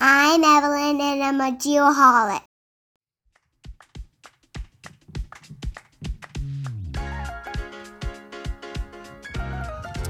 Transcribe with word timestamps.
I'm 0.00 0.44
Evelyn 0.44 1.00
and 1.00 1.22
I'm 1.22 1.40
a 1.40 1.56
geoholic. 1.56 2.42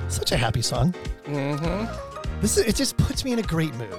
Such 0.08 0.32
a 0.32 0.36
happy 0.36 0.62
song. 0.62 0.94
Mm-hmm. 1.24 2.40
This 2.40 2.56
is, 2.56 2.66
it 2.66 2.76
just 2.76 2.96
puts 2.96 3.24
me 3.24 3.32
in 3.32 3.38
a 3.38 3.42
great 3.42 3.74
mood. 3.74 3.94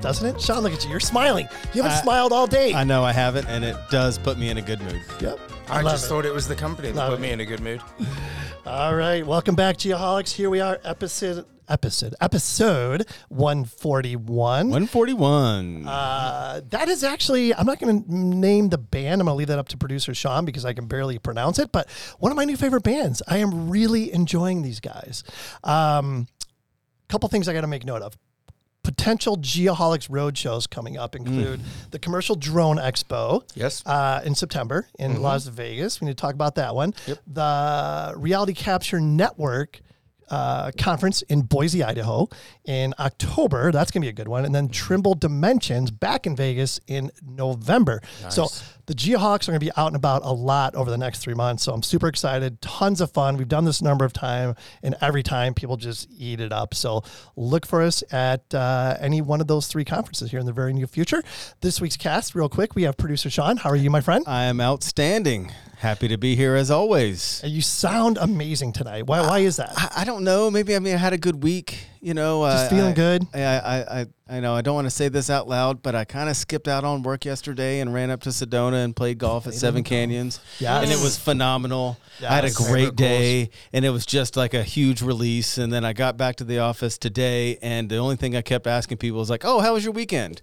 Doesn't 0.00 0.34
it? 0.36 0.40
Sean, 0.40 0.62
look 0.62 0.72
at 0.72 0.84
you. 0.84 0.90
You're 0.90 1.00
smiling. 1.00 1.46
You 1.74 1.82
haven't 1.82 1.98
I- 1.98 2.02
smiled 2.02 2.32
all 2.32 2.46
day. 2.46 2.72
I 2.72 2.84
know 2.84 3.04
I 3.04 3.12
haven't, 3.12 3.46
and 3.48 3.64
it 3.64 3.76
does 3.90 4.16
put 4.18 4.38
me 4.38 4.48
in 4.50 4.58
a 4.58 4.62
good 4.62 4.80
mood. 4.80 5.00
yep. 5.20 5.38
I 5.68 5.82
love 5.82 5.92
just 5.92 6.06
it. 6.06 6.08
thought 6.08 6.24
it 6.26 6.32
was 6.34 6.48
the 6.48 6.56
company 6.56 6.88
that 6.88 6.96
Love 6.96 7.10
put 7.10 7.18
it. 7.20 7.22
me 7.22 7.30
in 7.30 7.40
a 7.40 7.44
good 7.44 7.60
mood. 7.60 7.80
All 8.66 8.94
right, 8.96 9.24
welcome 9.24 9.54
back, 9.54 9.76
Geoholics. 9.76 10.32
Here 10.32 10.50
we 10.50 10.60
are, 10.60 10.80
episode 10.84 11.44
episode 11.70 12.14
episode 12.20 13.06
one 13.28 13.64
forty 13.64 14.16
one. 14.16 14.68
141. 14.70 15.86
Uh, 15.86 16.60
that 16.70 16.88
is 16.88 17.02
actually, 17.04 17.54
I'm 17.54 17.66
not 17.66 17.78
going 17.78 18.02
to 18.04 18.14
name 18.14 18.68
the 18.68 18.78
band. 18.78 19.20
I'm 19.20 19.26
going 19.26 19.34
to 19.34 19.38
leave 19.38 19.48
that 19.48 19.58
up 19.58 19.68
to 19.68 19.76
producer 19.76 20.12
Sean 20.14 20.44
because 20.44 20.64
I 20.64 20.72
can 20.72 20.86
barely 20.86 21.18
pronounce 21.18 21.58
it. 21.58 21.72
But 21.72 21.88
one 22.18 22.32
of 22.32 22.36
my 22.36 22.44
new 22.44 22.56
favorite 22.56 22.82
bands. 22.82 23.22
I 23.28 23.38
am 23.38 23.70
really 23.70 24.12
enjoying 24.12 24.62
these 24.62 24.80
guys. 24.80 25.24
Um, 25.64 26.26
couple 27.08 27.28
things 27.28 27.48
I 27.48 27.52
got 27.52 27.62
to 27.62 27.66
make 27.66 27.84
note 27.84 28.02
of. 28.02 28.16
Potential 28.82 29.36
Geoholics 29.36 30.08
road 30.10 30.38
shows 30.38 30.66
coming 30.66 30.96
up 30.96 31.14
include 31.14 31.60
the 31.90 31.98
Commercial 31.98 32.34
Drone 32.34 32.76
Expo 32.78 33.42
Yes. 33.54 33.82
uh, 33.86 34.22
in 34.24 34.34
September 34.34 34.88
in 34.98 35.20
Las 35.20 35.46
Vegas. 35.46 36.00
We 36.00 36.06
need 36.06 36.16
to 36.16 36.20
talk 36.20 36.34
about 36.34 36.54
that 36.54 36.74
one. 36.74 36.94
The 37.26 38.14
Reality 38.16 38.54
Capture 38.54 38.98
Network 39.00 39.80
uh, 40.30 40.70
conference 40.78 41.22
in 41.22 41.42
Boise, 41.42 41.82
Idaho 41.82 42.28
in 42.64 42.94
October. 42.98 43.72
That's 43.72 43.90
going 43.90 44.02
to 44.02 44.06
be 44.06 44.10
a 44.10 44.12
good 44.12 44.28
one. 44.28 44.44
And 44.44 44.54
then 44.54 44.68
Trimble 44.68 45.14
Dimensions 45.14 45.90
back 45.90 46.26
in 46.26 46.36
Vegas 46.36 46.80
in 46.86 47.10
November. 47.22 48.00
So 48.30 48.48
the 48.90 48.96
Geoholics 48.96 49.44
are 49.44 49.52
going 49.52 49.60
to 49.60 49.64
be 49.64 49.70
out 49.76 49.86
and 49.86 49.94
about 49.94 50.22
a 50.24 50.32
lot 50.32 50.74
over 50.74 50.90
the 50.90 50.98
next 50.98 51.20
three 51.20 51.32
months. 51.32 51.62
So 51.62 51.72
I'm 51.72 51.80
super 51.80 52.08
excited. 52.08 52.60
Tons 52.60 53.00
of 53.00 53.12
fun. 53.12 53.36
We've 53.36 53.46
done 53.46 53.64
this 53.64 53.80
a 53.80 53.84
number 53.84 54.04
of 54.04 54.12
times, 54.12 54.56
and 54.82 54.96
every 55.00 55.22
time 55.22 55.54
people 55.54 55.76
just 55.76 56.08
eat 56.10 56.40
it 56.40 56.52
up. 56.52 56.74
So 56.74 57.04
look 57.36 57.66
for 57.66 57.82
us 57.82 58.02
at 58.10 58.52
uh, 58.52 58.96
any 58.98 59.22
one 59.22 59.40
of 59.40 59.46
those 59.46 59.68
three 59.68 59.84
conferences 59.84 60.32
here 60.32 60.40
in 60.40 60.46
the 60.46 60.52
very 60.52 60.72
near 60.72 60.88
future. 60.88 61.22
This 61.60 61.80
week's 61.80 61.96
cast, 61.96 62.34
real 62.34 62.48
quick, 62.48 62.74
we 62.74 62.82
have 62.82 62.96
producer 62.96 63.30
Sean. 63.30 63.58
How 63.58 63.70
are 63.70 63.76
you, 63.76 63.90
my 63.90 64.00
friend? 64.00 64.24
I 64.26 64.46
am 64.46 64.60
outstanding. 64.60 65.52
Happy 65.78 66.08
to 66.08 66.18
be 66.18 66.34
here 66.34 66.56
as 66.56 66.68
always. 66.68 67.40
You 67.44 67.62
sound 67.62 68.18
amazing 68.20 68.72
tonight. 68.72 69.06
Why? 69.06 69.20
Why 69.20 69.38
is 69.38 69.56
that? 69.56 69.72
I, 69.76 70.02
I 70.02 70.04
don't 70.04 70.24
know. 70.24 70.50
Maybe 70.50 70.74
I 70.74 70.80
mean 70.80 70.94
I 70.94 70.98
had 70.98 71.12
a 71.12 71.18
good 71.18 71.44
week. 71.44 71.86
You 72.02 72.14
know, 72.14 72.46
Just 72.46 72.66
uh, 72.66 72.68
feeling 72.76 72.92
I- 72.92 72.94
good? 72.94 73.26
I, 73.34 73.40
I, 73.42 74.00
I, 74.00 74.06
I 74.36 74.40
know 74.40 74.54
I 74.54 74.62
don't 74.62 74.74
want 74.74 74.86
to 74.86 74.90
say 74.90 75.08
this 75.08 75.28
out 75.28 75.48
loud, 75.48 75.82
but 75.82 75.94
I 75.94 76.06
kind 76.06 76.30
of 76.30 76.36
skipped 76.36 76.66
out 76.66 76.82
on 76.82 77.02
work 77.02 77.26
yesterday 77.26 77.80
and 77.80 77.92
ran 77.92 78.10
up 78.10 78.22
to 78.22 78.30
Sedona 78.30 78.84
and 78.84 78.96
played 78.96 79.18
golf 79.18 79.46
at 79.46 79.52
Seven 79.52 79.82
Canyons. 79.84 80.40
Yes. 80.60 80.82
and 80.84 80.90
it 80.92 81.02
was 81.02 81.18
phenomenal. 81.18 81.98
I 82.22 82.34
had 82.36 82.44
a 82.46 82.52
great 82.52 82.84
goals. 82.84 82.96
day, 82.96 83.50
and 83.74 83.84
it 83.84 83.90
was 83.90 84.06
just 84.06 84.34
like 84.36 84.54
a 84.54 84.62
huge 84.62 85.02
release. 85.02 85.58
And 85.58 85.70
then 85.70 85.84
I 85.84 85.92
got 85.92 86.16
back 86.16 86.36
to 86.36 86.44
the 86.44 86.60
office 86.60 86.96
today, 86.96 87.58
and 87.60 87.90
the 87.90 87.96
only 87.98 88.16
thing 88.16 88.34
I 88.34 88.40
kept 88.40 88.66
asking 88.66 88.96
people 88.98 89.18
was 89.18 89.28
like, 89.28 89.44
"Oh, 89.44 89.60
how 89.60 89.74
was 89.74 89.84
your 89.84 89.92
weekend?" 89.92 90.40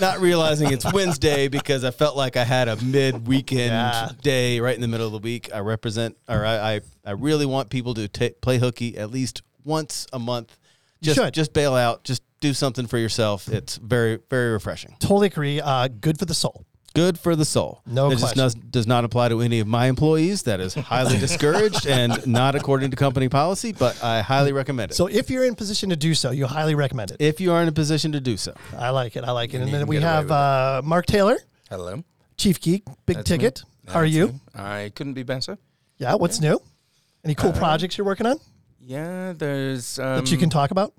Not 0.00 0.18
realizing 0.18 0.72
it's 0.72 0.90
Wednesday 0.92 1.46
because 1.58 1.84
I 1.84 1.92
felt 1.92 2.16
like 2.16 2.36
I 2.36 2.44
had 2.44 2.66
a 2.68 2.76
mid-weekend 2.82 3.70
Yeah. 3.70 4.08
day 4.22 4.58
right 4.58 4.74
in 4.74 4.80
the 4.80 4.88
middle 4.88 5.06
of 5.06 5.12
the 5.12 5.18
week. 5.18 5.50
I 5.54 5.60
represent, 5.60 6.16
or 6.28 6.44
I, 6.44 6.74
I, 6.76 6.80
I 7.04 7.10
really 7.12 7.46
want 7.46 7.70
people 7.70 7.94
to 7.94 8.08
ta 8.08 8.28
play 8.40 8.58
hooky 8.58 8.96
at 8.98 9.10
least 9.10 9.42
once 9.64 10.06
a 10.12 10.18
month. 10.18 10.56
You 11.00 11.06
Just, 11.06 11.18
should. 11.18 11.34
just 11.34 11.52
bail 11.52 11.74
out. 11.74 12.04
Just 12.04 12.22
do 12.40 12.52
something 12.54 12.86
for 12.86 12.98
yourself. 12.98 13.48
It's 13.48 13.76
very, 13.76 14.18
very 14.28 14.52
refreshing. 14.52 14.96
Totally 14.98 15.28
agree. 15.28 15.60
Uh, 15.60 15.88
good 15.88 16.18
for 16.18 16.24
the 16.26 16.34
soul. 16.34 16.64
Good 16.92 17.18
for 17.18 17.36
the 17.36 17.44
soul. 17.44 17.82
No 17.86 18.10
it 18.10 18.18
question. 18.18 18.38
does, 18.38 18.54
does 18.54 18.86
not 18.86 19.04
apply 19.04 19.28
to 19.28 19.40
any 19.40 19.60
of 19.60 19.68
my 19.68 19.86
employees. 19.86 20.42
That 20.42 20.58
is 20.58 20.74
highly 20.74 21.18
discouraged 21.20 21.86
and 21.86 22.26
not 22.26 22.56
according 22.56 22.90
to 22.90 22.96
company 22.96 23.28
policy, 23.28 23.72
but 23.72 24.02
I 24.02 24.22
highly 24.22 24.52
recommend 24.52 24.90
it. 24.90 24.94
So 24.94 25.06
if 25.06 25.30
you're 25.30 25.44
in 25.44 25.54
position 25.54 25.90
to 25.90 25.96
do 25.96 26.14
so, 26.14 26.32
you 26.32 26.46
highly 26.46 26.74
recommend 26.74 27.12
it. 27.12 27.18
if 27.20 27.40
you 27.40 27.52
are 27.52 27.62
in 27.62 27.68
a 27.68 27.72
position 27.72 28.10
to 28.12 28.20
do 28.20 28.36
so. 28.36 28.54
I 28.76 28.90
like 28.90 29.14
it. 29.16 29.22
I 29.22 29.30
like 29.30 29.54
it. 29.54 29.58
And 29.58 29.70
you 29.70 29.78
then 29.78 29.86
we 29.86 30.00
have 30.00 30.30
uh, 30.32 30.82
Mark 30.84 31.06
Taylor, 31.06 31.36
Hello. 31.68 32.02
Chief 32.36 32.60
Geek, 32.60 32.82
Big 33.06 33.16
That's 33.18 33.30
me. 33.30 33.36
Ticket. 33.38 33.62
How 33.86 34.00
are 34.00 34.04
you? 34.06 34.28
me. 34.28 34.40
I 34.56 34.90
couldn't 34.94 35.14
be 35.14 35.22
better. 35.22 35.58
Yeah. 35.98 36.14
What's 36.14 36.40
new? 36.40 36.60
Any 37.24 37.34
cool 37.36 37.52
projects 37.52 37.96
you're 37.98 38.04
working 38.06 38.26
on 38.26 38.40
Yeah, 38.80 39.32
there's 39.36 39.98
um, 39.98 40.16
that 40.16 40.30
you 40.30 40.38
can 40.38 40.50
talk 40.50 40.70
about? 40.70 40.94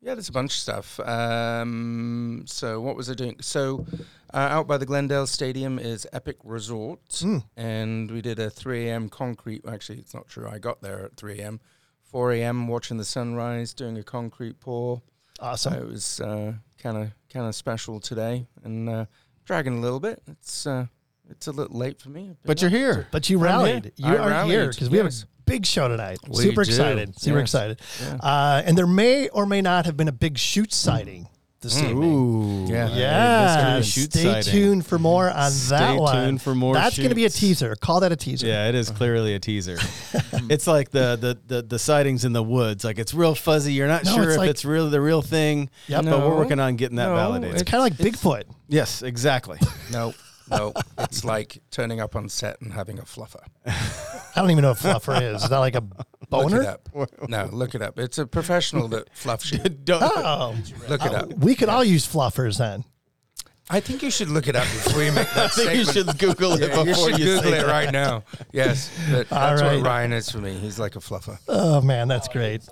Yeah, 0.00 0.14
there's 0.14 0.28
a 0.28 0.32
bunch 0.32 0.52
of 0.52 0.58
stuff. 0.58 1.00
Um, 1.00 2.44
so 2.46 2.80
what 2.80 2.94
was 2.96 3.10
I 3.10 3.14
doing? 3.14 3.36
So 3.40 3.84
uh, 4.32 4.36
out 4.36 4.66
by 4.68 4.76
the 4.78 4.86
Glendale 4.86 5.26
Stadium 5.26 5.78
is 5.78 6.06
Epic 6.12 6.36
Resort, 6.44 7.00
Hmm. 7.20 7.38
and 7.56 8.10
we 8.10 8.20
did 8.22 8.38
a 8.38 8.48
3 8.48 8.88
a.m. 8.88 9.08
concrete. 9.08 9.62
Actually, 9.66 9.98
it's 9.98 10.14
not 10.14 10.28
true. 10.28 10.48
I 10.48 10.58
got 10.58 10.80
there 10.82 11.04
at 11.04 11.16
3 11.16 11.40
a.m. 11.40 11.60
4 12.04 12.32
a.m. 12.34 12.68
watching 12.68 12.98
the 12.98 13.04
sunrise, 13.04 13.74
doing 13.74 13.96
a 13.98 14.02
concrete 14.04 14.60
pour. 14.60 15.02
Awesome. 15.40 15.72
So 15.72 15.78
it 15.80 15.88
was 15.88 16.20
kind 16.78 16.96
of 16.96 17.10
kind 17.32 17.46
of 17.46 17.54
special 17.54 17.98
today, 17.98 18.46
and 18.62 18.88
uh, 18.88 19.06
dragging 19.44 19.78
a 19.78 19.80
little 19.80 20.00
bit. 20.00 20.22
It's 20.28 20.66
uh, 20.66 20.86
it's 21.28 21.48
a 21.48 21.52
little 21.52 21.76
late 21.76 22.00
for 22.00 22.10
me, 22.10 22.36
But 22.44 22.60
you're 22.62 22.70
here. 22.70 23.08
But 23.10 23.28
you 23.28 23.38
rallied. 23.38 23.92
You 23.96 24.06
I 24.06 24.16
are 24.18 24.28
rallied, 24.30 24.52
here 24.52 24.68
because 24.68 24.88
we 24.88 24.98
have 24.98 25.06
yes. 25.06 25.24
a 25.24 25.35
big 25.46 25.64
show 25.64 25.88
tonight. 25.88 26.18
We 26.28 26.42
Super 26.42 26.64
do, 26.64 26.70
excited. 26.70 27.18
Super 27.20 27.38
yes. 27.38 27.44
excited. 27.44 27.80
Yeah. 28.02 28.16
Uh, 28.16 28.62
and 28.66 28.76
there 28.76 28.86
may 28.86 29.28
or 29.30 29.46
may 29.46 29.62
not 29.62 29.86
have 29.86 29.96
been 29.96 30.08
a 30.08 30.12
big 30.12 30.36
shoot 30.38 30.72
sighting 30.72 31.28
this 31.62 31.80
Mm. 31.80 31.90
evening. 31.90 32.12
Ooh. 32.12 32.66
Yeah. 32.68 32.88
Yeah, 32.94 33.76
a 33.78 33.82
shoot 33.82 34.12
stay 34.12 34.24
sighting. 34.24 34.52
tuned 34.52 34.86
for 34.86 34.98
more 34.98 35.30
on 35.30 35.50
Stay 35.50 35.76
that 35.78 35.96
one. 35.98 36.14
tuned 36.14 36.42
for 36.42 36.54
more 36.54 36.74
That's 36.74 36.96
going 36.96 37.08
to 37.08 37.14
be 37.14 37.24
a 37.24 37.30
teaser. 37.30 37.74
Call 37.76 38.00
that 38.00 38.12
a 38.12 38.16
teaser. 38.16 38.46
Yeah, 38.46 38.68
it 38.68 38.74
is 38.74 38.90
clearly 38.90 39.34
a 39.34 39.38
teaser. 39.40 39.78
it's 40.50 40.66
like 40.66 40.90
the, 40.90 41.16
the 41.16 41.38
the 41.56 41.62
the 41.62 41.78
sightings 41.78 42.24
in 42.24 42.32
the 42.34 42.42
woods. 42.42 42.84
Like 42.84 42.98
it's 42.98 43.14
real 43.14 43.34
fuzzy. 43.34 43.72
You're 43.72 43.88
not 43.88 44.04
No, 44.04 44.14
sure 44.14 44.24
it's 44.24 44.32
if 44.34 44.38
like- 44.38 44.50
it's 44.50 44.64
really 44.64 44.90
the 44.90 45.00
real 45.00 45.22
thing. 45.22 45.70
Yep. 45.88 46.04
But 46.04 46.20
we're 46.20 46.36
working 46.36 46.60
on 46.60 46.76
getting 46.76 46.96
that 46.96 47.08
No, 47.08 47.14
validated. 47.16 47.54
It's 47.60 47.68
kind 47.70 47.80
of 47.92 47.98
like 48.00 48.12
Bigfoot. 48.12 48.44
yes, 48.68 49.02
exactly. 49.02 49.58
No, 49.92 50.12
no, 50.50 50.72
it's 50.98 51.24
like 51.24 51.62
turning 51.70 52.00
up 52.00 52.14
on 52.16 52.28
set 52.28 52.60
and 52.60 52.72
having 52.72 52.98
a 52.98 53.02
fluffer. 53.02 53.42
I 53.66 54.40
don't 54.40 54.50
even 54.50 54.62
know 54.62 54.70
what 54.70 54.78
fluffer 54.78 55.34
is. 55.34 55.42
Is 55.44 55.48
that 55.50 55.58
like 55.58 55.74
a 55.74 55.80
boner? 55.80 56.58
Look 56.58 56.62
it 56.62 56.66
up. 56.66 57.28
No, 57.28 57.48
look 57.52 57.74
it 57.74 57.82
up. 57.82 57.98
It's 57.98 58.18
a 58.18 58.26
professional 58.26 58.88
that 58.88 59.08
fluffs 59.14 59.50
you. 59.52 59.58
Don't- 59.84 60.02
Oh, 60.02 60.54
Look 60.88 61.04
it 61.04 61.12
oh. 61.12 61.16
up. 61.16 61.32
Uh, 61.32 61.36
we 61.38 61.54
could 61.54 61.68
all 61.68 61.84
use 61.84 62.06
fluffers 62.06 62.58
then. 62.58 62.84
I 63.68 63.80
think 63.80 64.00
you 64.02 64.12
should 64.12 64.28
look 64.28 64.46
it 64.46 64.54
up 64.54 64.62
before 64.62 65.02
you 65.02 65.10
make 65.10 65.28
that 65.34 65.46
I 65.46 65.48
think 65.48 65.74
you 65.74 65.84
statement. 65.84 66.18
should 66.20 66.20
Google 66.20 66.52
it 66.52 66.60
Yeah, 66.60 66.84
before 66.84 66.84
you 66.84 66.92
you, 66.94 66.94
should 67.16 67.16
Google 67.42 67.50
say 67.50 67.58
it 67.60 67.66
right 67.66 67.90
now. 67.92 68.22
Yes, 68.52 68.96
but 69.10 69.32
All 69.32 69.40
that's 69.40 69.62
right. 69.62 69.76
what 69.78 69.86
Ryan 69.86 70.12
is 70.12 70.30
for 70.30 70.38
me. 70.38 70.52
He's 70.54 70.78
like 70.78 70.94
a 70.94 71.00
fluffer. 71.00 71.38
Oh 71.48 71.80
man, 71.80 72.06
that's 72.06 72.28
great. 72.28 72.62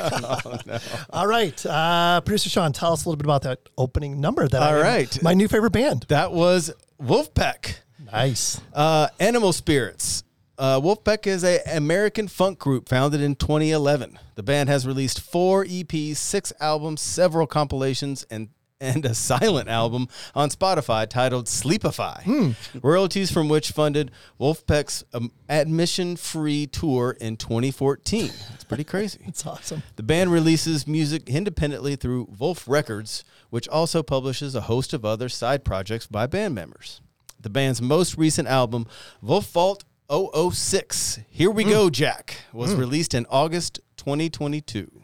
Oh, 0.00 0.58
All 1.10 1.26
right, 1.26 1.64
uh, 1.66 2.20
producer 2.20 2.48
Sean, 2.50 2.72
tell 2.72 2.92
us 2.92 3.04
a 3.04 3.08
little 3.08 3.16
bit 3.16 3.26
about 3.26 3.42
that 3.42 3.68
opening 3.78 4.20
number. 4.20 4.46
That 4.48 4.62
All 4.62 4.74
I, 4.74 4.80
right. 4.80 5.22
my 5.22 5.34
new 5.34 5.48
favorite 5.48 5.72
band. 5.72 6.06
That 6.08 6.32
was 6.32 6.72
Vulfpeck. 7.02 7.76
Nice. 8.12 8.60
Uh, 8.74 9.08
Animal 9.20 9.52
Spirits. 9.52 10.24
Uh, 10.58 10.80
Vulfpeck 10.80 11.26
is 11.26 11.42
a 11.44 11.60
American 11.66 12.28
funk 12.28 12.58
group 12.58 12.88
founded 12.88 13.20
in 13.20 13.34
2011. 13.34 14.18
The 14.34 14.42
band 14.42 14.68
has 14.68 14.86
released 14.86 15.20
four 15.20 15.64
EPs, 15.64 16.16
six 16.16 16.52
albums, 16.60 17.00
several 17.00 17.46
compilations, 17.46 18.24
and 18.30 18.48
and 18.82 19.06
a 19.06 19.14
silent 19.14 19.68
album 19.68 20.08
on 20.34 20.50
Spotify 20.50 21.08
titled 21.08 21.46
Sleepify. 21.46 22.22
Hmm. 22.24 22.50
Royalties 22.82 23.30
from 23.30 23.48
which 23.48 23.70
funded 23.70 24.10
Vulfpeck's 24.40 25.04
um, 25.14 25.30
admission-free 25.48 26.66
tour 26.66 27.16
in 27.20 27.36
2014. 27.36 28.30
It's 28.54 28.64
pretty 28.64 28.84
crazy. 28.84 29.20
It's 29.32 29.46
awesome. 29.46 29.82
The 29.96 30.02
band 30.02 30.30
releases 30.30 30.86
music 30.86 31.28
independently 31.28 31.96
through 31.96 32.28
Vulf 32.32 32.68
Records, 32.68 33.24
which 33.50 33.66
also 33.68 34.02
publishes 34.02 34.54
a 34.54 34.62
host 34.62 34.92
of 34.92 35.04
other 35.04 35.30
side 35.30 35.64
projects 35.64 36.06
by 36.06 36.26
band 36.26 36.54
members. 36.54 37.00
The 37.40 37.48
band's 37.48 37.80
most 37.80 38.18
recent 38.18 38.48
album, 38.48 38.86
Vulf 39.22 39.50
Vault 39.52 39.84
006, 40.10 41.20
Here 41.30 41.50
We 41.50 41.64
hmm. 41.64 41.70
Go, 41.70 41.90
Jack, 41.90 42.36
was 42.52 42.72
hmm. 42.74 42.80
released 42.80 43.14
in 43.14 43.24
August 43.30 43.80
2022. 43.96 45.01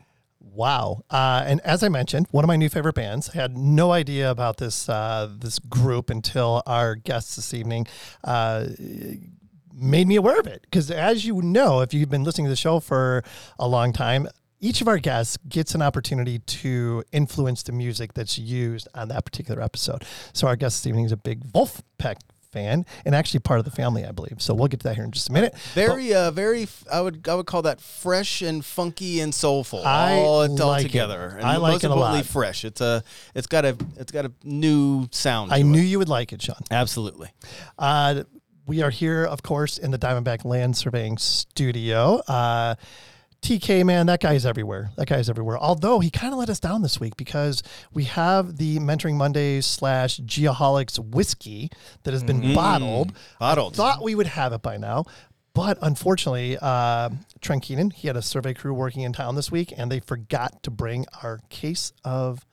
Wow. 0.58 1.04
Uh, 1.08 1.44
and 1.46 1.60
as 1.60 1.84
I 1.84 1.88
mentioned, 1.88 2.26
one 2.32 2.42
of 2.42 2.48
my 2.48 2.56
new 2.56 2.68
favorite 2.68 2.96
bands. 2.96 3.30
I 3.32 3.36
had 3.36 3.56
no 3.56 3.92
idea 3.92 4.28
about 4.28 4.56
this 4.56 4.88
uh, 4.88 5.30
this 5.38 5.60
group 5.60 6.10
until 6.10 6.64
our 6.66 6.96
guests 6.96 7.36
this 7.36 7.54
evening 7.54 7.86
uh, 8.24 8.66
made 9.72 10.08
me 10.08 10.16
aware 10.16 10.40
of 10.40 10.48
it. 10.48 10.62
Because 10.62 10.90
as 10.90 11.24
you 11.24 11.40
know, 11.42 11.80
if 11.80 11.94
you've 11.94 12.10
been 12.10 12.24
listening 12.24 12.46
to 12.46 12.50
the 12.50 12.56
show 12.56 12.80
for 12.80 13.22
a 13.60 13.68
long 13.68 13.92
time, 13.92 14.26
each 14.58 14.80
of 14.80 14.88
our 14.88 14.98
guests 14.98 15.38
gets 15.48 15.76
an 15.76 15.82
opportunity 15.82 16.40
to 16.40 17.04
influence 17.12 17.62
the 17.62 17.70
music 17.70 18.14
that's 18.14 18.36
used 18.36 18.88
on 18.96 19.06
that 19.08 19.24
particular 19.24 19.62
episode. 19.62 20.04
So 20.32 20.48
our 20.48 20.56
guest 20.56 20.82
this 20.82 20.88
evening 20.88 21.04
is 21.04 21.12
a 21.12 21.16
big 21.16 21.44
Vulfpeck 21.52 22.16
fan 22.50 22.86
and 23.04 23.14
actually 23.14 23.40
part 23.40 23.58
of 23.58 23.64
the 23.64 23.70
family, 23.70 24.04
I 24.04 24.12
believe. 24.12 24.40
So 24.40 24.54
we'll 24.54 24.68
get 24.68 24.80
to 24.80 24.84
that 24.88 24.96
here 24.96 25.04
in 25.04 25.10
just 25.10 25.28
a 25.28 25.32
minute. 25.32 25.56
Very, 25.74 26.14
uh, 26.14 26.30
very. 26.30 26.62
f- 26.64 26.84
I 26.92 27.00
would, 27.00 27.28
I 27.28 27.34
would 27.34 27.46
call 27.46 27.62
that 27.62 27.80
fresh 27.80 28.42
and 28.42 28.64
funky 28.64 29.20
and 29.20 29.34
soulful, 29.34 29.84
I 29.86 30.14
all, 30.18 30.60
all 30.60 30.68
like 30.68 30.84
it. 30.84 30.88
together. 30.88 31.34
And 31.38 31.46
I 31.46 31.56
like 31.56 31.72
most 31.74 31.84
it 31.84 31.90
a 31.90 31.94
lot. 31.94 32.24
fresh. 32.26 32.64
It's 32.64 32.80
a, 32.80 33.02
it's 33.34 33.46
got 33.46 33.64
a, 33.64 33.76
it's 33.96 34.12
got 34.12 34.24
a 34.24 34.32
new 34.44 35.08
sound. 35.12 35.52
I 35.52 35.62
knew 35.62 35.80
it. 35.80 35.84
you 35.84 35.98
would 35.98 36.08
like 36.08 36.32
it, 36.32 36.42
Sean. 36.42 36.56
absolutely. 36.70 37.30
Uh, 37.78 38.24
we 38.66 38.82
are 38.82 38.90
here, 38.90 39.24
of 39.24 39.42
course, 39.42 39.78
in 39.78 39.90
the 39.92 39.98
Diamondback 39.98 40.44
Land 40.44 40.76
Surveying 40.76 41.16
Studio. 41.16 42.16
Uh, 42.28 42.74
TK, 43.42 43.84
man, 43.86 44.06
that 44.06 44.20
guy's 44.20 44.44
everywhere. 44.44 44.90
That 44.96 45.06
guy's 45.08 45.30
everywhere. 45.30 45.56
Although 45.58 46.00
he 46.00 46.10
kind 46.10 46.32
of 46.32 46.38
let 46.38 46.50
us 46.50 46.58
down 46.60 46.82
this 46.82 46.98
week 47.00 47.16
because 47.16 47.62
we 47.92 48.04
have 48.04 48.56
the 48.56 48.78
Mentoring 48.78 49.14
Mondays 49.14 49.64
slash 49.64 50.18
Geoholics 50.20 50.98
whiskey 50.98 51.70
that 52.02 52.12
has 52.12 52.24
been 52.24 52.52
bottled. 52.54 53.12
Bottled. 53.38 53.76
Thought 53.76 54.02
we 54.02 54.14
would 54.14 54.26
have 54.26 54.52
it 54.52 54.60
by 54.62 54.76
now. 54.76 55.04
But 55.54 55.78
unfortunately, 55.82 56.56
uh, 56.60 57.10
Trent 57.40 57.62
Keenan, 57.62 57.90
he 57.90 58.06
had 58.08 58.16
a 58.16 58.22
survey 58.22 58.54
crew 58.54 58.74
working 58.74 59.02
in 59.02 59.12
town 59.12 59.34
this 59.34 59.50
week, 59.50 59.72
and 59.76 59.90
they 59.90 59.98
forgot 60.00 60.62
to 60.64 60.70
bring 60.70 61.06
our 61.22 61.40
case 61.48 61.92
of 62.04 62.44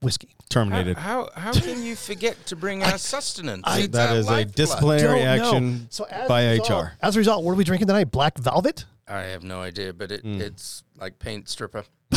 whiskey. 0.00 0.34
Terminated. 0.48 0.96
how 0.96 1.28
how 1.36 1.52
can 1.52 1.82
you 1.84 1.94
forget 1.94 2.46
to 2.46 2.56
bring 2.56 2.82
our 2.84 2.96
sustenance? 2.98 3.62
I- 3.66 3.80
It's 3.80 3.88
that 3.88 4.16
a 4.16 4.44
disciplinary 4.46 5.20
Don't 5.20 5.26
action 5.28 5.86
So 5.90 6.04
as 6.04 6.26
by 6.28 6.50
result- 6.52 6.70
HR. 6.70 6.92
As 7.02 7.16
a 7.16 7.18
result, 7.18 7.44
what 7.44 7.52
are 7.52 7.56
we 7.56 7.64
drinking 7.64 7.86
tonight? 7.88 8.10
Black 8.10 8.38
Velvet? 8.38 8.86
I 9.08 9.22
have 9.22 9.42
no 9.42 9.60
idea, 9.62 9.92
but 9.92 10.12
it, 10.12 10.24
Mm. 10.24 10.40
it's 10.40 10.82
like 11.00 11.18
paint 11.18 11.48
stripper. 11.48 11.84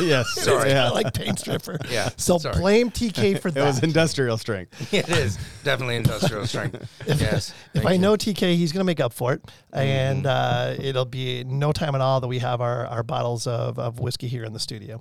yes. 0.00 0.30
Sorry. 0.34 0.70
Yeah. 0.70 0.86
I 0.86 0.90
like 0.90 1.14
paint 1.14 1.38
stripper. 1.38 1.78
Yeah, 1.90 2.10
So 2.16 2.38
sorry. 2.38 2.56
blame 2.60 2.90
TK 2.90 3.40
for 3.40 3.50
that. 3.50 3.60
It 3.60 3.66
was 3.66 3.82
industrial 3.82 4.36
strength. 4.38 4.92
it 4.92 5.08
is 5.08 5.38
definitely 5.64 5.96
industrial 5.96 6.46
strength. 6.46 6.88
yes. 7.06 7.54
if 7.74 7.86
I 7.86 7.92
you. 7.92 7.98
know 7.98 8.14
TK, 8.14 8.56
he's 8.56 8.72
going 8.72 8.80
to 8.80 8.84
make 8.84 9.00
up 9.00 9.12
for 9.12 9.32
it. 9.32 9.42
Mm-hmm. 9.42 9.78
And 9.78 10.26
uh, 10.26 10.74
it'll 10.78 11.04
be 11.04 11.44
no 11.44 11.72
time 11.72 11.94
at 11.94 12.00
all 12.00 12.20
that 12.20 12.28
we 12.28 12.40
have 12.40 12.60
our, 12.60 12.86
our 12.86 13.02
bottles 13.02 13.46
of, 13.46 13.78
of 13.78 14.00
whiskey 14.00 14.28
here 14.28 14.44
in 14.44 14.52
the 14.52 14.60
studio. 14.60 15.00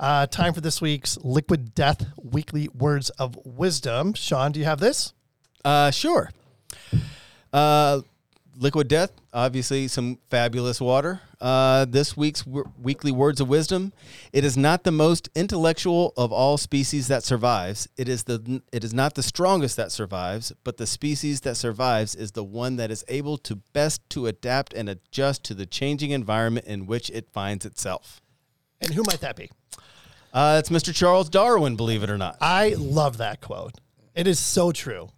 Uh, 0.00 0.26
time 0.26 0.52
for 0.54 0.60
this 0.60 0.80
week's 0.80 1.18
Liquid 1.22 1.74
Death 1.74 2.06
Weekly 2.22 2.68
Words 2.68 3.10
of 3.10 3.36
Wisdom. 3.44 4.14
Sean, 4.14 4.52
do 4.52 4.60
you 4.60 4.66
have 4.66 4.78
this? 4.80 5.12
Uh, 5.64 5.90
sure. 5.90 6.30
Uh, 7.52 8.00
Liquid 8.58 8.88
Death, 8.88 9.12
obviously 9.34 9.86
some 9.86 10.18
fabulous 10.30 10.80
water. 10.80 11.20
Uh, 11.40 11.84
this 11.84 12.16
week's 12.16 12.42
w- 12.42 12.64
weekly 12.80 13.12
words 13.12 13.40
of 13.40 13.48
wisdom: 13.48 13.92
It 14.32 14.44
is 14.44 14.56
not 14.56 14.84
the 14.84 14.92
most 14.92 15.28
intellectual 15.34 16.14
of 16.16 16.32
all 16.32 16.56
species 16.56 17.08
that 17.08 17.22
survives. 17.22 17.86
It 17.98 18.08
is 18.08 18.24
the 18.24 18.62
it 18.72 18.82
is 18.82 18.94
not 18.94 19.14
the 19.14 19.22
strongest 19.22 19.76
that 19.76 19.92
survives, 19.92 20.52
but 20.64 20.78
the 20.78 20.86
species 20.86 21.42
that 21.42 21.56
survives 21.56 22.14
is 22.14 22.32
the 22.32 22.44
one 22.44 22.76
that 22.76 22.90
is 22.90 23.04
able 23.08 23.36
to 23.38 23.56
best 23.74 24.08
to 24.10 24.26
adapt 24.26 24.72
and 24.72 24.88
adjust 24.88 25.44
to 25.44 25.54
the 25.54 25.66
changing 25.66 26.12
environment 26.12 26.66
in 26.66 26.86
which 26.86 27.10
it 27.10 27.28
finds 27.30 27.66
itself. 27.66 28.22
And 28.80 28.94
who 28.94 29.02
might 29.06 29.20
that 29.20 29.36
be? 29.36 29.50
Uh, 30.32 30.56
it's 30.58 30.70
Mr. 30.70 30.94
Charles 30.94 31.28
Darwin, 31.28 31.76
believe 31.76 32.02
it 32.02 32.10
or 32.10 32.18
not. 32.18 32.36
I 32.40 32.74
love 32.78 33.18
that 33.18 33.40
quote. 33.40 33.74
It 34.14 34.26
is 34.26 34.38
so 34.38 34.72
true. 34.72 35.08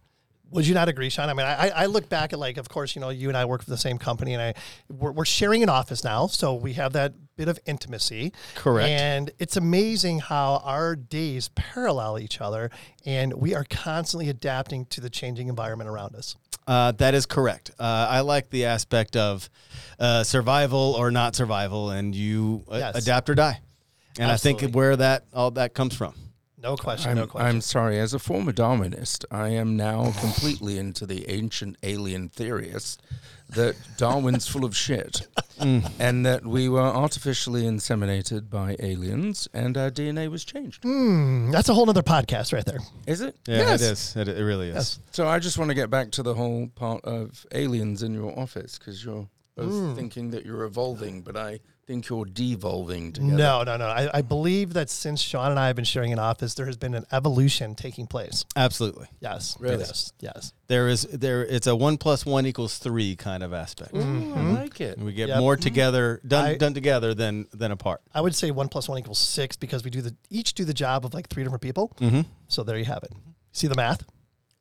Would 0.50 0.66
you 0.66 0.74
not 0.74 0.88
agree, 0.88 1.10
Sean? 1.10 1.28
I 1.28 1.34
mean, 1.34 1.44
I, 1.46 1.68
I 1.70 1.86
look 1.86 2.08
back 2.08 2.32
at 2.32 2.38
like, 2.38 2.56
of 2.56 2.68
course, 2.68 2.94
you 2.94 3.00
know, 3.00 3.10
you 3.10 3.28
and 3.28 3.36
I 3.36 3.44
work 3.44 3.62
for 3.62 3.70
the 3.70 3.76
same 3.76 3.98
company, 3.98 4.32
and 4.32 4.42
I 4.42 4.54
we're, 4.88 5.12
we're 5.12 5.24
sharing 5.26 5.62
an 5.62 5.68
office 5.68 6.02
now, 6.04 6.26
so 6.26 6.54
we 6.54 6.72
have 6.74 6.94
that 6.94 7.12
bit 7.36 7.48
of 7.48 7.58
intimacy. 7.66 8.32
Correct. 8.54 8.88
And 8.88 9.30
it's 9.38 9.56
amazing 9.56 10.20
how 10.20 10.62
our 10.64 10.96
days 10.96 11.50
parallel 11.54 12.18
each 12.18 12.40
other, 12.40 12.70
and 13.04 13.34
we 13.34 13.54
are 13.54 13.64
constantly 13.68 14.28
adapting 14.30 14.86
to 14.86 15.00
the 15.02 15.10
changing 15.10 15.48
environment 15.48 15.90
around 15.90 16.14
us. 16.14 16.34
Uh, 16.66 16.92
that 16.92 17.14
is 17.14 17.26
correct. 17.26 17.70
Uh, 17.78 18.06
I 18.10 18.20
like 18.20 18.50
the 18.50 18.64
aspect 18.66 19.16
of 19.16 19.48
uh, 19.98 20.22
survival 20.24 20.94
or 20.98 21.10
not 21.10 21.34
survival, 21.36 21.90
and 21.90 22.14
you 22.14 22.64
uh, 22.70 22.76
Yes. 22.76 22.96
adapt 22.96 23.28
or 23.30 23.34
die. 23.34 23.60
And 24.18 24.30
I 24.30 24.34
Absolutely. 24.34 24.60
think 24.66 24.76
where 24.76 24.96
that 24.96 25.24
all 25.32 25.50
that 25.52 25.74
comes 25.74 25.94
from. 25.94 26.14
No 26.60 26.76
question. 26.76 27.10
I'm, 27.12 27.16
no 27.18 27.26
question. 27.26 27.48
I'm 27.48 27.60
sorry. 27.60 27.98
As 28.00 28.14
a 28.14 28.18
former 28.18 28.52
Darwinist, 28.52 29.24
I 29.30 29.48
am 29.50 29.76
now 29.76 30.12
completely 30.20 30.76
into 30.78 31.06
the 31.06 31.28
ancient 31.30 31.76
alien 31.82 32.28
theorist 32.30 33.00
that 33.50 33.76
Darwin's 33.96 34.46
full 34.48 34.64
of 34.64 34.76
shit 34.76 35.26
Mm. 35.58 35.90
and 35.98 36.24
that 36.24 36.46
we 36.46 36.68
were 36.68 36.80
artificially 36.80 37.62
inseminated 37.62 38.48
by 38.48 38.76
aliens 38.78 39.48
and 39.52 39.76
our 39.76 39.90
DNA 39.90 40.30
was 40.30 40.44
changed. 40.44 40.82
Hmm, 40.84 41.50
that's 41.50 41.68
a 41.68 41.74
whole 41.74 41.90
other 41.90 42.02
podcast 42.02 42.52
right 42.52 42.64
there. 42.64 42.78
Is 43.08 43.20
it? 43.22 43.34
Yeah, 43.48 43.56
Yes. 43.58 43.80
it 43.82 43.90
is. 43.92 44.16
It, 44.16 44.28
it 44.38 44.44
really 44.44 44.68
is. 44.68 44.74
Yes. 44.74 44.98
So 45.10 45.26
I 45.26 45.40
just 45.40 45.58
want 45.58 45.70
to 45.70 45.74
get 45.74 45.90
back 45.90 46.12
to 46.12 46.22
the 46.22 46.34
whole 46.34 46.68
part 46.76 47.04
of 47.04 47.44
aliens 47.52 48.02
in 48.04 48.14
your 48.14 48.38
office 48.38 48.78
because 48.78 49.04
you're 49.04 49.28
both 49.56 49.72
Mm. 49.72 49.96
thinking 49.96 50.30
that 50.30 50.46
you're 50.46 50.62
evolving, 50.62 51.22
but 51.22 51.36
I 51.36 51.58
think 51.88 52.08
you're 52.10 52.26
devolving 52.26 53.12
together. 53.14 53.32
No, 53.36 53.62
no, 53.64 53.76
no. 53.78 53.86
I, 53.86 54.18
I 54.18 54.22
believe 54.22 54.74
that 54.74 54.90
since 54.90 55.22
Sean 55.22 55.50
and 55.50 55.58
I 55.58 55.68
have 55.68 55.74
been 55.76 55.86
sharing 55.86 56.12
an 56.12 56.18
office, 56.18 56.52
there 56.54 56.66
has 56.66 56.76
been 56.76 56.94
an 56.94 57.06
evolution 57.10 57.74
taking 57.74 58.06
place. 58.06 58.44
Absolutely. 58.54 59.06
Yes. 59.20 59.56
Really? 59.58 59.78
Yes. 59.78 60.12
Yes. 60.20 60.52
There 60.66 60.88
is 60.88 61.02
there. 61.04 61.44
It's 61.46 61.66
a 61.66 61.74
one 61.74 61.96
plus 61.96 62.26
one 62.26 62.44
equals 62.46 62.76
three 62.76 63.16
kind 63.16 63.42
of 63.42 63.54
aspect. 63.54 63.94
Ooh, 63.96 64.34
I 64.36 64.42
like 64.52 64.80
it. 64.82 64.98
We 64.98 65.14
get 65.14 65.28
Yep. 65.30 65.38
more 65.40 65.56
together 65.56 66.20
done 66.26 66.44
I- 66.44 66.56
done 66.58 66.74
together 66.74 67.14
than 67.14 67.46
than 67.54 67.72
apart. 67.72 68.02
I 68.14 68.20
would 68.20 68.34
say 68.34 68.50
one 68.50 68.68
plus 68.68 68.86
one 68.86 68.98
equals 68.98 69.18
six 69.18 69.56
because 69.56 69.82
we 69.82 69.90
do 69.90 70.02
the 70.02 70.14
each 70.28 70.52
do 70.52 70.64
the 70.66 70.74
job 70.74 71.06
of 71.06 71.14
like 71.14 71.28
three 71.30 71.42
different 71.42 71.62
people. 71.62 71.92
Mm-hmm. 72.00 72.20
So 72.48 72.62
there 72.62 72.76
you 72.78 72.84
have 72.84 73.02
it. 73.02 73.12
See 73.52 73.66
the 73.66 73.74
math? 73.76 74.04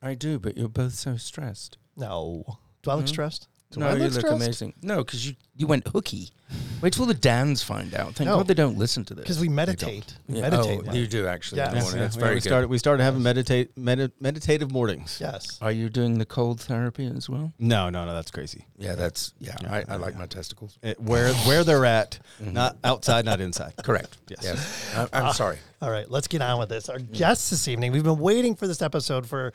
I 0.00 0.14
do, 0.14 0.38
but 0.38 0.56
you're 0.56 0.68
both 0.68 0.94
so 0.94 1.16
stressed. 1.18 1.76
No. 1.94 2.58
Do 2.82 2.90
I 2.90 2.94
look 2.94 3.04
Mhm. 3.04 3.08
stressed? 3.08 3.48
Do 3.70 3.80
no, 3.80 3.88
I 3.88 3.92
you 3.92 3.96
look 4.04 4.12
look 4.12 4.20
stressed? 4.20 4.36
amazing. 4.42 4.74
No, 4.82 5.04
because 5.04 5.26
you, 5.28 5.34
you 5.54 5.66
went 5.66 5.86
hooky. 5.88 6.30
Wait 6.80 6.94
till 6.94 7.04
the 7.04 7.12
Dans 7.12 7.62
find 7.62 7.92
out. 7.94 8.14
Thank 8.14 8.28
No. 8.28 8.38
God 8.38 8.46
they 8.46 8.54
don't 8.54 8.78
listen 8.78 9.04
to 9.06 9.14
this. 9.14 9.24
Because 9.24 9.38
we 9.40 9.50
meditate. 9.50 10.14
We 10.26 10.36
Yeah, 10.36 10.48
meditate. 10.48 10.78
Oh, 10.80 10.82
now. 10.86 10.92
you 10.94 11.06
do 11.06 11.26
actually. 11.26 11.60
in 11.60 11.68
the 11.68 11.74
Yes. 11.74 11.82
morning. 11.84 11.98
Yeah, 11.98 12.04
That's 12.06 12.16
we- 12.16 12.20
very 12.22 12.34
we 12.36 12.40
good. 12.40 12.48
started 12.48 12.68
we 12.68 12.78
started 12.78 13.02
having 13.02 13.22
meditate 13.22 13.76
medi- 13.76 14.10
meditative 14.20 14.70
mornings. 14.72 15.18
Yes. 15.20 15.58
Are 15.60 15.70
you 15.72 15.90
doing 15.90 16.16
the 16.18 16.24
cold 16.24 16.60
therapy 16.62 17.06
as 17.14 17.28
well? 17.28 17.52
No, 17.58 17.90
no, 17.90 18.06
no. 18.06 18.14
That's 18.14 18.30
crazy. 18.30 18.64
Yeah, 18.78 18.94
that's 18.94 19.34
yeah. 19.38 19.56
Yeah, 19.62 19.70
I, 19.88 19.94
I 19.94 19.96
like 19.96 20.14
yeah. 20.14 20.20
my 20.20 20.26
testicles. 20.26 20.78
It, 20.82 20.98
where 20.98 21.34
where 21.34 21.62
they're 21.62 21.84
at, 21.84 22.18
Mm-hmm. 22.42 22.54
not 22.54 22.78
outside, 22.84 23.26
not 23.26 23.40
inside. 23.42 23.74
Correct. 23.84 24.16
Yes. 24.28 24.40
Yes. 24.44 24.94
I, 24.96 25.02
I'm 25.12 25.26
Ah. 25.26 25.32
sorry. 25.32 25.58
All 25.82 25.90
right, 25.90 26.10
let's 26.10 26.26
get 26.26 26.40
on 26.40 26.58
with 26.58 26.70
this. 26.70 26.88
Our 26.88 26.98
guest 27.00 27.50
this 27.50 27.68
evening, 27.68 27.92
we've 27.92 28.02
been 28.02 28.18
waiting 28.18 28.54
for 28.56 28.66
this 28.66 28.80
episode 28.82 29.26
for, 29.28 29.52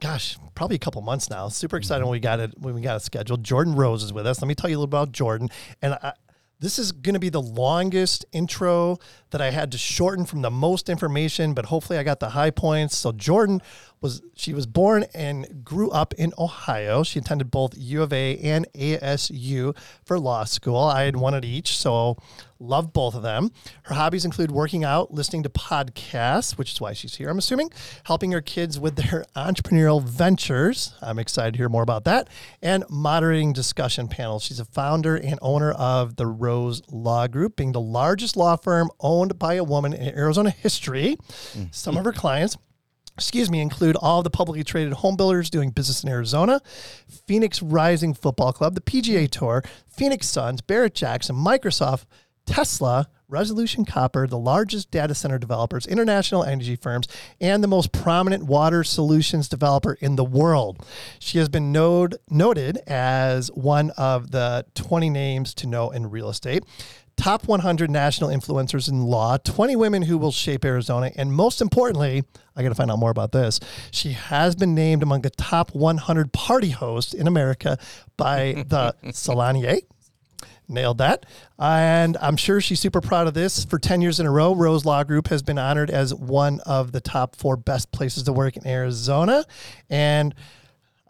gosh, 0.00 0.36
probably 0.54 0.76
a 0.76 0.80
couple 0.80 1.02
months 1.02 1.30
now. 1.30 1.48
Super 1.48 1.76
excited 1.76 2.00
mm-hmm. 2.00 2.10
when 2.10 2.16
we 2.16 2.20
got 2.20 2.40
it 2.40 2.54
when 2.58 2.74
we 2.74 2.80
got 2.80 2.96
it 2.96 3.02
scheduled. 3.02 3.44
Jordan 3.44 3.74
Rose 3.74 4.02
is 4.02 4.12
with 4.12 4.26
us. 4.26 4.40
Let 4.40 4.48
me 4.48 4.54
tell 4.54 4.70
you 4.70 4.76
a 4.76 4.80
little 4.80 4.84
about 4.84 5.12
Jordan. 5.12 5.48
And 5.82 5.94
I, 5.94 6.12
this 6.60 6.78
is 6.78 6.90
going 6.90 7.14
to 7.14 7.20
be 7.20 7.28
the 7.28 7.40
longest 7.40 8.24
intro 8.32 8.98
that 9.30 9.40
I 9.40 9.50
had 9.50 9.70
to 9.72 9.78
shorten 9.78 10.24
from 10.26 10.42
the 10.42 10.50
most 10.50 10.88
information, 10.88 11.54
but 11.54 11.66
hopefully 11.66 11.98
I 11.98 12.02
got 12.02 12.18
the 12.18 12.30
high 12.30 12.50
points. 12.50 12.96
So 12.96 13.12
Jordan 13.12 13.62
was 14.00 14.22
she 14.34 14.52
was 14.52 14.66
born 14.66 15.04
and 15.14 15.64
grew 15.64 15.90
up 15.90 16.14
in 16.14 16.32
Ohio. 16.38 17.02
She 17.02 17.18
attended 17.18 17.50
both 17.50 17.76
U 17.76 18.02
of 18.02 18.12
A 18.12 18.38
and 18.38 18.66
ASU 18.74 19.76
for 20.04 20.18
law 20.18 20.44
school. 20.44 20.78
I 20.78 21.04
had 21.04 21.16
one 21.16 21.34
at 21.34 21.44
each, 21.44 21.76
so 21.76 22.16
loved 22.60 22.92
both 22.92 23.14
of 23.14 23.22
them. 23.22 23.50
Her 23.84 23.94
hobbies 23.94 24.24
include 24.24 24.50
working 24.50 24.84
out, 24.84 25.12
listening 25.12 25.42
to 25.44 25.48
podcasts, 25.48 26.58
which 26.58 26.72
is 26.72 26.80
why 26.80 26.92
she's 26.92 27.16
here, 27.16 27.28
I'm 27.28 27.38
assuming, 27.38 27.70
helping 28.04 28.32
her 28.32 28.40
kids 28.40 28.78
with 28.78 28.96
their 28.96 29.24
entrepreneurial 29.36 30.02
ventures. 30.02 30.94
I'm 31.00 31.18
excited 31.18 31.54
to 31.54 31.58
hear 31.58 31.68
more 31.68 31.82
about 31.82 32.04
that, 32.04 32.28
and 32.62 32.84
moderating 32.88 33.52
discussion 33.52 34.08
panels. 34.08 34.44
She's 34.44 34.60
a 34.60 34.64
founder 34.64 35.16
and 35.16 35.38
owner 35.42 35.72
of 35.72 36.16
the 36.16 36.26
Rose 36.26 36.82
Law 36.90 37.26
Group, 37.26 37.56
being 37.56 37.72
the 37.72 37.80
largest 37.80 38.36
law 38.36 38.56
firm 38.56 38.90
owned 39.00 39.38
by 39.38 39.54
a 39.54 39.64
woman 39.64 39.92
in 39.92 40.16
Arizona 40.16 40.50
history. 40.50 41.16
Mm. 41.54 41.74
Some 41.74 41.96
of 41.96 42.04
her 42.04 42.12
clients 42.12 42.56
excuse 43.18 43.50
me, 43.50 43.60
include 43.60 43.96
all 43.96 44.22
the 44.22 44.30
publicly 44.30 44.62
traded 44.62 44.92
home 44.92 45.16
builders 45.16 45.50
doing 45.50 45.70
business 45.70 46.04
in 46.04 46.08
Arizona, 46.08 46.60
Phoenix 47.26 47.60
Rising 47.60 48.14
Football 48.14 48.52
Club, 48.52 48.76
the 48.76 48.80
PGA 48.80 49.28
Tour, 49.28 49.64
Phoenix 49.88 50.28
Suns, 50.28 50.60
Barrett 50.60 50.94
Jackson, 50.94 51.34
Microsoft, 51.34 52.04
Tesla, 52.46 53.08
Resolution 53.28 53.84
Copper, 53.84 54.28
the 54.28 54.38
largest 54.38 54.92
data 54.92 55.14
center 55.16 55.36
developers, 55.36 55.84
international 55.84 56.44
energy 56.44 56.76
firms, 56.76 57.08
and 57.40 57.62
the 57.62 57.68
most 57.68 57.90
prominent 57.90 58.44
water 58.44 58.84
solutions 58.84 59.48
developer 59.48 59.94
in 60.00 60.14
the 60.14 60.24
world. 60.24 60.86
She 61.18 61.38
has 61.38 61.48
been 61.48 61.72
node, 61.72 62.16
noted 62.30 62.78
as 62.86 63.48
one 63.48 63.90
of 63.98 64.30
the 64.30 64.64
20 64.76 65.10
names 65.10 65.54
to 65.54 65.66
know 65.66 65.90
in 65.90 66.08
real 66.08 66.30
estate 66.30 66.62
top 67.18 67.46
100 67.46 67.90
national 67.90 68.30
influencers 68.30 68.88
in 68.88 69.02
law, 69.02 69.36
20 69.36 69.76
women 69.76 70.02
who 70.02 70.16
will 70.16 70.32
shape 70.32 70.64
Arizona, 70.64 71.10
and 71.16 71.32
most 71.32 71.60
importantly, 71.60 72.24
I 72.56 72.62
got 72.62 72.70
to 72.70 72.74
find 72.74 72.90
out 72.90 72.98
more 72.98 73.10
about 73.10 73.32
this. 73.32 73.60
She 73.90 74.12
has 74.12 74.56
been 74.56 74.74
named 74.74 75.02
among 75.02 75.22
the 75.22 75.30
top 75.30 75.74
100 75.74 76.32
party 76.32 76.70
hosts 76.70 77.12
in 77.12 77.26
America 77.26 77.78
by 78.16 78.64
the 78.68 78.94
Salonniere. 79.12 79.80
Nailed 80.70 80.98
that. 80.98 81.24
And 81.58 82.18
I'm 82.20 82.36
sure 82.36 82.60
she's 82.60 82.78
super 82.78 83.00
proud 83.00 83.26
of 83.26 83.32
this. 83.32 83.64
For 83.64 83.78
10 83.78 84.02
years 84.02 84.20
in 84.20 84.26
a 84.26 84.30
row, 84.30 84.54
Rose 84.54 84.84
Law 84.84 85.02
Group 85.02 85.28
has 85.28 85.42
been 85.42 85.58
honored 85.58 85.90
as 85.90 86.14
one 86.14 86.60
of 86.66 86.92
the 86.92 87.00
top 87.00 87.36
four 87.36 87.56
best 87.56 87.90
places 87.90 88.24
to 88.24 88.34
work 88.34 88.56
in 88.56 88.66
Arizona. 88.66 89.44
And 89.88 90.34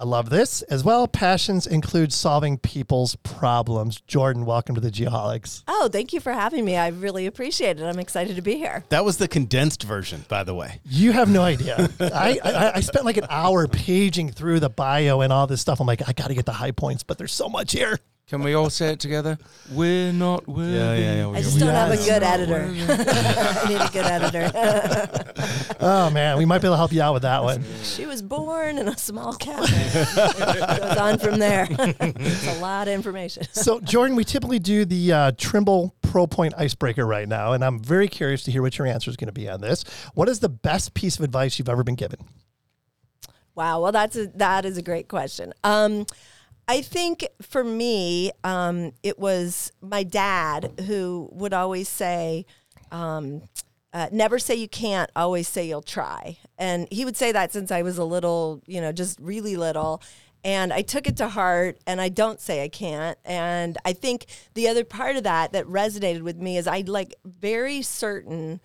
I 0.01 0.05
love 0.05 0.31
this 0.31 0.63
as 0.63 0.85
well. 0.85 1.09
Passions 1.09 1.67
include 1.67 2.13
solving 2.13 2.57
people's 2.57 3.17
problems. 3.17 4.01
Jordan, 4.03 4.45
welcome 4.45 4.77
to 4.77 4.81
the 4.81 4.93
Geoholics. 4.93 5.65
Oh, 5.67 5.89
thank 5.91 6.13
you 6.13 6.21
for 6.21 6.33
having 6.33 6.65
me. 6.65 6.77
I 6.77 6.89
really 6.89 7.27
appreciate 7.27 7.81
it. 7.81 7.83
I'm 7.83 7.99
excited 7.99 8.37
to 8.37 8.43
be 8.43 8.55
here. 8.59 8.85
That 8.91 9.05
was 9.05 9.17
the 9.17 9.27
condensed 9.27 9.83
version, 9.83 10.25
by 10.29 10.45
the 10.45 10.55
way. 10.55 10.81
You 10.85 11.11
have 11.11 11.29
no 11.29 11.43
idea. 11.43 11.91
I, 12.01 12.39
I 12.45 12.73
I 12.77 12.81
spent 12.81 13.07
like 13.07 13.17
an 13.17 13.27
hour 13.29 13.67
paging 13.67 14.31
through 14.31 14.61
the 14.61 14.71
bio 14.71 15.21
and 15.21 15.33
all 15.33 15.49
this 15.49 15.61
stuff. 15.61 15.81
I'm 15.81 15.87
like, 15.89 16.09
I 16.09 16.13
got 16.13 16.29
to 16.29 16.35
get 16.35 16.47
the 16.47 16.53
high 16.53 16.71
points, 16.71 17.03
but 17.03 17.19
there's 17.19 17.33
so 17.33 17.49
much 17.49 17.73
here. 17.73 17.99
Can 18.29 18.43
we 18.43 18.53
all 18.53 18.69
say 18.69 18.91
it 18.93 19.01
together? 19.01 19.39
We're 19.73 20.13
not 20.13 20.47
worthy. 20.47 20.73
Yeah, 20.73 20.95
yeah, 20.95 21.15
yeah. 21.17 21.29
I 21.31 21.41
just 21.41 21.59
don't 21.59 21.71
have 21.71 21.91
a 21.91 21.97
good 21.97 22.23
editor. 22.23 22.67
I 22.69 23.69
need 23.69 23.81
a 23.81 23.91
good 23.91 24.05
editor. 24.05 25.35
Oh 25.81 26.11
man, 26.11 26.39
we 26.39 26.45
might 26.45 26.59
be 26.59 26.67
able 26.67 26.75
to 26.75 26.79
help 26.79 26.93
you 26.93 27.01
out 27.01 27.15
with 27.15 27.23
that 27.23 27.45
one. 27.45 27.63
she 27.85 28.05
was 28.05 28.21
born 28.21 28.79
in 28.79 28.89
a 28.89 28.99
small 28.99 29.33
cabin. 29.35 29.71
Goes 29.95 30.97
on 30.97 31.19
from 31.19 31.39
there. 31.39 31.69
it's 31.71 32.47
a 32.49 32.59
lot 32.59 32.89
of 32.89 32.95
information. 32.95 33.45
So, 33.53 33.79
Jordan, 33.81 34.17
we 34.17 34.25
typically 34.25 34.59
do 34.59 34.85
the 34.85 35.13
uh, 35.13 35.33
Trimble 35.37 35.95
Pro 36.03 36.27
Point 36.27 36.55
icebreaker 36.59 37.07
right 37.07 37.29
now, 37.29 37.53
and 37.53 37.65
I'm 37.65 37.79
very 37.79 38.09
curious 38.09 38.43
to 38.45 38.51
hear 38.51 38.61
what 38.61 38.77
your 38.77 38.89
answer 38.89 39.09
is 39.09 39.17
going 39.17 39.29
to 39.29 39.33
be 39.33 39.49
on 39.49 39.61
this. 39.61 39.85
What 40.15 40.29
is 40.29 40.41
the 40.41 40.49
best 40.49 40.95
piece 40.95 41.17
of 41.17 41.23
advice 41.23 41.61
you've 41.61 41.69
ever 41.69 41.85
been 41.85 41.95
given? 41.95 42.19
Wow. 43.55 43.83
Well, 43.83 43.93
that's 43.93 44.17
a, 44.17 44.27
that 44.35 44.65
is 44.65 44.79
a 44.79 44.83
great 44.83 45.07
question. 45.07 45.55
Um, 45.63 46.07
I 46.69 46.83
think 46.83 47.27
for 47.41 47.65
me, 47.65 48.31
um, 48.45 48.93
it 49.03 49.19
was 49.19 49.73
my 49.81 50.03
dad 50.03 50.83
who 50.87 51.31
would 51.33 51.55
always 51.55 51.89
say, 51.89 52.45
um, 52.93 53.43
uh, 53.95 54.09
"Never 54.13 54.39
say 54.39 54.55
you 54.55 54.69
can't. 54.69 55.11
Always 55.17 55.49
say 55.49 55.67
you'll 55.67 55.81
try." 55.81 56.37
And 56.59 56.87
he 56.93 57.07
would 57.07 57.17
say 57.17 57.33
that 57.33 57.53
since 57.53 57.73
I 57.73 57.81
was 57.81 57.97
a 57.97 58.05
little, 58.05 58.63
you 58.67 58.83
know, 58.83 58.93
just 58.93 59.19
really 59.19 59.57
little. 59.57 60.03
And 60.45 60.73
I 60.73 60.83
took 60.83 61.09
it 61.09 61.17
to 61.17 61.29
heart, 61.29 61.79
and 61.87 62.01
I 62.03 62.11
don't 62.11 62.41
say 62.41 62.63
I 62.63 62.69
can't. 62.69 63.19
And 63.25 63.79
I 63.85 63.95
think 63.95 64.27
the 64.55 64.69
other 64.69 64.85
part 64.85 65.17
of 65.17 65.25
that 65.25 65.53
that 65.53 65.65
resonated 65.67 66.21
with 66.21 66.37
me 66.37 66.59
is 66.59 66.67
I 66.67 66.85
like 66.87 67.15
very 67.25 67.81
certain 67.81 68.61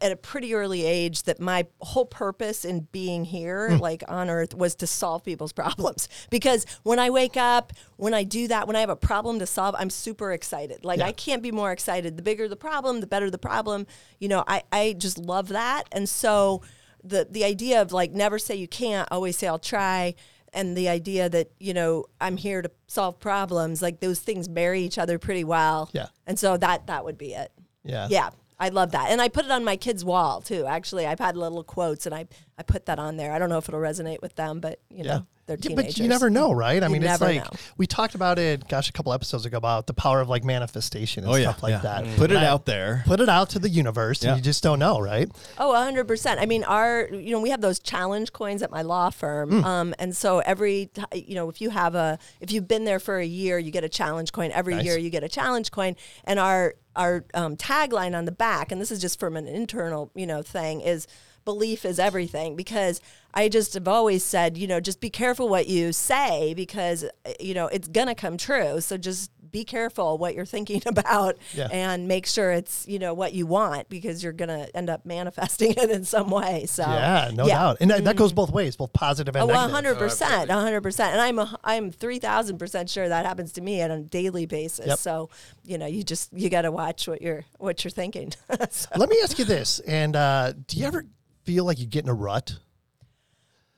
at 0.00 0.12
a 0.12 0.16
pretty 0.16 0.54
early 0.54 0.84
age 0.84 1.24
that 1.24 1.40
my 1.40 1.66
whole 1.80 2.04
purpose 2.04 2.64
in 2.64 2.80
being 2.92 3.24
here 3.24 3.70
hmm. 3.70 3.76
like 3.78 4.02
on 4.08 4.30
earth 4.30 4.54
was 4.54 4.74
to 4.76 4.86
solve 4.86 5.24
people's 5.24 5.52
problems. 5.62 6.08
Because 6.30 6.66
when 6.82 6.98
i 6.98 7.10
wake 7.10 7.36
up 7.36 7.72
when 7.96 8.14
i 8.14 8.24
do 8.24 8.48
that 8.48 8.66
when 8.66 8.76
i 8.76 8.80
have 8.80 8.90
a 8.90 8.96
problem 8.96 9.38
to 9.38 9.46
solve 9.46 9.74
i'm 9.78 9.90
super 9.90 10.32
excited. 10.32 10.84
Like 10.84 11.00
i 11.00 11.12
can't 11.12 11.42
be 11.42 11.52
more 11.52 11.72
excited. 11.72 12.16
The 12.16 12.22
bigger 12.22 12.48
the 12.48 12.56
problem 12.56 13.00
the 13.00 13.06
better 13.06 13.30
the 13.30 13.38
problem. 13.38 13.86
You 14.18 14.28
know 14.28 14.44
i, 14.46 14.62
I 14.72 14.94
just 14.98 15.18
love 15.18 15.48
that. 15.48 15.84
And 15.92 16.08
so 16.08 16.62
the 17.02 17.26
the 17.30 17.44
idea 17.44 17.80
of 17.82 17.92
like 17.92 18.12
never 18.12 18.38
say 18.38 18.54
you 18.56 18.68
can't 18.68 19.08
always 19.10 19.36
say 19.36 19.46
i'll 19.46 19.58
try. 19.58 20.14
And 20.52 20.76
the 20.76 20.88
idea 20.88 21.28
that 21.28 21.50
you 21.58 21.74
know 21.74 22.06
i'm 22.20 22.36
here 22.36 22.62
to 22.62 22.70
solve 22.86 23.20
problems 23.20 23.82
like 23.82 24.00
those 24.00 24.18
things 24.18 24.48
marry 24.48 24.82
each 24.82 24.98
other 24.98 25.18
pretty 25.18 25.44
well. 25.44 25.90
Yeah. 25.92 26.06
and 26.26 26.38
so 26.38 26.56
that 26.56 26.86
that 26.86 27.04
would 27.04 27.18
be 27.18 27.34
it. 27.34 27.52
Yeah. 27.84 28.08
yeah, 28.10 28.30
I 28.60 28.70
love 28.70 28.90
that. 28.92 29.10
And 29.10 29.20
I 29.20 29.28
put 29.28 29.44
it 29.44 29.50
on 29.50 29.64
my 29.64 29.76
kids' 29.76 30.04
wall 30.04 30.40
too. 30.40 30.66
Actually, 30.66 31.06
I've 31.06 31.20
had 31.20 31.36
little 31.36 31.62
quotes 31.62 32.06
and 32.06 32.14
I, 32.14 32.26
I 32.58 32.62
put 32.64 32.86
that 32.86 32.98
on 32.98 33.16
there. 33.16 33.32
I 33.32 33.38
don't 33.38 33.48
know 33.48 33.58
if 33.58 33.68
it'll 33.68 33.80
resonate 33.80 34.20
with 34.20 34.34
them, 34.34 34.58
but 34.58 34.80
you 34.90 35.04
know, 35.04 35.26
they're 35.46 35.56
teenagers. 35.56 35.70
Yeah, 35.70 35.76
teenagers. 35.76 35.94
but 35.94 36.02
you 36.02 36.08
never 36.08 36.28
know, 36.28 36.52
right? 36.52 36.82
I 36.82 36.86
You 36.88 36.92
mean, 36.94 37.04
it's 37.04 37.20
like 37.20 37.36
know. 37.44 37.50
we 37.76 37.86
talked 37.86 38.16
about 38.16 38.38
it, 38.38 38.66
gosh, 38.68 38.90
a 38.90 38.92
couple 38.92 39.12
episodes 39.12 39.46
ago 39.46 39.56
about 39.56 39.86
the 39.86 39.94
power 39.94 40.20
of 40.20 40.28
like 40.28 40.42
manifestation 40.44 41.22
and 41.24 41.32
Oh, 41.32 41.36
yeah. 41.36 41.50
stuff 41.52 41.62
like 41.62 41.70
yeah. 41.70 41.78
that. 42.02 42.16
Put 42.16 42.32
it 42.32 42.36
I- 42.36 42.46
out 42.46 42.66
there. 42.66 43.04
Put 43.06 43.20
it 43.20 43.28
out 43.28 43.50
to 43.50 43.58
the 43.60 43.68
universe, 43.70 44.22
Yeah. 44.24 44.30
and 44.30 44.38
you 44.38 44.42
just 44.44 44.62
don't 44.64 44.80
know, 44.80 44.98
right? 44.98 45.30
Oh, 45.56 45.72
100%. 45.72 46.38
I 46.38 46.44
mean, 46.46 46.64
our, 46.64 47.08
you 47.12 47.30
know, 47.30 47.40
we 47.40 47.50
have 47.50 47.60
those 47.60 47.78
challenge 47.78 48.32
coins 48.32 48.60
at 48.62 48.70
my 48.72 48.82
law 48.82 49.10
firm. 49.10 49.60
Hmm. 49.60 49.64
Um, 49.64 49.94
and 50.00 50.16
so 50.16 50.40
every, 50.40 50.90
you 51.14 51.36
know, 51.36 51.48
if 51.48 51.60
you 51.60 51.70
have 51.70 51.94
a, 51.94 52.18
if 52.40 52.50
you've 52.52 52.66
been 52.68 52.84
there 52.84 52.98
for 52.98 53.18
a 53.18 53.24
year, 53.24 53.58
you 53.58 53.70
get 53.70 53.84
a 53.84 53.88
challenge 53.88 54.32
coin. 54.32 54.50
Every 54.52 54.74
Nice. 54.74 54.84
year 54.84 54.98
you 54.98 55.10
get 55.10 55.22
a 55.22 55.28
challenge 55.28 55.70
coin. 55.70 55.94
And 56.24 56.38
our, 56.40 56.74
our 56.98 57.24
um, 57.32 57.56
tagline 57.56 58.16
on 58.16 58.26
the 58.26 58.32
back, 58.32 58.70
and 58.70 58.80
this 58.80 58.90
is 58.90 59.00
just 59.00 59.18
from 59.18 59.36
an 59.36 59.46
internal, 59.46 60.10
you 60.14 60.26
know, 60.26 60.42
thing, 60.42 60.82
is 60.82 61.06
belief 61.44 61.86
is 61.86 61.98
everything 61.98 62.56
because 62.56 63.00
I 63.32 63.48
just 63.48 63.72
have 63.72 63.88
always 63.88 64.22
said, 64.22 64.58
you 64.58 64.66
know, 64.66 64.80
just 64.80 65.00
be 65.00 65.08
careful 65.08 65.48
what 65.48 65.66
you 65.66 65.92
say 65.92 66.52
because, 66.52 67.04
uh, 67.04 67.32
you 67.40 67.54
know, 67.54 67.68
it's 67.68 67.88
going 67.88 68.08
to 68.08 68.14
come 68.14 68.36
true. 68.36 68.82
So 68.82 68.98
just 68.98 69.30
be 69.50 69.64
careful 69.64 70.18
what 70.18 70.34
you're 70.34 70.44
thinking 70.44 70.82
about 70.86 71.36
Yeah. 71.54 71.68
and 71.70 72.08
make 72.08 72.26
sure 72.26 72.50
it's, 72.52 72.86
you 72.88 72.98
know, 72.98 73.14
what 73.14 73.32
you 73.32 73.46
want 73.46 73.88
because 73.88 74.22
you're 74.22 74.32
going 74.32 74.48
to 74.48 74.74
end 74.76 74.90
up 74.90 75.04
manifesting 75.06 75.72
it 75.76 75.90
in 75.90 76.04
some 76.04 76.30
way. 76.30 76.66
So, 76.66 76.82
yeah, 76.82 77.30
no 77.34 77.46
doubt. 77.46 77.78
And 77.80 77.90
that, 77.90 78.04
that 78.04 78.16
goes 78.16 78.32
both 78.32 78.50
ways, 78.50 78.76
both 78.76 78.92
positive 78.92 79.34
and 79.36 79.44
Oh, 79.44 79.46
negative. 79.46 79.72
100 79.72 79.94
percent, 79.98 80.50
hundred 80.50 80.80
percent, 80.82 81.12
and 81.12 81.20
I'm 81.20 81.38
a, 81.38 81.58
I'm 81.64 81.90
three 81.90 82.18
thousand 82.18 82.58
percent 82.58 82.90
sure 82.90 83.08
that 83.08 83.24
happens 83.26 83.52
to 83.52 83.60
me 83.60 83.82
on 83.82 83.90
a 83.90 84.00
daily 84.02 84.46
basis. 84.46 84.86
Yep. 84.86 84.98
So, 84.98 85.30
you 85.64 85.78
know, 85.78 85.86
you 85.86 86.02
just 86.02 86.32
you 86.32 86.50
got 86.50 86.62
to 86.62 86.70
watch 86.72 87.08
what 87.08 87.22
you're 87.22 87.44
what 87.58 87.84
you're 87.84 87.90
thinking. 87.90 88.32
So- 88.70 88.88
Let 88.96 89.08
me 89.08 89.18
ask 89.22 89.38
you 89.38 89.44
this: 89.44 89.80
And 89.80 90.14
uh, 90.16 90.52
do 90.66 90.78
you 90.78 90.86
ever 90.86 91.04
feel 91.44 91.64
like 91.64 91.78
you 91.78 91.86
get 91.86 92.04
in 92.04 92.10
a 92.10 92.14
rut? 92.14 92.58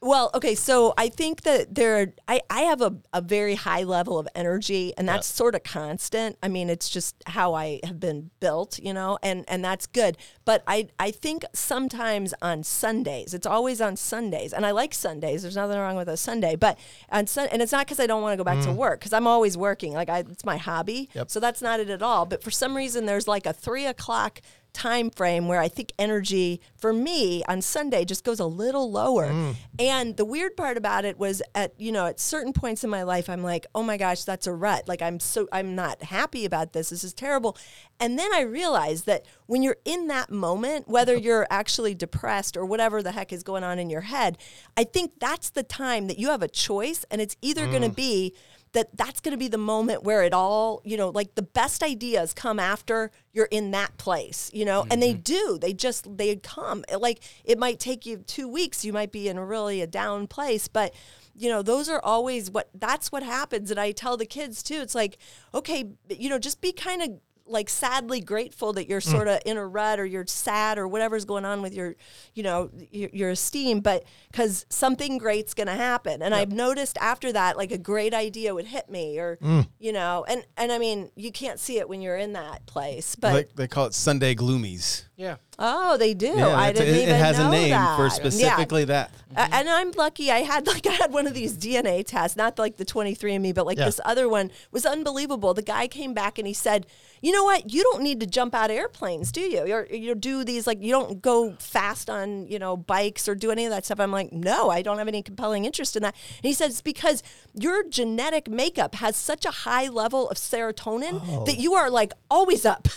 Well, 0.02 0.30
okay, 0.32 0.54
so 0.54 0.94
I 0.96 1.10
think 1.10 1.42
that 1.42 1.74
there, 1.74 2.14
I, 2.26 2.40
I 2.48 2.62
have 2.62 2.80
a, 2.80 2.96
a 3.12 3.20
very 3.20 3.54
high 3.54 3.82
level 3.82 4.18
of 4.18 4.26
energy, 4.34 4.94
and 4.96 5.06
that's 5.06 5.26
sort 5.26 5.54
of 5.54 5.62
constant. 5.62 6.38
I 6.42 6.48
mean, 6.48 6.70
it's 6.70 6.88
just 6.88 7.16
how 7.26 7.52
I 7.52 7.80
have 7.84 8.00
been 8.00 8.30
built, 8.40 8.78
you 8.78 8.94
know, 8.94 9.18
and, 9.22 9.44
and 9.46 9.62
that's 9.62 9.86
good. 9.86 10.16
But 10.46 10.62
I, 10.66 10.88
I 10.98 11.10
think 11.10 11.44
sometimes 11.52 12.32
on 12.40 12.62
Sundays, 12.62 13.34
it's 13.34 13.46
always 13.46 13.82
on 13.82 13.94
Sundays, 13.96 14.54
and 14.54 14.64
I 14.64 14.70
like 14.70 14.94
Sundays. 14.94 15.42
There's 15.42 15.56
nothing 15.56 15.78
wrong 15.78 15.96
with 15.96 16.08
a 16.08 16.16
Sunday, 16.16 16.56
but 16.56 16.78
on 17.12 17.26
Sun, 17.26 17.48
and 17.52 17.60
it's 17.60 17.72
not 17.72 17.86
because 17.86 18.00
I 18.00 18.06
don't 18.06 18.22
want 18.22 18.32
to 18.32 18.38
go 18.38 18.44
back 18.44 18.62
to 18.62 18.68
mm-hmm. 18.68 18.78
work, 18.78 19.00
because 19.00 19.12
I'm 19.12 19.26
always 19.26 19.58
working. 19.58 19.92
Like 19.92 20.08
I, 20.08 20.20
it's 20.20 20.46
my 20.46 20.56
hobby, 20.56 21.10
Yep. 21.12 21.30
so 21.30 21.40
that's 21.40 21.60
not 21.60 21.78
it 21.78 21.90
at 21.90 22.00
all. 22.00 22.24
But 22.24 22.42
for 22.42 22.50
some 22.50 22.74
reason, 22.74 23.04
there's 23.04 23.28
like 23.28 23.44
a 23.44 23.52
three 23.52 23.84
o'clock 23.84 24.40
time 24.72 25.10
frame 25.10 25.48
where 25.48 25.60
I 25.60 25.68
think 25.68 25.92
energy 25.98 26.60
for 26.76 26.92
me 26.92 27.42
on 27.48 27.62
Sunday 27.62 28.04
just 28.04 28.24
goes 28.24 28.40
a 28.40 28.46
little 28.46 28.90
lower. 28.90 29.28
Mm. 29.28 29.54
And 29.78 30.16
the 30.16 30.24
weird 30.24 30.56
part 30.56 30.76
about 30.76 31.04
it 31.04 31.18
was 31.18 31.42
at 31.54 31.72
you 31.78 31.92
know 31.92 32.06
at 32.06 32.20
certain 32.20 32.52
points 32.52 32.84
in 32.84 32.90
my 32.90 33.02
life 33.02 33.28
I'm 33.28 33.42
like, 33.42 33.66
"Oh 33.74 33.82
my 33.82 33.96
gosh, 33.96 34.24
that's 34.24 34.46
a 34.46 34.52
rut. 34.52 34.88
Like 34.88 35.02
I'm 35.02 35.20
so 35.20 35.48
I'm 35.52 35.74
not 35.74 36.02
happy 36.02 36.44
about 36.44 36.72
this. 36.72 36.90
This 36.90 37.04
is 37.04 37.12
terrible." 37.12 37.56
And 37.98 38.18
then 38.18 38.32
I 38.32 38.40
realized 38.40 39.04
that 39.06 39.26
when 39.46 39.62
you're 39.62 39.76
in 39.84 40.06
that 40.06 40.30
moment, 40.30 40.88
whether 40.88 41.14
you're 41.14 41.46
actually 41.50 41.94
depressed 41.94 42.56
or 42.56 42.64
whatever 42.64 43.02
the 43.02 43.12
heck 43.12 43.30
is 43.32 43.42
going 43.42 43.62
on 43.62 43.78
in 43.78 43.90
your 43.90 44.00
head, 44.00 44.38
I 44.76 44.84
think 44.84 45.12
that's 45.20 45.50
the 45.50 45.62
time 45.62 46.06
that 46.06 46.18
you 46.18 46.30
have 46.30 46.42
a 46.42 46.48
choice 46.48 47.04
and 47.10 47.20
it's 47.20 47.36
either 47.42 47.66
going 47.66 47.82
to 47.82 47.90
mm. 47.90 47.96
be 47.96 48.34
that 48.72 48.96
that's 48.96 49.20
going 49.20 49.32
to 49.32 49.38
be 49.38 49.48
the 49.48 49.58
moment 49.58 50.04
where 50.04 50.22
it 50.22 50.32
all, 50.32 50.80
you 50.84 50.96
know, 50.96 51.08
like 51.08 51.34
the 51.34 51.42
best 51.42 51.82
ideas 51.82 52.32
come 52.32 52.60
after 52.60 53.10
you're 53.32 53.48
in 53.50 53.72
that 53.72 53.96
place, 53.96 54.50
you 54.54 54.64
know, 54.64 54.86
and 54.90 55.02
they 55.02 55.12
mm-hmm. 55.12 55.22
do. 55.22 55.58
They 55.60 55.72
just 55.72 56.16
they 56.16 56.36
come. 56.36 56.84
Like 56.96 57.20
it 57.44 57.58
might 57.58 57.80
take 57.80 58.06
you 58.06 58.18
2 58.18 58.48
weeks, 58.48 58.84
you 58.84 58.92
might 58.92 59.10
be 59.10 59.28
in 59.28 59.36
a 59.36 59.44
really 59.44 59.80
a 59.80 59.86
down 59.86 60.26
place, 60.26 60.68
but 60.68 60.94
you 61.34 61.48
know, 61.48 61.62
those 61.62 61.88
are 61.88 62.00
always 62.02 62.50
what 62.50 62.68
that's 62.74 63.10
what 63.10 63.22
happens 63.22 63.70
and 63.70 63.80
I 63.80 63.92
tell 63.92 64.16
the 64.16 64.26
kids 64.26 64.62
too. 64.62 64.80
It's 64.80 64.94
like, 64.94 65.18
okay, 65.52 65.84
you 66.08 66.28
know, 66.28 66.38
just 66.38 66.60
be 66.60 66.72
kind 66.72 67.02
of 67.02 67.20
like 67.50 67.68
sadly 67.68 68.20
grateful 68.20 68.72
that 68.72 68.88
you're 68.88 69.00
mm. 69.00 69.10
sort 69.10 69.28
of 69.28 69.40
in 69.44 69.56
a 69.56 69.66
rut 69.66 70.00
or 70.00 70.06
you're 70.06 70.26
sad 70.26 70.78
or 70.78 70.88
whatever's 70.88 71.24
going 71.24 71.44
on 71.44 71.62
with 71.62 71.74
your 71.74 71.94
you 72.34 72.42
know 72.42 72.70
your, 72.90 73.10
your 73.12 73.30
esteem 73.30 73.80
but 73.80 74.04
because 74.30 74.66
something 74.68 75.18
great's 75.18 75.54
going 75.54 75.66
to 75.66 75.72
happen 75.74 76.22
and 76.22 76.34
i've 76.34 76.52
noticed 76.52 76.96
after 76.98 77.32
that 77.32 77.56
like 77.56 77.72
a 77.72 77.78
great 77.78 78.14
idea 78.14 78.54
would 78.54 78.66
hit 78.66 78.88
me 78.88 79.18
or 79.18 79.36
mm. 79.42 79.66
you 79.78 79.92
know 79.92 80.24
and 80.28 80.44
and 80.56 80.72
i 80.72 80.78
mean 80.78 81.10
you 81.16 81.30
can't 81.30 81.60
see 81.60 81.78
it 81.78 81.88
when 81.88 82.00
you're 82.00 82.16
in 82.16 82.32
that 82.32 82.64
place 82.66 83.14
but 83.16 83.32
Like 83.32 83.54
they 83.54 83.68
call 83.68 83.86
it 83.86 83.94
Sunday 83.94 84.34
gloomies. 84.34 85.04
Yeah. 85.16 85.36
Oh 85.60 85.96
they 85.96 86.14
do 86.14 86.26
Yeah, 86.26 86.56
i 86.56 86.72
didn't 86.72 86.94
it, 86.94 87.02
even 87.02 87.14
it 87.14 87.18
has 87.18 87.38
know 87.38 87.48
a 87.48 87.50
name 87.50 87.70
that. 87.70 87.96
for 87.96 88.04
Yeah. 88.04 88.08
specifically 88.08 88.84
that. 88.86 89.10
A- 89.36 89.54
And 89.54 89.68
I'm 89.68 89.92
lucky. 89.92 90.30
I 90.30 90.38
had 90.38 90.66
like 90.66 90.86
I 90.92 90.92
had 90.92 91.12
one 91.12 91.26
of 91.28 91.34
these 91.34 91.56
DNA 91.56 92.04
tests, 92.04 92.36
not 92.36 92.58
like 92.58 92.78
the 92.78 92.84
23andMe, 92.84 93.54
but 93.54 93.64
like 93.66 93.78
Yeah. 93.78 93.84
this 93.84 94.00
other 94.04 94.28
one 94.28 94.50
was 94.72 94.84
unbelievable. 94.84 95.54
The 95.54 95.62
guy 95.62 95.86
came 95.86 96.14
back 96.14 96.38
and 96.38 96.48
he 96.48 96.54
said, 96.54 96.86
"You 97.22 97.30
know 97.32 97.44
what? 97.44 97.72
You 97.72 97.82
don't 97.84 98.02
need 98.02 98.18
to 98.20 98.26
jump 98.26 98.54
out 98.54 98.70
of 98.70 98.76
airplanes, 98.76 99.30
do 99.30 99.42
you? 99.42 99.66
You're, 99.66 99.86
you 99.86 100.14
do 100.16 100.42
these 100.44 100.66
like 100.66 100.82
you 100.82 100.90
don't 100.90 101.22
go 101.22 101.54
fast 101.60 102.10
on 102.10 102.46
you 102.48 102.58
know 102.58 102.76
bikes 102.76 103.28
or 103.28 103.34
do 103.36 103.50
any 103.52 103.64
of 103.66 103.70
that 103.70 103.84
stuff." 103.84 104.00
I'm 104.00 104.10
like, 104.10 104.32
"No, 104.32 104.70
I 104.70 104.82
don't 104.82 104.98
have 104.98 105.08
any 105.08 105.22
compelling 105.22 105.64
interest 105.64 105.94
in 105.94 106.02
that." 106.02 106.14
And 106.38 106.44
he 106.50 106.52
said, 106.52 106.70
"It's 106.70 106.82
because 106.82 107.22
your 107.54 107.84
genetic 107.84 108.48
makeup 108.48 108.96
has 108.96 109.14
such 109.16 109.44
a 109.44 109.50
high 109.50 109.88
level 109.88 110.28
of 110.30 110.38
serotonin 110.38 111.20
oh. 111.28 111.44
that 111.44 111.58
you 111.58 111.74
are 111.74 111.90
like 111.90 112.12
always 112.30 112.64
up." 112.66 112.88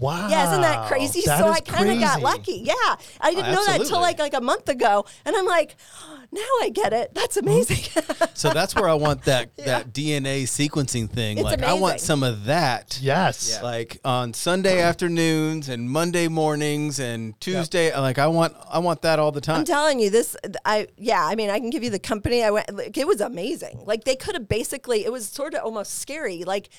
Wow. 0.00 0.28
Yeah, 0.30 0.48
isn't 0.48 0.60
that 0.60 0.88
crazy? 0.88 1.22
That 1.24 1.38
so 1.38 1.48
I 1.48 1.60
kind 1.60 1.88
of 1.90 1.98
got 2.00 2.07
lucky. 2.16 2.62
Yeah, 2.64 2.74
I 3.20 3.30
didn't 3.34 3.46
oh, 3.46 3.54
know 3.54 3.64
that 3.66 3.80
until 3.80 4.00
like 4.00 4.18
like 4.18 4.34
a 4.34 4.40
month 4.40 4.68
ago, 4.68 5.04
and 5.24 5.36
I'm 5.36 5.46
like, 5.46 5.76
now 6.32 6.40
I 6.62 6.70
get 6.72 6.92
it. 6.92 7.14
That's 7.14 7.36
mm-hmm. 7.36 7.48
amazing. 7.48 8.04
So 8.34 8.50
that's 8.50 8.74
where 8.76 8.88
I 8.88 8.94
want 8.94 9.24
that 9.24 9.56
that 9.64 9.92
DNA 9.92 10.42
sequencing 10.44 11.10
thing. 11.10 11.38
It's 11.38 11.44
like 11.44 11.62
I 11.62 11.72
want 11.72 12.00
some 12.00 12.22
of 12.22 12.44
that. 12.44 12.98
Yes. 13.02 13.60
Like 13.60 13.98
on 14.04 14.32
Sunday 14.32 14.80
afternoons 14.80 15.68
and 15.68 15.90
Monday 15.90 16.28
mornings 16.28 17.00
and 17.00 17.38
Tuesday. 17.40 17.96
Like 17.98 18.18
I 18.18 18.28
want 18.28 18.54
I 18.70 18.78
want 18.78 19.02
that 19.02 19.18
all 19.18 19.32
the 19.32 19.40
time. 19.40 19.58
I'm 19.58 19.64
telling 19.64 20.00
you, 20.00 20.10
this, 20.10 20.36
I, 20.64 20.88
yeah, 20.96 21.24
I 21.24 21.34
mean, 21.34 21.50
I 21.50 21.58
can 21.58 21.70
give 21.70 21.82
you 21.82 21.90
the 21.90 21.98
company. 21.98 22.42
I 22.42 22.50
went, 22.50 22.74
like, 22.74 22.96
it 22.96 23.06
was 23.06 23.20
amazing. 23.20 23.82
Like, 23.84 24.04
they 24.04 24.16
could 24.16 24.34
have 24.34 24.48
basically, 24.48 25.04
it 25.04 25.12
was 25.12 25.28
sort 25.28 25.54
of 25.54 25.62
almost 25.64 25.98
scary. 25.98 26.44
Like, 26.44 26.66
it- 26.66 26.72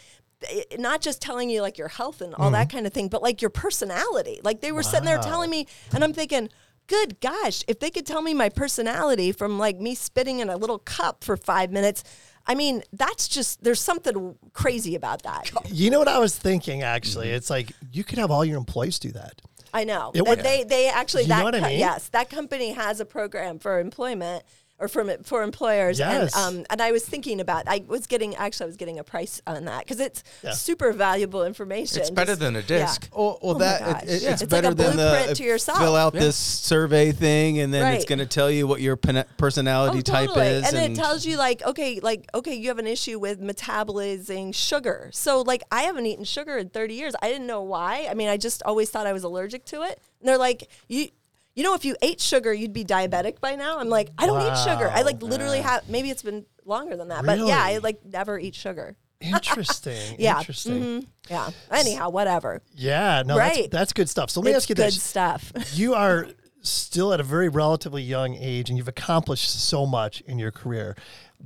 not 0.77 1.01
just 1.01 1.22
telling 1.22 1.50
you 1.50 1.62
like 1.62 1.77
your 1.77 1.88
health 1.88 2.22
and 2.22 2.34
all 2.36 2.46
Mm-hmm. 2.46 2.53
that 2.53 2.69
kind 2.72 2.88
of 2.88 2.93
thing, 2.93 3.08
but 3.10 3.22
like 3.22 3.41
your 3.41 3.50
personality. 3.50 4.39
Like, 4.43 4.62
they 4.62 4.72
were 4.72 4.84
sitting 4.84 5.05
there 5.05 5.17
telling 5.19 5.50
me, 5.50 5.67
and 5.93 6.03
I'm 6.03 6.13
thinking, 6.13 6.50
good 6.88 7.19
gosh, 7.19 7.63
if 7.67 7.79
they 7.79 7.89
could 7.89 8.05
tell 8.05 8.22
me 8.22 8.34
my 8.34 8.50
personality 8.50 9.31
from 9.31 9.60
like 9.60 9.77
me 9.79 9.93
spitting 9.96 10.39
in 10.39 10.50
a 10.50 10.58
little 10.58 10.79
cup 10.79 11.24
for 11.24 11.38
five 11.38 11.72
minutes, 11.72 12.03
I 12.48 12.55
mean, 12.55 12.81
that's 12.93 13.27
just, 13.27 13.63
there's 13.63 13.81
something 13.81 14.36
crazy 14.53 14.96
about 14.96 15.22
that. 15.24 15.51
You 15.69 15.91
know 15.91 16.00
what 16.00 16.08
I 16.08 16.19
was 16.19 16.38
thinking? 16.38 16.81
Actually, 16.84 17.27
Mm-hmm. 17.27 17.36
it's 17.36 17.50
like 17.50 17.72
you 17.91 18.03
could 18.03 18.17
have 18.17 18.31
all 18.31 18.43
your 18.46 18.58
employees 18.58 18.98
do 18.98 19.12
that. 19.12 19.41
I 19.72 19.84
know. 19.84 20.10
It 20.15 20.24
That 20.24 20.27
would- 20.29 20.39
they 20.43 20.63
they 20.63 20.89
actually 20.89 21.24
You 21.24 21.27
that 21.29 21.39
know 21.39 21.43
what 21.46 21.55
I 21.55 21.60
mean? 21.69 21.77
yes, 21.79 22.10
that 22.10 22.29
company 22.31 22.72
has 22.72 23.00
a 23.00 23.05
program 23.05 23.60
for 23.60 23.79
employment 23.79 24.43
or 24.79 24.88
for 24.88 25.03
for 25.24 25.43
employers 25.43 26.00
Yes. 26.00 26.36
and 26.36 26.57
um 26.59 26.65
and 26.69 26.81
I 26.81 26.91
was 26.91 27.03
thinking 27.05 27.39
about 27.41 27.63
I 27.67 27.83
was 27.88 28.07
getting 28.07 28.36
actually 28.36 28.65
I 28.65 28.67
was 28.67 28.77
getting 28.77 29.00
a 29.00 29.03
price 29.03 29.41
on 29.45 29.65
that 29.65 29.86
cuz 29.88 30.00
it's 30.00 30.24
Yeah. 30.43 30.51
super 30.53 30.93
valuable 30.93 31.43
information. 31.45 32.00
It's 32.01 32.09
better 32.09 32.31
Just- 32.31 32.39
than 32.39 32.55
a 32.55 32.59
yeah. 32.59 32.65
disc. 32.65 33.09
Oh, 33.13 33.24
well, 33.25 33.38
Oh 33.41 33.53
my 33.53 33.59
that 33.59 33.79
gosh. 33.81 34.03
it, 34.03 34.09
it- 34.09 34.21
Yeah. 34.21 34.31
it's, 34.33 34.41
It's 34.41 34.51
like 34.51 34.62
better 34.63 34.71
a 34.71 34.75
than 34.75 34.95
the 34.98 35.03
blueprint 35.03 35.31
uh, 35.31 35.33
to 35.36 35.43
yourself. 35.43 35.77
fill 35.79 35.95
out 35.95 36.13
Yeah. 36.13 36.19
this 36.21 36.36
survey 36.38 37.12
thing, 37.12 37.59
and 37.59 37.74
then 37.74 37.93
it's 37.93 38.05
going 38.05 38.19
to 38.19 38.25
tell 38.25 38.50
you 38.50 38.67
what 38.67 38.79
your 38.81 38.95
personality 38.95 40.00
Oh, 40.00 40.01
type 40.01 40.29
totally. 40.29 40.48
is, 40.48 40.74
and, 40.74 40.77
it 40.77 40.95
tells 40.95 41.25
you 41.25 41.38
like 41.38 41.62
okay 41.65 42.00
like 42.01 42.27
okay 42.33 42.53
you 42.55 42.67
have 42.69 42.79
an 42.79 42.88
issue 42.88 43.19
with 43.19 43.39
metabolizing 43.41 44.53
sugar 44.53 45.09
so 45.13 45.41
like 45.41 45.63
i 45.71 45.81
haven't 45.83 46.05
eaten 46.05 46.24
sugar 46.25 46.57
in 46.57 46.69
30 46.69 46.93
years 46.93 47.13
i 47.21 47.27
didn't 47.29 47.48
know 47.48 47.62
why 47.62 48.07
i 48.09 48.13
mean 48.13 48.29
i 48.29 48.38
just 48.38 48.62
always 48.63 48.89
thought 48.89 49.07
i 49.07 49.13
was 49.13 49.24
allergic 49.24 49.65
to 49.65 49.81
it 49.83 50.00
and 50.19 50.27
they're 50.27 50.38
like 50.38 50.67
you 50.88 51.09
you 51.56 51.63
know 51.63 51.74
if 51.74 51.84
you 51.86 51.96
ate 52.01 52.22
sugar 52.22 52.53
you'd 52.53 52.74
be 52.74 52.86
diabetic 52.86 53.39
by 53.39 53.56
now 53.56 53.79
i'm 53.79 53.89
like 53.89 54.10
i 54.18 54.25
don't 54.25 54.41
eat 54.41 54.58
sugar 54.63 54.89
i 54.94 55.01
like 55.01 55.22
literally 55.22 55.60
have 55.60 55.88
maybe 55.89 56.10
it's 56.10 56.24
been 56.24 56.46
longer 56.65 56.96
than 56.96 57.08
that 57.10 57.25
but 57.25 57.38
yeah 57.39 57.60
i 57.62 57.77
like 57.79 58.03
never 58.06 58.38
eat 58.39 58.56
sugar 58.56 58.96
Interesting. 59.22 60.15
Yeah. 60.18 60.38
Interesting. 60.38 60.82
mhm, 60.82 61.08
yeah 61.29 61.50
anyhow 61.72 62.10
whatever 62.10 62.62
Yeah. 62.74 63.22
No, 63.25 63.36
that's, 63.36 63.58
Right. 63.58 63.70
that's 63.72 63.91
good 63.91 64.08
stuff. 64.08 64.29
So 64.29 64.39
let 64.39 64.46
me 64.46 64.51
it's 64.51 64.63
ask 64.63 64.70
you 64.70 64.75
good 64.75 64.88
this: 64.88 64.96
Good 64.96 65.01
stuff 65.01 65.51
You 65.74 65.94
are 65.94 66.27
still 66.62 67.12
at 67.13 67.20
a 67.20 67.24
very 67.24 67.50
relatively 67.50 68.01
young 68.01 68.36
age, 68.36 68.70
and 68.70 68.77
you've 68.77 68.88
accomplished 68.88 69.50
so 69.68 69.86
much 69.86 70.22
in 70.22 70.39
your 70.39 70.51
career. 70.51 70.96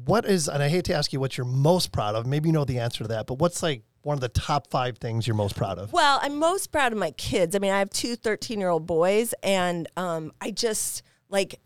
What 0.05 0.25
is? 0.25 0.47
And 0.47 0.61
I 0.61 0.69
hate 0.69 0.85
to 0.85 0.93
ask 0.93 1.11
you 1.13 1.19
what 1.19 1.35
you're 1.35 1.45
most 1.47 1.91
proud 1.91 2.13
of. 2.13 2.27
Maybe 2.27 2.49
you 2.49 2.53
know 2.53 2.63
the 2.63 2.77
answer 2.77 3.03
to 3.03 3.07
that, 3.07 3.25
but 3.25 3.39
what's 3.39 3.63
like 3.63 3.81
one 4.03 4.15
of 4.15 4.21
the 4.21 4.29
top 4.29 4.69
five 4.69 4.97
things 4.97 5.25
you're 5.25 5.35
most 5.35 5.55
proud 5.55 5.79
of? 5.79 5.91
Well, 5.91 6.19
I'm 6.21 6.37
most 6.37 6.71
proud 6.71 6.91
of 6.91 6.99
my 6.99 7.11
kids. 7.11 7.55
I 7.55 7.59
mean, 7.59 7.71
I 7.71 7.79
have 7.79 7.89
two 7.89 8.15
13 8.15 8.59
year 8.59 8.69
old 8.69 8.85
boys, 8.85 9.33
and 9.41 9.87
um, 9.97 10.31
I 10.39 10.51
just 10.51 11.01
like, 11.29 11.59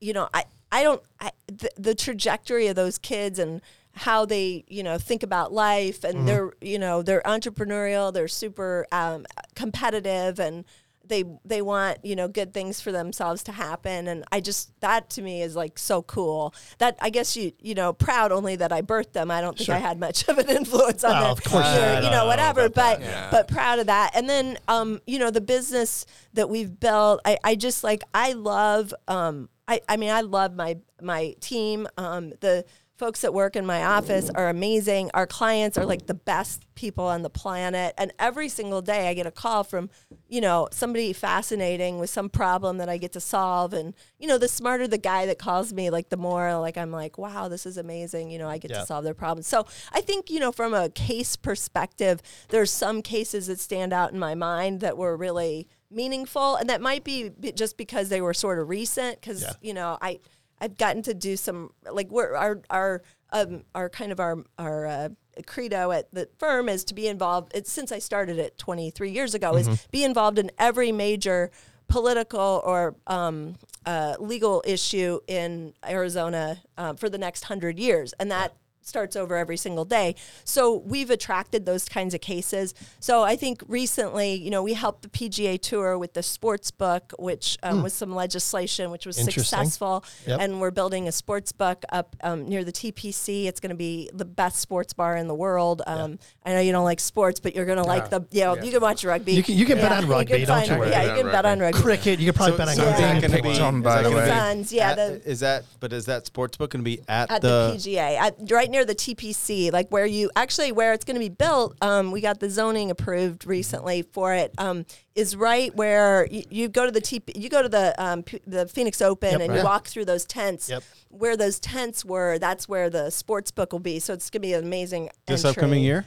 you 0.00 0.12
know, 0.12 0.28
I, 0.34 0.44
I 0.70 0.82
don't, 0.82 1.02
I, 1.20 1.30
the, 1.46 1.70
the 1.76 1.94
trajectory 1.94 2.66
of 2.66 2.76
those 2.76 2.98
kids 2.98 3.38
and 3.38 3.62
how 3.92 4.26
they, 4.26 4.64
you 4.66 4.82
know, 4.82 4.98
think 4.98 5.22
about 5.22 5.52
life 5.52 6.02
and 6.02 6.26
they're, 6.26 6.52
you 6.60 6.80
know, 6.80 7.00
they're 7.00 7.22
entrepreneurial, 7.22 8.12
they're 8.12 8.26
super 8.26 8.86
um, 8.90 9.24
competitive 9.54 10.40
and 10.40 10.64
they, 11.08 11.24
they 11.44 11.62
want, 11.62 12.04
you 12.04 12.16
know, 12.16 12.28
good 12.28 12.52
things 12.54 12.80
for 12.80 12.92
themselves 12.92 13.42
to 13.44 13.52
happen. 13.52 14.08
And 14.08 14.24
I 14.32 14.40
just, 14.40 14.78
that 14.80 15.10
to 15.10 15.22
me 15.22 15.42
is 15.42 15.54
like 15.54 15.78
so 15.78 16.02
cool 16.02 16.54
that 16.78 16.96
I 17.00 17.10
guess 17.10 17.36
you, 17.36 17.52
you 17.60 17.74
know, 17.74 17.92
proud 17.92 18.32
only 18.32 18.56
that 18.56 18.72
I 18.72 18.82
birthed 18.82 19.12
them. 19.12 19.30
I 19.30 19.40
don't 19.40 19.56
think 19.56 19.68
I 19.70 19.78
had 19.78 19.98
much 19.98 20.28
of 20.28 20.38
an 20.38 20.48
influence 20.48 21.04
on 21.04 21.12
Well, 21.12 21.22
them. 21.22 21.30
of 21.32 21.44
course 21.44 21.66
or, 21.66 22.00
you 22.02 22.10
know, 22.10 22.26
whatever. 22.26 22.68
But 22.68 23.00
that. 23.00 23.30
but 23.30 23.48
proud 23.48 23.78
of 23.78 23.86
that. 23.86 24.12
And 24.14 24.28
then, 24.28 24.58
um, 24.68 25.00
you 25.06 25.18
know, 25.18 25.30
the 25.30 25.40
business 25.40 26.06
that 26.34 26.48
we've 26.48 26.78
built, 26.78 27.20
I, 27.24 27.38
I 27.44 27.54
just 27.54 27.84
like, 27.84 28.02
I 28.14 28.32
love, 28.32 28.94
um, 29.08 29.48
I, 29.66 29.80
I 29.88 29.96
mean, 29.96 30.10
I 30.10 30.20
love 30.20 30.54
my, 30.54 30.78
my 31.00 31.34
team. 31.40 31.86
Um, 31.96 32.32
the 32.40 32.64
folks 32.96 33.22
that 33.22 33.34
work 33.34 33.56
in 33.56 33.66
my 33.66 33.84
office 33.84 34.30
are 34.30 34.48
amazing. 34.48 35.10
Our 35.14 35.26
clients 35.26 35.76
are 35.76 35.84
like 35.84 36.06
the 36.06 36.14
best 36.14 36.62
people 36.76 37.04
on 37.06 37.22
the 37.22 37.30
planet. 37.30 37.92
And 37.98 38.12
every 38.20 38.48
single 38.48 38.82
day 38.82 39.08
I 39.08 39.14
get 39.14 39.26
a 39.26 39.32
call 39.32 39.64
from, 39.64 39.90
you 40.28 40.40
know, 40.40 40.68
somebody 40.70 41.12
fascinating 41.12 41.98
with 41.98 42.10
some 42.10 42.28
problem 42.28 42.78
that 42.78 42.88
I 42.88 42.96
get 42.98 43.10
to 43.12 43.20
solve. 43.20 43.72
And, 43.72 43.94
you 44.18 44.28
know, 44.28 44.38
the 44.38 44.46
smarter 44.48 44.86
the 44.86 44.98
guy 44.98 45.26
that 45.26 45.38
calls 45.40 45.72
me, 45.72 45.90
like 45.90 46.08
the 46.10 46.16
more 46.16 46.56
like 46.58 46.76
I'm 46.78 46.92
like, 46.92 47.18
wow, 47.18 47.48
this 47.48 47.66
is 47.66 47.76
amazing. 47.76 48.30
You 48.30 48.38
know, 48.38 48.48
I 48.48 48.58
get 48.58 48.70
Yeah. 48.70 48.80
to 48.80 48.86
solve 48.86 49.02
their 49.04 49.14
problems. 49.14 49.48
So 49.48 49.66
I 49.92 50.00
think, 50.00 50.30
you 50.30 50.38
know, 50.38 50.52
from 50.52 50.72
a 50.72 50.88
case 50.88 51.34
perspective, 51.34 52.22
there's 52.50 52.70
some 52.70 53.02
cases 53.02 53.48
that 53.48 53.58
stand 53.58 53.92
out 53.92 54.12
in 54.12 54.18
my 54.20 54.36
mind 54.36 54.80
that 54.80 54.96
were 54.96 55.16
really 55.16 55.66
meaningful. 55.90 56.56
And 56.56 56.68
that 56.70 56.80
might 56.80 57.02
be 57.04 57.28
be- 57.28 57.52
just 57.52 57.76
because 57.76 58.08
they 58.08 58.20
were 58.20 58.34
sort 58.34 58.58
of 58.58 58.68
recent 58.68 59.20
because, 59.20 59.42
Yeah. 59.42 59.52
you 59.60 59.74
know, 59.74 59.98
I, 60.00 60.20
I've 60.64 60.78
gotten 60.78 61.02
to 61.02 61.12
do 61.12 61.36
some 61.36 61.72
like 61.90 62.10
we're 62.10 62.34
our 62.34 62.62
our 62.70 63.02
um 63.32 63.64
our 63.74 63.90
kind 63.90 64.12
of 64.12 64.18
our 64.18 64.42
our 64.58 64.86
uh, 64.86 65.08
credo 65.46 65.90
at 65.90 66.12
the 66.14 66.28
firm 66.38 66.70
is 66.70 66.84
to 66.84 66.94
be 66.94 67.06
involved. 67.06 67.52
It's 67.54 67.70
since 67.70 67.92
I 67.92 67.98
started 67.98 68.38
it 68.38 68.56
23 68.56 69.10
years 69.10 69.34
ago 69.34 69.52
Mm-hmm. 69.52 69.72
is 69.72 69.86
be 69.90 70.04
involved 70.04 70.38
in 70.38 70.50
every 70.58 70.90
major 70.90 71.50
political 71.86 72.62
or 72.64 72.96
um, 73.06 73.56
uh, 73.84 74.14
legal 74.18 74.62
issue 74.66 75.20
in 75.26 75.74
Arizona 75.86 76.62
uh, 76.78 76.94
for 76.94 77.10
the 77.10 77.18
next 77.18 77.44
hundred 77.44 77.78
years, 77.78 78.14
and 78.18 78.30
that 78.30 78.54
starts 78.86 79.16
over 79.16 79.36
every 79.36 79.56
single 79.56 79.84
day. 79.84 80.14
So 80.44 80.76
we've 80.76 81.10
attracted 81.10 81.66
those 81.66 81.88
kinds 81.88 82.14
of 82.14 82.20
cases. 82.20 82.74
So 83.00 83.22
I 83.22 83.36
think 83.36 83.62
recently, 83.66 84.34
you 84.34 84.50
know, 84.50 84.62
we 84.62 84.74
helped 84.74 85.02
the 85.02 85.08
PGA 85.08 85.60
Tour 85.60 85.98
with 85.98 86.14
the 86.14 86.22
sports 86.22 86.70
book, 86.70 87.12
which 87.18 87.58
um, 87.62 87.82
was 87.82 87.92
some 87.94 88.14
legislation, 88.14 88.90
which 88.90 89.06
was. 89.06 89.16
Successful. 89.24 90.04
Yep. 90.26 90.40
And 90.40 90.60
we're 90.60 90.70
building 90.70 91.08
a 91.08 91.12
sports 91.12 91.52
book 91.52 91.84
up 91.90 92.14
um, 92.22 92.48
near 92.48 92.62
the 92.64 92.72
TPC. 92.72 93.46
It's 93.46 93.60
going 93.60 93.70
to 93.70 93.76
be 93.76 94.10
the 94.12 94.24
best 94.24 94.58
sports 94.60 94.92
bar 94.92 95.16
in 95.16 95.28
the 95.28 95.34
world. 95.34 95.82
Um, 95.86 96.18
I 96.44 96.52
know 96.52 96.60
you 96.60 96.72
don't 96.72 96.84
like 96.84 97.00
sports, 97.00 97.40
but 97.40 97.54
you're 97.54 97.64
going 97.64 97.78
to 97.78 97.84
like 97.84 98.10
the, 98.10 98.24
you 98.30 98.42
know, 98.42 98.56
you 98.56 98.70
can 98.70 98.80
watch 98.80 99.04
rugby. 99.04 99.32
You 99.32 99.42
can- 99.42 99.54
you 99.56 99.66
can 99.66 99.78
bet 99.78 99.92
on 99.92 100.06
rugby, 100.08 100.38
can 100.38 100.46
don't 100.46 100.68
you 100.68 100.78
worry. 100.78 100.90
Yeah, 100.90 101.02
you 101.04 101.10
on 101.10 101.16
can 101.18 101.26
bet 101.26 101.46
on 101.46 101.58
rugby. 101.58 101.76
rugby. 101.78 101.82
Cricket. 101.82 102.18
You 102.20 102.26
can 102.32 102.34
probably 102.34 102.56
bet 102.58 102.68
on 102.68 102.74
so 102.74 102.82
cricket. 102.82 103.24
is 103.24 103.30
that 103.32 103.42
be- 103.42 103.60
on, 103.60 103.82
by 103.82 104.02
the 104.02 104.10
way. 104.10 104.24
be 104.24 104.30
Suns, 104.30 104.72
yeah, 104.72 104.90
at- 104.90 104.96
the- 104.96 105.30
is 105.30 105.40
that 105.40 105.64
but 105.80 105.92
is 105.92 106.06
that 106.06 106.26
sports 106.26 106.56
book 106.56 106.70
going 106.70 106.84
to 106.84 106.84
be 106.84 107.00
at, 107.08 107.30
at 107.30 107.42
the, 107.42 107.72
the, 107.76 107.78
PGA, 107.94 108.16
at, 108.18 108.36
right 108.50 108.70
near 108.74 108.84
the 108.84 108.94
TPC, 108.94 109.72
like 109.72 109.88
where 109.90 110.04
you 110.04 110.28
actually 110.34 110.72
where 110.72 110.92
it's 110.92 111.04
going 111.04 111.14
to 111.14 111.20
be 111.20 111.28
built. 111.28 111.76
Um, 111.80 112.10
we 112.10 112.20
got 112.20 112.40
the 112.40 112.50
zoning 112.50 112.90
approved 112.90 113.46
recently 113.46 114.02
for 114.02 114.34
it. 114.34 114.52
Um, 114.58 114.84
is 115.14 115.36
right 115.36 115.72
where 115.76 116.26
you, 116.28 116.42
you 116.50 116.68
go 116.68 116.84
to 116.84 116.90
the 116.90 117.00
TP, 117.00 117.30
you 117.36 117.48
go 117.48 117.62
to 117.62 117.68
the 117.68 117.94
um, 118.04 118.24
P- 118.24 118.40
the 118.46 118.66
Phoenix 118.66 119.00
Open 119.00 119.30
Yep, 119.30 119.40
and 119.42 119.50
right. 119.50 119.58
you 119.58 119.64
walk 119.64 119.86
through 119.86 120.06
those 120.06 120.24
tents. 120.24 120.68
Yep. 120.68 120.82
Where 121.08 121.36
those 121.36 121.60
tents 121.60 122.04
were, 122.04 122.38
that's 122.40 122.68
where 122.68 122.90
the 122.90 123.10
sports 123.10 123.52
book 123.52 123.70
will 123.72 123.78
be. 123.78 124.00
So 124.00 124.12
it's 124.12 124.28
going 124.28 124.42
to 124.42 124.48
be 124.48 124.54
an 124.54 124.64
amazing. 124.64 125.08
this 125.26 125.44
entry. 125.44 125.60
upcoming 125.60 125.84
year? 125.84 126.04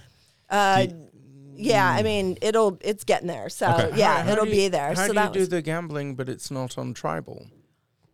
Uh, 0.50 0.88
yeah, 1.56 1.90
I 1.90 2.04
mean 2.04 2.38
it'll 2.42 2.78
it's 2.82 3.06
getting 3.06 3.28
there. 3.30 3.48
So 3.50 3.68
Okay. 3.72 3.98
yeah, 3.98 4.24
How 4.24 4.34
it'll 4.34 4.46
you- 4.46 4.52
be 4.52 4.68
there. 4.68 4.90
How 4.90 4.96
so 4.96 5.08
do 5.08 5.14
that 5.14 5.28
you 5.30 5.34
do 5.36 5.40
was- 5.40 5.50
the 5.50 5.62
gambling, 5.62 6.16
but 6.16 6.28
it's 6.28 6.52
not 6.52 6.78
on 6.78 6.94
tribal? 6.94 7.48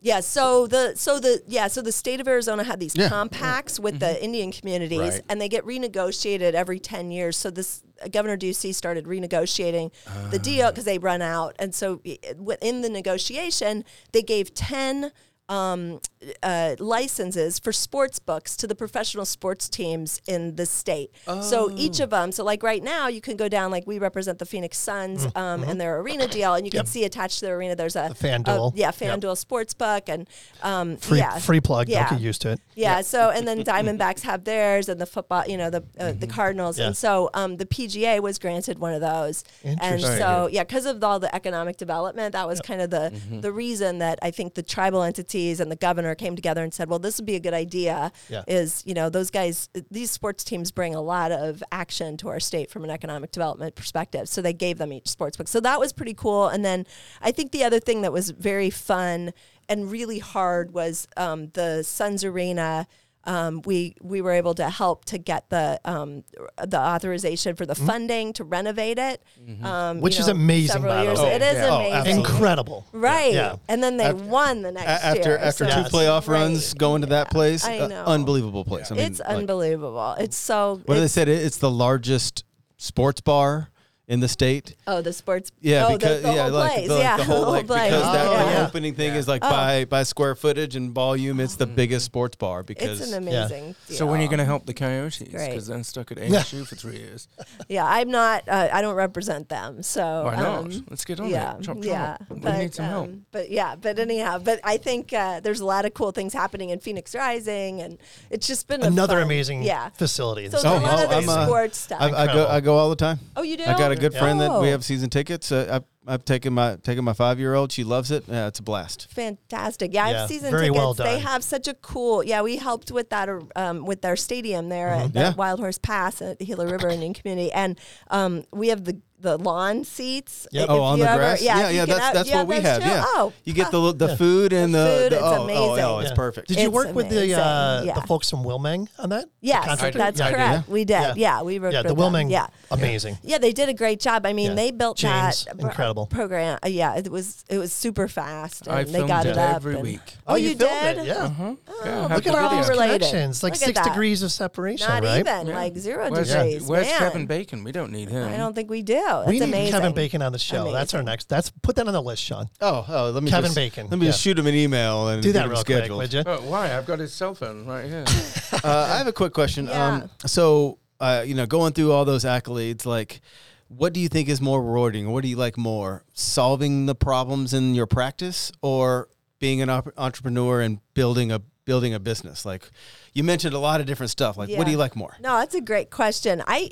Yeah, 0.04 0.20
so 0.20 0.68
the 0.68 0.94
so 0.96 1.18
the 1.20 1.42
yeah, 1.48 1.68
so 1.68 1.82
the 1.82 1.94
state 1.94 2.20
of 2.20 2.28
Arizona 2.28 2.64
had 2.66 2.80
these 2.80 2.94
Yeah. 2.96 3.08
compacts 3.08 3.80
with 3.80 4.00
the 4.02 4.22
Indian 4.22 4.52
communities 4.52 5.00
Right. 5.00 5.22
and 5.30 5.40
they 5.40 5.48
get 5.48 5.66
renegotiated 5.66 6.54
every 6.54 6.78
10 6.80 7.10
years. 7.10 7.38
So 7.38 7.50
this 7.50 7.84
uh, 8.04 8.10
Governor 8.10 8.36
Ducey 8.38 8.76
started 8.76 9.06
renegotiating 9.06 9.92
the 10.30 10.40
deal 10.40 10.70
because 10.72 10.84
they 10.84 10.98
run 10.98 11.22
out. 11.22 11.56
And 11.58 11.74
so 11.74 12.02
i- 12.06 12.20
i- 12.22 12.58
in 12.62 12.82
the 12.82 12.90
negotiation, 12.90 13.86
they 14.12 14.22
gave 14.22 14.54
10 14.54 15.12
um, 15.50 16.00
uh, 16.42 16.76
licenses 16.80 17.60
for 17.60 17.72
sports 17.72 18.20
books 18.20 18.56
to 18.58 18.68
the 18.68 18.76
professional 18.76 19.26
sports 19.26 19.68
teams 19.70 20.22
in 20.28 20.56
the 20.56 20.66
state. 20.66 21.12
So 21.42 21.72
each 21.76 22.00
of 22.00 22.10
them, 22.12 22.32
so 22.32 22.44
like 22.44 22.64
right 22.64 22.84
now, 22.84 23.08
you 23.08 23.22
can 23.22 23.36
go 23.38 23.48
down, 23.50 23.72
like 23.72 23.86
we 23.88 24.00
represent 24.00 24.40
the 24.40 24.46
Phoenix 24.46 24.78
Suns 24.78 25.26
um, 25.36 25.64
and 25.64 25.80
their 25.82 26.00
arena 26.00 26.28
deal, 26.28 26.54
and 26.56 26.66
you 26.66 26.72
can 26.72 26.86
see 26.86 27.04
attached 27.06 27.40
to 27.40 27.46
their 27.46 27.58
arena, 27.58 27.76
there's 27.76 27.96
a, 27.96 28.14
The 28.18 28.28
FanDuel. 28.28 28.74
a- 28.74 28.78
yeah, 28.78 28.92
Yep. 29.00 29.22
FanDuel 29.22 29.38
sports 29.38 29.74
book 29.74 30.08
and 30.10 30.28
um, 30.62 30.98
Free, 30.98 31.20
yeah. 31.20 31.38
free 31.40 31.60
plug. 31.62 31.88
Yeah. 31.90 32.10
Don't 32.10 32.20
get 32.20 32.26
used 32.26 32.42
to 32.44 32.52
it. 32.52 32.60
Yeah. 32.76 33.02
So 33.02 33.30
and 33.30 33.48
then 33.48 33.64
Diamondbacks 33.64 34.22
have 34.22 34.44
theirs, 34.44 34.90
and 34.90 35.00
the 35.02 35.06
football, 35.06 35.44
you 35.48 35.58
know, 35.58 35.70
the 35.70 35.84
uh, 36.00 36.04
Mm-hmm. 36.04 36.20
the 36.20 36.28
Cardinals, 36.28 36.78
Yeah. 36.80 36.88
and 36.88 36.98
so 36.98 37.30
um, 37.34 37.58
the 37.58 37.66
PGA 37.66 38.20
was 38.22 38.40
granted 38.40 38.80
one 38.80 38.94
of 38.94 39.02
those, 39.02 39.44
and 39.64 40.02
so 40.02 40.48
yeah, 40.52 40.64
because 40.64 40.86
of 40.86 41.04
all 41.04 41.20
the 41.20 41.34
economic 41.36 41.78
development, 41.78 42.34
that 42.34 42.48
was 42.48 42.60
kind 42.62 42.82
of 42.82 42.90
the 42.90 43.04
Mm-hmm. 43.14 43.42
the 43.42 43.52
reason 43.52 44.00
that 44.00 44.18
I 44.22 44.32
think 44.32 44.54
the 44.56 44.64
tribal 44.64 45.04
entities 45.04 45.60
and 45.60 45.70
the 45.72 45.76
governor 45.76 46.13
Came 46.16 46.36
together 46.36 46.64
and 46.64 46.74
said, 46.74 46.90
"Well, 46.90 47.00
this 47.00 47.18
would 47.18 47.26
be 47.26 47.36
a 47.36 47.40
good 47.40 47.54
idea." 47.54 48.12
Yeah. 48.30 48.44
Is 48.48 48.84
you 48.86 48.94
know 48.94 49.10
those 49.10 49.30
guys, 49.30 49.70
these 49.92 50.12
sports 50.12 50.44
teams 50.44 50.72
bring 50.72 50.96
a 50.96 51.02
lot 51.02 51.32
of 51.32 51.64
action 51.72 52.18
to 52.18 52.30
our 52.30 52.40
state 52.40 52.70
from 52.70 52.84
an 52.84 52.90
economic 52.90 53.32
development 53.32 53.76
perspective. 53.76 54.30
So 54.30 54.42
they 54.42 54.54
gave 54.54 54.78
them 54.78 54.94
each 54.94 55.08
sports 55.08 55.38
book. 55.38 55.48
So 55.48 55.60
that 55.62 55.80
was 55.80 55.94
pretty 55.94 56.14
cool. 56.14 56.48
And 56.48 56.64
then 56.64 56.86
I 57.22 57.32
think 57.32 57.52
the 57.52 57.64
other 57.64 57.80
thing 57.80 58.02
that 58.02 58.12
was 58.12 58.30
very 58.32 58.70
fun 58.70 59.34
and 59.70 59.92
really 59.92 60.20
hard 60.20 60.74
was 60.74 61.08
um, 61.18 61.50
the 61.54 61.84
Suns 61.84 62.24
Arena. 62.24 62.88
Um, 63.26 63.62
we 63.66 63.96
we 64.02 64.22
were 64.22 64.32
able 64.32 64.54
to 64.56 64.70
help 64.70 65.06
to 65.06 65.18
get 65.18 65.50
the 65.50 65.80
um, 65.86 66.24
the 66.62 66.78
authorization 66.78 67.56
for 67.56 67.66
the 67.66 67.74
funding 67.76 68.34
to 68.34 68.44
renovate 68.44 69.00
it, 69.00 69.24
um, 69.64 70.02
Which 70.02 70.16
you 70.16 70.22
is 70.22 70.28
amazing, 70.28 70.74
several 70.74 70.92
by 70.94 70.98
the 71.00 71.04
years- 71.12 71.20
way. 71.20 71.34
It 71.36 71.42
is 71.42 71.54
yeah. 71.56 71.68
Oh, 71.70 71.76
amazing, 71.76 71.94
absolutely. 71.94 72.20
Incredible. 72.34 72.86
right? 72.92 73.34
Yeah. 73.34 73.56
And 73.70 73.82
then 73.82 73.96
they 73.96 74.12
won 74.12 74.62
the 74.62 74.74
next 74.74 74.88
after 75.06 75.30
year. 75.30 75.38
after 75.38 75.66
so 75.66 75.72
two 75.74 75.82
Yes. 75.82 75.92
playoff 75.92 76.26
great. 76.26 76.40
runs 76.40 76.74
going 76.74 77.02
to 77.02 77.08
that 77.08 77.32
place, 77.32 77.64
I 77.64 77.78
uh, 77.78 78.04
unbelievable 78.06 78.66
place. 78.66 78.92
I 78.92 78.96
mean, 78.96 79.06
it's 79.06 79.20
like, 79.20 79.30
unbelievable. 79.30 80.16
It's 80.20 80.36
so. 80.36 80.82
what 80.86 80.96
did 80.96 81.04
they 81.04 81.08
said? 81.08 81.30
It's 81.30 81.58
the 81.58 81.72
largest 81.72 82.44
sports 82.78 83.22
bar 83.22 83.70
in 84.14 84.20
the 84.20 84.28
state. 84.28 84.76
Oh, 84.86 85.02
the 85.02 85.12
sports. 85.14 85.52
Yeah, 85.62 85.88
oh, 85.88 85.98
because 85.98 86.22
the, 86.22 86.28
the 86.30 86.34
yeah, 86.36 86.44
whole 86.44 86.52
like 86.60 86.72
place. 86.74 86.88
the, 86.88 86.98
yeah, 87.00 87.18
the 87.18 87.24
whole 87.32 87.52
like 87.52 87.68
place. 87.68 87.92
because 87.92 88.14
that 88.14 88.28
Oh, 88.28 88.50
the 88.50 88.66
opening 88.68 88.94
thing 88.96 89.14
is 89.16 89.28
like 89.28 89.42
by 89.42 89.86
by 89.86 90.04
square 90.04 90.36
footage 90.36 90.76
and 90.76 90.92
volume, 90.94 91.40
it's 91.40 91.56
Mm. 91.56 91.58
the 91.64 91.68
biggest 91.68 92.06
sports 92.06 92.36
bar 92.36 92.64
because 92.64 93.02
It's 93.02 93.12
an 93.12 93.18
amazing. 93.18 93.76
So 93.90 94.06
when 94.06 94.20
are 94.20 94.24
you 94.24 94.30
deal. 94.30 94.38
going 94.38 94.46
to 94.46 94.46
help 94.54 94.66
the 94.66 94.74
Coyotes? 94.74 95.20
Because 95.30 95.68
they're 95.68 95.84
stuck 95.84 96.12
at 96.12 96.18
ASU 96.26 96.66
for 96.68 96.76
three 96.76 96.98
years. 96.98 97.28
Yeah, 97.70 97.86
I'm 97.86 98.10
not. 98.12 98.48
Uh, 98.48 98.70
I 98.72 98.82
don't 98.82 98.96
represent 98.96 99.50
them. 99.50 99.82
So 99.84 100.24
Why 100.26 100.36
not? 100.36 100.60
um, 100.66 100.86
Let's 100.90 101.06
get 101.06 101.20
on 101.20 101.30
yeah, 101.30 101.58
it. 101.58 101.64
Chop, 101.64 101.78
chop. 101.78 101.86
yeah. 101.86 102.18
We 102.30 102.40
but, 102.40 102.58
need 102.58 102.74
some 102.76 102.86
help. 102.86 103.08
um, 103.10 103.26
But 103.32 103.50
yeah, 103.50 103.76
but 103.76 103.98
anyhow, 104.00 104.38
but 104.40 104.60
I 104.64 104.78
think 104.78 105.12
uh, 105.14 105.40
there's 105.40 105.60
a 105.62 105.66
lot 105.66 105.86
of 105.86 105.94
cool 105.94 106.12
things 106.12 106.34
happening 106.34 106.70
in 106.70 106.80
Phoenix 106.80 107.16
Rising, 107.16 107.82
and 107.82 107.98
it's 108.30 108.46
just 108.48 108.68
been 108.68 108.84
a 108.84 108.88
Another 108.88 109.16
fun- 109.16 109.24
amazing 109.24 109.64
Yeah. 109.64 109.90
facility. 109.90 110.46
So 110.50 110.58
This 110.58 110.64
there's 110.64 110.76
is 110.76 110.82
a 110.82 110.86
lot 110.86 111.04
of 111.04 111.10
the 111.10 111.16
I'm, 111.18 111.30
uh, 111.30 111.46
sports 111.46 111.78
stuff. 111.80 112.02
I, 112.02 112.10
I 112.24 112.26
go 112.28 112.48
I 112.48 112.60
go 112.62 112.76
all 112.78 112.90
the 112.90 112.96
time. 112.96 113.20
oh, 113.36 113.42
you 113.44 113.58
do? 113.58 113.64
I 113.66 113.78
got 113.78 113.92
a 113.92 113.96
good 114.10 114.18
friend 114.18 114.40
that 114.42 114.52
we 114.62 114.68
Oh. 114.68 114.72
have 114.72 114.84
season 114.84 115.10
tickets. 115.10 115.52
Uh, 115.52 115.68
I've, 115.72 115.84
I've 116.14 116.26
taken 116.26 116.54
my 116.54 116.76
taken 116.84 117.04
my 117.06 117.14
five 117.14 117.40
year 117.40 117.54
old. 117.54 117.72
She 117.72 117.84
loves 117.84 118.12
it. 118.12 118.24
Yeah, 118.28 118.48
it's 118.48 118.60
a 118.60 118.64
blast. 118.64 119.08
Fantastic. 119.12 119.94
Yeah, 119.94 120.06
I 120.06 120.12
Yeah, 120.12 120.20
have 120.22 120.30
season 120.30 120.52
very 120.52 120.64
tickets. 120.68 120.78
well 120.78 120.94
They 120.94 121.04
done. 121.06 121.22
have 121.22 121.44
such 121.44 121.68
a 121.68 121.74
cool. 121.76 122.24
Yeah, 122.24 122.42
we 122.42 122.58
helped 122.58 122.92
with 122.92 123.10
that 123.12 123.30
um, 123.56 123.86
with 123.86 124.02
their 124.02 124.16
stadium 124.16 124.70
there 124.70 124.90
at 124.90 125.08
Mm-hmm. 125.10 125.18
Yeah. 125.18 125.34
Wild 125.36 125.60
Horse 125.60 125.78
Pass 125.78 126.22
at 126.22 126.40
the 126.40 126.46
Gila 126.46 126.66
River 126.68 126.90
Indian 126.90 127.14
Community, 127.14 127.52
and 127.54 127.80
um, 128.12 128.44
we 128.52 128.68
have 128.70 128.84
the 128.84 129.00
the 129.24 129.38
lawn 129.38 129.84
seats. 129.84 130.46
Yep. 130.52 130.68
Oh, 130.70 130.82
on 130.82 131.00
the 131.00 131.10
ever- 131.10 131.18
grass. 131.18 131.42
Yeah, 131.42 131.60
yeah, 131.62 131.70
you 131.70 131.76
yeah. 131.78 131.86
get 131.88 131.96
That's 131.96 132.06
out- 132.06 132.14
that's 132.14 132.30
yeah, 132.30 132.38
what 132.44 132.48
we 132.48 132.56
have. 132.62 132.82
true. 132.82 132.92
Yeah. 132.92 133.04
Oh, 133.08 133.34
you 133.46 133.54
get 133.54 133.72
the 133.72 133.94
the 133.94 134.16
food 134.18 134.54
and 134.54 134.74
The 134.76 134.78
the, 134.78 134.86
food, 134.86 135.12
the 135.14 135.16
it's 135.16 135.24
oh, 135.26 135.36
oh, 135.40 135.44
amazing. 135.46 135.86
oh, 135.86 136.00
it's 136.00 136.10
Yeah. 136.12 136.16
perfect. 136.16 136.48
Did 136.50 136.58
you 136.60 136.66
It's 136.68 136.74
work 136.74 136.94
with 136.94 137.10
the 137.10 137.34
uh, 137.34 137.82
Yeah. 137.84 137.94
the 137.96 138.02
folks 138.02 138.30
from 138.30 138.44
Willmeng 138.44 138.88
on 139.00 139.10
that? 139.10 139.26
The 139.26 139.30
Yes, 139.42 139.66
that's 139.66 139.82
Yeah, 139.82 140.26
I 140.26 140.30
did. 140.30 140.36
correct. 140.36 140.68
We 140.70 140.86
did. 140.86 140.94
Yeah. 140.94 141.14
Yeah, 141.16 141.42
we 141.42 141.58
worked 141.60 141.74
Yeah, 141.74 141.82
the 141.84 141.94
with 141.96 142.04
them. 142.04 142.14
Willmeng, 142.14 142.30
Yeah. 142.30 142.48
amazing. 142.70 143.18
Yeah, 143.24 143.38
they 143.40 143.54
did 143.54 143.70
a 143.70 143.74
great 143.74 144.00
job. 144.00 144.26
I 144.26 144.34
mean, 144.34 144.50
Yeah. 144.52 144.56
they 144.56 144.72
built 144.72 144.98
James, 144.98 145.46
that 145.46 145.60
incredible. 145.60 146.06
program. 146.08 146.60
Uh, 146.64 146.68
yeah, 146.68 146.96
it 146.96 147.10
was 147.10 147.44
it 147.50 147.58
was 147.58 147.72
super 147.72 148.08
fast, 148.08 148.68
and 148.68 148.76
I 148.76 148.84
they 148.84 148.92
filmed 148.94 149.08
got 149.08 149.26
it 149.26 149.30
it 149.30 149.38
up 149.38 149.56
every 149.56 149.78
week. 149.78 150.02
Oh, 150.28 150.36
you, 150.36 150.56
filmed 150.56 150.60
did? 150.60 150.98
it, 151.00 151.06
yeah. 151.08 151.30
Yeah, 151.40 151.54
Oh, 151.86 152.08
have 152.08 152.12
Look 152.12 152.28
at 152.28 152.36
all 152.36 152.50
video. 152.50 152.58
these 152.62 152.70
Related. 152.70 153.02
connections. 153.02 153.44
Like 153.44 153.56
six 153.56 153.80
degrees 153.80 154.22
of 154.24 154.32
separation, 154.32 154.88
Not 154.88 155.04
even 155.20 155.48
like 155.48 155.78
zero 155.78 156.10
Where's, 156.12 156.30
degrees. 156.32 156.64
where's. 156.64 156.88
Kevin 156.88 157.26
Bacon? 157.26 157.64
We 157.64 157.72
don't 157.72 157.92
need 157.92 158.10
him. 158.10 158.28
I 158.32 158.38
don't 158.38 158.54
think 158.54 158.70
we 158.70 158.82
do. 158.82 159.04
That's 159.20 159.32
we 159.32 159.40
need 159.40 159.50
amazing. 159.50 159.72
Kevin 159.74 159.94
Bacon 159.94 160.22
on 160.22 160.32
the 160.32 160.40
show. 160.40 160.72
That's 160.72 160.94
our 160.94 161.04
next. 161.04 161.30
That's 161.30 161.52
put 161.62 161.76
that 161.76 161.88
on 161.88 161.94
the 161.94 162.02
list, 162.02 162.24
Sean. 162.24 162.50
Oh, 162.62 162.86
oh, 162.88 163.10
let 163.12 163.24
me 163.24 163.30
Kevin 163.30 163.46
just, 163.46 163.56
Bacon, 163.56 163.88
Let 163.90 164.00
me 164.00 164.06
just 164.06 164.22
shoot 164.22 164.38
him 164.38 164.48
an 164.48 164.56
email 164.56 165.08
and 165.10 165.22
Do 165.22 165.30
get 165.30 165.40
that 165.40 165.46
him 165.46 165.52
real 165.52 165.64
quick, 165.64 165.92
would 165.92 166.14
you? 166.14 166.24
Oh, 166.26 166.42
why? 166.42 166.76
I've 166.76 166.86
got 166.86 167.00
his 167.00 167.14
cell 167.14 167.36
phone 167.36 167.66
right 167.66 167.86
here. 167.86 168.06
uh, 168.64 168.88
I 168.92 168.98
have 168.98 169.08
a 169.08 169.14
quick 169.14 169.34
question. 169.34 169.68
Yeah. 169.68 169.88
Um, 169.88 170.10
so, 170.26 170.80
uh, 171.00 171.24
you 171.26 171.36
know, 171.36 171.46
going 171.46 171.74
through 171.74 171.92
all 171.92 172.06
those 172.06 172.24
accolades, 172.24 172.86
like, 172.86 173.22
what 173.68 173.94
do 173.94 174.00
you 174.00 174.08
think 174.08 174.30
is 174.30 174.42
more 174.42 174.62
rewarding? 174.62 175.12
What 175.12 175.24
do 175.24 175.28
you 175.28 175.36
like 175.36 175.58
more? 175.58 176.04
Solving 176.14 176.86
the 176.86 176.96
problems 176.96 177.54
in 177.54 177.76
your 177.76 177.88
practice, 177.88 178.52
or 178.62 179.10
being 179.40 179.62
an 179.62 179.70
op- 179.70 179.94
entrepreneur 179.98 180.62
and 180.62 180.80
building 180.94 181.32
a 181.32 181.42
building 181.66 181.94
a 181.94 182.00
business? 182.00 182.46
Like, 182.46 182.70
you 183.14 183.24
mentioned 183.24 183.54
a 183.54 183.60
lot 183.60 183.80
of 183.80 183.86
different 183.86 184.10
stuff. 184.12 184.38
Like, 184.38 184.50
what 184.50 184.66
do 184.66 184.72
you 184.72 184.78
like 184.78 184.96
more? 184.96 185.16
No, 185.20 185.40
that's 185.40 185.56
a 185.56 185.62
great 185.62 185.90
question. 185.90 186.44
I 186.48 186.72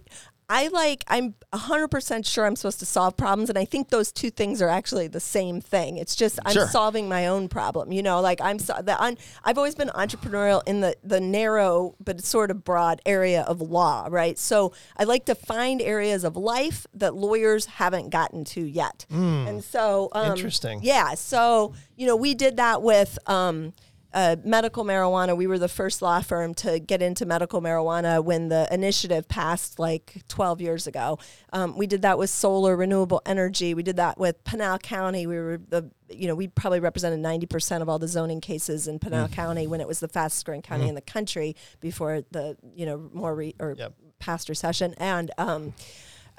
I 0.53 0.67
like 0.67 1.05
I'm 1.07 1.35
100% 1.53 2.25
sure 2.25 2.45
I'm 2.45 2.57
supposed 2.57 2.79
to 2.79 2.85
solve 2.85 3.15
problems 3.15 3.49
and 3.49 3.57
I 3.57 3.63
think 3.63 3.87
those 3.89 4.11
two 4.11 4.29
things 4.29 4.61
are 4.61 4.67
actually 4.67 5.07
the 5.07 5.19
same 5.21 5.61
thing. 5.61 5.97
It's 5.97 6.13
just 6.15 6.39
I'm 6.45 6.51
Sure. 6.53 6.67
solving 6.67 7.07
my 7.07 7.27
own 7.27 7.47
problem. 7.47 7.93
You 7.93 8.03
know, 8.03 8.19
like 8.19 8.41
I'm 8.41 8.59
so, 8.59 8.73
the 8.83 9.01
un, 9.01 9.17
I've 9.45 9.57
always 9.57 9.75
been 9.75 9.87
entrepreneurial 9.89 10.61
in 10.67 10.81
the 10.81 10.95
the 11.03 11.21
narrow 11.21 11.95
but 12.03 12.21
sort 12.23 12.51
of 12.51 12.65
broad 12.65 13.01
area 13.05 13.43
of 13.43 13.61
law, 13.61 14.07
right? 14.11 14.37
So 14.37 14.73
I 14.97 15.05
like 15.05 15.23
to 15.25 15.35
find 15.35 15.81
areas 15.81 16.25
of 16.25 16.35
life 16.35 16.85
that 16.95 17.15
lawyers 17.15 17.65
haven't 17.65 18.09
gotten 18.09 18.43
to 18.45 18.61
yet. 18.61 19.05
And 19.09 19.63
so 19.63 20.09
um, 20.11 20.31
Interesting. 20.31 20.81
Yeah, 20.83 21.13
so 21.15 21.73
you 21.95 22.05
know, 22.07 22.17
we 22.17 22.33
did 22.35 22.57
that 22.57 22.81
with 22.81 23.17
um 23.27 23.73
uh, 24.13 24.35
medical 24.43 24.83
marijuana. 24.83 25.35
We 25.37 25.47
were 25.47 25.59
the 25.59 25.67
first 25.67 26.01
law 26.01 26.21
firm 26.21 26.53
to 26.55 26.79
get 26.79 27.01
into 27.01 27.25
medical 27.25 27.61
marijuana 27.61 28.23
when 28.23 28.49
the 28.49 28.67
initiative 28.71 29.27
passed 29.27 29.79
like 29.79 30.23
12 30.27 30.61
years 30.61 30.87
ago. 30.87 31.17
Um, 31.53 31.77
we 31.77 31.87
did 31.87 32.01
that 32.01 32.17
with 32.17 32.29
solar 32.29 32.75
renewable 32.75 33.21
energy. 33.25 33.73
We 33.73 33.83
did 33.83 33.95
that 33.97 34.17
with 34.19 34.43
Pinal 34.43 34.77
County. 34.79 35.27
We 35.27 35.35
were 35.37 35.57
the 35.69 35.89
you 36.09 36.27
know 36.27 36.35
we 36.35 36.47
probably 36.47 36.81
represented 36.81 37.19
90% 37.21 37.81
of 37.81 37.87
all 37.87 37.99
the 37.99 38.07
zoning 38.07 38.41
cases 38.41 38.87
in 38.87 38.99
Pinal 38.99 39.29
County 39.29 39.65
when 39.67 39.79
it 39.79 39.87
was 39.87 39.99
the 40.01 40.09
fastest 40.09 40.45
growing 40.45 40.61
county 40.61 40.89
in 40.89 40.95
the 40.95 41.01
country 41.01 41.55
before 41.79 42.21
the 42.31 42.57
you 42.75 42.85
know 42.85 43.09
more 43.13 43.33
re, 43.33 43.55
or 43.59 43.75
Yep. 43.77 43.93
past 44.19 44.49
recession 44.49 44.93
and. 44.97 45.31
Um, 45.37 45.73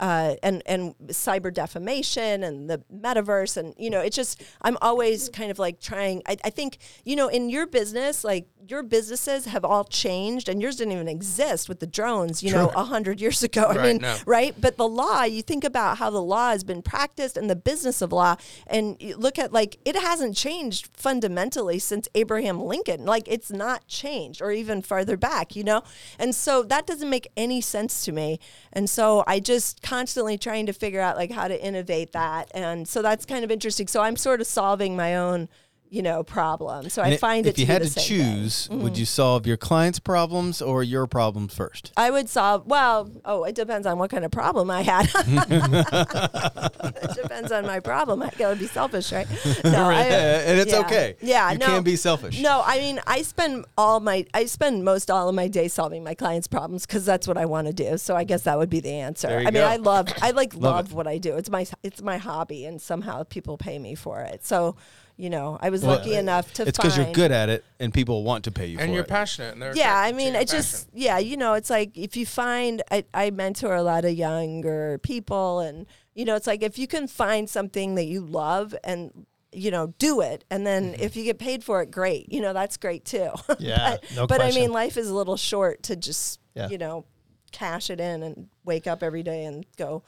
uh, 0.00 0.34
and 0.42 0.62
and 0.66 0.94
cyber 1.08 1.52
defamation 1.52 2.42
and 2.42 2.68
the 2.68 2.82
metaverse 2.94 3.56
and 3.56 3.74
you 3.78 3.90
know 3.90 4.00
it's 4.00 4.16
just 4.16 4.42
I'm 4.62 4.76
always 4.82 5.28
kind 5.28 5.50
of 5.50 5.58
like 5.58 5.80
trying 5.80 6.22
I, 6.26 6.36
I 6.44 6.50
think 6.50 6.78
you 7.04 7.16
know 7.16 7.28
in 7.28 7.50
your 7.50 7.66
business 7.66 8.24
like 8.24 8.46
your 8.68 8.82
businesses 8.82 9.44
have 9.46 9.64
all 9.64 9.84
changed 9.84 10.48
and 10.48 10.62
yours 10.62 10.76
didn't 10.76 10.92
even 10.92 11.08
exist 11.08 11.68
with 11.68 11.80
the 11.80 11.86
drones 11.86 12.42
you 12.42 12.52
know 12.52 12.68
a 12.74 12.84
hundred 12.84 13.20
years 13.20 13.42
ago 13.42 13.62
I 13.64 13.76
Right, 13.76 13.82
mean 13.84 13.98
no. 14.02 14.16
right? 14.26 14.54
But 14.60 14.76
the 14.76 14.88
law 14.88 15.24
you 15.24 15.42
think 15.42 15.64
about 15.64 15.98
how 15.98 16.10
the 16.10 16.22
law 16.22 16.50
has 16.50 16.64
been 16.64 16.82
practiced 16.82 17.36
and 17.36 17.48
the 17.50 17.56
business 17.56 18.02
of 18.02 18.12
law 18.12 18.36
and 18.66 18.96
you 19.00 19.16
look 19.16 19.38
at 19.38 19.52
like 19.52 19.78
it 19.84 19.96
hasn't 19.96 20.36
changed 20.36 20.88
fundamentally 20.96 21.78
since 21.78 22.08
Abraham 22.14 22.60
Lincoln. 22.60 23.04
Like 23.04 23.24
it's 23.26 23.50
not 23.50 23.86
changed 23.88 24.40
or 24.40 24.50
even 24.52 24.80
farther 24.82 25.16
back 25.16 25.54
you 25.56 25.64
know? 25.64 25.82
And 26.18 26.34
so 26.34 26.62
that 26.64 26.86
doesn't 26.86 27.10
make 27.10 27.28
any 27.36 27.60
sense 27.60 28.04
to 28.04 28.12
me. 28.12 28.38
And 28.72 28.88
so 28.88 29.24
I 29.26 29.40
just 29.40 29.81
constantly 29.82 30.38
trying 30.38 30.66
to 30.66 30.72
figure 30.72 31.00
out 31.00 31.16
like 31.16 31.30
how 31.30 31.48
to 31.48 31.64
innovate 31.64 32.12
that. 32.12 32.50
And 32.54 32.86
so 32.86 33.02
that's 33.02 33.24
kind 33.26 33.44
of 33.44 33.50
interesting. 33.50 33.86
So 33.86 34.00
I'm 34.02 34.16
sort 34.16 34.40
of 34.40 34.46
solving 34.46 34.96
my 34.96 35.16
own 35.16 35.48
you 35.92 36.00
know 36.00 36.22
problem 36.22 36.88
so 36.88 37.02
I 37.02 37.08
And 37.08 37.20
find 37.20 37.46
if 37.46 37.50
it 37.50 37.54
to 37.56 37.60
you 37.60 37.66
had 37.66 37.82
to 37.82 37.94
choose, 37.94 38.66
would 38.70 38.80
mm-hmm. 38.80 38.94
you 38.94 39.04
solve 39.04 39.46
your 39.46 39.58
client's 39.58 39.98
problems 39.98 40.62
or 40.62 40.82
your 40.82 41.06
problems 41.06 41.54
first? 41.54 41.92
I 41.98 42.10
would 42.10 42.30
solve. 42.30 42.66
Well, 42.66 43.10
oh, 43.26 43.44
it 43.44 43.54
depends 43.54 43.86
on 43.86 43.98
what 43.98 44.08
kind 44.08 44.24
of 44.24 44.30
problem 44.30 44.70
I 44.70 44.80
had. 44.80 45.10
it 45.14 47.14
depends 47.14 47.52
on 47.52 47.66
my 47.66 47.78
problem. 47.78 48.22
I 48.22 48.30
gotta 48.38 48.56
be 48.56 48.68
selfish, 48.68 49.12
right? 49.12 49.26
No, 49.64 49.90
I- 49.90 50.02
and 50.02 50.58
it's 50.58 50.72
yeah. 50.72 50.80
okay. 50.80 51.16
Yeah, 51.20 51.52
you 51.52 51.58
no, 51.58 51.66
can 51.66 51.82
be 51.82 51.96
selfish. 51.96 52.40
No, 52.40 52.62
I 52.64 52.78
mean, 52.78 52.98
I 53.06 53.20
spend 53.20 53.66
all 53.76 54.00
my, 54.00 54.24
I 54.32 54.46
spend 54.46 54.86
most 54.86 55.10
all 55.10 55.28
of 55.28 55.34
my 55.34 55.48
day 55.48 55.68
solving 55.68 56.02
my 56.02 56.14
clients' 56.14 56.48
problems 56.48 56.86
because 56.86 57.04
that's 57.04 57.28
what 57.28 57.36
I 57.36 57.44
want 57.44 57.66
to 57.66 57.74
do. 57.74 57.98
So 57.98 58.16
I 58.16 58.24
guess 58.24 58.44
that 58.44 58.56
would 58.56 58.70
be 58.70 58.80
the 58.80 58.94
answer. 58.94 59.28
I 59.28 59.50
mean. 59.50 59.62
I 59.62 59.76
love, 59.76 60.08
I 60.22 60.30
like 60.30 60.54
Love 60.54 60.62
love, 60.62 60.92
what 60.94 61.06
I 61.06 61.18
do. 61.18 61.36
It's 61.36 61.50
my, 61.50 61.66
it's 61.82 62.00
my 62.00 62.16
hobby, 62.16 62.64
and 62.64 62.80
somehow 62.80 63.24
people 63.24 63.58
pay 63.58 63.78
me 63.78 63.94
for 63.94 64.20
it. 64.20 64.44
So, 64.44 64.76
you 65.22 65.30
know, 65.30 65.56
I 65.60 65.70
was 65.70 65.82
Well, 65.82 65.96
lucky 65.98 66.14
enough 66.16 66.52
to. 66.54 66.62
Find 66.62 66.68
it's 66.68 66.78
because 66.78 66.96
you're 66.96 67.12
good 67.12 67.30
at 67.30 67.48
it 67.48 67.64
and 67.78 67.94
people 67.94 68.24
want 68.24 68.42
to 68.44 68.50
pay 68.50 68.66
you 68.66 68.76
for 68.76 68.80
it. 68.80 68.84
and 68.84 68.90
for 68.90 68.94
you're 68.96 69.04
it. 69.04 69.08
passionate. 69.08 69.52
And 69.52 69.62
they're 69.62 69.76
yeah 69.76 69.96
i 69.96 70.10
mean 70.10 70.32
your 70.32 70.42
it 70.42 70.48
just 70.48 70.90
passion. 70.90 71.00
yeah 71.06 71.18
you 71.18 71.36
know 71.36 71.54
it's 71.54 71.70
like 71.70 71.96
if 71.96 72.16
you 72.16 72.26
find 72.26 72.82
I, 72.90 73.04
I 73.14 73.30
mentor 73.30 73.72
a 73.74 73.82
lot 73.82 74.04
of 74.04 74.12
younger 74.12 74.98
people 74.98 75.60
and 75.60 75.86
you 76.14 76.24
know 76.24 76.34
it's 76.34 76.48
like 76.48 76.62
if 76.62 76.76
you 76.76 76.88
can 76.88 77.06
find 77.06 77.48
something 77.48 77.94
that 77.94 78.04
you 78.06 78.20
love 78.20 78.74
and 78.82 79.26
you 79.52 79.70
know 79.70 79.94
do 79.98 80.20
it 80.20 80.44
and 80.50 80.66
then 80.66 80.92
mm-hmm. 80.92 81.02
if 81.02 81.14
you 81.14 81.22
get 81.24 81.38
paid 81.38 81.62
for 81.62 81.82
it 81.82 81.90
great 81.92 82.32
you 82.32 82.40
know 82.40 82.52
that's 82.52 82.76
great 82.76 83.04
too 83.04 83.30
Yeah, 83.60 83.98
but, 84.00 84.16
no 84.16 84.26
but 84.26 84.40
i 84.40 84.50
mean 84.50 84.72
life 84.72 84.96
is 84.96 85.08
a 85.08 85.14
little 85.14 85.36
short 85.36 85.84
to 85.84 85.94
just 85.94 86.40
Yeah. 86.54 86.68
you 86.68 86.78
know 86.78 87.04
cash 87.52 87.90
it 87.90 88.00
in 88.00 88.22
and 88.24 88.48
wake 88.64 88.86
up 88.86 89.02
every 89.02 89.22
day 89.22 89.44
and 89.44 89.64
go 89.76 90.02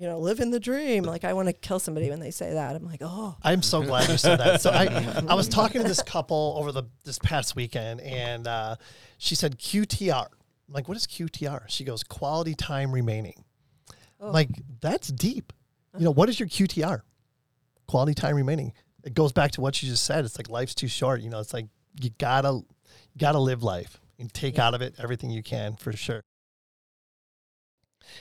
you 0.00 0.08
know 0.08 0.18
live 0.18 0.40
in 0.40 0.50
the 0.50 0.58
dream 0.58 1.04
like 1.04 1.24
i 1.24 1.32
want 1.32 1.46
to 1.46 1.52
kill 1.52 1.78
somebody 1.78 2.08
when 2.08 2.20
they 2.20 2.30
say 2.30 2.54
that 2.54 2.74
i'm 2.74 2.84
like 2.84 3.02
oh 3.02 3.36
I'm 3.42 3.62
so 3.62 3.82
glad 3.82 4.08
you 4.08 4.18
said 4.18 4.38
that. 4.38 4.60
So 4.60 4.70
I, 4.70 5.24
I 5.28 5.34
was 5.34 5.48
talking 5.48 5.82
to 5.82 5.88
this 5.88 6.02
couple 6.06 6.54
over 6.58 6.72
the 6.72 6.84
this 7.04 7.18
past 7.18 7.56
weekend, 7.56 8.00
and 8.00 8.46
uh, 8.46 8.76
she 9.18 9.34
said 9.34 9.58
QTR. 9.58 10.26
I'm 10.26 10.74
like, 10.74 10.88
what 10.88 10.96
is 10.96 11.06
QTR? 11.06 11.62
She 11.68 11.84
goes, 11.84 12.02
quality 12.02 12.54
time 12.54 12.92
remaining. 12.92 13.44
I'm 14.20 14.32
Like 14.32 14.50
that's 14.80 15.08
deep. 15.08 15.52
You 15.98 16.04
know, 16.04 16.12
what 16.12 16.28
is 16.28 16.38
your 16.38 16.48
QTR? 16.48 17.02
Quality 17.88 18.14
time 18.14 18.36
remaining. 18.36 18.72
It 19.04 19.14
goes 19.14 19.32
back 19.32 19.50
to 19.52 19.60
what 19.60 19.82
you 19.82 19.88
just 19.88 20.04
said. 20.04 20.24
It's 20.24 20.38
like 20.38 20.48
life's 20.48 20.74
too 20.74 20.88
short. 20.88 21.22
You 21.22 21.30
know, 21.30 21.40
it's 21.40 21.54
like 21.54 21.66
you 22.00 22.10
gotta 22.18 22.52
you 22.52 23.18
gotta 23.18 23.38
live 23.38 23.62
life 23.62 24.00
and 24.18 24.32
take 24.32 24.58
out 24.58 24.74
of 24.74 24.82
it 24.82 24.94
everything 24.98 25.30
you 25.30 25.42
can 25.42 25.76
for 25.76 25.92
sure. 25.92 26.22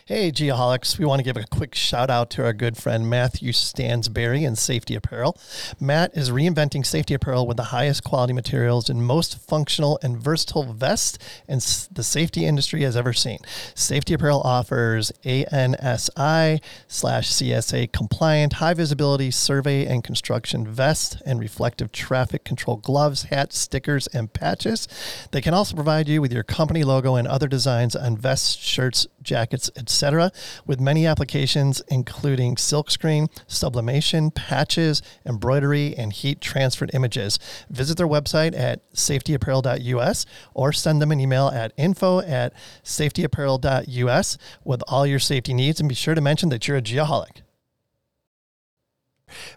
Hey, 0.06 0.32
Geoholics. 0.32 0.98
We 0.98 1.06
want 1.06 1.20
to 1.20 1.24
give 1.24 1.38
a 1.38 1.46
quick 1.46 1.76
shout 1.76 2.10
out 2.10 2.32
to 2.32 2.44
our 2.44 2.52
good 2.52 2.78
friend 2.78 3.08
Matthew 3.08 3.52
Stansberry 3.52 4.42
in 4.42 4.56
Safety 4.56 4.96
Apparel. 4.96 5.38
Matt 5.80 6.18
is 6.18 6.32
reinventing 6.32 6.84
safety 6.84 7.14
apparel 7.14 7.46
with 7.46 7.58
the 7.58 7.66
highest 7.66 8.04
quality 8.04 8.34
materials 8.34 8.90
and 8.90 9.06
most 9.06 9.40
functional 9.40 10.00
and 10.02 10.18
versatile 10.18 10.64
vest 10.74 11.22
and 11.48 11.62
the 11.92 12.04
safety 12.04 12.46
industry 12.46 12.82
has 12.82 12.98
ever 12.98 13.14
seen. 13.14 13.38
Safety 13.76 14.16
Apparel 14.16 14.42
offers 14.42 15.12
ANSI 15.24 16.60
slash 16.88 17.30
CSA 17.30 17.92
compliant, 17.92 18.54
high 18.54 18.74
visibility 18.74 19.30
survey 19.30 19.86
and 19.86 20.04
construction 20.04 20.66
vest 20.66 21.22
and 21.24 21.40
reflective 21.40 21.92
traffic 21.92 22.44
control 22.44 22.78
gloves, 22.78 23.24
hats, 23.24 23.60
stickers, 23.60 24.08
and 24.08 24.34
patches. 24.34 24.88
They 25.32 25.42
can 25.42 25.54
also 25.54 25.76
provide 25.76 26.08
you 26.08 26.20
with 26.20 26.34
your 26.34 26.44
company 26.44 26.84
logo 26.84 27.14
and 27.14 27.28
other 27.28 27.48
designs 27.48 27.96
on 27.96 28.18
vests, 28.18 28.56
shirts, 28.56 29.06
jackets, 29.24 29.70
etc., 29.76 30.32
with 30.66 30.80
many 30.80 31.06
applications 31.06 31.82
including 31.90 32.56
silkscreen, 32.56 33.30
sublimation, 33.48 34.32
patches, 34.32 35.02
embroidery, 35.26 35.96
and 35.98 36.14
heat 36.14 36.42
transferred 36.42 36.92
images. 36.94 37.40
Visit 37.70 37.98
their 37.98 38.08
website 38.08 38.58
at 38.58 38.92
safetyapparel.us 38.94 40.26
or 40.54 40.74
send 40.74 41.02
them 41.02 41.12
an 41.12 41.20
email 41.20 41.48
at 41.48 41.74
info 41.78 42.22
at 42.22 42.54
safetyapparel.us 42.84 44.38
with 44.64 44.84
all 44.88 45.06
your 45.06 45.20
safety 45.20 45.54
needs. 45.54 45.80
And 45.80 45.90
be 45.90 45.96
sure 45.96 46.16
to 46.16 46.22
mention 46.22 46.50
that 46.50 46.68
you're 46.68 46.78
a 46.78 46.82
geoholic. 46.82 47.42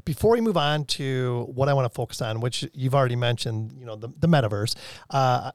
Before 0.04 0.32
we 0.32 0.40
move 0.40 0.56
on 0.56 0.84
to 0.84 1.46
what 1.54 1.68
I 1.68 1.74
want 1.74 1.86
to 1.86 1.94
focus 1.94 2.20
on, 2.20 2.40
which 2.40 2.68
you've 2.74 2.94
already 2.94 3.16
mentioned, 3.16 3.72
you 3.72 3.86
know, 3.86 3.96
the, 3.96 4.08
the 4.18 4.26
metaverse, 4.26 4.76
uh, 5.10 5.52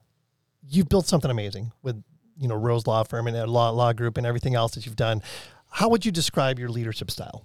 you've 0.68 0.90
built 0.90 1.08
something 1.08 1.32
amazing 1.32 1.72
with 1.82 2.04
you 2.40 2.48
know 2.48 2.56
Rose 2.56 2.88
Law 2.88 3.04
Firm 3.04 3.28
and 3.28 3.36
a 3.36 3.46
law 3.48 3.70
law 3.70 3.94
group 3.94 4.18
and 4.18 4.26
everything 4.26 4.56
else 4.56 4.74
that 4.76 4.86
you've 4.86 4.96
done. 4.96 5.22
How 5.70 5.90
would 5.90 6.06
you 6.06 6.12
describe 6.12 6.60
your 6.60 6.70
leadership 6.70 7.12
style? 7.12 7.44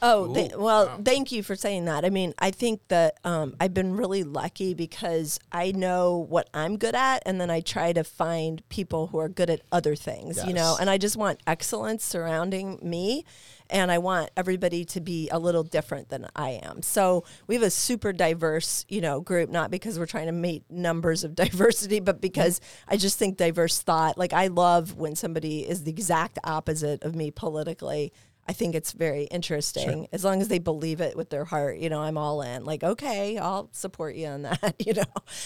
Oh, 0.00 0.32
th- 0.32 0.52
well, 0.56 0.86
wow. 0.86 1.00
thank 1.04 1.32
you 1.32 1.42
for 1.42 1.56
saying 1.56 1.86
that. 1.86 2.04
I 2.04 2.10
mean, 2.10 2.34
I 2.38 2.50
think 2.50 2.80
that 2.88 3.18
um, 3.24 3.56
I've 3.60 3.74
been 3.74 3.96
really 3.96 4.22
lucky 4.22 4.74
because 4.74 5.40
I 5.50 5.72
know 5.72 6.26
what 6.28 6.48
I'm 6.54 6.76
good 6.76 6.94
at, 6.94 7.22
and 7.26 7.40
then 7.40 7.50
I 7.50 7.60
try 7.60 7.92
to 7.92 8.04
find 8.04 8.62
people 8.68 9.08
who 9.08 9.18
are 9.18 9.28
good 9.28 9.50
at 9.50 9.62
other 9.72 9.96
things, 9.96 10.36
yes. 10.36 10.46
you 10.46 10.54
know, 10.54 10.76
and 10.80 10.88
I 10.88 10.98
just 10.98 11.16
want 11.16 11.40
excellence 11.46 12.04
surrounding 12.04 12.78
me 12.82 13.24
and 13.70 13.90
I 13.90 13.98
want 13.98 14.30
everybody 14.36 14.84
to 14.86 15.00
be 15.00 15.28
a 15.30 15.38
little 15.38 15.62
different 15.62 16.08
than 16.08 16.26
I 16.34 16.60
am. 16.62 16.82
So 16.82 17.24
we 17.46 17.54
have 17.54 17.64
a 17.64 17.70
super 17.70 18.12
diverse, 18.12 18.84
you 18.88 19.00
know, 19.00 19.20
group, 19.20 19.50
not 19.50 19.70
because 19.70 19.98
we're 19.98 20.06
trying 20.06 20.26
to 20.26 20.32
meet 20.32 20.64
numbers 20.70 21.24
of 21.24 21.34
diversity, 21.34 22.00
but 22.00 22.20
because 22.20 22.60
I 22.86 22.96
just 22.96 23.18
think 23.18 23.36
diverse 23.36 23.80
thought. 23.80 24.18
Like 24.18 24.32
I 24.32 24.48
love 24.48 24.96
when 24.96 25.14
somebody 25.16 25.68
is 25.68 25.84
the 25.84 25.90
exact 25.90 26.38
opposite 26.44 27.02
of 27.02 27.14
me 27.14 27.30
politically. 27.30 28.12
I 28.48 28.54
think 28.54 28.74
it's 28.74 28.92
very 28.92 29.24
interesting. 29.24 29.90
Sure. 29.90 30.06
As 30.10 30.24
long 30.24 30.40
as 30.40 30.48
they 30.48 30.58
believe 30.58 31.02
it 31.02 31.14
with 31.16 31.28
their 31.28 31.44
heart, 31.44 31.76
you 31.78 31.90
know, 31.90 32.00
I'm 32.00 32.16
all 32.16 32.40
in. 32.40 32.64
Like, 32.64 32.82
okay, 32.82 33.36
I'll 33.36 33.68
support 33.72 34.14
you 34.14 34.26
on 34.28 34.42
that, 34.42 34.74
you 34.78 34.94
know. 34.94 35.02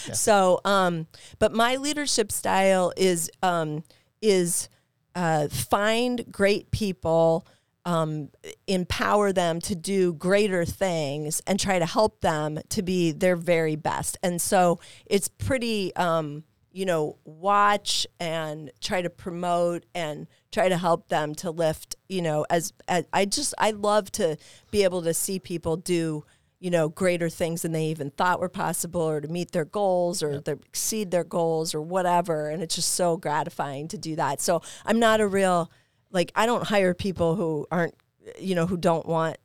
Yeah. 0.07 0.13
So, 0.13 0.61
um, 0.63 1.07
but 1.37 1.51
my 1.53 1.75
leadership 1.75 2.31
style 2.31 2.93
is 2.95 3.29
um, 3.41 3.83
is 4.21 4.69
uh, 5.15 5.49
find 5.49 6.25
great 6.31 6.71
people 6.71 7.45
um, 7.85 8.29
empower 8.67 9.33
them 9.33 9.59
to 9.61 9.75
do 9.75 10.13
greater 10.13 10.65
things 10.65 11.41
and 11.45 11.59
try 11.59 11.79
to 11.79 11.85
help 11.85 12.21
them 12.21 12.59
to 12.69 12.81
be 12.81 13.11
their 13.11 13.35
very 13.35 13.75
best. 13.75 14.17
And 14.23 14.41
so 14.41 14.79
it's 15.05 15.27
pretty, 15.27 15.95
um, 15.95 16.43
you 16.71 16.85
know, 16.85 17.17
watch 17.25 18.07
and 18.19 18.71
try 18.81 19.01
to 19.01 19.09
promote 19.09 19.85
and 19.93 20.27
try 20.51 20.69
to 20.69 20.77
help 20.77 21.09
them 21.09 21.35
to 21.35 21.51
lift, 21.51 21.95
you 22.07 22.21
know, 22.21 22.45
as, 22.49 22.73
as 22.87 23.05
I 23.11 23.25
just, 23.25 23.53
I 23.57 23.71
love 23.71 24.11
to 24.13 24.37
be 24.71 24.83
able 24.83 25.01
to 25.03 25.13
see 25.13 25.39
people 25.39 25.77
do 25.77 26.23
you 26.59 26.69
know 26.69 26.87
greater 26.87 27.27
things 27.27 27.63
than 27.63 27.73
they 27.73 27.87
even 27.87 28.09
thought 28.09 28.39
were 28.39 28.47
possible 28.47 29.01
or 29.01 29.19
to 29.19 29.27
meet 29.27 29.51
their 29.51 29.65
goals 29.65 30.23
or 30.23 30.31
yep. 30.31 30.45
their, 30.45 30.55
exceed 30.65 31.11
their 31.11 31.25
goals 31.25 31.75
or 31.75 31.81
whatever 31.81 32.47
and 32.47 32.63
it's 32.63 32.75
just 32.75 32.93
so 32.93 33.17
gratifying 33.17 33.85
to 33.89 33.97
do 33.97 34.15
that 34.15 34.39
so 34.39 34.61
i'm 34.85 34.97
not 34.97 35.19
a 35.19 35.27
real 35.27 35.69
like 36.13 36.31
I 36.35 36.45
don't 36.45 36.63
hire 36.63 36.93
people 36.93 37.35
who 37.35 37.67
aren't 37.69 37.95
you 38.39 38.55
know 38.55 38.65
who 38.65 38.77
don't 38.77 39.05
want 39.05 39.37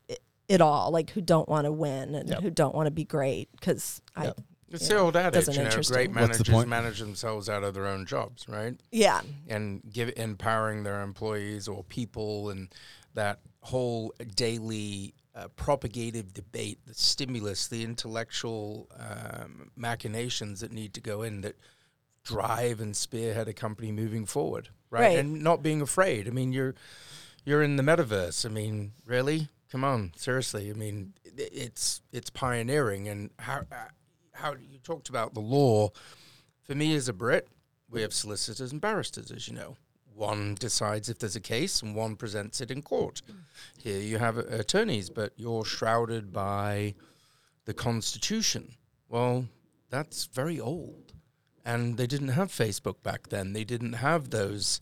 it 0.48 0.60
all, 0.60 0.90
like 0.90 1.10
who 1.10 1.20
don't 1.20 1.48
want 1.48 1.64
to 1.64 1.72
win 1.72 2.14
and 2.14 2.28
yep. 2.28 2.42
who 2.42 2.50
don't 2.50 2.74
want 2.74 2.86
to 2.86 2.90
be 2.90 3.04
great 3.04 3.48
because 3.52 4.00
yep. 4.16 4.34
I. 4.38 4.42
It's 4.70 4.86
the 4.86 4.98
old 4.98 5.16
adage, 5.16 5.48
you 5.48 5.64
know, 5.64 5.80
great 5.82 6.10
managers 6.10 6.66
manage 6.66 6.98
themselves 6.98 7.48
out 7.48 7.64
of 7.64 7.72
their 7.72 7.86
own 7.86 8.04
jobs, 8.04 8.46
right? 8.50 8.78
Yeah. 8.92 9.22
And 9.46 9.80
give 9.90 10.12
empowering 10.14 10.82
their 10.82 11.00
employees 11.00 11.68
or 11.68 11.84
people 11.84 12.50
and 12.50 12.68
that 13.14 13.40
whole 13.60 14.12
daily 14.36 15.14
uh, 15.34 15.48
propagative 15.56 16.34
debate, 16.34 16.80
the 16.86 16.92
stimulus, 16.92 17.68
the 17.68 17.82
intellectual 17.82 18.90
um, 18.98 19.70
machinations 19.74 20.60
that 20.60 20.70
need 20.70 20.92
to 20.92 21.00
go 21.00 21.22
in 21.22 21.40
that 21.40 21.56
drive 22.22 22.78
and 22.82 22.94
spearhead 22.94 23.48
a 23.48 23.54
company 23.54 23.90
moving 23.90 24.26
forward 24.26 24.68
right? 24.90 25.00
right? 25.00 25.18
And 25.18 25.42
not 25.42 25.62
being 25.62 25.80
afraid. 25.80 26.26
I 26.26 26.30
mean, 26.30 26.52
you're 26.52 26.74
you're 27.44 27.62
in 27.62 27.76
the 27.76 27.82
metaverse. 27.82 28.44
I 28.44 28.48
mean, 28.48 28.92
really? 29.04 29.48
Come 29.70 29.84
on, 29.84 30.12
seriously. 30.16 30.70
I 30.70 30.74
mean, 30.74 31.14
it's 31.24 32.02
it's 32.12 32.30
pioneering, 32.30 33.08
and 33.08 33.30
how 33.38 33.64
uh, 33.72 33.88
how 34.32 34.52
you 34.52 34.78
talked 34.82 35.08
about 35.08 35.34
the 35.34 35.40
law. 35.40 35.90
For 36.62 36.74
me, 36.74 36.94
as 36.94 37.08
a 37.08 37.12
Brit, 37.12 37.48
we 37.90 38.02
have 38.02 38.12
solicitors 38.12 38.72
and 38.72 38.80
barristers, 38.80 39.30
as 39.30 39.48
you 39.48 39.54
know. 39.54 39.76
One 40.14 40.56
decides 40.58 41.08
if 41.08 41.18
there's 41.18 41.36
a 41.36 41.40
case, 41.40 41.80
and 41.80 41.94
one 41.94 42.16
presents 42.16 42.60
it 42.60 42.70
in 42.70 42.82
court. 42.82 43.22
Here 43.78 44.00
you 44.00 44.18
have 44.18 44.36
uh, 44.36 44.42
attorneys, 44.50 45.10
but 45.10 45.32
you're 45.36 45.64
shrouded 45.64 46.32
by 46.32 46.94
the 47.66 47.74
Constitution. 47.74 48.74
Well, 49.08 49.46
that's 49.90 50.26
very 50.26 50.60
old 50.60 51.07
and 51.68 51.98
they 51.98 52.06
didn't 52.06 52.28
have 52.28 52.48
Facebook 52.48 53.02
back 53.02 53.28
then. 53.28 53.52
They 53.52 53.62
didn't 53.62 53.92
have 53.94 54.30
those 54.30 54.80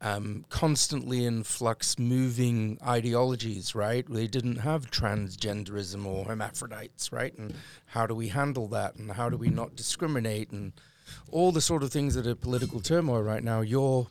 um, 0.00 0.44
constantly 0.48 1.24
in 1.24 1.44
flux, 1.44 2.00
moving 2.00 2.78
ideologies, 2.84 3.76
right? 3.76 4.04
They 4.08 4.26
didn't 4.26 4.56
have 4.56 4.90
transgenderism 4.90 6.04
or 6.04 6.24
hermaphrodites, 6.24 7.12
right? 7.12 7.32
And 7.38 7.54
how 7.86 8.08
do 8.08 8.14
we 8.16 8.28
handle 8.28 8.66
that? 8.68 8.96
And 8.96 9.12
how 9.12 9.28
do 9.28 9.36
we 9.36 9.50
not 9.50 9.76
discriminate? 9.76 10.50
And 10.50 10.72
all 11.30 11.52
the 11.52 11.60
sort 11.60 11.84
of 11.84 11.92
things 11.92 12.16
that 12.16 12.26
are 12.26 12.34
political 12.34 12.80
turmoil 12.80 13.22
right 13.22 13.44
now. 13.44 13.60
You're 13.60 14.08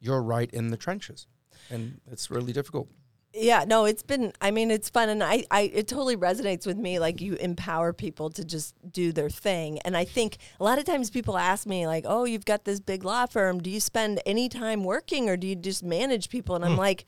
you're 0.00 0.22
right 0.22 0.50
in 0.50 0.70
the 0.70 0.76
trenches, 0.76 1.26
and 1.70 2.00
it's 2.10 2.28
really 2.28 2.52
difficult 2.52 2.88
yeah 3.36 3.64
no 3.66 3.84
it's 3.84 4.02
been 4.02 4.32
i 4.40 4.50
mean 4.50 4.70
it's 4.70 4.88
fun 4.88 5.08
and 5.08 5.22
I, 5.22 5.44
I 5.50 5.70
it 5.72 5.88
totally 5.88 6.16
resonates 6.16 6.66
with 6.66 6.76
me 6.76 6.98
like 6.98 7.20
you 7.20 7.34
empower 7.34 7.92
people 7.92 8.30
to 8.30 8.44
just 8.44 8.74
do 8.90 9.12
their 9.12 9.30
thing 9.30 9.78
and 9.80 9.96
i 9.96 10.04
think 10.04 10.38
a 10.58 10.64
lot 10.64 10.78
of 10.78 10.84
times 10.84 11.10
people 11.10 11.36
ask 11.36 11.66
me 11.66 11.86
like 11.86 12.04
oh 12.06 12.24
you've 12.24 12.44
got 12.44 12.64
this 12.64 12.80
big 12.80 13.04
law 13.04 13.26
firm 13.26 13.60
do 13.60 13.70
you 13.70 13.80
spend 13.80 14.20
any 14.26 14.48
time 14.48 14.84
working 14.84 15.28
or 15.28 15.36
do 15.36 15.46
you 15.46 15.54
just 15.54 15.82
manage 15.82 16.28
people 16.28 16.54
and 16.54 16.64
i'm 16.64 16.72
hmm. 16.72 16.78
like 16.78 17.04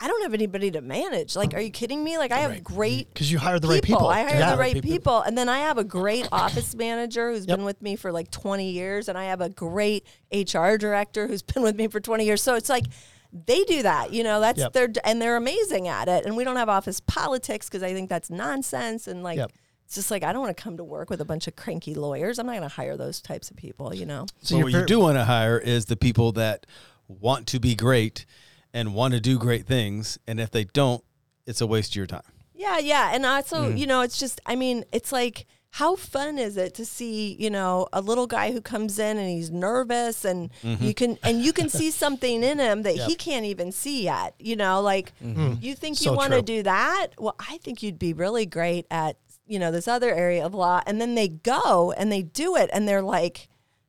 I 0.00 0.06
don't 0.06 0.22
have 0.22 0.32
anybody 0.32 0.70
to 0.70 0.80
manage. 0.80 1.34
Like, 1.34 1.54
are 1.54 1.60
you 1.60 1.70
kidding 1.70 2.04
me? 2.04 2.18
Like, 2.18 2.30
I 2.30 2.38
have 2.38 2.52
right. 2.52 2.62
great 2.62 3.08
because 3.12 3.32
you 3.32 3.38
hire 3.38 3.58
the 3.58 3.66
right 3.66 3.82
people. 3.82 4.06
I 4.06 4.22
hire 4.22 4.38
yeah. 4.38 4.52
the 4.52 4.56
right 4.56 4.74
people. 4.74 4.90
people. 4.90 5.20
and 5.22 5.36
then 5.36 5.48
I 5.48 5.58
have 5.58 5.76
a 5.76 5.82
great 5.82 6.28
office 6.30 6.76
manager 6.76 7.32
who's 7.32 7.46
yep. 7.46 7.56
been 7.56 7.64
with 7.64 7.82
me 7.82 7.96
for 7.96 8.12
like 8.12 8.30
20 8.30 8.70
years, 8.70 9.08
and 9.08 9.18
I 9.18 9.24
have 9.24 9.40
a 9.40 9.48
great 9.48 10.06
HR 10.32 10.76
director 10.76 11.26
who's 11.26 11.42
been 11.42 11.64
with 11.64 11.74
me 11.74 11.88
for 11.88 11.98
20 11.98 12.24
years. 12.24 12.40
So 12.42 12.54
it's 12.54 12.68
like 12.68 12.84
they 13.32 13.62
do 13.64 13.82
that 13.82 14.12
you 14.12 14.22
know 14.22 14.40
that's 14.40 14.58
yep. 14.58 14.72
their 14.72 14.88
and 15.04 15.20
they're 15.20 15.36
amazing 15.36 15.88
at 15.88 16.08
it. 16.08 16.24
And 16.24 16.36
we 16.36 16.44
don't 16.44 16.56
have 16.56 16.68
office 16.68 17.00
politics 17.00 17.68
because 17.68 17.82
i 17.82 17.92
think 17.92 18.08
that's 18.08 18.30
nonsense. 18.30 19.06
And 19.06 19.22
like 19.22 19.38
yep. 19.38 19.52
it's 19.84 19.94
just 19.94 20.10
like 20.10 20.22
i 20.22 20.32
don't 20.32 20.42
want 20.42 20.56
to 20.56 20.62
come 20.62 20.76
to 20.76 20.84
work 20.84 21.10
with 21.10 21.20
a 21.20 21.24
bunch 21.24 21.46
of 21.46 21.56
cranky 21.56 21.94
lawyers. 21.94 22.38
I'm 22.38 22.46
not 22.46 22.52
going 22.52 22.62
to 22.62 22.68
hire 22.68 22.96
those 22.96 23.20
types 23.20 23.50
of 23.50 23.56
people 23.56 23.94
you 23.94 24.06
know? 24.06 24.26
So 24.42 24.56
well, 24.56 24.64
what 24.64 24.72
you 24.72 24.86
do 24.86 25.00
want 25.00 25.16
to 25.16 25.24
hire 25.24 25.58
is 25.58 25.86
the 25.86 25.96
people 25.96 26.32
that 26.32 26.66
want 27.06 27.46
to 27.48 27.60
be 27.60 27.74
great 27.74 28.24
and 28.72 28.94
want 28.94 29.14
to 29.14 29.20
do 29.20 29.38
great 29.38 29.66
things. 29.66 30.18
And 30.26 30.40
if 30.40 30.50
they 30.50 30.64
don't 30.64 31.04
it's 31.46 31.60
a 31.60 31.66
waste 31.66 31.92
of 31.92 31.96
your 31.96 32.06
time. 32.06 32.22
Yeah 32.54 32.78
yeah. 32.78 33.10
And 33.12 33.26
also 33.26 33.70
mm. 33.70 33.78
you 33.78 33.86
know 33.86 34.00
it's 34.00 34.18
just 34.18 34.40
i 34.46 34.56
mean 34.56 34.84
it's 34.92 35.12
like 35.12 35.46
how 35.72 35.96
fun 35.96 36.38
is 36.38 36.56
it 36.56 36.74
to 36.74 36.84
see 36.84 37.36
you 37.38 37.50
know 37.50 37.86
a 37.92 38.00
little 38.00 38.26
guy 38.26 38.52
who 38.52 38.60
comes 38.60 38.98
in 38.98 39.18
and 39.18 39.28
he's 39.28 39.50
nervous 39.50 40.24
and 40.24 40.50
mm-hmm. 40.62 40.82
you 40.82 40.94
can 40.94 41.18
and 41.22 41.42
you 41.42 41.52
can 41.52 41.68
see 41.78 41.90
something 41.90 42.42
in 42.42 42.58
him 42.58 42.82
that 42.82 42.96
yep. 42.96 43.08
he 43.08 43.14
can't 43.14 43.44
even 43.44 43.70
see 43.70 44.04
yet 44.04 44.34
you 44.38 44.56
know 44.56 44.80
like 44.80 45.12
mm-hmm. 45.22 45.54
you 45.60 45.74
think 45.74 45.96
so 45.96 46.10
you 46.10 46.16
want 46.16 46.32
to 46.32 46.42
do 46.42 46.62
that 46.62 47.08
well 47.18 47.36
i 47.38 47.58
think 47.58 47.82
you'd 47.82 47.98
be 47.98 48.12
really 48.12 48.46
great 48.46 48.86
at 48.90 49.16
you 49.46 49.58
know 49.58 49.70
this 49.70 49.88
other 49.88 50.14
area 50.14 50.44
of 50.44 50.54
law 50.54 50.80
and 50.86 51.00
then 51.00 51.14
they 51.14 51.28
go 51.28 51.92
and 51.92 52.10
they 52.10 52.22
do 52.22 52.56
it 52.56 52.70
and 52.72 52.88
they're 52.88 53.02
like 53.02 53.48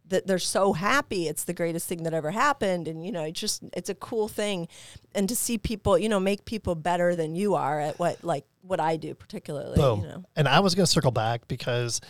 that 0.10 0.28
they're 0.28 0.39
so 0.39 0.74
happy 0.74 1.28
it's 1.28 1.43
the 1.45 1.54
greatest 1.54 1.88
thing 1.88 2.04
that 2.04 2.13
ever 2.13 2.32
happened 2.32 2.88
and 2.88 3.06
you 3.06 3.12
know 3.12 3.24
it's 3.24 3.39
just 3.39 3.63
it's 3.74 3.89
a 3.89 3.95
cool 3.95 4.28
thing 4.28 4.67
and 5.15 5.30
to 5.30 5.36
see 5.36 5.58
people 5.58 5.98
you 5.98 6.10
know 6.10 6.19
make 6.19 6.45
people 6.45 6.76
better 6.76 7.15
than 7.15 7.36
you 7.36 7.56
are 7.56 7.80
at 7.80 7.98
what 8.00 8.24
like 8.24 8.45
what 8.62 8.80
I 8.80 8.98
do 8.98 9.13
particularly 9.13 9.78
Boom. 9.78 10.02
you 10.02 10.08
know 10.08 10.24
and 10.36 10.48
I 10.48 10.60
was 10.60 10.76
going 10.76 10.86
to 10.86 10.91
circle 10.91 11.12
back 11.12 11.48
because 11.48 12.02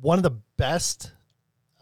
one 0.00 0.18
of 0.18 0.22
the 0.22 0.36
best 0.56 1.12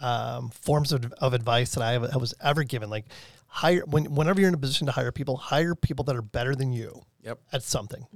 um, 0.01 0.51
forms 0.51 0.93
of, 0.93 1.13
of 1.21 1.35
advice 1.35 1.75
that 1.75 1.83
I, 1.83 1.93
have, 1.93 2.05
I 2.05 2.17
was 2.17 2.35
ever 2.43 2.65
given. 2.65 2.91
Like, 2.91 3.07
hire 3.47 3.83
when 3.87 4.15
whenever 4.15 4.41
you're 4.41 4.49
in 4.49 4.55
a 4.55 4.59
position 4.59 4.87
to 4.87 4.93
hire 4.93 5.13
people, 5.13 5.37
hire 5.37 5.75
people 5.75 6.05
that 6.05 6.17
are 6.17 6.23
better 6.23 6.55
than 6.55 6.73
you 6.73 7.03
Yep. 7.23 7.39
at 7.53 7.63
something. 7.63 8.07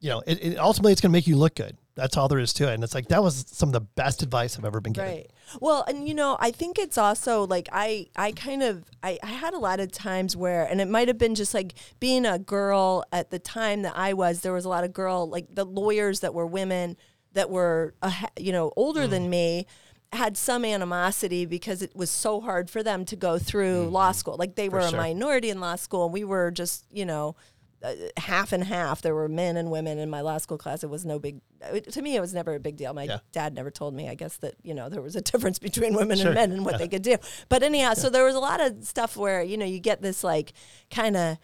You 0.00 0.10
know, 0.10 0.22
it, 0.26 0.38
it 0.42 0.58
ultimately 0.58 0.92
it's 0.92 1.00
going 1.00 1.10
to 1.10 1.16
make 1.16 1.26
you 1.26 1.36
look 1.36 1.56
good. 1.56 1.76
That's 1.98 2.16
all 2.16 2.28
there 2.28 2.38
is 2.38 2.52
to 2.54 2.70
it. 2.70 2.74
And 2.74 2.84
it's 2.84 2.94
like 2.94 3.08
that 3.08 3.24
was 3.24 3.44
some 3.48 3.70
of 3.70 3.72
the 3.72 3.80
best 3.80 4.22
advice 4.22 4.56
I've 4.56 4.64
ever 4.64 4.80
been 4.80 4.92
given. 4.92 5.10
Right. 5.10 5.30
Well, 5.60 5.84
and 5.88 6.06
you 6.06 6.14
know, 6.14 6.36
I 6.38 6.52
think 6.52 6.78
it's 6.78 6.96
also 6.96 7.44
like 7.44 7.68
I 7.72 8.06
I 8.14 8.30
kind 8.30 8.62
of 8.62 8.84
I, 9.02 9.18
I 9.20 9.26
had 9.26 9.52
a 9.52 9.58
lot 9.58 9.80
of 9.80 9.90
times 9.90 10.36
where 10.36 10.64
and 10.64 10.80
it 10.80 10.86
might 10.86 11.08
have 11.08 11.18
been 11.18 11.34
just 11.34 11.54
like 11.54 11.74
being 11.98 12.24
a 12.24 12.38
girl 12.38 13.04
at 13.10 13.30
the 13.30 13.40
time 13.40 13.82
that 13.82 13.96
I 13.96 14.12
was, 14.12 14.40
there 14.40 14.52
was 14.52 14.64
a 14.64 14.68
lot 14.68 14.84
of 14.84 14.92
girl 14.92 15.28
like 15.28 15.46
the 15.52 15.64
lawyers 15.64 16.20
that 16.20 16.34
were 16.34 16.46
women 16.46 16.96
that 17.32 17.50
were 17.50 17.94
uh, 18.00 18.12
you 18.38 18.52
know, 18.52 18.72
older 18.76 19.08
than 19.08 19.28
me 19.28 19.66
had 20.12 20.36
some 20.36 20.64
animosity 20.64 21.44
because 21.44 21.82
it 21.82 21.94
was 21.94 22.10
so 22.10 22.40
hard 22.40 22.70
for 22.70 22.82
them 22.82 23.04
to 23.04 23.16
go 23.16 23.38
through 23.38 23.88
law 23.88 24.12
school. 24.12 24.36
Like 24.38 24.54
they 24.54 24.68
were 24.68 24.78
a 24.78 24.88
sure. 24.88 24.98
minority 24.98 25.50
in 25.50 25.60
law 25.60 25.76
school 25.76 26.04
and 26.04 26.14
we 26.14 26.24
were 26.24 26.50
just, 26.50 26.86
you 26.90 27.04
know, 27.04 27.36
uh, 27.82 27.92
half 28.16 28.52
and 28.52 28.64
half. 28.64 29.02
There 29.02 29.14
were 29.14 29.28
men 29.28 29.56
and 29.56 29.70
women 29.70 29.98
in 29.98 30.10
my 30.10 30.20
law 30.20 30.38
school 30.38 30.58
class. 30.58 30.82
It 30.82 30.90
was 30.90 31.04
no 31.06 31.18
big. 31.18 31.40
It, 31.72 31.92
to 31.92 32.02
me, 32.02 32.16
it 32.16 32.20
was 32.20 32.34
never 32.34 32.54
a 32.54 32.60
big 32.60 32.76
deal. 32.76 32.92
My 32.92 33.04
Yeah. 33.04 33.18
dad 33.32 33.54
never 33.54 33.70
told 33.70 33.94
me. 33.94 34.08
I 34.08 34.14
guess 34.14 34.36
that 34.38 34.54
you 34.62 34.74
know 34.74 34.88
there 34.88 35.02
was 35.02 35.16
a 35.16 35.20
difference 35.30 35.58
between 35.58 35.94
women 35.94 36.16
Sure. 36.18 36.26
and 36.28 36.34
men 36.34 36.52
and 36.52 36.64
what 36.64 36.78
they 36.78 36.88
could 36.88 37.02
do. 37.02 37.16
But 37.48 37.62
anyhow, 37.62 37.94
so 37.94 38.10
there 38.10 38.24
was 38.24 38.34
a 38.34 38.40
lot 38.40 38.60
of 38.60 38.84
stuff 38.84 39.16
where 39.16 39.42
you 39.42 39.56
know 39.56 39.66
you 39.66 39.78
get 39.78 40.02
this 40.02 40.24
like 40.24 40.52
kind 40.90 41.16
of 41.16 41.38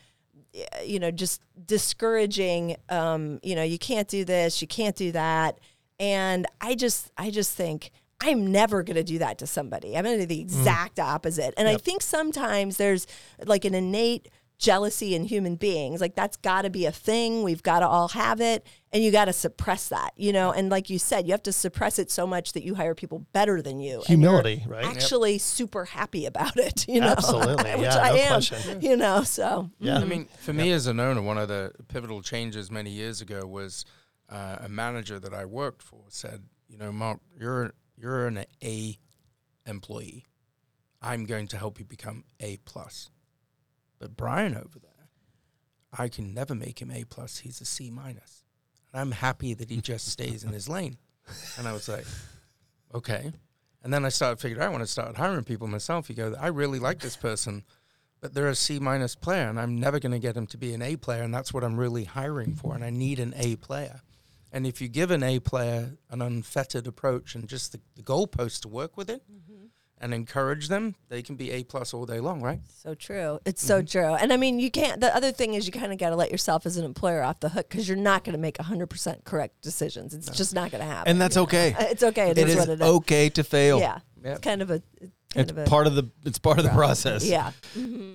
you 0.85 0.99
know 0.99 1.11
just 1.11 1.41
discouraging. 1.95 2.77
Um, 2.89 3.41
you 3.43 3.55
know 3.55 3.63
you 3.63 3.79
can't 3.79 4.09
do 4.09 4.25
this, 4.25 4.61
you 4.61 4.69
can't 4.69 4.97
do 4.97 5.13
that, 5.13 5.59
and 6.01 6.47
I 6.61 6.75
just 6.75 7.11
I 7.17 7.31
just 7.31 7.53
think. 7.57 7.91
I'm 8.21 8.51
never 8.53 8.83
going 8.83 8.97
to 8.97 9.05
do 9.05 9.19
that 9.19 9.37
to 9.39 9.47
somebody. 9.47 9.99
I'm 9.99 10.05
going 10.05 10.17
to 10.17 10.23
do 10.23 10.27
the 10.35 10.41
exact 10.41 10.99
opposite. 10.99 11.53
And 11.59 11.69
I 11.69 11.77
think 11.77 12.01
sometimes 12.01 12.79
there's 12.79 13.07
like 13.45 13.67
an 13.67 13.75
innate 13.75 14.31
jealousy 14.59 15.15
in 15.15 15.25
human 15.25 15.57
beings. 15.57 16.01
Like 16.01 16.15
that's 16.15 16.37
got 16.37 16.63
to 16.63 16.71
be 16.71 16.87
a 16.87 16.93
thing. 16.93 17.43
We've 17.43 17.63
got 17.63 17.81
to 17.81 17.89
all 17.89 18.09
have 18.09 18.41
it. 18.41 18.67
And 18.93 19.03
you 19.03 19.11
got 19.11 19.25
to 19.25 19.33
suppress 19.33 19.89
that, 19.89 20.13
you 20.17 20.33
know? 20.33 20.53
And 20.53 20.71
like 20.71 20.89
you 20.89 20.99
said, 21.01 21.27
you 21.27 21.33
have 21.33 21.43
to 21.43 21.53
suppress 21.53 21.99
it 21.99 22.11
so 22.13 22.27
much 22.27 22.53
that 22.53 22.63
you 22.63 22.77
hire 22.77 22.95
people 22.95 23.27
better 23.33 23.61
than 23.61 23.81
you. 23.81 23.95
and 23.99 24.09
you're 24.09 24.19
Humility, 24.19 24.65
right? 24.69 24.85
Actually, 24.85 25.39
super 25.39 25.85
happy 25.85 26.27
about 26.27 26.57
it, 26.57 26.87
you 26.89 27.01
know? 27.01 27.09
Absolutely. 27.09 27.71
Which 27.75 27.81
Yeah, 27.83 27.99
I 27.99 28.09
no 28.11 28.17
am, 28.17 28.29
question. 28.29 28.81
you 28.81 28.97
know? 28.97 29.23
So, 29.25 29.71
Yeah. 29.81 29.99
I 29.99 30.05
mean, 30.05 30.29
for 30.39 30.53
me 30.53 30.71
as 30.71 30.87
an 30.87 31.01
owner, 31.01 31.21
one 31.23 31.39
of 31.39 31.49
the 31.49 31.73
pivotal 31.89 32.23
changes 32.23 32.71
many 32.71 32.91
years 32.91 33.21
ago 33.21 33.45
was 33.47 33.85
uh, 34.31 34.59
a 34.61 34.69
manager 34.69 35.19
that 35.19 35.35
I 35.35 35.45
worked 35.45 35.83
for 35.83 36.03
said, 36.09 36.45
"You 36.69 36.79
know, 36.79 36.91
Mark, 36.93 37.21
you're 37.39 37.75
you're 37.97 38.27
an 38.29 38.45
A 38.63 38.97
employee. 39.67 40.25
I'm 41.03 41.25
going 41.27 41.49
to 41.49 41.57
help 41.59 41.79
you 41.79 41.85
become 41.85 42.25
A 42.41 42.57
plus. 42.65 43.11
But 43.99 44.17
Brian 44.17 44.55
over 44.55 44.79
there, 44.79 45.09
I 45.93 46.09
can 46.09 46.35
never 46.35 46.55
make 46.55 46.81
him 46.81 46.91
A 46.91 47.05
plus. 47.05 47.39
He's 47.39 47.61
a 47.61 47.65
C 47.65 47.91
minus, 47.91 48.45
and 48.93 49.01
I'm 49.01 49.13
happy 49.13 49.55
that 49.55 49.71
he 49.71 49.81
just 49.81 50.09
stays 50.09 50.45
in 50.45 50.53
his 50.53 50.69
lane." 50.69 50.99
And 51.59 51.67
I 51.67 51.73
was 51.73 51.89
like, 51.89 52.07
"Okay." 52.95 53.33
And 53.85 53.93
then 53.93 54.07
I 54.07 54.09
started 54.09 54.41
figuring 54.41 54.65
out 54.65 54.73
when 54.73 54.81
I 54.81 54.87
started 54.87 55.17
hiring 55.19 55.45
people 55.45 55.69
myself, 55.69 56.09
you 56.09 56.17
go, 56.17 56.35
I 56.41 56.47
really 56.47 56.79
like 56.79 57.01
this 57.01 57.19
person, 57.19 57.65
but 58.19 58.33
they're 58.33 58.49
a 58.49 58.55
C 58.55 58.79
minus 58.79 59.15
player, 59.15 59.47
and 59.47 59.61
I'm 59.61 59.79
never 59.79 60.01
going 60.01 60.13
to 60.13 60.19
get 60.19 60.35
them 60.35 60.47
to 60.49 60.57
be 60.57 60.73
an 60.73 60.81
A 60.81 60.97
player, 60.97 61.23
and 61.23 61.35
that's 61.35 61.53
what 61.53 61.63
I'm 61.63 61.77
really 61.77 62.05
hiring 62.05 62.55
for, 62.55 62.75
and 62.75 62.83
I 62.83 62.89
need 62.89 63.19
an 63.21 63.35
A 63.37 63.57
player. 63.57 64.01
And 64.51 64.67
if 64.67 64.81
you 64.81 64.89
give 64.89 65.11
an 65.11 65.23
A 65.23 65.39
player 65.39 65.99
an 66.09 66.23
unfettered 66.23 66.87
approach 66.87 67.35
and 67.35 67.47
just 67.47 67.73
the, 67.73 67.81
the 67.95 68.03
goalpost 68.03 68.63
to 68.63 68.69
work 68.69 68.97
with 68.97 69.11
it, 69.11 69.23
mm-hmm. 69.31 69.54
And 70.05 70.13
encourage 70.13 70.69
them, 70.69 70.95
they 71.09 71.23
can 71.23 71.35
be 71.35 71.51
A 71.51 71.65
plus 71.65 71.95
all 71.95 72.05
day 72.05 72.21
long, 72.21 72.43
right? 72.43 72.61
so 72.69 72.95
true. 72.95 73.39
It's 73.47 73.65
so 73.65 73.79
mm-hmm. 73.79 73.87
true. 73.87 74.15
And 74.15 74.35
I 74.35 74.37
mean, 74.37 74.59
you 74.61 74.71
can't, 74.71 75.01
the 75.01 75.17
other 75.17 75.33
thing 75.33 75.55
is 75.55 75.65
you 75.65 75.73
kind 75.73 75.93
of 75.93 75.99
got 75.99 76.11
to 76.11 76.17
let 76.17 76.31
yourself 76.31 76.67
as 76.67 76.77
an 76.77 76.85
employer 76.85 77.23
off 77.23 77.41
the 77.41 77.49
hook 77.49 77.71
because 77.71 77.89
you're 77.89 77.97
not 77.97 78.23
going 78.23 78.35
to 78.35 78.39
make 78.39 78.59
100% 78.59 79.25
correct 79.25 79.63
decisions. 79.63 80.13
It's 80.13 80.29
just 80.29 80.55
not 80.55 80.71
going 80.71 80.83
to 80.83 80.87
happen. 80.87 81.11
And 81.11 81.19
that's 81.19 81.39
okay. 81.39 81.75
It's 81.95 82.03
okay. 82.03 82.31
It 82.31 82.39
is, 82.39 82.51
is 82.51 82.57
what 82.57 82.69
it 82.69 82.81
is. 82.83 82.87
okay 82.87 83.31
to 83.31 83.43
fail. 83.43 83.79
Yeah. 83.79 84.01
Yep. 84.23 84.33
It's 84.33 84.41
kind 84.41 84.61
of 84.61 84.71
a, 84.71 84.83
kind 85.01 85.13
It's 85.37 85.53
of 85.53 85.59
a, 85.59 85.65
part 85.65 85.87
of 85.87 85.95
the 85.95 86.11
it's 86.27 86.39
part 86.39 86.59
of 86.59 86.65
the 86.65 86.71
process. 86.71 87.25
yeah. 87.25 87.53
Mm-hmm. 87.75 88.13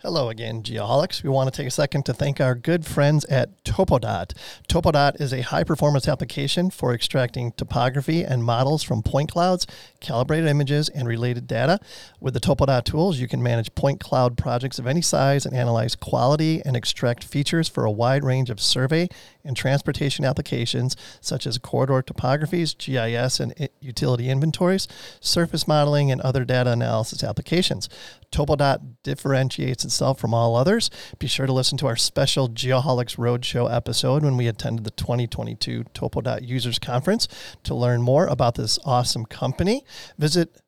Hello 0.00 0.28
again, 0.28 0.62
Geoholics. 0.62 1.22
We 1.22 1.30
want 1.30 1.50
to 1.50 1.56
take 1.56 1.66
a 1.66 1.70
second 1.70 2.04
to 2.04 2.12
thank 2.12 2.38
our 2.38 2.54
good 2.54 2.84
friends 2.84 3.24
at 3.24 3.64
Topodot. 3.64 4.34
Topodot 4.68 5.18
is 5.18 5.32
a 5.32 5.40
high 5.40 5.64
performance 5.64 6.06
application 6.06 6.68
for 6.68 6.92
extracting 6.92 7.52
topography 7.52 8.22
and 8.22 8.44
models 8.44 8.82
from 8.82 9.02
point 9.02 9.32
clouds, 9.32 9.66
calibrated 10.00 10.50
images, 10.50 10.90
and 10.90 11.08
related 11.08 11.46
data. 11.46 11.80
With 12.20 12.34
the 12.34 12.40
Topodot 12.40 12.84
tools, 12.84 13.18
you 13.18 13.26
can 13.26 13.42
manage 13.42 13.74
point 13.74 13.98
cloud 13.98 14.36
projects 14.36 14.78
of 14.78 14.86
any 14.86 15.00
size 15.00 15.46
and 15.46 15.56
analyze 15.56 15.94
quality 15.94 16.60
and 16.66 16.76
extract 16.76 17.24
features 17.24 17.66
for 17.66 17.86
a 17.86 17.90
wide 17.90 18.22
range 18.22 18.50
of 18.50 18.60
survey 18.60 19.08
and 19.46 19.56
transportation 19.56 20.24
applications 20.24 20.96
such 21.20 21.46
as 21.46 21.58
corridor 21.58 22.02
topographies, 22.02 22.76
GIS 22.76 23.40
and 23.40 23.68
utility 23.80 24.28
inventories, 24.28 24.88
surface 25.20 25.66
modeling, 25.66 26.10
and 26.10 26.20
other 26.20 26.44
data 26.44 26.72
analysis 26.72 27.22
applications. 27.22 27.88
Topodot 28.30 28.96
differentiates 29.02 29.84
itself 29.84 30.18
from 30.18 30.34
all 30.34 30.56
others. 30.56 30.90
Be 31.18 31.26
sure 31.26 31.46
to 31.46 31.52
listen 31.52 31.78
to 31.78 31.86
our 31.86 31.96
special 31.96 32.48
Geoholics 32.48 33.16
Roadshow 33.16 33.72
episode 33.72 34.22
when 34.22 34.36
we 34.36 34.48
attended 34.48 34.84
the 34.84 34.90
2022 34.90 35.84
Topodot 35.94 36.46
Users 36.46 36.78
Conference 36.78 37.28
to 37.62 37.74
learn 37.74 38.02
more 38.02 38.26
about 38.26 38.56
this 38.56 38.78
awesome 38.84 39.24
company. 39.24 39.84
Visit 40.18 40.60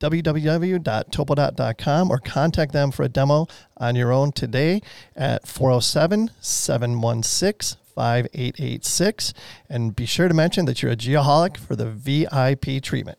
www.topodot.com 0.00 2.10
or 2.10 2.18
contact 2.18 2.72
them 2.72 2.90
for 2.90 3.04
a 3.04 3.08
demo 3.08 3.46
on 3.76 3.94
your 3.94 4.12
own 4.12 4.32
today 4.32 4.80
at 5.14 5.46
407 5.46 6.30
716 6.40 7.78
5886. 8.00 9.34
And 9.68 9.94
be 9.94 10.06
sure 10.06 10.26
to 10.28 10.32
mention 10.34 10.64
that 10.64 10.82
you're 10.82 10.92
a 10.92 10.96
geoholic 10.96 11.58
for 11.58 11.76
the 11.76 11.86
VIP 11.86 12.82
treatment. 12.82 13.18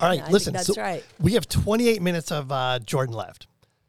All 0.00 0.08
right, 0.08 0.18
Yeah, 0.20 0.30
listen. 0.30 0.52
that's 0.54 0.66
so 0.66 0.80
right. 0.80 1.04
We 1.20 1.34
have 1.34 1.46
28 1.48 2.00
minutes 2.00 2.32
of 2.32 2.50
uh, 2.50 2.78
Jordan 2.80 3.14
left. 3.14 3.46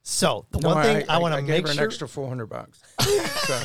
So 0.10 0.46
the 0.52 0.60
No, 0.60 0.70
one 0.70 0.84
thing 0.84 1.04
I, 1.10 1.18
want 1.18 1.36
to 1.36 1.42
gave 1.42 1.50
make 1.50 1.68
her 1.68 1.74
sure, 1.74 1.84
an 1.84 1.86
extra 1.90 2.08
400 2.08 2.46
bucks. 2.46 2.80
so, 3.02 3.60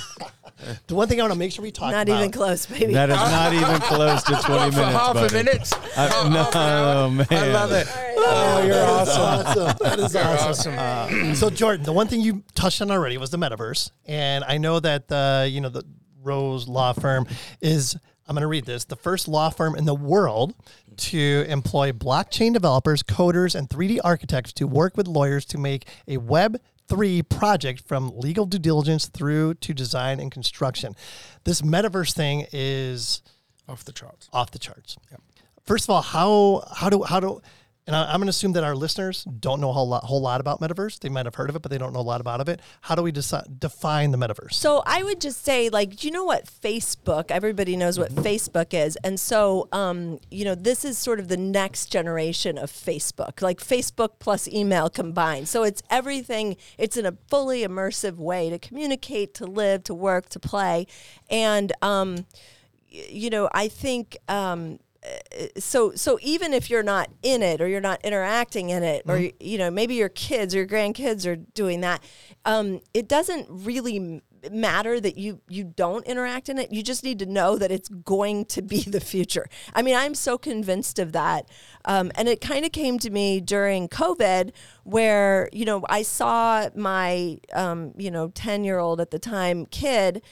the 0.89 0.95
one 0.97 1.07
thing 1.07 1.21
I 1.21 1.23
want 1.23 1.33
to 1.35 1.39
make 1.39 1.53
sure 1.53 1.63
we 1.63 1.71
talk 1.71 1.91
about. 1.91 2.09
Not 2.09 2.09
about. 2.09 2.19
even 2.19 2.33
close, 2.33 2.67
baby. 2.67 2.93
That 2.95 3.11
is 3.11 3.17
not 3.17 3.53
even 3.53 3.81
close 3.83 4.25
to 4.25 4.35
20 4.45 4.73
for 4.73 4.77
minutes. 4.79 4.93
half 4.93 5.15
buddy. 5.15 5.29
a 5.29 5.45
minute. 5.45 5.73
Uh, 5.97 6.29
no, 6.33 6.51
oh, 6.53 7.11
man. 7.11 7.27
I 7.31 7.47
love 7.53 7.71
it. 7.71 7.87
Oh, 7.95 8.63
you're 8.67 8.85
awesome. 8.85 9.77
That 9.83 9.99
is 10.01 10.15
You're 10.15 10.25
awesome. 10.25 10.75
awesome. 10.77 11.35
So 11.37 11.49
Jordan, 11.49 11.85
the 11.85 11.93
one 11.93 12.09
thing 12.09 12.21
you 12.21 12.43
touched 12.57 12.83
on 12.83 12.91
already 12.91 13.19
was 13.19 13.31
the 13.31 13.39
metaverse, 13.39 13.93
and 14.07 14.43
I 14.43 14.59
know 14.59 14.81
that 14.81 15.07
the 15.07 15.49
you 15.49 15.61
know 15.61 15.69
the 15.69 15.85
Rose 16.25 16.67
Law 16.67 16.93
Firm 16.93 17.29
is. 17.61 17.97
I'm 18.29 18.35
going 18.37 18.43
to 18.43 18.49
read 18.49 18.65
this. 18.65 18.85
The 18.85 18.95
first 18.97 19.27
law 19.27 19.51
firm 19.51 19.75
in 19.75 19.85
the 19.85 19.97
world 19.97 20.55
to 20.97 21.45
employ 21.49 21.93
blockchain 21.93 22.53
developers, 22.53 23.03
coders, 23.03 23.55
and 23.55 23.69
3D 23.69 23.99
architects 24.05 24.53
to 24.55 24.67
work 24.67 24.97
with 24.97 25.07
lawyers 25.07 25.45
to 25.47 25.59
make 25.59 25.87
a 26.09 26.17
Web 26.19 26.61
3 26.89 27.23
project 27.23 27.87
from 27.87 28.13
legal 28.19 28.45
due 28.47 28.59
diligence 28.59 29.07
through 29.07 29.55
to 29.55 29.73
design 29.73 30.21
and 30.21 30.31
construction. 30.31 30.95
This 31.45 31.63
metaverse 31.63 32.13
thing 32.13 32.47
is 32.53 33.23
Off 33.69 33.85
the 33.85 33.93
charts. 33.93 34.29
off 34.33 34.51
the 34.51 34.59
charts. 34.59 34.97
First 35.65 35.85
of 35.85 35.91
all, 35.91 36.03
how 36.03 36.69
how 36.75 36.91
do 36.91 37.03
how 37.05 37.21
do 37.21 37.41
and 37.87 37.97
I, 37.97 38.05
I'm 38.05 38.19
going 38.19 38.27
to 38.27 38.31
assume 38.31 38.53
that 38.53 38.63
our 38.63 38.77
listeners 38.77 39.25
don't 39.25 39.61
know 39.61 39.71
a 39.71 39.73
whole 39.73 39.89
lot, 39.89 40.05
whole 40.05 40.21
lot 40.21 40.41
about 40.41 40.61
metaverse. 40.61 41.01
They 41.01 41.09
might 41.09 41.27
have 41.27 41.35
heard 41.35 41.51
of 41.51 41.57
it, 41.57 41.63
but 41.63 41.71
they 41.71 41.79
don't 41.79 41.93
know 41.93 42.01
a 42.01 42.03
lot 42.03 42.21
about 42.21 42.49
it. 42.49 42.61
How 42.83 42.95
do 42.95 43.03
we 43.03 43.11
define 43.11 44.13
the 44.13 44.19
metaverse? 44.19 44.53
So 44.53 44.83
I 44.87 45.03
would 45.03 45.21
just 45.21 45.45
say, 45.45 45.69
like, 45.69 46.05
you 46.05 46.11
know 46.11 46.25
what 46.25 46.47
Facebook? 46.47 47.31
Everybody 47.31 47.77
knows 47.77 47.99
what 47.99 48.15
Facebook 48.15 48.73
is, 48.73 48.97
and 49.03 49.19
so, 49.19 49.69
um, 49.73 50.21
you 50.31 50.45
know, 50.45 50.55
this 50.55 50.85
is 50.85 50.97
sort 50.97 51.19
of 51.19 51.29
the 51.29 51.37
next 51.37 51.87
generation 51.87 52.57
of 52.57 52.71
Facebook, 52.71 53.43
like 53.43 53.59
Facebook 53.59 54.11
plus 54.21 54.47
email 54.47 54.89
combined. 54.89 55.49
So 55.49 55.65
it's 55.65 55.83
everything. 55.91 56.57
It's 56.79 56.97
in 56.97 57.05
a 57.05 57.17
fully 57.29 57.63
immersive 57.63 58.17
way 58.17 58.49
to 58.51 58.59
communicate, 58.59 59.35
to 59.35 59.47
live, 59.47 59.83
to 59.85 59.95
work, 59.95 60.29
to 60.31 60.39
play, 60.39 60.87
and 61.29 61.73
um, 61.83 62.27
you 62.89 63.31
know, 63.31 63.49
I 63.53 63.67
think. 63.67 64.17
Um, 64.29 64.79
so 65.59 65.93
so 65.95 66.19
even 66.23 66.53
if 66.53 66.71
you're 66.71 66.83
not 66.83 67.11
in 67.23 67.43
it 67.43 67.61
or 67.61 67.69
you're 67.69 67.81
not 67.81 68.01
interacting 68.05 68.71
in 68.71 68.83
it 68.83 69.03
or 69.07 69.19
you 69.41 69.59
know 69.59 69.71
maybe 69.71 69.95
your 69.95 70.09
kids 70.09 70.55
or 70.55 70.59
your 70.59 70.67
grandkids 70.67 71.27
are 71.27 71.37
doing 71.37 71.81
that 71.81 72.03
um, 72.45 72.81
it 72.95 73.09
doesn't 73.09 73.47
really 73.51 74.23
matter 74.51 75.01
that 75.01 75.17
you 75.17 75.41
you 75.49 75.65
don't 75.65 76.05
interact 76.07 76.49
in 76.49 76.59
it. 76.59 76.73
You 76.73 76.83
just 76.83 77.05
need 77.05 77.21
to 77.21 77.27
know 77.27 77.57
that 77.59 77.71
it's 77.71 77.89
going 77.89 78.45
to 78.47 78.63
be 78.63 78.83
the 78.83 79.01
future. 79.01 79.47
I 79.75 79.83
mean 79.83 79.97
i'm 79.97 80.15
so 80.15 80.39
convinced 80.39 80.99
of 80.99 81.13
that. 81.13 81.49
Um, 81.85 82.13
and 82.15 82.29
it 82.29 82.41
kind 82.41 82.65
of 82.65 82.73
came 82.73 82.99
to 83.01 83.11
me 83.11 83.41
during 83.41 83.89
covid 83.89 84.53
where 84.85 85.49
you 85.53 85.65
know 85.65 85.85
i 85.89 86.03
saw 86.03 86.69
my 86.75 87.39
um, 87.53 87.93
you 87.97 88.11
know 88.11 88.29
10 88.29 88.65
year 88.65 88.79
old 88.79 89.01
at 89.01 89.11
the 89.11 89.19
time 89.19 89.67
kid 89.67 90.23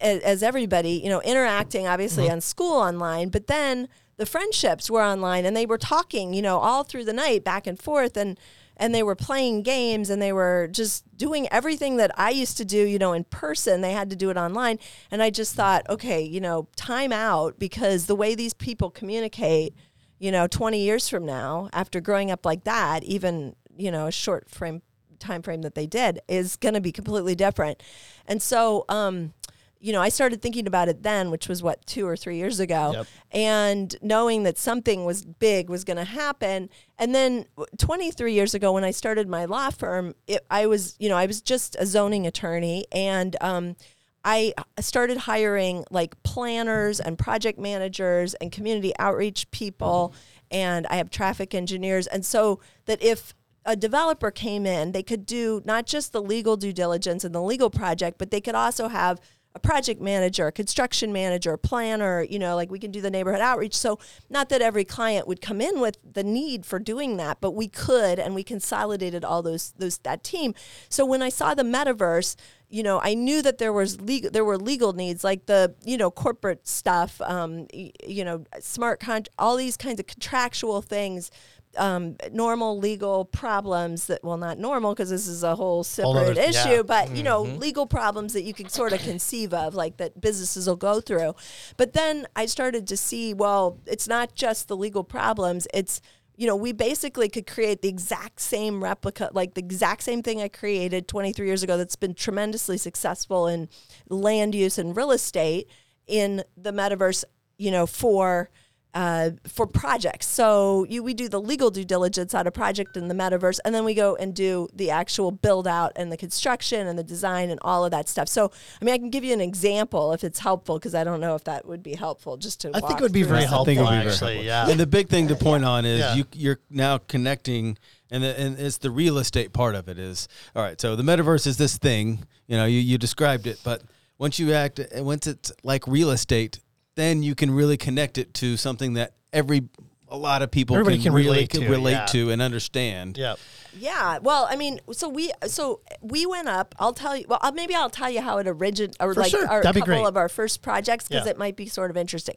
as, 0.00 0.20
as 0.22 0.42
everybody, 0.42 0.92
you 0.92 1.10
know, 1.10 1.20
interacting 1.20 1.86
obviously 1.86 2.24
Mm-hmm. 2.24 2.32
on 2.32 2.40
school 2.40 2.76
online, 2.80 3.28
but 3.28 3.46
then 3.46 3.88
the 4.20 4.26
friendships 4.26 4.90
were 4.90 5.02
online 5.02 5.46
and 5.46 5.56
they 5.56 5.64
were 5.64 5.78
talking, 5.78 6.34
you 6.34 6.42
know, 6.42 6.58
all 6.58 6.84
through 6.84 7.06
the 7.06 7.12
night 7.14 7.42
back 7.42 7.66
and 7.66 7.80
forth 7.80 8.18
and 8.18 8.38
and 8.76 8.94
they 8.94 9.02
were 9.02 9.14
playing 9.14 9.62
games 9.62 10.10
and 10.10 10.20
they 10.20 10.32
were 10.32 10.68
just 10.70 11.04
doing 11.16 11.48
everything 11.50 11.96
that 11.96 12.10
I 12.18 12.30
used 12.30 12.58
to 12.58 12.64
do, 12.64 12.78
you 12.78 12.98
know, 12.98 13.14
in 13.14 13.24
person. 13.24 13.80
They 13.80 13.92
had 13.92 14.10
to 14.10 14.16
do 14.16 14.30
it 14.30 14.36
online. 14.36 14.78
And 15.10 15.22
I 15.22 15.30
just 15.30 15.54
thought, 15.54 15.88
okay, 15.88 16.22
you 16.22 16.40
know, 16.40 16.68
time 16.76 17.12
out 17.12 17.58
because 17.58 18.06
the 18.06 18.14
way 18.14 18.34
these 18.34 18.54
people 18.54 18.90
communicate, 18.90 19.74
you 20.18 20.30
know, 20.30 20.46
20 20.46 20.80
years 20.80 21.08
from 21.08 21.26
now, 21.26 21.68
after 21.74 22.00
growing 22.00 22.30
up 22.30 22.46
like 22.46 22.64
that, 22.64 23.02
even, 23.04 23.54
you 23.76 23.90
know, 23.90 24.06
a 24.06 24.12
short 24.12 24.50
frame 24.50 24.82
time 25.18 25.42
frame 25.42 25.62
that 25.62 25.74
they 25.74 25.86
did 25.86 26.20
is 26.28 26.56
going 26.56 26.74
to 26.74 26.80
be 26.80 26.92
completely 26.92 27.34
different. 27.34 27.82
And 28.26 28.42
so, 28.42 28.84
um, 28.88 29.34
you 29.80 29.92
know, 29.92 30.02
I 30.02 30.10
started 30.10 30.42
thinking 30.42 30.66
about 30.66 30.88
it 30.88 31.02
then, 31.02 31.30
which 31.30 31.48
was 31.48 31.62
what 31.62 31.84
two 31.86 32.06
or 32.06 32.16
three 32.16 32.36
years 32.36 32.60
ago, 32.60 32.92
Yep. 32.94 33.06
and 33.32 33.96
knowing 34.02 34.42
that 34.42 34.58
something 34.58 35.04
was 35.06 35.24
big 35.24 35.70
was 35.70 35.84
going 35.84 35.96
to 35.96 36.04
happen. 36.04 36.68
And 36.98 37.14
then 37.14 37.46
23 37.78 38.32
years 38.34 38.54
ago, 38.54 38.72
when 38.72 38.84
I 38.84 38.90
started 38.90 39.28
my 39.28 39.46
law 39.46 39.70
firm, 39.70 40.14
it, 40.26 40.44
I 40.50 40.66
was, 40.66 40.96
you 40.98 41.08
know, 41.08 41.16
I 41.16 41.26
was 41.26 41.40
just 41.40 41.76
a 41.78 41.86
zoning 41.86 42.26
attorney, 42.26 42.84
and 42.92 43.36
um, 43.40 43.74
I 44.22 44.52
started 44.80 45.16
hiring 45.16 45.84
like 45.90 46.22
planners 46.24 47.00
and 47.00 47.18
project 47.18 47.58
managers 47.58 48.34
and 48.34 48.52
community 48.52 48.92
outreach 48.98 49.50
people, 49.50 50.12
and 50.50 50.86
I 50.88 50.96
have 50.96 51.08
traffic 51.10 51.54
engineers, 51.54 52.06
and 52.06 52.24
so 52.26 52.60
that 52.84 53.02
if 53.02 53.34
a 53.64 53.76
developer 53.76 54.30
came 54.30 54.66
in, 54.66 54.92
they 54.92 55.02
could 55.02 55.24
do 55.24 55.62
not 55.64 55.86
just 55.86 56.12
the 56.12 56.20
legal 56.20 56.56
due 56.56 56.72
diligence 56.72 57.24
and 57.24 57.34
the 57.34 57.42
legal 57.42 57.70
project, 57.70 58.18
but 58.18 58.30
they 58.30 58.40
could 58.40 58.54
also 58.54 58.88
have 58.88 59.20
a 59.54 59.58
project 59.58 60.00
manager, 60.00 60.46
a 60.46 60.52
construction 60.52 61.12
manager, 61.12 61.52
a 61.52 61.58
planner, 61.58 62.22
you 62.22 62.38
know, 62.38 62.54
like 62.54 62.70
we 62.70 62.78
can 62.78 62.92
do 62.92 63.00
the 63.00 63.10
neighborhood 63.10 63.40
outreach. 63.40 63.76
So, 63.76 63.98
not 64.28 64.48
that 64.50 64.62
every 64.62 64.84
client 64.84 65.26
would 65.26 65.40
come 65.40 65.60
in 65.60 65.80
with 65.80 65.98
the 66.12 66.22
need 66.22 66.64
for 66.64 66.78
doing 66.78 67.16
that, 67.16 67.40
but 67.40 67.52
we 67.52 67.66
could 67.66 68.18
and 68.18 68.34
we 68.34 68.44
consolidated 68.44 69.24
all 69.24 69.42
those 69.42 69.72
those 69.78 69.98
that 69.98 70.22
team. 70.22 70.54
So 70.88 71.04
when 71.04 71.20
I 71.20 71.30
saw 71.30 71.54
the 71.54 71.64
metaverse, 71.64 72.36
you 72.68 72.84
know, 72.84 73.00
I 73.02 73.14
knew 73.14 73.42
that 73.42 73.58
there 73.58 73.72
was 73.72 74.00
legal 74.00 74.30
there 74.30 74.44
were 74.44 74.56
legal 74.56 74.92
needs 74.92 75.24
like 75.24 75.46
the, 75.46 75.74
you 75.84 75.96
know, 75.96 76.12
corporate 76.12 76.68
stuff, 76.68 77.20
um, 77.22 77.66
you 77.72 78.24
know, 78.24 78.44
smart 78.60 79.00
con 79.00 79.24
all 79.36 79.56
these 79.56 79.76
kinds 79.76 79.98
of 79.98 80.06
contractual 80.06 80.80
things 80.80 81.32
um, 81.76 82.16
normal 82.32 82.78
legal 82.78 83.24
problems 83.24 84.06
that 84.06 84.24
well 84.24 84.36
not 84.36 84.58
normal 84.58 84.92
because 84.92 85.10
this 85.10 85.28
is 85.28 85.42
a 85.42 85.54
whole 85.54 85.84
separate 85.84 86.36
nother- 86.36 86.40
issue 86.40 86.68
yeah. 86.68 86.82
but 86.82 87.14
you 87.14 87.22
know 87.22 87.42
legal 87.42 87.86
problems 87.86 88.32
that 88.32 88.42
you 88.42 88.52
can 88.52 88.68
sort 88.68 88.92
of 88.92 89.00
conceive 89.00 89.54
of 89.54 89.74
like 89.74 89.96
that 89.98 90.20
businesses 90.20 90.66
will 90.66 90.76
go 90.76 91.00
through 91.00 91.34
but 91.76 91.92
then 91.92 92.26
i 92.34 92.44
started 92.44 92.86
to 92.88 92.96
see 92.96 93.32
well 93.32 93.78
it's 93.86 94.08
not 94.08 94.34
just 94.34 94.66
the 94.68 94.76
legal 94.76 95.04
problems 95.04 95.68
it's 95.72 96.00
you 96.36 96.46
know 96.46 96.56
we 96.56 96.72
basically 96.72 97.28
could 97.28 97.46
create 97.46 97.82
the 97.82 97.88
exact 97.88 98.40
same 98.40 98.82
replica 98.82 99.30
like 99.32 99.54
the 99.54 99.60
exact 99.60 100.02
same 100.02 100.22
thing 100.22 100.40
i 100.40 100.48
created 100.48 101.06
23 101.06 101.46
years 101.46 101.62
ago 101.62 101.76
that's 101.76 101.96
been 101.96 102.14
tremendously 102.14 102.78
successful 102.78 103.46
in 103.46 103.68
land 104.08 104.54
use 104.54 104.76
and 104.76 104.96
real 104.96 105.12
estate 105.12 105.68
in 106.06 106.42
the 106.56 106.72
metaverse 106.72 107.24
you 107.58 107.70
know 107.70 107.86
for 107.86 108.50
uh, 108.94 109.30
for 109.46 109.66
projects. 109.66 110.26
So 110.26 110.84
you, 110.88 111.02
we 111.02 111.14
do 111.14 111.28
the 111.28 111.40
legal 111.40 111.70
due 111.70 111.84
diligence 111.84 112.34
on 112.34 112.46
a 112.46 112.50
project 112.50 112.96
in 112.96 113.08
the 113.08 113.14
metaverse, 113.14 113.58
and 113.64 113.74
then 113.74 113.84
we 113.84 113.94
go 113.94 114.16
and 114.16 114.34
do 114.34 114.68
the 114.74 114.90
actual 114.90 115.30
build 115.30 115.66
out 115.68 115.92
and 115.96 116.10
the 116.10 116.16
construction 116.16 116.86
and 116.86 116.98
the 116.98 117.04
design 117.04 117.50
and 117.50 117.60
all 117.62 117.84
of 117.84 117.90
that 117.92 118.08
stuff. 118.08 118.28
So, 118.28 118.50
I 118.80 118.84
mean, 118.84 118.94
I 118.94 118.98
can 118.98 119.10
give 119.10 119.22
you 119.24 119.32
an 119.32 119.40
example 119.40 120.12
if 120.12 120.24
it's 120.24 120.40
helpful, 120.40 120.78
because 120.78 120.94
I 120.94 121.04
don't 121.04 121.20
know 121.20 121.34
if 121.34 121.44
that 121.44 121.66
would 121.66 121.82
be 121.82 121.94
helpful. 121.94 122.36
Just 122.36 122.60
to 122.62 122.70
I 122.74 122.80
think 122.80 123.00
it 123.00 123.02
would 123.02 123.12
be 123.12 123.22
very 123.22 123.44
it. 123.44 123.48
helpful. 123.48 123.64
think 123.66 123.78
it 123.78 123.82
would 123.82 123.90
be 123.90 123.96
very 123.96 124.10
actually, 124.10 124.34
helpful. 124.34 124.46
yeah. 124.46 124.68
And 124.70 124.80
the 124.80 124.86
big 124.86 125.08
thing 125.08 125.28
to 125.28 125.36
point 125.36 125.64
on 125.64 125.84
is 125.84 126.00
Yeah. 126.00 126.14
you 126.14 126.24
you're 126.32 126.60
now 126.68 126.98
connecting, 126.98 127.78
and 128.10 128.24
the, 128.24 128.38
and 128.40 128.58
it's 128.58 128.78
the 128.78 128.90
real 128.90 129.18
estate 129.18 129.52
part 129.52 129.74
of 129.74 129.88
it 129.88 129.98
is 129.98 130.26
all 130.56 130.62
right. 130.62 130.80
So 130.80 130.96
the 130.96 131.02
metaverse 131.04 131.46
is 131.46 131.56
this 131.58 131.78
thing, 131.78 132.24
you 132.48 132.56
know, 132.56 132.64
you 132.66 132.80
you 132.80 132.98
described 132.98 133.46
it, 133.46 133.60
but 133.62 133.82
once 134.18 134.38
you 134.38 134.52
act, 134.52 134.80
once 134.96 135.26
it's 135.26 135.52
like 135.62 135.86
real 135.86 136.10
estate, 136.10 136.58
then 136.96 137.22
you 137.22 137.34
can 137.34 137.50
really 137.50 137.76
connect 137.76 138.18
it 138.18 138.34
to 138.34 138.56
something 138.56 138.94
that 138.94 139.14
every 139.32 139.62
a 140.08 140.16
lot 140.16 140.42
of 140.42 140.50
people 140.50 140.74
Everybody 140.74 140.96
can, 140.96 141.04
can 141.04 141.12
really 141.12 141.28
relate 141.28 141.50
to, 141.50 141.68
relate 141.68 141.92
yeah. 141.92 142.06
to 142.06 142.30
and 142.30 142.42
understand. 142.42 143.16
yeah. 143.16 143.36
Yeah. 143.78 144.18
Well, 144.18 144.48
I 144.50 144.56
mean, 144.56 144.80
so 144.90 145.08
we 145.08 145.30
so 145.46 145.82
we 146.00 146.26
went 146.26 146.48
up. 146.48 146.74
I'll 146.80 146.92
tell 146.92 147.16
you. 147.16 147.26
Well, 147.28 147.38
I'll, 147.42 147.52
maybe 147.52 147.76
I'll 147.76 147.88
tell 147.90 148.10
you 148.10 148.20
how 148.20 148.38
it 148.38 148.48
originated, 148.48 148.96
or 148.98 149.14
For 149.14 149.20
like 149.20 149.30
sure. 149.30 149.46
our 149.46 149.62
That'd 149.62 149.76
be 149.76 149.80
couple 149.82 149.94
great. 150.02 150.08
of 150.08 150.16
our 150.16 150.28
first 150.28 150.62
projects, 150.62 151.06
because 151.06 151.24
Yeah. 151.26 151.30
it 151.30 151.38
might 151.38 151.54
be 151.54 151.66
sort 151.66 151.92
of 151.92 151.96
interesting. 151.96 152.34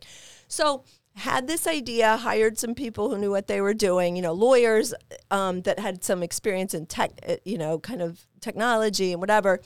So 0.47 0.83
had 1.15 1.47
this 1.47 1.65
idea, 1.65 2.17
hired 2.17 2.59
some 2.59 2.75
people 2.75 3.09
who 3.09 3.17
knew 3.17 3.31
what 3.31 3.47
they 3.47 3.61
were 3.61 3.73
doing. 3.73 4.15
You 4.15 4.21
know, 4.21 4.33
lawyers 4.33 4.93
um, 5.31 5.61
that 5.63 5.79
had 5.79 6.03
some 6.03 6.21
experience 6.21 6.75
in 6.75 6.85
tech. 6.85 7.11
uh, 7.27 7.37
You 7.43 7.57
know, 7.57 7.79
kind 7.79 8.03
of 8.03 8.27
technology 8.39 9.11
and 9.13 9.19
whatever. 9.19 9.59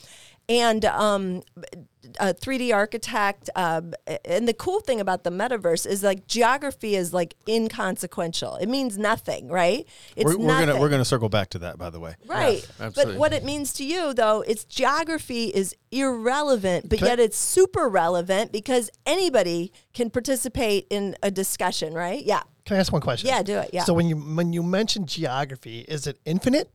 And 0.49 0.85
um, 0.85 1.41
a 2.19 2.33
3D 2.33 2.73
architect. 2.73 3.49
Um, 3.55 3.93
and 4.25 4.47
the 4.47 4.53
cool 4.53 4.79
thing 4.79 5.01
about 5.01 5.23
the 5.23 5.29
metaverse 5.29 5.85
is 5.85 6.03
like 6.03 6.27
geography 6.27 6.95
is 6.95 7.13
like 7.13 7.35
inconsequential. 7.47 8.55
It 8.57 8.69
means 8.69 8.97
nothing, 8.97 9.49
right? 9.49 9.85
It's 10.15 10.25
We're, 10.25 10.37
we're 10.37 10.47
nothing. 10.47 10.67
gonna 10.67 10.79
we're 10.79 10.89
gonna 10.89 11.05
circle 11.05 11.29
back 11.29 11.49
to 11.51 11.59
that, 11.59 11.77
by 11.77 11.89
the 11.89 11.99
way. 11.99 12.15
Right. 12.25 12.65
but 12.77 12.85
absolutely. 12.87 13.17
what 13.17 13.33
it 13.33 13.43
means 13.43 13.73
to 13.73 13.83
you, 13.85 14.13
though, 14.13 14.41
it's 14.47 14.63
geography 14.63 15.45
is 15.45 15.75
irrelevant, 15.91 16.89
but 16.89 16.99
Okay. 16.99 17.07
yet 17.07 17.19
it's 17.19 17.37
super 17.37 17.87
relevant 17.89 18.51
because 18.51 18.89
anybody 19.05 19.71
can 19.93 20.09
participate 20.09 20.87
in 20.89 21.15
a 21.23 21.31
discussion, 21.31 21.93
right? 21.93 22.23
Yeah. 22.23 22.43
Can 22.65 22.75
I 22.75 22.79
ask 22.79 22.91
one 22.91 23.01
question? 23.01 23.29
Yeah, 23.29 23.43
do 23.43 23.57
it. 23.59 23.69
Yeah. 23.73 23.83
So 23.83 23.93
when 23.93 24.07
you 24.07 24.17
when 24.17 24.51
you 24.53 24.61
mention 24.63 25.05
geography, 25.05 25.79
is 25.87 26.07
it 26.07 26.19
infinite? 26.25 26.69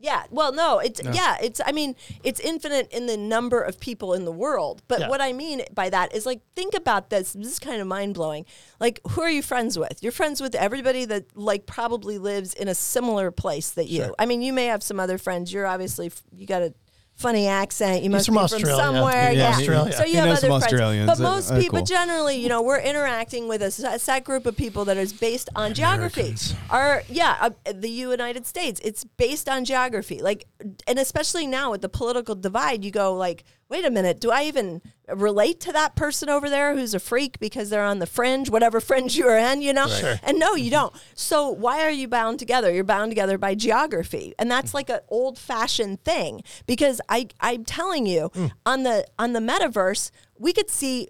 Yeah. 0.00 0.24
Well, 0.30 0.52
no, 0.52 0.78
it's 0.78 1.00
yeah, 1.02 1.36
it's 1.42 1.60
I 1.64 1.72
mean, 1.72 1.96
it's 2.22 2.38
infinite 2.38 2.88
in 2.92 3.06
the 3.06 3.16
number 3.16 3.60
of 3.60 3.80
people 3.80 4.14
in 4.14 4.24
the 4.24 4.32
world. 4.32 4.82
But 4.86 5.00
Yeah. 5.00 5.08
what 5.08 5.20
I 5.20 5.32
mean 5.32 5.62
by 5.74 5.90
that 5.90 6.14
is 6.14 6.24
like 6.24 6.40
think 6.54 6.74
about 6.74 7.10
this. 7.10 7.32
This 7.32 7.52
is 7.52 7.58
kind 7.58 7.80
of 7.80 7.86
mind-blowing. 7.88 8.46
Like 8.78 9.00
who 9.10 9.22
are 9.22 9.30
you 9.30 9.42
friends 9.42 9.78
with? 9.78 10.00
You're 10.02 10.12
friends 10.12 10.40
with 10.40 10.54
everybody 10.54 11.04
that 11.06 11.36
like 11.36 11.66
probably 11.66 12.16
lives 12.18 12.54
in 12.54 12.68
a 12.68 12.74
similar 12.74 13.30
place 13.30 13.70
that 13.70 13.88
you. 13.88 14.14
I 14.18 14.26
mean, 14.26 14.40
you 14.40 14.52
may 14.52 14.66
have 14.66 14.82
some 14.82 15.00
other 15.00 15.18
friends. 15.18 15.52
You're 15.52 15.66
obviously 15.66 16.12
you 16.32 16.46
got 16.46 16.62
a 16.62 16.72
funny 17.18 17.48
accent. 17.48 18.04
You 18.04 18.10
must 18.10 18.26
from 18.26 18.36
be 18.36 18.40
Australia. 18.40 18.66
from 18.66 18.94
somewhere. 18.94 19.32
Yeah, 19.32 19.38
Yeah. 19.38 19.48
Australia. 19.50 19.92
So 19.92 20.04
you 20.04 20.10
He 20.10 20.16
have 20.16 20.28
other 20.28 20.46
friends. 20.46 20.64
Australians. 20.64 21.06
But 21.06 21.18
most 21.18 21.50
uh, 21.50 21.58
people 21.60 21.80
cool. 21.80 21.86
generally, 21.86 22.36
you 22.36 22.48
know, 22.48 22.62
we're 22.62 22.80
interacting 22.80 23.48
with 23.48 23.60
a 23.60 23.70
set 23.98 24.24
group 24.24 24.46
of 24.46 24.56
people 24.56 24.84
that 24.86 24.96
is 24.96 25.12
based 25.12 25.48
on 25.56 25.74
geography. 25.74 26.20
Americans. 26.20 26.54
Our 26.70 27.02
yeah, 27.08 27.36
uh, 27.40 27.50
the 27.74 27.90
United 27.90 28.46
States, 28.46 28.80
it's 28.84 29.04
based 29.04 29.48
on 29.48 29.64
geography. 29.64 30.22
Like, 30.22 30.46
and 30.86 30.98
especially 30.98 31.46
now 31.46 31.72
with 31.72 31.82
the 31.82 31.88
political 31.88 32.34
divide, 32.36 32.84
you 32.84 32.90
go 32.92 33.14
like, 33.14 33.44
wait 33.68 33.84
a 33.84 33.90
minute, 33.90 34.20
do 34.20 34.30
I 34.30 34.44
even 34.44 34.80
relate 35.08 35.60
to 35.60 35.72
that 35.72 35.94
person 35.94 36.28
over 36.28 36.48
there 36.48 36.74
who's 36.74 36.94
a 36.94 37.00
freak 37.00 37.38
because 37.38 37.70
they're 37.70 37.84
on 37.84 37.98
the 37.98 38.06
fringe, 38.06 38.48
whatever 38.50 38.80
fringe 38.88 39.16
you're 39.16 39.36
in, 39.36 39.60
you 39.60 39.72
know? 39.72 39.86
Sure. 39.86 40.18
And 40.22 40.38
no, 40.38 40.54
you 40.54 40.70
don't. 40.70 40.94
So 41.14 41.48
why 41.48 41.82
are 41.82 41.90
you 41.90 42.08
bound 42.08 42.38
together? 42.38 42.72
You're 42.72 42.84
bound 42.84 43.10
together 43.10 43.36
by 43.36 43.54
geography, 43.54 44.34
and 44.38 44.50
that's 44.50 44.74
like 44.74 44.88
an 44.88 45.00
old-fashioned 45.08 46.02
thing. 46.04 46.42
Because 46.66 47.00
I, 47.08 47.28
I'm 47.40 47.64
telling 47.64 48.06
you, 48.06 48.30
hmm. 48.34 48.46
on 48.64 48.82
the 48.82 49.06
on 49.18 49.32
the 49.32 49.40
metaverse, 49.40 50.10
we 50.38 50.52
could 50.52 50.70
see 50.70 51.08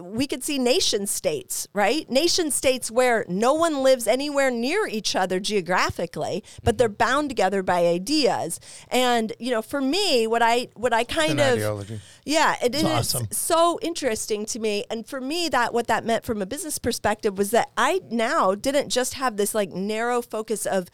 we 0.00 0.26
could 0.26 0.44
see 0.44 0.58
nation 0.58 1.06
states, 1.06 1.66
right? 1.72 2.08
Nation 2.08 2.50
states 2.50 2.90
where 2.90 3.24
no 3.28 3.54
one 3.54 3.82
lives 3.82 4.06
anywhere 4.06 4.50
near 4.50 4.86
each 4.86 5.16
other 5.16 5.40
geographically, 5.40 6.44
but 6.62 6.78
they're 6.78 6.88
mm-hmm. 6.88 6.96
bound 6.96 7.28
together 7.28 7.62
by 7.62 7.86
ideas. 7.86 8.60
And 8.88 9.32
you 9.38 9.50
know, 9.50 9.62
for 9.62 9.80
me, 9.80 10.26
what 10.26 10.42
I 10.42 10.68
what 10.74 10.92
I 10.92 11.04
kind 11.04 11.40
of 11.40 11.54
ideology. 11.54 12.00
yeah, 12.24 12.54
it, 12.62 12.74
it 12.74 12.84
is 12.84 12.84
awesome. 12.84 13.28
so 13.30 13.78
interesting 13.82 14.46
to 14.46 14.58
me. 14.58 14.84
And 14.90 15.06
for 15.06 15.20
me, 15.20 15.48
that 15.48 15.74
what 15.74 15.88
that 15.88 16.04
meant 16.04 16.24
from 16.24 16.40
a 16.40 16.46
business 16.46 16.78
perspective 16.78 17.36
was 17.36 17.50
that 17.50 17.70
I 17.76 18.00
now 18.10 18.54
didn't 18.54 18.90
just 18.90 19.14
have 19.14 19.36
this 19.36 19.54
like 19.54 19.70
narrow 19.70 20.22
focus 20.22 20.66
of 20.66 20.88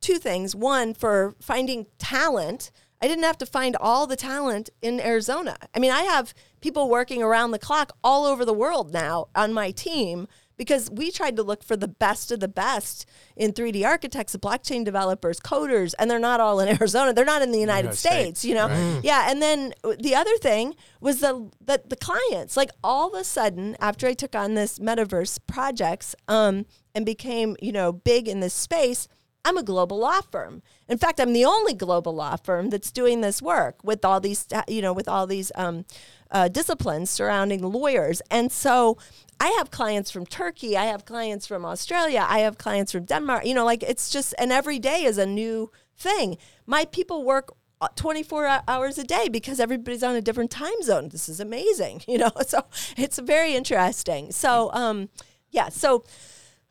two 0.00 0.18
things. 0.18 0.54
One, 0.54 0.92
for 0.94 1.34
finding 1.40 1.86
talent. 1.98 2.70
I 3.02 3.08
didn't 3.08 3.24
have 3.24 3.38
to 3.38 3.46
find 3.46 3.76
all 3.76 4.06
the 4.06 4.16
talent 4.16 4.70
in 4.80 5.00
Arizona. 5.00 5.56
I 5.74 5.80
mean, 5.80 5.90
I 5.90 6.02
have 6.02 6.32
people 6.60 6.88
working 6.88 7.22
around 7.22 7.50
the 7.50 7.58
clock 7.58 7.92
all 8.04 8.24
over 8.24 8.44
the 8.44 8.54
world 8.54 8.92
now 8.92 9.26
on 9.34 9.52
my 9.52 9.72
team 9.72 10.28
because 10.56 10.88
we 10.88 11.10
tried 11.10 11.34
to 11.34 11.42
look 11.42 11.64
for 11.64 11.76
the 11.76 11.88
best 11.88 12.30
of 12.30 12.38
the 12.38 12.46
best 12.46 13.04
in 13.34 13.52
3D 13.52 13.84
architects, 13.84 14.36
blockchain 14.36 14.84
developers, 14.84 15.40
coders, 15.40 15.94
and 15.98 16.08
they're 16.08 16.20
not 16.20 16.38
all 16.38 16.60
in 16.60 16.68
Arizona. 16.80 17.12
They're 17.12 17.24
not 17.24 17.42
in 17.42 17.50
the 17.50 17.58
United, 17.58 17.86
United 17.86 17.96
States, 17.98 18.40
States, 18.40 18.44
you 18.44 18.54
know? 18.54 19.00
Yeah. 19.02 19.28
And 19.28 19.42
then 19.42 19.74
the 19.98 20.14
other 20.14 20.36
thing 20.36 20.76
was 21.00 21.18
the, 21.18 21.50
the, 21.60 21.82
the 21.84 21.96
clients, 21.96 22.56
like 22.56 22.70
all 22.84 23.12
of 23.12 23.20
a 23.20 23.24
sudden, 23.24 23.76
after 23.80 24.06
I 24.06 24.14
took 24.14 24.36
on 24.36 24.54
this 24.54 24.78
metaverse 24.78 25.40
projects 25.48 26.14
um, 26.28 26.66
and 26.94 27.04
became, 27.04 27.56
you 27.60 27.72
know, 27.72 27.90
big 27.92 28.28
in 28.28 28.38
this 28.38 28.54
space, 28.54 29.08
I'm 29.44 29.56
a 29.56 29.62
global 29.62 29.98
law 29.98 30.20
firm. 30.20 30.62
In 30.88 30.98
fact, 30.98 31.20
I'm 31.20 31.32
the 31.32 31.44
only 31.44 31.74
global 31.74 32.14
law 32.14 32.36
firm 32.36 32.70
that's 32.70 32.92
doing 32.92 33.20
this 33.20 33.42
work 33.42 33.82
with 33.82 34.04
all 34.04 34.20
these, 34.20 34.46
you 34.68 34.82
know, 34.82 34.92
with 34.92 35.08
all 35.08 35.26
these 35.26 35.50
um, 35.54 35.84
uh, 36.30 36.48
disciplines 36.48 37.10
surrounding 37.10 37.62
lawyers. 37.62 38.22
And 38.30 38.52
so 38.52 38.98
I 39.40 39.48
have 39.58 39.70
clients 39.70 40.10
from 40.10 40.26
Turkey, 40.26 40.76
I 40.76 40.84
have 40.86 41.04
clients 41.04 41.46
from 41.46 41.64
Australia, 41.64 42.24
I 42.28 42.40
have 42.40 42.56
clients 42.58 42.92
from 42.92 43.04
Denmark. 43.04 43.44
You 43.44 43.54
know, 43.54 43.64
like 43.64 43.82
it's 43.82 44.10
just, 44.10 44.34
and 44.38 44.52
every 44.52 44.78
day 44.78 45.04
is 45.04 45.18
a 45.18 45.26
new 45.26 45.70
thing. 45.96 46.38
My 46.66 46.84
people 46.84 47.24
work 47.24 47.52
uh, 47.80 47.88
24 47.96 48.62
hours 48.68 48.96
a 48.96 49.02
day 49.02 49.28
because 49.28 49.58
everybody's 49.58 50.04
on 50.04 50.14
a 50.14 50.20
different 50.20 50.52
time 50.52 50.82
zone. 50.82 51.08
This 51.08 51.28
is 51.28 51.40
amazing, 51.40 52.02
you 52.08 52.16
know. 52.16 52.30
So 52.46 52.64
it's 52.96 53.18
very 53.18 53.54
interesting. 53.54 54.30
So 54.30 54.70
um 54.72 55.08
yeah, 55.50 55.68
so 55.68 56.04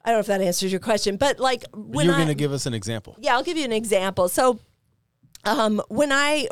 I 0.04 0.10
don't 0.10 0.18
know 0.18 0.20
if 0.22 0.26
that 0.28 0.42
answers 0.42 0.72
your 0.72 0.80
question, 0.80 1.18
but 1.18 1.40
like 1.40 1.64
when 1.74 2.06
You're 2.06 2.16
going 2.16 2.28
to 2.28 2.36
give 2.36 2.54
us 2.54 2.66
an 2.66 2.74
example. 2.74 3.16
yeah, 3.20 3.36
I'll 3.36 3.44
give 3.44 3.58
you 3.58 3.66
an 3.66 3.72
example. 3.72 4.30
So, 4.30 4.60
um, 5.44 5.82
when 5.90 6.12
I 6.12 6.48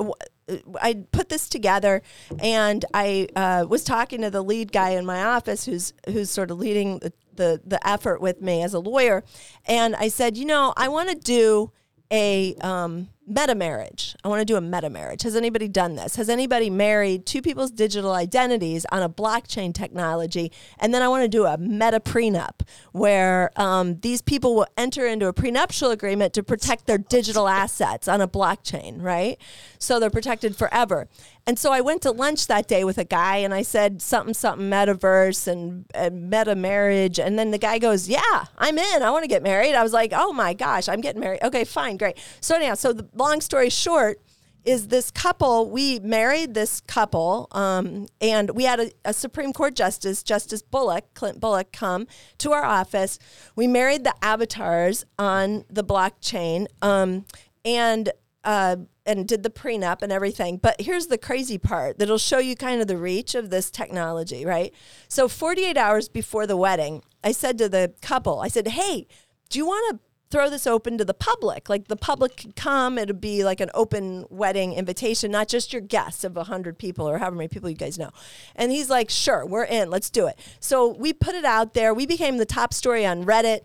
I 0.82 1.06
put 1.12 1.30
this 1.30 1.48
together, 1.50 2.02
and 2.40 2.84
I 2.94 3.28
uh, 3.36 3.66
was 3.70 3.84
talking 3.84 4.22
to 4.22 4.32
the 4.32 4.44
lead 4.44 4.72
guy 4.72 4.92
in 4.92 5.06
my 5.06 5.24
office, 5.24 5.66
who's 5.66 5.94
who's 6.08 6.30
sort 6.30 6.52
of 6.52 6.58
leading 6.60 7.00
the, 7.00 7.14
the 7.36 7.62
the 7.66 7.88
effort 7.88 8.22
with 8.22 8.42
me 8.42 8.64
as 8.64 8.74
a 8.74 8.80
lawyer, 8.80 9.24
and 9.66 9.96
I 9.96 10.08
said, 10.08 10.38
you 10.38 10.46
know, 10.46 10.74
I 10.76 10.88
want 10.88 11.10
to 11.10 11.16
do 11.16 11.72
a 12.12 12.56
um, 12.62 13.10
meta 13.30 13.54
marriage. 13.56 14.16
I 14.24 14.28
want 14.28 14.42
to 14.42 14.46
do 14.46 14.56
a 14.56 14.62
meta 14.62 14.90
marriage. 14.90 15.22
Has 15.22 15.36
anybody 15.36 15.68
done 15.68 15.96
this? 15.96 16.16
Has 16.16 16.30
anybody 16.30 16.70
married 16.70 17.26
two 17.26 17.42
people's 17.42 17.72
digital 17.72 18.14
identities 18.14 18.86
on 18.92 19.04
a 19.04 19.10
blockchain 19.10 19.74
technology? 19.74 20.52
And 20.80 20.94
then 20.94 21.02
I 21.02 21.08
want 21.08 21.24
to 21.24 21.28
do 21.30 21.46
a 21.46 21.58
meta 21.58 22.00
prenup 22.00 22.62
where 22.92 23.52
um, 23.56 24.00
these 24.00 24.22
people 24.22 24.56
will 24.56 24.68
enter 24.78 25.06
into 25.06 25.28
a 25.28 25.34
prenuptial 25.34 25.92
agreement 25.92 26.34
to 26.34 26.44
protect 26.44 26.88
their 26.88 26.98
digital 26.98 27.48
assets 27.48 28.08
on 28.08 28.20
a 28.20 28.28
blockchain, 28.28 29.02
right? 29.02 29.38
So 29.78 30.00
they're 30.00 30.10
protected 30.10 30.56
forever. 30.56 31.08
And 31.50 31.58
so 31.58 31.72
I 31.72 31.82
went 31.82 32.04
to 32.04 32.12
lunch 32.12 32.46
that 32.46 32.68
day 32.68 32.84
with 32.84 33.00
a 33.00 33.04
guy 33.04 33.38
and 33.38 33.56
I 33.56 33.64
said 33.64 34.04
something, 34.04 34.36
something 34.36 34.70
metaverse 34.70 35.48
and, 35.48 35.86
and 35.96 36.30
meta 36.30 36.54
marriage. 36.54 37.20
And 37.20 37.40
then 37.40 37.50
the 37.50 37.58
guy 37.58 37.80
goes, 37.80 38.08
Yeah, 38.08 38.46
I'm 38.56 38.78
in. 38.78 39.02
I 39.02 39.10
want 39.10 39.24
to 39.24 39.28
get 39.28 39.42
married. 39.42 39.74
I 39.74 39.82
was 39.82 39.92
like, 39.92 40.14
Oh 40.16 40.32
my 40.32 40.54
gosh, 40.54 40.88
I'm 40.88 41.02
getting 41.02 41.22
married. 41.22 41.40
Okay, 41.42 41.64
fine, 41.64 41.98
great. 41.98 42.18
So, 42.40 42.56
anyhow, 42.56 42.76
so 42.76 42.94
the 42.94 43.04
long 43.20 43.42
story 43.42 43.70
short, 43.70 44.20
is 44.66 44.88
this 44.88 45.10
couple 45.10 45.70
we 45.70 46.00
married 46.00 46.54
this 46.54 46.82
couple 46.82 47.48
um, 47.52 48.08
and 48.20 48.52
we 48.52 48.64
had 48.66 48.80
a, 48.80 48.92
a, 49.06 49.14
supreme 49.14 49.54
court 49.54 49.74
justice 49.74 50.22
justice 50.22 50.62
Bolick 50.62 51.04
clint 51.14 51.40
Bolick 51.40 51.72
come 51.72 52.08
to 52.40 52.52
our 52.52 52.66
office 52.66 53.18
we 53.56 53.68
married 53.68 54.04
the 54.04 54.14
avatars 54.22 55.06
on 55.18 55.64
the 55.70 55.84
blockchain 55.84 56.68
um, 56.82 57.26
and 57.64 58.12
uh, 58.44 58.76
and 59.06 59.28
did 59.28 59.44
the 59.44 59.50
prenup 59.50 60.02
and 60.02 60.12
everything. 60.12 60.58
But 60.58 60.82
here's 60.82 61.08
the 61.08 61.18
crazy 61.18 61.58
part 61.58 62.00
that'll 62.00 62.18
show 62.18 62.38
you 62.38 62.56
kind 62.56 62.80
of 62.80 62.88
the 62.88 62.98
reach 62.98 63.36
of 63.36 63.50
this 63.50 63.72
technology, 63.72 64.46
right? 64.46 64.74
So 65.08 65.28
48 65.28 65.78
hours 65.78 66.08
before 66.08 66.48
the 66.48 66.56
wedding, 66.56 67.04
I 67.24 67.32
said 67.32 67.58
to 67.58 67.68
the 67.68 67.94
couple, 68.02 68.40
I 68.40 68.48
said, 68.48 68.68
"Hey, 68.70 69.08
do 69.50 69.60
you 69.60 69.66
want 69.66 70.00
to 70.00 70.09
throw 70.32 70.50
this 70.50 70.68
open 70.68 70.98
to 70.98 71.06
the 71.06 71.14
public? 71.14 71.70
Like 71.70 71.88
the 71.88 71.96
public 71.96 72.38
could 72.38 72.56
come, 72.56 72.98
It'd 72.98 73.22
be 73.22 73.44
like 73.44 73.60
an 73.60 73.72
open 73.74 74.26
wedding 74.30 74.74
invitation, 74.74 75.32
not 75.32 75.48
just 75.48 75.74
your 75.74 75.82
guests 75.82 76.24
of 76.24 76.36
100 76.36 76.78
people 76.78 77.08
or 77.08 77.18
however 77.18 77.36
many 77.36 77.48
people 77.48 77.70
you 77.70 77.76
guys 77.76 77.98
know." 77.98 78.12
And 78.56 78.72
he's 78.72 78.90
like, 78.90 79.10
"Sure, 79.10 79.46
we're 79.46 79.64
in. 79.64 79.90
Let's 79.90 80.10
do 80.10 80.28
it." 80.28 80.38
So 80.60 80.88
we 80.88 81.14
put 81.14 81.36
it 81.36 81.46
out 81.46 81.74
there. 81.74 81.94
We 81.94 82.06
became 82.06 82.38
the 82.38 82.46
top 82.46 82.74
story 82.74 83.06
on 83.06 83.26
Reddit 83.26 83.62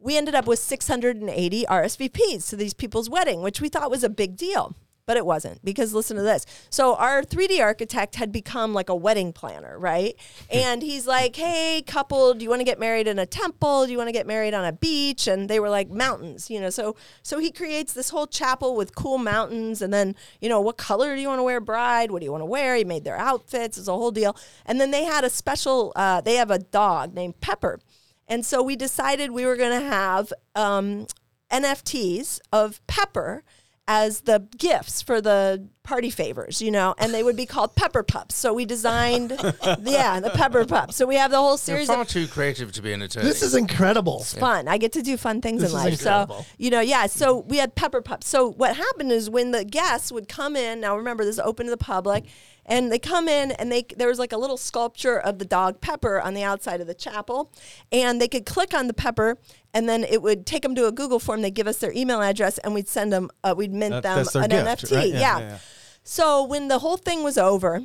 we 0.00 0.16
ended 0.16 0.34
up 0.34 0.46
with 0.46 0.58
680 0.60 1.66
RSVPs 1.66 2.48
to 2.50 2.56
these 2.56 2.74
people's 2.74 3.10
wedding, 3.10 3.42
which 3.42 3.60
we 3.60 3.68
thought 3.68 3.90
was 3.90 4.04
a 4.04 4.08
big 4.08 4.36
deal. 4.36 4.76
But 5.08 5.16
it 5.16 5.24
wasn't 5.24 5.64
because 5.64 5.94
listen 5.94 6.18
to 6.18 6.22
this. 6.22 6.44
So 6.68 6.94
our 6.96 7.22
3D 7.22 7.62
architect 7.62 8.16
had 8.16 8.30
become 8.30 8.74
like 8.74 8.90
a 8.90 8.94
wedding 8.94 9.32
planner, 9.32 9.78
right? 9.78 10.14
And 10.50 10.82
he's 10.82 11.06
like, 11.06 11.34
"Hey, 11.34 11.82
couple, 11.86 12.34
do 12.34 12.44
you 12.44 12.50
want 12.50 12.60
to 12.60 12.64
get 12.64 12.78
married 12.78 13.08
in 13.08 13.18
a 13.18 13.24
temple? 13.24 13.86
Do 13.86 13.92
you 13.92 13.96
want 13.96 14.08
to 14.08 14.12
get 14.12 14.26
married 14.26 14.52
on 14.52 14.66
a 14.66 14.72
beach?" 14.72 15.26
And 15.26 15.48
they 15.48 15.60
were 15.60 15.70
like 15.70 15.88
mountains, 15.88 16.50
you 16.50 16.60
know. 16.60 16.68
So 16.68 16.94
so 17.22 17.38
he 17.38 17.50
creates 17.50 17.94
this 17.94 18.10
whole 18.10 18.26
chapel 18.26 18.76
with 18.76 18.94
cool 18.94 19.16
mountains, 19.16 19.80
and 19.80 19.94
then 19.94 20.14
you 20.42 20.50
know, 20.50 20.60
what 20.60 20.76
color 20.76 21.16
do 21.16 21.22
you 21.22 21.28
want 21.28 21.38
to 21.38 21.42
wear, 21.42 21.58
bride? 21.58 22.10
What 22.10 22.18
do 22.20 22.26
you 22.26 22.32
want 22.32 22.42
to 22.42 22.46
wear? 22.46 22.76
He 22.76 22.84
made 22.84 23.04
their 23.04 23.16
outfits. 23.16 23.78
It's 23.78 23.88
a 23.88 23.92
whole 23.92 24.10
deal. 24.10 24.36
And 24.66 24.78
then 24.78 24.90
they 24.90 25.04
had 25.04 25.24
a 25.24 25.30
special. 25.30 25.94
Uh, 25.96 26.20
they 26.20 26.34
have 26.34 26.50
a 26.50 26.58
dog 26.58 27.14
named 27.14 27.40
Pepper. 27.40 27.80
And 28.28 28.44
so 28.44 28.62
we 28.62 28.76
decided 28.76 29.30
we 29.30 29.46
were 29.46 29.56
going 29.56 29.80
to 29.80 29.86
have 29.88 30.34
um, 30.54 31.06
NFTs 31.50 32.40
of 32.52 32.86
Pepper 32.86 33.42
as 33.88 34.20
the 34.20 34.46
gifts 34.58 35.00
for 35.00 35.22
the 35.22 35.66
party 35.82 36.10
favors, 36.10 36.60
you 36.60 36.70
know, 36.70 36.94
and 36.98 37.14
they 37.14 37.22
would 37.22 37.36
be 37.36 37.46
called 37.46 37.74
Pepper 37.74 38.02
Pups. 38.02 38.34
So 38.34 38.52
we 38.52 38.66
designed, 38.66 39.30
yeah, 39.82 40.20
the 40.20 40.30
Pepper 40.34 40.66
Pups. 40.66 40.94
So 40.94 41.06
we 41.06 41.16
have 41.16 41.30
the 41.30 41.38
whole 41.38 41.52
You're 41.52 41.58
series 41.58 41.86
far 41.88 42.02
of 42.02 42.08
too 42.08 42.28
creative 42.28 42.70
to 42.72 42.82
be 42.82 42.92
an 42.92 43.00
attorney. 43.00 43.24
This 43.24 43.42
is 43.42 43.54
incredible. 43.54 44.18
It's 44.20 44.34
fun. 44.34 44.68
I 44.68 44.76
get 44.76 44.92
to 44.92 45.02
do 45.02 45.16
fun 45.16 45.40
things 45.40 45.62
This 45.62 45.70
in 45.70 45.78
life. 45.78 45.92
incredible. 45.94 46.40
So, 46.40 46.46
you 46.58 46.68
know, 46.70 46.82
yeah. 46.82 47.06
So 47.06 47.38
we 47.38 47.56
had 47.56 47.74
pepper 47.74 48.02
pups. 48.02 48.28
So 48.28 48.50
what 48.50 48.76
happened 48.76 49.10
is 49.10 49.30
when 49.30 49.52
the 49.52 49.64
guests 49.64 50.12
would 50.12 50.28
come 50.28 50.54
in, 50.54 50.80
now 50.80 50.94
remember 50.94 51.24
this 51.24 51.36
is 51.36 51.40
open 51.40 51.64
to 51.64 51.70
the 51.70 51.78
public, 51.78 52.24
and 52.68 52.92
they 52.92 53.00
come 53.00 53.28
in 53.28 53.50
and 53.52 53.72
they 53.72 53.84
there 53.96 54.06
was 54.06 54.20
like 54.20 54.32
a 54.32 54.36
little 54.36 54.56
sculpture 54.56 55.18
of 55.18 55.40
the 55.40 55.44
dog 55.44 55.80
Pepper 55.80 56.20
on 56.20 56.34
the 56.34 56.44
outside 56.44 56.80
of 56.80 56.86
the 56.86 56.94
chapel, 56.94 57.52
and 57.90 58.20
they 58.20 58.28
could 58.28 58.46
click 58.46 58.72
on 58.74 58.86
the 58.86 58.94
pepper. 58.94 59.36
And 59.74 59.88
then 59.88 60.02
it 60.04 60.22
would 60.22 60.46
take 60.46 60.62
them 60.62 60.74
to 60.76 60.86
a 60.86 60.92
Google 60.92 61.18
form. 61.18 61.42
They'd 61.42 61.54
give 61.54 61.66
us 61.66 61.78
their 61.78 61.92
email 61.92 62.22
address, 62.22 62.58
and 62.58 62.72
we'd 62.74 62.88
send 62.88 63.12
them. 63.12 63.28
Uh, 63.42 63.54
we'd 63.56 63.72
mint 63.72 64.02
That- 64.02 64.02
them 64.32 64.42
an 64.44 64.50
gift, 64.50 64.84
NFT. 64.84 64.96
right? 64.96 65.08
Yeah, 65.08 65.18
yeah. 65.20 65.38
yeah, 65.38 65.48
yeah. 65.48 65.58
So 66.04 66.42
when 66.44 66.68
the 66.68 66.78
whole 66.78 66.96
thing 66.96 67.22
was 67.22 67.36
over, 67.36 67.82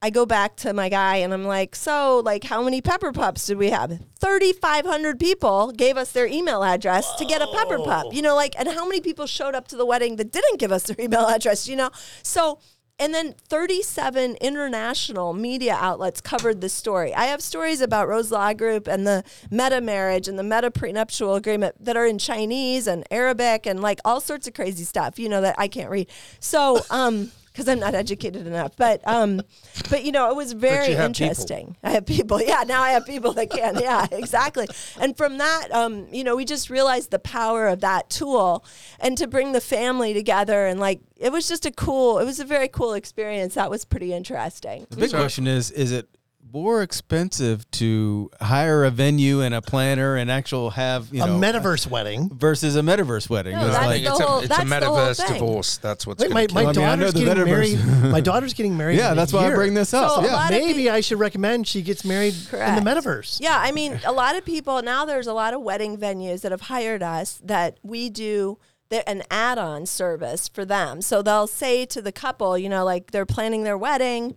I 0.00 0.10
go 0.10 0.24
back 0.24 0.56
to 0.56 0.72
my 0.72 0.88
guy 0.88 1.16
and 1.16 1.32
I'm 1.34 1.44
like, 1.44 1.74
so 1.74 2.20
like 2.24 2.44
how 2.44 2.62
many 2.62 2.80
pepper 2.80 3.12
pups 3.12 3.46
did 3.46 3.58
we 3.58 3.70
have? 3.70 3.98
3500 4.20 5.18
people 5.18 5.72
gave 5.72 5.96
us 5.96 6.12
their 6.12 6.26
email 6.26 6.62
address 6.62 7.14
to 7.16 7.24
get 7.24 7.40
a 7.42 7.46
pepper 7.48 7.78
pup. 7.78 8.12
You 8.12 8.22
know, 8.22 8.34
like 8.34 8.54
and 8.58 8.68
how 8.68 8.86
many 8.86 9.00
people 9.00 9.26
showed 9.26 9.54
up 9.54 9.68
to 9.68 9.76
the 9.76 9.86
wedding 9.86 10.16
that 10.16 10.30
didn't 10.32 10.58
give 10.58 10.70
us 10.70 10.84
their 10.84 10.96
email 10.98 11.26
address, 11.26 11.66
you 11.68 11.76
know? 11.76 11.90
So 12.22 12.58
and 12.98 13.12
then 13.12 13.34
37 13.48 14.36
international 14.40 15.34
media 15.34 15.76
outlets 15.78 16.20
covered 16.20 16.60
this 16.60 16.72
story. 16.72 17.14
I 17.14 17.26
have 17.26 17.42
stories 17.42 17.80
about 17.80 18.08
Rose 18.08 18.30
Law 18.32 18.54
Group 18.54 18.86
and 18.86 19.06
the 19.06 19.22
meta 19.50 19.80
marriage 19.80 20.28
and 20.28 20.38
the 20.38 20.42
meta 20.42 20.70
prenuptial 20.70 21.34
agreement 21.34 21.84
that 21.84 21.96
are 21.96 22.06
in 22.06 22.18
Chinese 22.18 22.86
and 22.86 23.04
Arabic 23.10 23.66
and 23.66 23.80
like 23.80 24.00
all 24.04 24.20
sorts 24.20 24.46
of 24.48 24.54
crazy 24.54 24.84
stuff, 24.84 25.18
you 25.18 25.28
know, 25.28 25.42
that 25.42 25.54
I 25.58 25.68
can't 25.68 25.90
read. 25.90 26.08
So, 26.40 26.80
um, 26.90 27.32
because 27.56 27.68
I'm 27.68 27.80
not 27.80 27.94
educated 27.94 28.46
enough, 28.46 28.76
but 28.76 29.00
um, 29.08 29.40
but 29.88 30.04
you 30.04 30.12
know, 30.12 30.28
it 30.30 30.36
was 30.36 30.52
very 30.66 30.90
you 30.90 30.96
have 30.96 31.12
people. 31.12 31.26
interesting. 31.26 31.76
I 31.82 31.90
have 31.92 32.04
people, 32.04 32.42
yeah. 32.46 32.64
Now 32.66 32.82
I 32.82 32.90
have 32.90 33.06
people 33.06 33.32
that 33.32 33.48
can, 33.48 33.78
yeah, 33.80 34.06
exactly. 34.12 34.66
And 35.00 35.16
from 35.16 35.38
that, 35.38 35.68
um, 35.72 36.06
you 36.12 36.22
know, 36.22 36.36
we 36.36 36.44
just 36.44 36.68
realized 36.68 37.10
the 37.10 37.18
power 37.18 37.66
of 37.66 37.80
that 37.80 38.10
tool, 38.10 38.62
and 39.00 39.16
to 39.16 39.26
bring 39.26 39.52
the 39.52 39.62
family 39.62 40.12
together, 40.12 40.66
and 40.66 40.78
like 40.78 41.00
it 41.16 41.32
was 41.32 41.48
just 41.48 41.64
a 41.64 41.70
cool, 41.70 42.18
it 42.18 42.26
was 42.26 42.40
a 42.40 42.44
very 42.44 42.68
cool 42.68 42.92
experience. 42.92 43.54
That 43.54 43.70
was 43.70 43.86
pretty 43.86 44.12
interesting. 44.12 44.86
The 44.90 44.96
big 44.96 45.10
question 45.10 45.46
is: 45.46 45.70
Is 45.70 45.92
it 45.92 46.10
more 46.52 46.82
expensive 46.82 47.70
to 47.72 48.30
hire 48.40 48.84
a 48.84 48.90
venue 48.90 49.40
and 49.40 49.54
a 49.54 49.60
planner 49.60 50.16
and 50.16 50.30
actual 50.30 50.70
have 50.70 51.08
you 51.12 51.22
A 51.22 51.26
know 51.26 51.38
metaverse 51.38 51.86
wedding. 51.88 52.30
versus 52.32 52.76
a 52.76 52.80
metaverse 52.80 53.28
wedding? 53.28 53.54
No, 53.56 53.66
It's 53.66 53.76
like- 53.76 54.02
it's 54.02 54.18
the 54.18 54.26
a, 54.26 54.36
it's 54.38 54.44
a 54.46 54.48
that's 54.48 54.68
the 54.70 54.86
whole 54.86 54.96
metaverse 54.98 55.26
divorce. 55.28 55.76
That's 55.78 56.06
what's 56.06 56.22
Wait, 56.22 56.28
going 56.32 56.34
my, 56.34 56.46
to 56.46 56.54
my 56.54 56.60
I 56.60 56.64
mean, 56.64 56.78
I 56.84 56.94
know 56.94 56.96
daughter's 57.10 57.14
the 57.14 57.24
getting 57.24 57.44
married. 57.44 57.78
my 58.12 58.20
daughter's 58.20 58.54
getting 58.54 58.76
married. 58.76 58.98
yeah, 58.98 59.08
in 59.08 59.12
a 59.12 59.14
that's 59.16 59.32
why 59.32 59.50
I 59.50 59.54
bring 59.54 59.74
this 59.74 59.92
up. 59.92 60.10
So 60.12 60.24
yeah. 60.24 60.46
Maybe 60.50 60.84
pe- 60.84 60.88
I 60.90 61.00
should 61.00 61.18
recommend 61.18 61.66
she 61.66 61.82
gets 61.82 62.04
married 62.04 62.34
in 62.52 62.74
the 62.76 62.82
metaverse. 62.90 63.38
Yeah, 63.40 63.58
I 63.60 63.72
mean, 63.72 64.00
a 64.04 64.12
lot 64.12 64.36
of 64.36 64.44
people 64.44 64.80
now. 64.82 65.04
There's 65.04 65.26
a 65.26 65.34
lot 65.34 65.54
of 65.54 65.60
wedding 65.62 65.98
venues 65.98 66.42
that 66.42 66.52
have 66.52 66.62
hired 66.62 67.02
us 67.02 67.40
that 67.44 67.78
we 67.82 68.08
do 68.10 68.58
the- 68.88 69.08
an 69.08 69.24
add-on 69.32 69.84
service 69.84 70.46
for 70.48 70.64
them. 70.64 71.02
So 71.02 71.20
they'll 71.20 71.48
say 71.48 71.86
to 71.86 72.00
the 72.00 72.12
couple, 72.12 72.56
you 72.56 72.68
know, 72.68 72.84
like 72.84 73.10
they're 73.10 73.26
planning 73.26 73.64
their 73.64 73.76
wedding, 73.76 74.36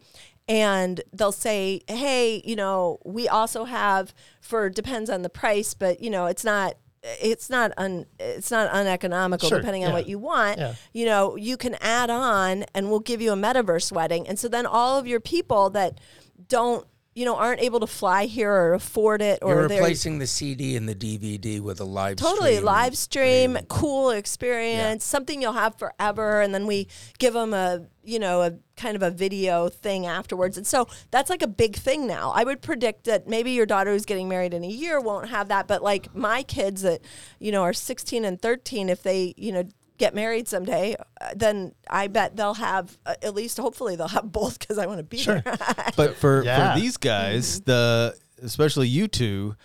and 0.50 1.00
they'll 1.14 1.32
say, 1.32 1.82
"Hey, 1.88 2.41
you 2.43 2.56
know, 2.56 2.97
we 3.06 3.30
also 3.30 3.64
have 3.66 4.14
for 4.41 4.70
depends 4.70 5.10
on 5.10 5.22
the 5.22 5.30
price, 5.30 5.74
but 5.74 6.02
you 6.02 6.10
know, 6.10 6.26
it's 6.26 6.43
not." 6.43 6.76
It's 7.02 7.50
not 7.50 7.72
un, 7.78 8.08
it's 8.20 8.52
not 8.52 8.70
uneconomical 8.72 9.47
Sure, 9.47 9.60
depending 9.60 9.86
on 9.86 9.91
yeah. 9.91 9.95
what 9.95 10.10
you 10.10 10.20
want. 10.20 10.60
Yeah. 10.60 10.74
You 10.91 11.06
know, 11.06 11.38
you 11.38 11.56
can 11.56 11.78
add 11.80 12.10
on 12.10 12.66
and 12.76 12.89
we'll 12.89 13.00
give 13.00 13.22
you 13.22 13.32
a 13.32 13.38
metaverse 13.38 13.89
wedding. 13.93 14.28
And 14.28 14.38
so 14.38 14.50
then 14.50 14.66
all 14.66 15.00
of 15.00 15.08
your 15.08 15.22
people 15.22 15.70
that 15.70 16.02
don't, 16.50 16.86
you 17.20 17.26
know, 17.26 17.36
aren't 17.36 17.59
able 17.59 17.82
to 17.82 17.86
fly 17.86 18.28
here 18.28 18.49
or 18.49 18.74
afford 18.74 19.22
it 19.22 19.39
or 19.41 19.53
You're 19.53 19.67
they're 19.67 19.82
replacing 19.82 20.20
the 20.20 20.26
CD 20.26 20.78
and 20.78 20.88
the 20.88 20.95
DVD 20.95 21.59
with 21.59 21.82
a 21.82 21.84
live 21.84 22.17
stream. 22.17 22.32
totally 22.32 22.53
stream. 22.53 22.65
live 22.65 22.97
stream, 22.97 23.57
cool 23.67 24.11
experience, 24.11 25.03
something 25.03 25.41
you'll 25.41 25.51
have 25.51 25.78
forever. 25.78 26.39
And 26.39 26.53
then 26.53 26.65
we 26.65 26.88
give 27.17 27.34
them 27.34 27.53
a, 27.53 27.88
you 28.05 28.20
know, 28.20 28.41
a 28.43 28.53
kind 28.78 28.95
of 28.95 29.03
a 29.03 29.11
video 29.11 29.67
thing 29.67 30.05
afterwards. 30.05 30.55
And 30.55 30.65
so 30.65 30.88
that's 31.11 31.30
like 31.30 31.41
a 31.41 31.47
big 31.47 31.76
thing 31.76 32.07
now. 32.07 32.32
I 32.34 32.45
would 32.45 32.61
predict 32.61 33.03
that 33.03 33.28
maybe 33.28 33.51
your 33.51 33.65
daughter 33.65 33.91
who's 33.91 34.05
getting 34.05 34.30
married 34.30 34.53
in 34.53 34.63
a 34.63 34.67
year 34.67 35.01
won't 35.01 35.28
have 35.28 35.49
that, 35.49 35.67
but 35.67 35.84
like 35.84 36.15
my 36.15 36.41
kids 36.41 36.84
that, 36.84 37.01
you 37.38 37.51
know, 37.51 37.63
are 37.63 37.74
16 37.74 38.24
and 38.24 38.41
13, 38.41 38.88
if 38.88 39.03
they, 39.03 39.34
you 39.36 39.51
know, 39.51 39.65
get 40.00 40.16
married 40.16 40.47
someday, 40.47 40.95
uh, 41.22 41.30
then 41.36 41.74
I 41.89 42.08
bet 42.08 42.36
they'll 42.36 42.56
have 42.56 42.97
uh, 43.06 43.14
at 43.22 43.36
least 43.36 43.58
hopefully 43.58 43.95
they'll 43.95 44.08
have 44.08 44.32
both 44.32 44.58
because 44.58 44.78
I 44.80 44.88
want 44.88 44.97
to 45.00 45.04
be 45.04 45.18
Sure. 45.18 45.41
there. 45.41 45.58
But 45.95 46.16
for, 46.16 46.43
Yeah. 46.43 46.74
for 46.74 46.80
these 46.80 46.97
guys, 46.97 47.62
the 47.62 48.16
especially 48.41 48.88
you 48.88 49.08
two, 49.08 49.56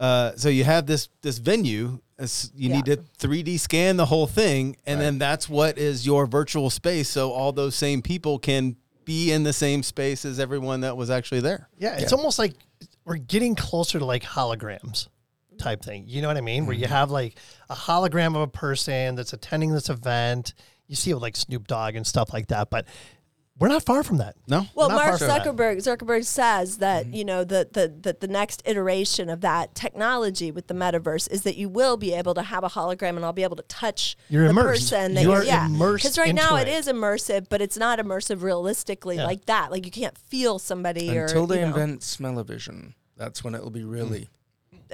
uh, 0.00 0.32
so 0.36 0.48
you 0.48 0.64
have 0.64 0.86
this 0.86 1.08
this 1.20 1.38
venue. 1.38 2.00
it's- 2.18 2.50
You 2.56 2.70
need 2.70 2.86
to 2.86 2.96
3D 3.18 3.58
scan 3.60 3.96
the 3.96 4.06
whole 4.06 4.26
thing, 4.26 4.76
and 4.86 5.00
then 5.00 5.18
that's 5.18 5.48
what 5.48 5.78
is 5.78 6.04
your 6.06 6.26
virtual 6.26 6.70
space. 6.70 7.08
So 7.08 7.30
all 7.32 7.52
those 7.52 7.76
same 7.76 8.02
people 8.02 8.38
can 8.38 8.76
be 9.04 9.32
in 9.32 9.42
the 9.42 9.52
same 9.52 9.82
space 9.82 10.24
as 10.24 10.38
everyone 10.40 10.80
that 10.82 10.96
was 10.96 11.10
actually 11.10 11.40
there. 11.40 11.68
Yeah, 11.78 11.96
it's 11.98 12.12
almost 12.12 12.38
like 12.38 12.54
we're 13.04 13.16
getting 13.16 13.54
closer 13.56 13.98
to 13.98 14.04
like 14.04 14.22
holograms 14.22 15.08
type 15.62 15.82
thing. 15.82 16.04
You 16.06 16.20
know 16.22 16.28
what 16.28 16.36
I 16.36 16.40
mean? 16.42 16.66
Where 16.66 16.76
you 16.76 16.86
have 16.86 17.10
like 17.10 17.36
a 17.70 17.74
hologram 17.74 18.34
of 18.34 18.42
a 18.42 18.46
person 18.48 19.14
that's 19.14 19.32
attending 19.32 19.72
this 19.72 19.88
event. 19.88 20.54
You 20.88 20.96
see 20.96 21.10
it 21.12 21.16
like 21.18 21.36
Snoop 21.36 21.66
Dogg 21.66 21.94
and 21.94 22.06
stuff 22.06 22.32
like 22.32 22.48
that, 22.48 22.68
but 22.68 22.86
we're 23.58 23.68
not 23.68 23.84
far 23.84 24.02
from 24.02 24.16
that. 24.16 24.34
No, 24.48 24.66
Well, 24.74 24.88
Mark 24.88 25.18
far 25.18 25.28
that. 25.28 25.44
Zuckerberg 25.44 25.76
Zuckerberg 25.76 26.24
says 26.24 26.78
that 26.78 27.06
you 27.14 27.24
know 27.24 27.44
the, 27.44 27.68
the 27.70 27.88
the 28.00 28.16
the 28.18 28.26
next 28.26 28.62
iteration 28.64 29.28
of 29.30 29.42
that 29.42 29.74
technology 29.74 30.50
with 30.50 30.66
the 30.66 30.74
metaverse 30.74 31.30
is 31.30 31.42
that 31.42 31.56
you 31.56 31.68
will 31.68 31.96
be 31.96 32.12
able 32.14 32.34
to 32.34 32.42
have 32.42 32.64
a 32.64 32.68
hologram 32.68 33.10
and 33.16 33.24
I'll 33.24 33.32
be 33.34 33.42
able 33.44 33.56
to 33.56 33.62
touch 33.64 34.16
You're 34.28 34.44
the 34.44 34.50
immersed. 34.50 34.90
person. 34.90 35.14
That 35.14 35.22
You 35.22 35.32
you're- 35.32 35.46
yeah. 35.46 35.66
immersed 35.66 36.02
Because 36.04 36.18
right 36.18 36.34
now 36.34 36.56
it 36.56 36.66
it. 36.66 36.72
is 36.72 36.88
immersive, 36.88 37.46
but 37.50 37.60
it's 37.62 37.76
not 37.76 37.98
immersive 38.00 38.42
realistically 38.42 39.16
Yeah. 39.16 39.26
like 39.26 39.44
that. 39.46 39.70
Like 39.70 39.84
you 39.84 39.92
can't 39.92 40.16
feel 40.18 40.58
somebody 40.58 41.16
or 41.16 41.24
Until 41.24 41.46
they 41.46 41.56
you 41.56 41.60
know, 41.62 41.68
invent 41.68 42.02
smell-o-vision, 42.02 42.94
that's 43.16 43.44
when 43.44 43.54
it'll 43.54 43.70
be 43.70 43.84
really. 43.84 44.24
uh, 44.24 44.26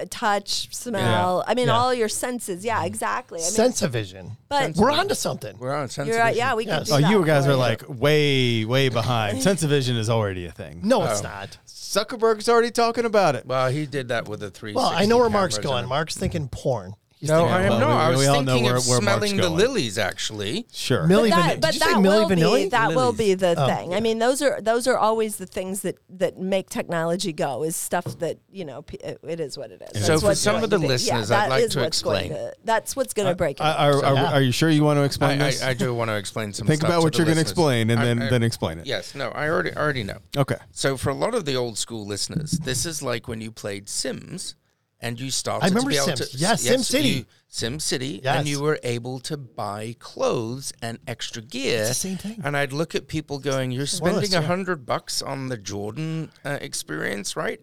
touch, 0.07 0.75
smell. 0.75 1.45
I 1.47 1.55
mean, 1.55 1.69
Yeah. 1.69 1.79
all 1.79 1.93
your 1.95 2.09
senses. 2.09 2.65
Yeah, 2.65 2.85
exactly. 2.85 3.41
I 3.41 3.43
mean, 3.43 3.51
Sense 3.51 3.83
of 3.83 3.93
vision. 3.93 4.37
but 4.49 4.77
We're 4.77 4.91
onto 4.91 5.15
something. 5.15 5.59
We're 5.59 5.75
on 5.75 5.89
sense. 5.89 6.09
you're 6.09 6.19
right. 6.19 6.37
Yeah, 6.37 6.55
we 6.55 6.65
can. 6.65 6.79
Yes. 6.79 6.89
Do 6.89 6.95
Oh, 6.95 7.01
that 7.01 7.11
you 7.11 7.25
guys 7.25 7.45
for 7.47 7.53
are 7.53 7.57
like 7.57 7.83
way, 7.89 8.65
way 8.65 8.89
behind. 8.89 9.43
Sense 9.49 9.63
of 9.63 9.71
vision 9.71 9.97
is 9.97 10.09
already 10.11 10.47
a 10.47 10.53
thing. 10.53 10.81
No, 10.83 11.05
it's 11.05 11.21
oh. 11.21 11.25
not. 11.25 11.59
Zuckerberg's 11.67 12.49
already 12.49 12.71
talking 12.71 13.05
about 13.05 13.35
it. 13.35 13.47
Well, 13.47 13.71
he 13.71 13.87
did 13.87 14.09
that 14.09 14.29
with 14.29 14.41
the 14.41 14.51
three. 14.51 14.75
Well, 14.75 14.87
I 14.87 15.07
know 15.07 15.19
where 15.19 15.31
Mark's 15.31 15.59
going. 15.59 15.89
Mark's 15.89 16.17
thinking 16.17 16.49
porn. 16.49 16.95
He's 17.21 17.29
No, 17.31 17.47
I 17.47 17.63
am 17.63 17.71
well, 17.71 17.81
not. 17.81 17.89
we- 17.89 17.95
I 17.95 18.09
was 18.11 18.19
we 18.21 18.27
all 18.27 18.43
know 18.43 18.53
thinking 18.53 18.65
where- 18.67 18.77
of 18.77 18.89
where 18.89 19.01
Mark's 19.01 19.29
smelling 19.31 19.37
the 19.39 19.51
lilies. 19.51 19.99
Actually, 19.99 20.67
Sure. 20.73 21.07
Milli 21.07 21.31
But 21.31 21.37
that, 21.37 21.49
Did 21.55 21.61
but 21.63 21.75
you 21.75 21.81
say 21.81 21.87
that 21.87 21.97
Milli 21.97 22.03
will 22.03 22.29
be 22.29 22.35
Vanilli? 22.37 22.71
that 22.71 22.95
will 22.95 23.13
be 23.13 23.35
the 23.35 23.55
Oh. 23.59 23.67
thing. 23.67 23.93
I 23.95 23.97
oh. 23.97 24.01
mean, 24.01 24.19
those 24.21 24.41
are 24.41 24.61
those 24.61 24.87
are 24.87 24.97
always 24.97 25.37
the 25.37 25.47
things 25.47 25.81
that 25.83 25.97
that 26.11 26.39
make 26.39 26.71
technology 26.71 27.33
go. 27.33 27.65
Is 27.65 27.75
stuff 27.75 28.05
that 28.21 28.39
you 28.53 28.65
know 28.65 28.83
p- 28.83 28.99
it, 29.03 29.19
it 29.27 29.41
is 29.41 29.59
what 29.59 29.73
it 29.73 29.83
is. 29.93 30.03
So 30.05 30.09
That's 30.13 30.21
for 30.23 30.29
what's 30.29 30.41
some 30.41 30.53
going 30.55 30.65
of 30.65 30.71
the 30.71 30.79
to 30.79 30.87
listeners, 30.87 31.31
yeah, 31.31 31.43
I'd 31.43 31.49
like 31.51 31.71
to 31.71 31.81
what's 31.81 32.03
going 32.03 32.27
explain. 32.27 32.31
to- 32.31 32.55
that's 32.65 32.95
what's 32.95 33.15
going 33.15 33.29
to 33.29 33.35
break 33.35 33.59
it. 33.59 33.63
Are, 33.65 33.75
are, 33.75 34.05
are, 34.05 34.15
Yeah. 34.15 34.33
are 34.35 34.41
you 34.43 34.53
sure 34.53 34.71
you 34.71 34.85
want 34.85 34.99
to 34.99 35.03
explain 35.03 35.43
I, 35.43 35.47
this? 35.51 35.63
I 35.63 35.75
do 35.75 35.93
want 35.93 36.11
to 36.11 36.17
explain 36.17 36.53
some. 36.53 36.67
Think 36.69 36.85
about 36.85 37.03
what 37.03 37.19
you're 37.19 37.25
going 37.25 37.37
to 37.37 37.41
explain 37.43 37.91
and 37.91 38.01
then, 38.01 38.19
then 38.31 38.43
explain 38.45 38.79
it. 38.79 38.87
Yes. 38.87 39.15
No. 39.17 39.31
I 39.31 39.49
already 39.49 39.73
I 39.75 39.81
already 39.81 40.05
know. 40.05 40.19
Okay. 40.37 40.57
So 40.71 40.97
for 40.97 41.11
a 41.11 41.15
lot 41.15 41.35
of 41.35 41.45
the 41.47 41.57
old 41.57 41.79
school 41.79 42.07
listeners, 42.07 42.53
this 42.53 42.87
is 42.87 43.03
like 43.03 43.27
when 43.27 43.41
you 43.41 43.51
played 43.51 43.89
Sims 43.89 44.55
and 45.01 45.19
you 45.21 45.31
started 45.31 45.65
I 45.65 45.69
remember 45.69 45.91
to 45.91 45.97
be 45.97 46.03
able 46.03 46.17
Sims. 46.17 46.31
to 46.31 46.39
Yes, 46.39 46.63
Sim 46.63 46.83
City. 46.83 47.09
you- 47.09 47.27
Sim 47.51 47.81
City, 47.81 48.21
Yes. 48.23 48.39
and 48.41 48.49
you 48.49 48.61
were 48.61 48.79
able 48.83 49.21
to 49.21 49.37
buy 49.37 49.95
clothes 49.99 50.73
and 50.83 50.99
extra 51.07 51.41
gear. 51.41 51.81
It's 51.81 51.89
the 51.89 51.95
same 51.95 52.19
thing. 52.19 52.41
And 52.45 52.57
I'd 52.57 52.73
look 52.75 52.95
at 52.95 53.09
people 53.09 53.39
going, 53.39 53.71
"You're 53.71 53.87
spending 53.87 54.35
a 54.35 54.41
yeah. 54.41 54.47
hundred 54.47 54.85
bucks 54.85 55.23
on 55.23 55.49
the 55.49 55.57
Jordan 55.57 56.31
uh, 56.45 56.59
experience, 56.61 57.37
right?" 57.37 57.61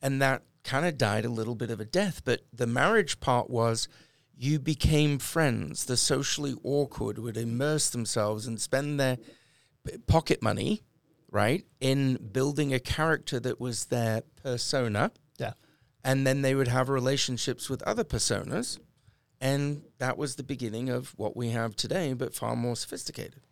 And 0.00 0.22
that 0.22 0.42
kind 0.64 0.86
of 0.86 0.96
died 0.96 1.24
a 1.24 1.28
little 1.28 1.54
bit 1.54 1.70
of 1.70 1.80
a 1.80 1.84
death. 1.84 2.22
But 2.24 2.46
the 2.52 2.66
marriage 2.66 3.20
part 3.20 3.50
was. 3.50 3.88
You 4.38 4.58
became 4.58 5.18
friends. 5.18 5.86
The 5.86 5.96
socially 5.96 6.54
awkward 6.62 7.18
would 7.18 7.38
immerse 7.38 7.88
themselves 7.88 8.46
and 8.46 8.60
spend 8.60 9.00
their 9.00 9.16
pocket 10.06 10.42
money, 10.42 10.82
right, 11.30 11.64
in 11.80 12.16
building 12.32 12.74
a 12.74 12.78
character 12.78 13.40
that 13.40 13.58
was 13.58 13.86
their 13.86 14.20
persona 14.42 15.10
Yeah. 15.14 15.20
And 16.06 16.26
then 16.26 16.42
they 16.42 16.54
would 16.54 16.68
have 16.68 16.88
relationships 16.88 17.68
with 17.68 17.82
other 17.82 18.04
personas 18.04 18.78
and 19.40 19.82
that 19.98 20.16
was 20.16 20.36
the 20.36 20.42
beginning 20.42 20.88
of 20.88 21.12
what 21.16 21.36
we 21.36 21.50
have 21.50 21.76
today 21.76 22.12
but 22.14 22.34
far 22.34 22.56
more 22.56 22.76
sophisticated 22.76 23.42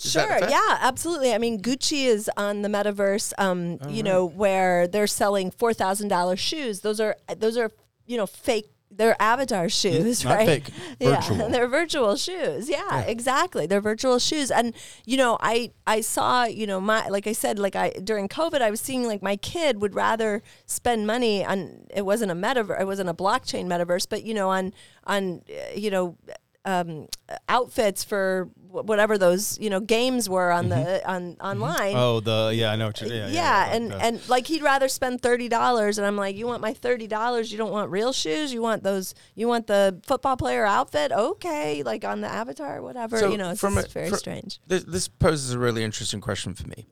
Sure. 0.00 0.50
Yeah, 0.50 0.78
absolutely. 0.80 1.32
I 1.32 1.38
mean, 1.38 1.60
Gucci 1.62 2.04
is 2.04 2.30
on 2.36 2.60
the 2.60 2.68
metaverse. 2.68 3.32
Um, 3.38 3.78
you 3.88 4.02
know, 4.02 4.26
where 4.26 4.86
they're 4.86 5.06
selling 5.06 5.50
four 5.50 5.72
thousand 5.72 6.08
dollars 6.08 6.38
shoes. 6.38 6.80
Those 6.80 7.00
are 7.00 7.16
those 7.38 7.56
are 7.56 7.70
you 8.04 8.18
know 8.18 8.26
fake. 8.26 8.70
They're 8.90 9.20
avatar 9.20 9.68
shoes, 9.68 10.24
not 10.24 10.36
right? 10.36 10.46
fake, 10.46 10.70
Yeah, 10.98 11.20
they're 11.50 11.68
virtual 11.68 12.16
shoes. 12.16 12.68
Yeah, 12.68 13.02
exactly. 13.02 13.66
They're 13.66 13.80
virtual 13.80 14.18
shoes, 14.18 14.50
and 14.50 14.74
you 15.04 15.16
know, 15.16 15.38
I 15.40 15.72
I 15.86 16.00
saw 16.00 16.44
you 16.44 16.66
know 16.66 16.80
my 16.80 17.08
like 17.08 17.26
I 17.26 17.32
said 17.32 17.58
like 17.58 17.76
I 17.76 17.90
during 17.90 18.28
COVID 18.28 18.62
I 18.62 18.70
was 18.70 18.80
seeing 18.80 19.04
like 19.04 19.22
my 19.22 19.36
kid 19.36 19.80
would 19.80 19.94
rather 19.94 20.42
spend 20.66 21.06
money 21.06 21.44
on 21.44 21.86
it 21.94 22.04
wasn't 22.04 22.30
a 22.30 22.34
metaverse 22.34 22.80
it 22.80 22.86
wasn't 22.86 23.08
a 23.08 23.14
blockchain 23.14 23.66
metaverse 23.66 24.06
but 24.08 24.24
you 24.24 24.34
know 24.34 24.48
on 24.50 24.72
on 25.04 25.42
uh, 25.50 25.74
you 25.76 25.90
know 25.90 26.16
um, 26.64 27.08
outfits 27.48 28.04
for 28.04 28.50
whatever 28.70 29.16
those 29.16 29.58
you 29.58 29.70
know 29.70 29.80
games 29.80 30.28
were 30.28 30.50
on 30.50 30.68
the 30.68 30.76
mm-hmm. 30.76 31.10
on 31.10 31.22
mm-hmm. 31.32 31.46
online. 31.46 31.96
Oh, 31.96 32.20
the 32.20 32.52
yeah, 32.54 32.72
I 32.72 32.76
know 32.76 32.86
what 32.86 33.00
you're. 33.00 33.10
Yeah, 33.10 33.28
Yeah, 33.28 33.32
yeah, 33.32 33.74
and 33.74 33.92
and 33.92 34.28
like 34.28 34.46
he'd 34.46 34.62
rather 34.62 34.88
spend 34.88 35.20
thirty 35.22 35.48
dollars, 35.48 35.98
and 35.98 36.06
I'm 36.06 36.16
like, 36.16 36.36
you 36.36 36.46
want 36.46 36.62
my 36.62 36.74
thirty 36.74 37.06
dollars? 37.06 37.50
You 37.50 37.58
don't 37.58 37.72
want 37.72 37.90
real 37.90 38.12
shoes? 38.12 38.52
You 38.52 38.62
want 38.62 38.82
those? 38.82 39.14
You 39.34 39.48
want 39.48 39.66
the 39.66 40.00
football 40.04 40.36
player 40.36 40.64
outfit? 40.64 41.12
Okay, 41.12 41.82
like 41.82 42.04
on 42.04 42.20
the 42.20 42.28
avatar, 42.28 42.82
whatever. 42.82 43.18
So 43.18 43.30
you 43.30 43.38
know, 43.38 43.50
it's 43.50 43.60
from 43.60 43.78
a- 43.78 43.82
very 43.82 44.10
strange. 44.10 44.60
This, 44.66 44.84
this 44.84 45.08
poses 45.08 45.52
a 45.52 45.58
really 45.58 45.84
interesting 45.84 46.20
question 46.20 46.54
for 46.54 46.66
me. 46.68 46.86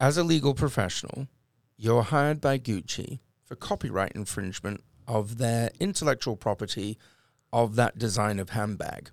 As 0.00 0.18
a 0.18 0.24
legal 0.24 0.54
professional, 0.54 1.28
you're 1.76 2.02
hired 2.02 2.40
by 2.40 2.58
Gucci 2.58 3.20
for 3.44 3.56
copyright 3.56 4.12
infringement 4.12 4.82
of 5.06 5.38
their 5.38 5.70
intellectual 5.80 6.36
property 6.36 6.98
of 7.52 7.76
that 7.76 7.98
design 7.98 8.38
of 8.38 8.50
handbag. 8.50 9.10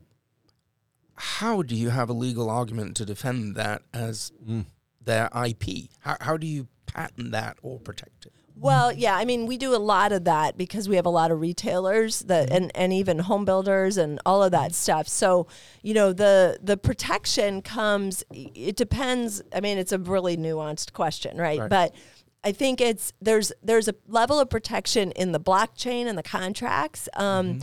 How 1.20 1.61
do 1.61 1.76
you 1.76 1.89
have 1.89 2.09
a 2.09 2.13
legal 2.13 2.49
argument 2.49 2.95
to 2.97 3.05
defend 3.05 3.55
that 3.55 3.82
as 3.93 4.32
Mm. 4.47 4.65
their 5.03 5.30
IP? 5.34 5.89
How, 5.99 6.17
how 6.22 6.38
do 6.38 6.47
you 6.47 6.67
patent 6.86 7.32
that 7.32 7.57
or 7.61 7.80
protect 7.80 8.26
it? 8.26 8.34
Well, 8.55 8.91
yeah, 8.91 9.15
I 9.15 9.24
mean, 9.24 9.45
we 9.45 9.57
do 9.57 9.74
a 9.74 9.80
lot 9.80 10.11
of 10.11 10.26
that 10.26 10.57
because 10.57 10.89
we 10.89 10.97
have 10.97 11.05
a 11.05 11.09
lot 11.09 11.32
of 11.32 11.39
retailers 11.39 12.20
that 12.22 12.49
and, 12.51 12.72
and 12.76 12.91
even 12.91 13.20
home 13.20 13.45
builders 13.45 13.97
and 13.97 14.20
all 14.26 14.43
of 14.43 14.51
that 14.51 14.76
stuff. 14.76 15.07
So, 15.07 15.47
you 15.82 15.93
know, 15.93 16.11
the 16.11 16.57
the 16.61 16.76
protection 16.76 17.61
comes 17.61 18.24
it 18.32 18.76
depends. 18.76 19.41
I 19.53 19.61
mean, 19.61 19.78
it's 19.78 19.93
a 19.93 19.99
really 19.99 20.36
nuanced 20.36 20.91
question, 20.91 21.38
right? 21.38 21.59
Right. 21.59 21.70
But 21.70 21.95
I 22.43 22.51
think 22.51 22.82
it's 22.82 23.13
there's 23.22 23.53
there's 23.63 23.88
a 23.88 23.95
level 24.07 24.39
of 24.41 24.49
protection 24.49 25.11
in 25.11 25.32
the 25.32 25.39
blockchain 25.39 26.05
and 26.07 26.17
the 26.17 26.24
contracts. 26.24 27.07
Um, 27.15 27.59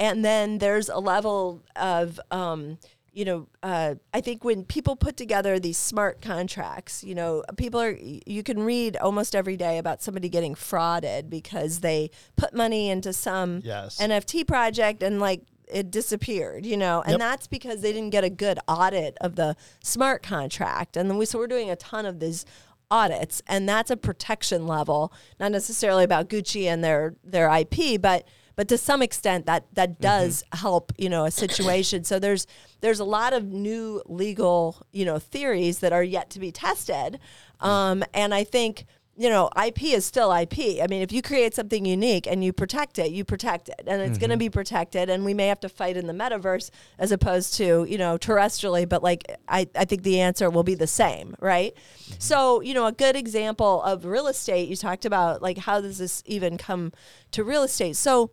and 0.00 0.24
then 0.24 0.58
there's 0.58 0.88
a 0.88 0.98
level 0.98 1.62
of 1.76 2.18
um, 2.32 2.78
you 3.12 3.24
know, 3.24 3.48
uh, 3.62 3.96
I 4.14 4.20
think 4.20 4.44
when 4.44 4.64
people 4.64 4.94
put 4.96 5.16
together 5.16 5.58
these 5.58 5.76
smart 5.78 6.22
contracts, 6.22 7.02
you 7.02 7.14
know, 7.14 7.42
people 7.56 7.80
are, 7.80 7.96
you 8.00 8.42
can 8.42 8.62
read 8.62 8.96
almost 8.96 9.34
every 9.34 9.56
day 9.56 9.78
about 9.78 10.02
somebody 10.02 10.28
getting 10.28 10.54
frauded 10.54 11.28
because 11.28 11.80
they 11.80 12.10
put 12.36 12.54
money 12.54 12.88
into 12.88 13.12
some 13.12 13.60
Yes. 13.64 13.98
NFT 13.98 14.46
project 14.46 15.02
and 15.02 15.20
like 15.20 15.42
it 15.72 15.90
disappeared, 15.90 16.64
you 16.66 16.76
know, 16.76 17.00
and 17.02 17.12
Yep. 17.12 17.18
that's 17.20 17.46
because 17.46 17.80
they 17.80 17.92
didn't 17.92 18.10
get 18.10 18.24
a 18.24 18.30
good 18.30 18.58
audit 18.68 19.16
of 19.20 19.36
the 19.36 19.56
smart 19.82 20.22
contract. 20.22 20.96
And 20.96 21.10
then 21.10 21.16
we, 21.18 21.26
so 21.26 21.38
we're 21.38 21.46
doing 21.46 21.70
a 21.70 21.76
ton 21.76 22.06
of 22.06 22.20
these 22.20 22.44
audits 22.92 23.40
and 23.46 23.68
that's 23.68 23.90
a 23.90 23.96
protection 23.96 24.66
level, 24.66 25.12
not 25.38 25.52
necessarily 25.52 26.02
about 26.04 26.28
Gucci 26.28 26.64
and 26.64 26.82
their, 26.82 27.14
their 27.22 27.48
IP, 27.52 28.00
but 28.00 28.26
but 28.60 28.68
to 28.68 28.76
some 28.76 29.00
extent 29.00 29.46
that 29.46 29.64
that 29.72 29.92
mm-hmm. 29.92 30.02
does 30.02 30.44
help 30.52 30.92
you 30.98 31.08
know 31.08 31.24
a 31.24 31.30
situation. 31.30 32.04
So 32.04 32.18
there's 32.18 32.46
there's 32.82 33.00
a 33.00 33.06
lot 33.06 33.32
of 33.32 33.46
new 33.46 34.02
legal 34.04 34.86
you 34.92 35.06
know 35.06 35.18
theories 35.18 35.78
that 35.78 35.94
are 35.94 36.04
yet 36.04 36.28
to 36.32 36.38
be 36.38 36.52
tested. 36.52 37.18
Mm-hmm. 37.62 37.66
Um, 37.66 38.04
and 38.12 38.34
i 38.34 38.44
think 38.44 38.84
you 39.16 39.28
know 39.28 39.50
ip 39.66 39.82
is 39.82 40.06
still 40.06 40.32
ip 40.32 40.58
i 40.58 40.86
mean 40.88 41.02
if 41.02 41.12
you 41.12 41.20
create 41.20 41.54
something 41.54 41.84
unique 41.84 42.26
and 42.26 42.42
you 42.42 42.54
protect 42.54 42.98
it 42.98 43.10
you 43.10 43.22
protect 43.22 43.68
it 43.68 43.82
and 43.86 44.00
it's 44.00 44.16
going 44.16 44.30
to 44.30 44.34
mm-hmm. 44.34 44.38
be 44.38 44.50
protected 44.50 45.10
and 45.10 45.26
we 45.26 45.34
may 45.34 45.46
have 45.48 45.60
to 45.60 45.68
fight 45.68 45.96
in 45.96 46.06
the 46.06 46.12
metaverse 46.14 46.70
as 46.98 47.12
opposed 47.12 47.52
to 47.54 47.84
you 47.84 47.98
know 47.98 48.16
terrestrially 48.16 48.88
but 48.88 49.02
like 49.02 49.24
i, 49.46 49.68
I 49.74 49.84
think 49.84 50.04
the 50.04 50.20
answer 50.20 50.48
will 50.48 50.62
be 50.62 50.74
the 50.74 50.86
same 50.86 51.36
right? 51.40 51.74
So 52.18 52.60
you 52.62 52.72
know 52.72 52.86
a 52.86 52.92
good 52.92 53.14
example 53.14 53.82
of 53.82 54.06
real 54.06 54.26
estate 54.26 54.68
you 54.70 54.76
talked 54.76 55.04
about 55.04 55.42
like 55.42 55.58
how 55.58 55.82
does 55.82 55.98
this 55.98 56.22
even 56.24 56.56
come 56.56 56.92
to 57.32 57.44
real 57.44 57.62
estate? 57.62 57.96
So 57.96 58.30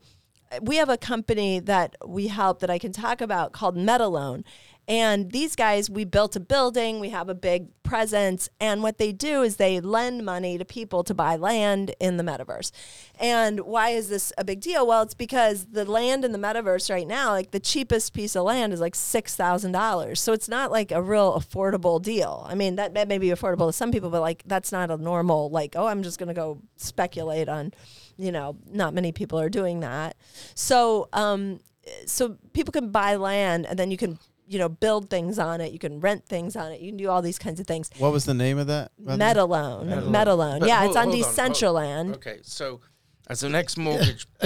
we 0.61 0.77
have 0.77 0.89
a 0.89 0.97
company 0.97 1.59
that 1.59 1.95
we 2.05 2.27
help 2.27 2.59
that 2.59 2.69
I 2.69 2.79
can 2.79 2.91
talk 2.91 3.21
about 3.21 3.51
called 3.51 3.75
MetaLoan. 3.75 4.43
And 4.89 5.33
these 5.33 5.57
guys, 5.57 5.89
we 5.89 6.05
built 6.05 6.37
a 6.37 6.39
building, 6.39 7.01
we 7.01 7.09
have 7.09 7.27
a 7.27 7.35
big 7.35 7.67
presence, 7.83 8.47
and 8.61 8.81
what 8.81 8.99
they 8.99 9.11
do 9.11 9.41
is 9.41 9.57
they 9.57 9.81
lend 9.81 10.23
money 10.23 10.57
to 10.57 10.63
people 10.63 11.03
to 11.03 11.13
buy 11.13 11.35
land 11.35 11.93
in 11.99 12.15
the 12.15 12.23
metaverse. 12.23 12.71
And 13.19 13.59
why 13.61 13.89
is 13.89 14.07
this 14.07 14.31
a 14.37 14.45
big 14.45 14.61
deal? 14.61 14.87
Well, 14.87 15.01
it's 15.01 15.13
because 15.13 15.65
the 15.65 15.83
land 15.83 16.23
in 16.23 16.31
the 16.31 16.37
metaverse 16.37 16.89
right 16.89 17.07
now, 17.07 17.31
like 17.31 17.51
the 17.51 17.59
cheapest 17.59 18.13
piece 18.13 18.33
of 18.33 18.45
land 18.45 18.71
is 18.71 18.79
like 18.79 18.93
$6,000. 18.93 20.17
So 20.17 20.31
it's 20.31 20.47
not 20.47 20.71
like 20.71 20.91
a 20.93 21.01
real 21.01 21.33
affordable 21.37 22.01
deal. 22.01 22.45
I 22.47 22.55
mean, 22.55 22.77
that, 22.77 22.93
that 22.93 23.09
may 23.09 23.17
be 23.17 23.27
affordable 23.27 23.67
to 23.67 23.73
some 23.73 23.91
people, 23.91 24.09
but 24.09 24.21
like 24.21 24.43
that's 24.45 24.71
not 24.71 24.89
a 24.89 24.95
normal, 24.95 25.49
like, 25.49 25.75
oh, 25.75 25.87
I'm 25.87 26.01
just 26.01 26.17
going 26.17 26.29
to 26.29 26.33
go 26.33 26.61
speculate 26.77 27.49
on, 27.49 27.73
you 28.17 28.31
know, 28.31 28.55
not 28.71 28.93
many 28.93 29.11
people 29.11 29.39
are 29.39 29.49
doing 29.49 29.79
that. 29.81 30.15
So, 30.55 31.09
um, 31.13 31.59
so 32.05 32.37
people 32.53 32.71
can 32.71 32.91
buy 32.91 33.15
land 33.15 33.65
and 33.65 33.77
then 33.79 33.91
you 33.91 33.97
can, 33.97 34.19
you 34.47 34.59
know, 34.59 34.69
build 34.69 35.09
things 35.09 35.37
on 35.39 35.61
it. 35.61 35.71
You 35.71 35.79
can 35.79 35.99
rent 35.99 36.25
things 36.25 36.55
on 36.55 36.71
it. 36.71 36.81
You 36.81 36.89
can 36.91 36.97
do 36.97 37.09
all 37.09 37.21
these 37.21 37.39
kinds 37.39 37.59
of 37.59 37.67
things. 37.67 37.89
What 37.97 38.11
was 38.11 38.25
the 38.25 38.33
name 38.33 38.57
of 38.57 38.67
that? 38.67 38.91
by 38.99 39.15
the? 39.17 39.23
Metalone, 39.23 40.09
Metalone. 40.09 40.65
Yeah, 40.67 40.79
hold- 40.79 40.89
it's 40.89 40.97
on 40.97 41.09
hold 41.11 41.21
hold- 41.23 41.35
Decentraland. 41.35 42.15
Okay, 42.15 42.39
so 42.43 42.79
as 43.29 43.43
an 43.43 43.55
ex-mortgage 43.55 44.25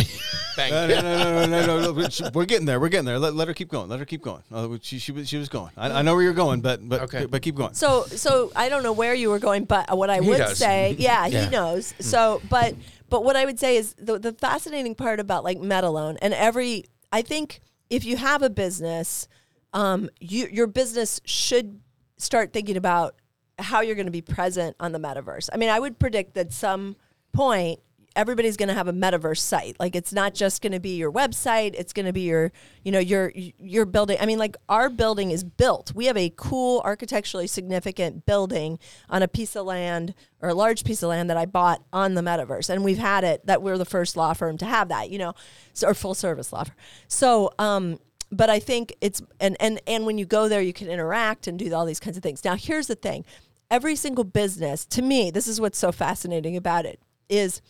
bank, 0.56 0.72
No, 0.72 0.88
no, 0.88 1.02
no, 1.02 1.02
no, 1.02 1.46
no, 1.46 1.66
no, 1.66 1.92
no, 1.92 1.92
no. 1.94 2.30
We're 2.34 2.46
getting 2.46 2.66
there. 2.66 2.80
We're 2.80 2.90
getting 2.90 3.06
there. 3.06 3.20
Let, 3.20 3.36
let 3.36 3.48
her 3.48 3.54
keep 3.54 3.70
going. 3.70 3.90
Let 3.90 4.00
her 4.00 4.06
keep 4.06 4.24
going. 4.24 4.42
Uh, 4.52 4.78
she, 4.82 4.98
she 4.98 5.12
was 5.12 5.30
she 5.30 5.38
was 5.38 5.50
going. 5.50 5.70
I, 5.78 6.00
I 6.00 6.02
know 6.02 6.16
where 6.16 6.24
you're 6.24 6.34
going, 6.34 6.62
but 6.62 6.88
but 6.90 7.02
Okay. 7.02 7.26
but 7.28 7.44
keep 7.44 7.54
going. 7.56 7.76
So, 7.76 8.06
so 8.06 8.52
I 8.56 8.70
don't 8.70 8.82
know 8.82 8.92
where 8.94 9.14
you 9.14 9.30
were 9.30 9.38
going, 9.38 9.66
but 9.66 9.96
what 9.96 10.10
I 10.10 10.20
He 10.20 10.28
would 10.30 10.38
does. 10.40 10.58
say, 10.58 10.96
yeah, 10.98 11.26
Yeah. 11.28 11.46
he 11.46 11.50
knows. 11.52 11.94
So, 12.00 12.42
but 12.50 12.74
but 13.12 13.26
what 13.26 13.36
I 13.36 13.46
would 13.46 13.60
say 13.60 13.76
is 13.76 13.94
the 14.00 14.18
the 14.18 14.32
fascinating 14.32 14.96
part 14.96 15.20
about 15.20 15.44
like 15.44 15.60
Metalone 15.60 16.18
and 16.22 16.34
every, 16.34 16.86
I 17.12 17.22
think 17.22 17.60
if 17.90 18.06
you 18.06 18.16
have 18.16 18.42
a 18.42 18.50
business, 18.50 19.28
um, 19.74 20.10
you 20.22 20.48
your 20.52 20.66
business 20.66 21.20
should 21.26 21.82
start 22.18 22.54
thinking 22.54 22.78
about 22.78 23.16
how 23.60 23.82
you're 23.82 23.96
going 23.96 24.08
to 24.08 24.12
be 24.12 24.22
present 24.22 24.78
on 24.80 24.94
the 24.94 25.00
metaverse. 25.00 25.50
I 25.54 25.58
mean, 25.58 25.70
I 25.70 25.80
would 25.80 26.00
predict 26.00 26.36
that 26.36 26.54
some 26.54 26.96
point 27.34 27.82
everybody's 28.16 28.58
going 28.58 28.70
to 28.70 28.74
have 28.74 28.88
a 28.88 28.94
metaverse 28.94 29.40
site. 29.40 29.80
Like 29.80 29.96
it's 29.96 30.14
not 30.14 30.34
just 30.34 30.62
going 30.62 30.74
to 30.74 30.80
be 30.80 30.96
your 30.96 31.12
website, 31.12 31.74
it's 31.78 31.94
going 31.94 32.06
to 32.06 32.14
be 32.14 32.22
your, 32.22 32.52
you 32.84 32.92
know, 32.92 33.00
your 33.00 33.32
your 33.36 33.86
building. 33.86 34.18
I 34.20 34.26
mean, 34.26 34.40
like 34.40 34.56
our 34.70 34.90
building 34.90 35.32
is 35.32 35.44
built. 35.44 35.94
We 35.96 36.06
have 36.06 36.18
a 36.18 36.34
cool 36.36 36.82
architecturally 36.84 37.48
significant 37.48 38.26
building 38.26 38.80
on 39.10 39.24
a 39.24 39.28
piece 39.28 39.56
of 39.56 39.66
land 39.66 40.14
or 40.42 40.50
a 40.50 40.54
large 40.54 40.84
piece 40.84 41.04
of 41.04 41.10
land 41.10 41.30
that 41.30 41.38
I 41.38 41.46
bought 41.46 41.84
on 41.94 42.16
the 42.16 42.22
metaverse. 42.22 42.70
And 42.70 42.84
we've 42.84 42.98
had 42.98 43.24
it 43.24 43.46
that 43.46 43.62
we're 43.62 43.78
the 43.78 43.86
first 43.86 44.18
law 44.18 44.34
firm 44.34 44.58
to 44.58 44.66
have 44.66 44.90
that, 44.90 45.10
you 45.10 45.18
know, 45.18 45.34
so, 45.74 45.88
or 45.88 45.94
full 45.94 46.16
service 46.16 46.52
law 46.52 46.64
firm. 46.64 46.76
So, 47.08 47.52
um 47.60 48.00
but 48.32 48.50
I 48.50 48.60
think 48.60 48.96
it's 49.02 49.22
and 49.40 49.58
and 49.60 49.82
and 49.86 50.06
when 50.06 50.18
you 50.18 50.26
go 50.26 50.48
there 50.48 50.62
you 50.62 50.74
can 50.74 50.88
interact 50.88 51.48
and 51.48 51.60
do 51.60 51.74
all 51.74 51.86
these 51.86 52.00
kinds 52.00 52.18
of 52.18 52.24
things. 52.24 52.44
Now, 52.44 52.56
here's 52.56 52.88
the 52.88 52.96
thing. 52.96 53.26
Every 53.70 53.96
single 53.96 54.24
business, 54.24 54.86
to 54.88 55.02
me, 55.02 55.32
this 55.32 55.48
is 55.48 55.62
what's 55.62 55.78
so 55.78 55.92
fascinating 55.92 56.58
about 56.58 56.86
it 56.86 57.00
is 57.30 57.62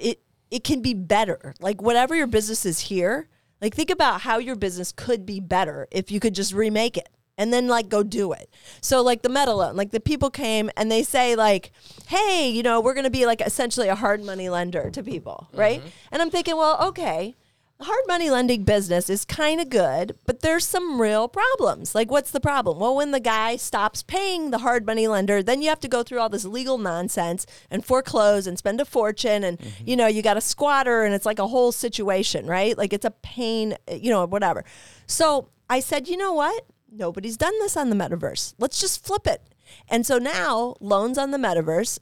it 0.00 0.20
it 0.50 0.64
can 0.64 0.80
be 0.80 0.94
better. 0.94 1.54
Like 1.60 1.82
whatever 1.82 2.14
your 2.14 2.26
business 2.26 2.64
is 2.64 2.80
here, 2.80 3.28
like 3.60 3.74
think 3.74 3.90
about 3.90 4.22
how 4.22 4.38
your 4.38 4.56
business 4.56 4.92
could 4.92 5.26
be 5.26 5.40
better 5.40 5.86
if 5.90 6.10
you 6.10 6.20
could 6.20 6.34
just 6.34 6.52
remake 6.52 6.96
it 6.96 7.08
and 7.38 7.52
then 7.52 7.68
like 7.68 7.88
go 7.88 8.02
do 8.02 8.32
it. 8.32 8.50
So 8.80 9.02
like 9.02 9.22
the 9.22 9.28
Metalone, 9.28 9.74
like 9.74 9.92
the 9.92 10.00
people 10.00 10.28
came 10.28 10.70
and 10.76 10.90
they 10.90 11.02
say 11.02 11.36
like, 11.36 11.70
"Hey, 12.08 12.50
you 12.50 12.62
know, 12.62 12.80
we're 12.80 12.94
going 12.94 13.04
to 13.04 13.10
be 13.10 13.24
like 13.24 13.40
essentially 13.40 13.88
a 13.88 13.94
hard 13.94 14.22
money 14.22 14.48
lender 14.48 14.90
to 14.90 15.02
people, 15.02 15.48
right?" 15.54 15.78
Mm-hmm. 15.78 15.88
And 16.12 16.22
I'm 16.22 16.30
thinking, 16.30 16.56
"Well, 16.56 16.78
okay, 16.88 17.36
the 17.78 17.84
hard 17.84 18.02
money 18.08 18.28
lending 18.28 18.64
business 18.64 19.08
is 19.08 19.24
kind 19.24 19.60
of 19.60 19.70
good, 19.70 20.16
but 20.26 20.40
there's 20.40 20.66
some 20.66 21.00
real 21.00 21.28
problems. 21.28 21.94
Like, 21.94 22.10
what's 22.10 22.32
the 22.32 22.40
problem? 22.40 22.80
Well, 22.80 22.96
when 22.96 23.12
the 23.12 23.20
guy 23.20 23.54
stops 23.54 24.02
paying 24.02 24.50
the 24.50 24.58
hard 24.58 24.84
money 24.84 25.06
lender, 25.06 25.44
then 25.44 25.62
you 25.62 25.68
have 25.68 25.78
to 25.80 25.88
go 25.88 26.02
through 26.02 26.18
all 26.18 26.28
this 26.28 26.44
legal 26.44 26.76
nonsense 26.76 27.46
and 27.70 27.84
foreclose 27.84 28.48
and 28.48 28.58
spend 28.58 28.80
a 28.80 28.84
fortune. 28.84 29.44
And, 29.44 29.58
mm-hmm. 29.58 29.88
you 29.88 29.94
know, 29.94 30.08
you 30.08 30.22
got 30.22 30.36
a 30.36 30.40
squatter 30.40 31.04
and 31.04 31.14
it's 31.14 31.26
like 31.26 31.38
a 31.38 31.46
whole 31.46 31.70
situation, 31.70 32.46
right? 32.46 32.76
Like, 32.76 32.92
it's 32.92 33.04
a 33.04 33.12
pain, 33.12 33.76
you 33.92 34.10
know, 34.10 34.26
whatever. 34.26 34.64
So 35.06 35.50
I 35.70 35.78
said, 35.78 36.08
you 36.08 36.16
know 36.16 36.32
what? 36.32 36.64
Nobody's 36.90 37.36
done 37.36 37.56
this 37.60 37.76
on 37.76 37.90
the 37.90 37.96
metaverse. 37.96 38.54
Let's 38.58 38.80
just 38.80 39.06
flip 39.06 39.28
it. 39.28 39.42
And 39.88 40.04
so 40.04 40.18
now, 40.18 40.74
loans 40.80 41.16
on 41.16 41.30
the 41.30 41.38
metaverse, 41.38 42.00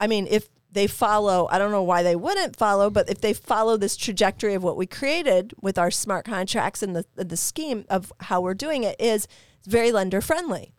I 0.00 0.08
mean, 0.08 0.26
if 0.28 0.48
they 0.72 0.86
follow, 0.86 1.48
I 1.50 1.58
don't 1.58 1.70
know 1.70 1.82
why 1.82 2.02
they 2.02 2.16
wouldn't 2.16 2.56
follow, 2.56 2.90
but 2.90 3.08
if 3.08 3.20
they 3.20 3.32
follow 3.32 3.76
this 3.76 3.96
trajectory 3.96 4.54
of 4.54 4.62
what 4.62 4.76
we 4.76 4.86
created 4.86 5.52
with 5.60 5.78
our 5.78 5.90
smart 5.90 6.24
contracts 6.24 6.82
and 6.82 6.96
the, 6.96 7.04
the 7.14 7.36
scheme 7.36 7.84
of 7.88 8.12
how 8.20 8.40
we're 8.40 8.54
doing 8.54 8.82
it 8.82 8.96
is 8.98 9.28
very 9.66 9.92
lender 9.92 10.20
friendly. 10.20 10.72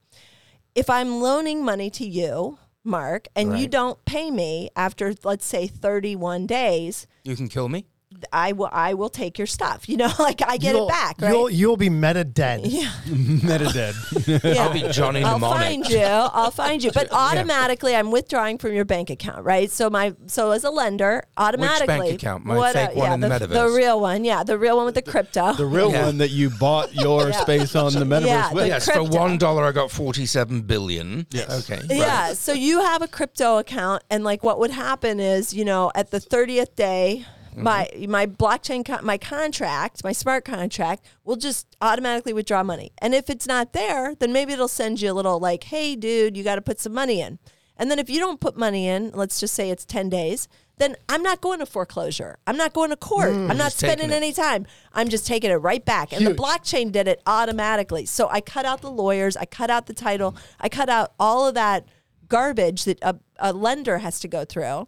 If 0.75 0.89
I'm 0.89 1.21
loaning 1.21 1.63
money 1.63 1.89
to 1.91 2.05
you, 2.05 2.57
Mark, 2.83 3.27
and 3.35 3.57
you 3.57 3.67
don't 3.67 4.03
pay 4.05 4.29
me 4.29 4.69
after, 4.75 5.13
let's 5.23 5.45
say, 5.45 5.67
31 5.67 6.47
days, 6.47 7.07
you 7.23 7.35
can 7.35 7.47
kill 7.47 7.69
me. 7.69 7.85
I 8.31 8.51
will 8.53 8.69
I 8.71 8.93
will 8.93 9.09
take 9.09 9.37
your 9.37 9.47
stuff. 9.47 9.89
You 9.89 9.97
know, 9.97 10.11
like 10.19 10.41
I 10.45 10.57
get 10.57 10.75
you'll, 10.75 10.87
it 10.87 10.89
back, 10.91 11.21
right? 11.21 11.31
You'll 11.31 11.49
you'll 11.49 11.77
be 11.77 11.89
meta 11.89 12.23
dead. 12.23 12.61
yeah. 12.65 12.91
Meta 13.07 13.69
dead. 13.73 13.95
Yeah. 14.27 14.63
I'll 14.63 14.73
be 14.73 14.87
Johnny 14.91 15.23
I'll 15.23 15.39
Mnemonic. 15.39 15.57
find 15.63 15.89
you. 15.89 15.99
I'll 16.03 16.51
find 16.51 16.83
you. 16.83 16.91
But 16.91 17.11
automatically, 17.11 17.95
I'm 17.95 18.11
withdrawing 18.11 18.57
from 18.57 18.73
your 18.73 18.85
bank 18.85 19.09
account, 19.09 19.43
right? 19.45 19.69
So 19.69 19.89
my 19.89 20.13
so 20.27 20.51
as 20.51 20.63
a 20.63 20.69
lender, 20.69 21.23
automatically. 21.37 21.87
bank 21.87 22.13
account? 22.13 22.45
My 22.45 22.71
fake 22.71 22.95
one 22.95 23.05
yeah, 23.07 23.13
in 23.15 23.19
the 23.19 23.29
the, 23.29 23.47
metaverse. 23.47 23.75
real 23.75 23.99
one, 23.99 24.23
yeah, 24.23 24.43
the 24.43 24.57
real 24.57 24.77
one 24.77 24.85
with 24.85 24.95
the 24.95 25.01
crypto. 25.01 25.53
The 25.53 25.65
real 25.65 25.91
Yeah. 25.91 26.05
one 26.05 26.17
that 26.19 26.29
you 26.31 26.49
bought 26.49 26.93
your 26.93 27.29
Yeah. 27.29 27.41
space 27.41 27.75
on 27.75 27.93
the 27.93 27.99
metaverse 28.05 28.25
Yeah, 28.27 28.53
with. 28.53 28.63
the 28.63 28.67
Yes, 28.69 28.89
for 28.89 29.03
one 29.03 29.37
dollar, 29.37 29.63
I 29.65 29.71
got 29.71 29.91
forty-seven 29.91 30.61
billion. 30.61 31.27
Yes. 31.31 31.69
Okay. 31.69 31.81
yeah. 31.89 32.33
So 32.33 32.53
you 32.53 32.81
have 32.81 33.01
a 33.01 33.07
crypto 33.07 33.57
account, 33.57 34.03
and 34.09 34.23
like 34.23 34.43
what 34.43 34.59
would 34.59 34.71
happen 34.71 35.19
is, 35.19 35.53
you 35.53 35.65
know, 35.65 35.91
at 35.95 36.11
the 36.11 36.19
thirtieth 36.19 36.75
day. 36.75 37.25
My 37.55 37.89
my 38.07 38.25
blockchain 38.25 38.85
co- 38.85 39.01
my 39.01 39.17
contract 39.17 40.03
my 40.03 40.11
smart 40.11 40.45
contract 40.45 41.05
will 41.23 41.35
just 41.35 41.67
automatically 41.81 42.33
withdraw 42.33 42.63
money. 42.63 42.91
And 42.99 43.13
if 43.13 43.29
it's 43.29 43.47
not 43.47 43.73
there 43.73 44.15
then 44.15 44.33
maybe 44.33 44.53
it'll 44.53 44.67
send 44.67 45.01
you 45.01 45.11
a 45.11 45.13
little 45.13 45.39
like 45.39 45.65
hey 45.65 45.95
dude 45.95 46.35
you 46.37 46.43
got 46.43 46.55
to 46.55 46.61
put 46.61 46.79
some 46.79 46.93
money 46.93 47.21
in. 47.21 47.39
And 47.77 47.89
then 47.89 47.99
if 47.99 48.09
you 48.09 48.19
don't 48.19 48.39
put 48.39 48.57
money 48.57 48.87
in 48.87 49.11
let's 49.11 49.39
just 49.39 49.53
say 49.53 49.69
it's 49.69 49.85
10 49.85 50.09
days 50.09 50.47
then 50.77 50.95
I'm 51.07 51.21
not 51.21 51.39
going 51.39 51.59
to 51.59 51.67
foreclosure. 51.67 52.37
I'm 52.47 52.57
not 52.57 52.73
going 52.73 52.89
to 52.89 52.95
court. 52.95 53.29
I'm 53.29 53.57
not 53.57 53.73
spending 53.73 54.11
any 54.11 54.33
time. 54.33 54.65
I'm 54.91 55.07
just 55.07 55.27
taking 55.27 55.51
it 55.51 55.55
right 55.55 55.85
back. 55.85 56.11
And 56.11 56.25
the 56.25 56.33
blockchain 56.33 56.91
did 56.91 57.07
it 57.07 57.21
automatically. 57.27 58.05
So 58.07 58.27
I 58.29 58.41
cut 58.41 58.65
out 58.65 58.81
the 58.81 58.89
lawyers. 58.89 59.37
I 59.37 59.45
cut 59.45 59.69
out 59.69 59.85
the 59.85 59.93
title. 59.93 60.35
I 60.59 60.69
cut 60.69 60.89
out 60.89 61.13
all 61.19 61.47
of 61.47 61.53
that 61.53 61.85
garbage 62.27 62.85
that 62.85 62.97
a, 63.03 63.15
a 63.37 63.53
lender 63.53 63.99
has 63.99 64.19
to 64.21 64.27
go 64.27 64.45
through 64.45 64.85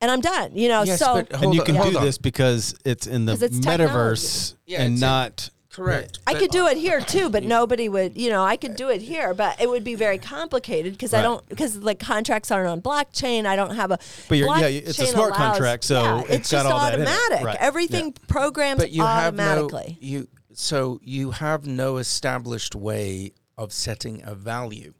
and 0.00 0.10
I'm 0.10 0.20
done 0.20 0.56
you 0.56 0.68
know 0.68 0.82
Yes, 0.82 0.98
so 0.98 1.14
but 1.14 1.32
hold 1.32 1.44
and 1.44 1.54
you 1.54 1.60
on, 1.60 1.66
can 1.66 1.74
hold 1.76 1.92
do 1.92 1.98
on. 1.98 2.04
this 2.04 2.18
because 2.18 2.74
it's 2.84 3.06
in 3.06 3.26
the 3.26 3.32
it's 3.32 3.58
metaverse 3.60 4.54
Yeah, 4.66 4.82
and 4.82 4.94
it's 4.94 5.02
in- 5.02 5.06
not. 5.08 5.50
Correct. 5.70 6.20
I 6.24 6.34
But- 6.34 6.38
could 6.42 6.50
do 6.52 6.68
it 6.68 6.76
here 6.76 7.00
too, 7.00 7.28
but 7.30 7.42
nobody 7.42 7.88
would, 7.88 8.16
you 8.16 8.30
know, 8.30 8.44
I 8.44 8.56
could 8.56 8.76
do 8.76 8.90
it 8.90 9.02
here, 9.02 9.34
but 9.34 9.60
it 9.60 9.68
would 9.68 9.82
be 9.82 9.96
very 9.96 10.18
complicated 10.18 10.92
because 10.92 11.12
I 11.12 11.20
don't, 11.20 11.44
because 11.48 11.74
like 11.78 11.98
contracts 11.98 12.52
aren't 12.52 12.68
on 12.68 12.80
blockchain. 12.80 13.44
I 13.44 13.56
don't 13.56 13.74
have 13.74 13.90
a. 13.90 13.98
But 14.28 14.38
you're- 14.38 14.60
yeah, 14.60 14.68
it's 14.68 15.00
a 15.00 15.06
smart 15.06 15.30
allows- 15.34 15.36
contract, 15.56 15.82
so 15.82 16.00
yeah, 16.00 16.20
it's 16.20 16.30
it's 16.30 16.50
got 16.52 16.62
just 16.62 16.72
all 16.72 16.78
that 16.78 16.94
in 16.94 17.00
it. 17.00 17.08
automatic. 17.08 17.44
Right. 17.44 17.56
Everything 17.58 18.12
programs 18.28 18.78
but 18.82 18.92
you 18.92 19.02
have 19.02 19.34
no 19.34 19.42
automatically. 19.42 19.98
you 20.00 20.28
so 20.52 21.00
you 21.02 21.32
have 21.32 21.66
no 21.66 21.96
established 21.96 22.76
way 22.76 23.32
of 23.58 23.72
setting 23.72 24.22
a 24.24 24.36
value. 24.36 24.94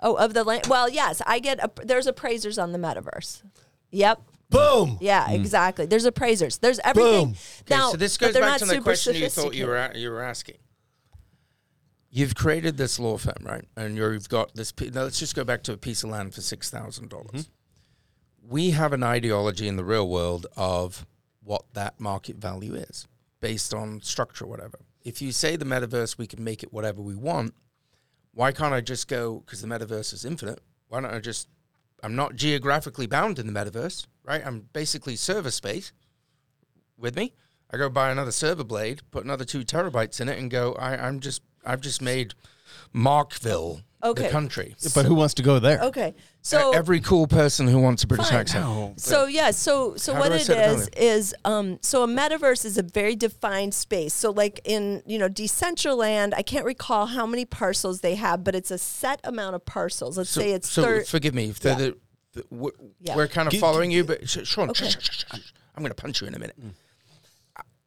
oh, 0.00 0.16
of 0.16 0.34
the 0.34 0.44
land. 0.44 0.66
Well, 0.68 0.90
yes, 0.90 1.22
I 1.26 1.38
get, 1.38 1.58
a, 1.64 1.70
there's 1.86 2.06
appraisers 2.06 2.58
on 2.58 2.72
the 2.72 2.78
metaverse. 2.78 3.40
Yep. 3.90 4.20
Boom. 4.48 4.98
Yeah, 5.00 5.26
mm. 5.26 5.34
exactly. 5.34 5.86
There's 5.86 6.04
appraisers. 6.04 6.58
There's 6.58 6.78
everything. 6.80 7.26
Boom. 7.26 7.34
Now, 7.68 7.88
Okay, 7.88 7.90
so 7.92 7.96
this 7.96 8.16
but 8.16 8.26
goes 8.26 8.34
they're 8.34 8.42
back 8.42 8.50
not 8.50 8.58
to 8.60 8.64
the 8.66 8.72
super 8.72 8.84
question 8.84 9.14
you 9.16 9.28
thought 9.28 9.54
you 9.54 9.66
were 9.66 9.92
you 9.94 10.10
were 10.10 10.22
asking. 10.22 10.56
You've 12.10 12.34
created 12.34 12.76
this 12.76 12.98
law 12.98 13.18
firm, 13.18 13.42
right? 13.42 13.64
And 13.76 13.96
you've 13.96 14.28
got 14.28 14.54
this. 14.54 14.72
Now 14.80 15.02
let's 15.02 15.18
just 15.18 15.34
go 15.34 15.44
back 15.44 15.62
to 15.64 15.72
a 15.72 15.76
piece 15.76 16.04
of 16.04 16.10
land 16.10 16.34
for 16.34 16.40
six 16.40 16.70
thousand 16.70 17.10
dollars. 17.10 17.26
Mm-hmm. 17.32 18.48
We 18.48 18.70
have 18.70 18.92
an 18.92 19.02
ideology 19.02 19.66
in 19.66 19.76
the 19.76 19.84
real 19.84 20.08
world 20.08 20.46
of 20.56 21.04
what 21.42 21.64
that 21.74 21.98
market 22.00 22.36
value 22.36 22.74
is 22.74 23.06
based 23.40 23.74
on 23.74 24.00
structure, 24.02 24.44
or 24.44 24.48
whatever. 24.48 24.78
If 25.04 25.20
you 25.20 25.32
say 25.32 25.56
the 25.56 25.64
metaverse, 25.64 26.18
we 26.18 26.26
can 26.26 26.42
make 26.42 26.62
it 26.62 26.72
whatever 26.72 27.02
we 27.02 27.14
want. 27.14 27.54
Why 28.32 28.52
can't 28.52 28.74
I 28.74 28.80
just 28.80 29.08
go? 29.08 29.40
Because 29.44 29.60
the 29.62 29.68
metaverse 29.68 30.12
is 30.12 30.24
infinite. 30.24 30.60
Why 30.88 31.00
don't 31.00 31.12
I 31.12 31.18
just? 31.18 31.48
I'm 32.02 32.14
not 32.14 32.36
geographically 32.36 33.06
bound 33.06 33.38
in 33.38 33.46
the 33.46 33.52
metaverse, 33.52 34.06
right? 34.24 34.44
I'm 34.44 34.68
basically 34.72 35.16
server 35.16 35.50
space 35.50 35.92
with 36.98 37.16
me. 37.16 37.34
I 37.70 37.76
go 37.76 37.88
buy 37.88 38.10
another 38.10 38.32
server 38.32 38.64
blade, 38.64 39.02
put 39.10 39.24
another 39.24 39.44
two 39.44 39.64
terabytes 39.64 40.20
in 40.20 40.28
it, 40.28 40.38
and 40.38 40.50
go. 40.50 40.74
I, 40.74 40.96
I'm 41.06 41.20
just. 41.20 41.42
I've 41.64 41.80
just 41.80 42.00
made 42.00 42.34
Markville, 42.94 43.82
Okay. 44.02 44.24
the 44.24 44.28
country. 44.28 44.76
But 44.94 45.06
who 45.06 45.14
wants 45.14 45.34
to 45.34 45.42
go 45.42 45.58
there? 45.58 45.80
Okay. 45.80 46.14
So 46.42 46.70
Every 46.72 47.00
cool 47.00 47.26
person 47.26 47.66
who 47.66 47.78
wants 47.80 48.04
a 48.04 48.06
British 48.06 48.28
Fine. 48.28 48.38
accent. 48.38 49.00
So 49.00 49.26
yeah, 49.26 49.50
so 49.50 49.96
so 49.96 50.12
How 50.14 50.20
what 50.20 50.28
do 50.28 50.34
I 50.34 50.36
it 50.36 50.44
set 50.44 50.58
it 50.58 50.60
down 50.60 50.74
is 50.76 50.88
is 50.96 51.34
um 51.44 51.78
so 51.82 52.04
a 52.04 52.06
metaverse 52.06 52.64
is 52.64 52.78
a 52.78 52.82
very 52.84 53.16
defined 53.16 53.74
space. 53.74 54.14
So 54.14 54.30
like 54.30 54.60
in 54.64 55.02
you 55.06 55.18
know 55.18 55.28
Decentraland, 55.28 56.34
I 56.36 56.42
can't 56.42 56.64
recall 56.64 57.06
how 57.06 57.26
many 57.26 57.44
parcels 57.44 58.00
they 58.00 58.14
have, 58.14 58.44
but 58.44 58.54
it's 58.54 58.70
a 58.70 58.78
set 58.78 59.20
amount 59.24 59.56
of 59.56 59.64
parcels. 59.64 60.16
Let's 60.18 60.30
So, 60.30 60.40
say 60.40 60.52
it's 60.52 60.68
so 60.70 60.82
thir- 60.82 61.04
forgive 61.04 61.34
me 61.34 61.46
if 61.48 61.58
they're 61.58 61.74
the, 61.74 61.96
the, 62.34 62.44
we're, 62.50 62.70
Yeah. 63.00 63.16
we're 63.16 63.26
kind 63.28 63.48
of 63.48 63.52
Gi- 63.52 63.58
following 63.58 63.90
you, 63.90 64.04
but 64.04 64.28
Sh- 64.28 64.44
Sean, 64.44 64.70
Okay. 64.70 64.88
shh, 64.88 64.96
shh, 65.00 65.10
shh, 65.10 65.24
shh. 65.34 65.52
I'm 65.74 65.82
going 65.82 65.90
to 65.90 66.00
punch 66.00 66.20
you 66.20 66.28
in 66.28 66.34
a 66.34 66.38
minute. 66.38 66.56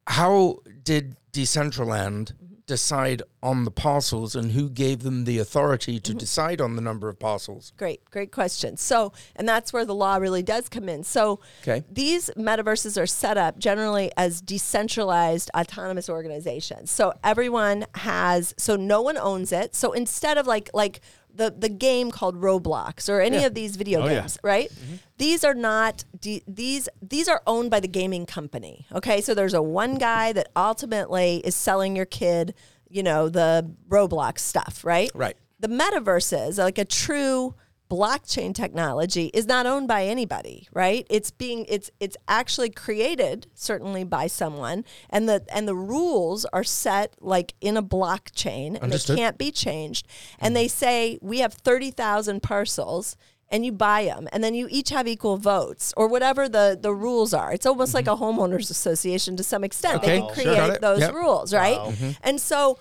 How 0.06 0.58
did 0.82 1.16
Decentraland 1.32 2.32
decide 2.70 3.22
on 3.42 3.64
the 3.64 3.70
parcels, 3.70 4.34
and 4.34 4.52
who 4.52 4.68
gave 4.70 4.98
them 5.02 5.24
the 5.24 5.38
authority 5.38 5.94
Mm-hmm. 5.96 6.12
to 6.12 6.14
decide 6.14 6.60
on 6.60 6.76
the 6.76 6.82
number 6.82 7.08
of 7.08 7.18
parcels? 7.18 7.72
Great, 7.76 8.00
great 8.10 8.30
question. 8.32 8.76
So, 8.76 9.12
and 9.36 9.48
that's 9.48 9.72
where 9.72 9.84
the 9.84 9.94
law 9.94 10.16
really 10.16 10.42
does 10.42 10.68
come 10.68 10.88
in. 10.88 11.04
So, 11.04 11.40
Okay. 11.62 11.84
these 11.90 12.30
metaverses 12.36 13.00
are 13.00 13.06
set 13.06 13.36
up 13.36 13.58
generally 13.58 14.10
as 14.16 14.40
decentralized 14.40 15.50
autonomous 15.56 16.08
organizations. 16.08 16.90
So 16.90 17.12
everyone 17.24 17.86
has, 17.94 18.54
so 18.56 18.76
no 18.76 19.02
one 19.02 19.18
owns 19.18 19.52
it. 19.52 19.74
So 19.74 19.92
instead 19.92 20.38
of 20.38 20.46
like 20.46 20.70
like 20.74 21.00
the 21.34 21.50
the 21.56 21.68
game 21.68 22.10
called 22.10 22.40
Roblox 22.40 23.08
or 23.08 23.20
any 23.20 23.44
of 23.44 23.54
these 23.54 23.76
video 23.76 24.02
Oh, 24.02 24.06
yeah. 24.06 24.20
games, 24.20 24.38
right? 24.42 24.70
Mm-hmm. 24.70 24.94
These 25.18 25.44
are 25.44 25.54
not 25.54 26.04
de- 26.18 26.42
these 26.46 26.88
these 27.02 27.28
are 27.28 27.42
owned 27.46 27.70
by 27.70 27.80
the 27.80 27.88
gaming 27.88 28.26
company. 28.26 28.86
Okay, 28.92 29.20
so 29.20 29.34
there's 29.34 29.54
a 29.54 29.62
one 29.62 29.96
guy 29.96 30.32
that 30.32 30.48
ultimately 30.56 31.36
is 31.44 31.54
selling 31.54 31.94
your 31.96 32.06
kid, 32.06 32.54
you 32.88 33.02
know, 33.02 33.28
the 33.28 33.70
Roblox 33.88 34.40
stuff, 34.40 34.84
right? 34.84 35.10
Right. 35.14 35.36
the 35.60 35.68
metaverses, 35.68 36.58
like 36.58 36.78
a 36.78 36.84
true 36.84 37.54
blockchain 37.90 38.54
technology, 38.54 39.26
is 39.34 39.46
not 39.46 39.66
owned 39.66 39.88
by 39.88 40.04
anybody, 40.04 40.68
right? 40.72 41.06
It's 41.10 41.30
being 41.30 41.66
it's 41.68 41.90
it's 41.98 42.16
actually 42.28 42.70
created 42.70 43.48
certainly 43.54 44.04
by 44.04 44.28
someone, 44.28 44.84
and 45.10 45.28
the 45.28 45.44
and 45.52 45.66
the 45.66 45.74
rules 45.74 46.46
are 46.52 46.64
set 46.64 47.16
like 47.20 47.54
in 47.60 47.76
a 47.76 47.82
blockchain, 47.82 48.68
and 48.68 48.84
Understood. 48.84 49.16
they 49.16 49.20
can't 49.20 49.38
be 49.38 49.50
changed. 49.50 50.06
And 50.38 50.54
mm-hmm. 50.54 50.62
they 50.62 50.68
say 50.68 51.18
we 51.20 51.40
have 51.40 51.52
thirty 51.52 51.90
thousand 51.90 52.42
parcels. 52.42 53.16
And 53.52 53.66
you 53.66 53.72
buy 53.72 54.04
them, 54.04 54.28
and 54.32 54.44
then 54.44 54.54
you 54.54 54.68
each 54.70 54.90
have 54.90 55.08
equal 55.08 55.36
votes, 55.36 55.92
or 55.96 56.06
whatever 56.06 56.48
the, 56.48 56.78
the 56.80 56.94
rules 56.94 57.34
are. 57.34 57.52
It's 57.52 57.66
almost 57.66 57.94
like 57.94 58.04
mm-hmm. 58.04 58.22
a 58.22 58.24
homeowners 58.24 58.70
association 58.70 59.36
to 59.38 59.42
some 59.42 59.64
extent. 59.64 59.96
Okay, 59.96 60.06
They 60.06 60.18
can 60.20 60.32
create 60.32 60.54
Got 60.54 60.70
it. 60.70 60.80
those 60.80 61.00
Yep. 61.00 61.14
rules, 61.14 61.52
right? 61.52 61.76
Mm-hmm. 61.78 62.10
And 62.22 62.40
so 62.40 62.78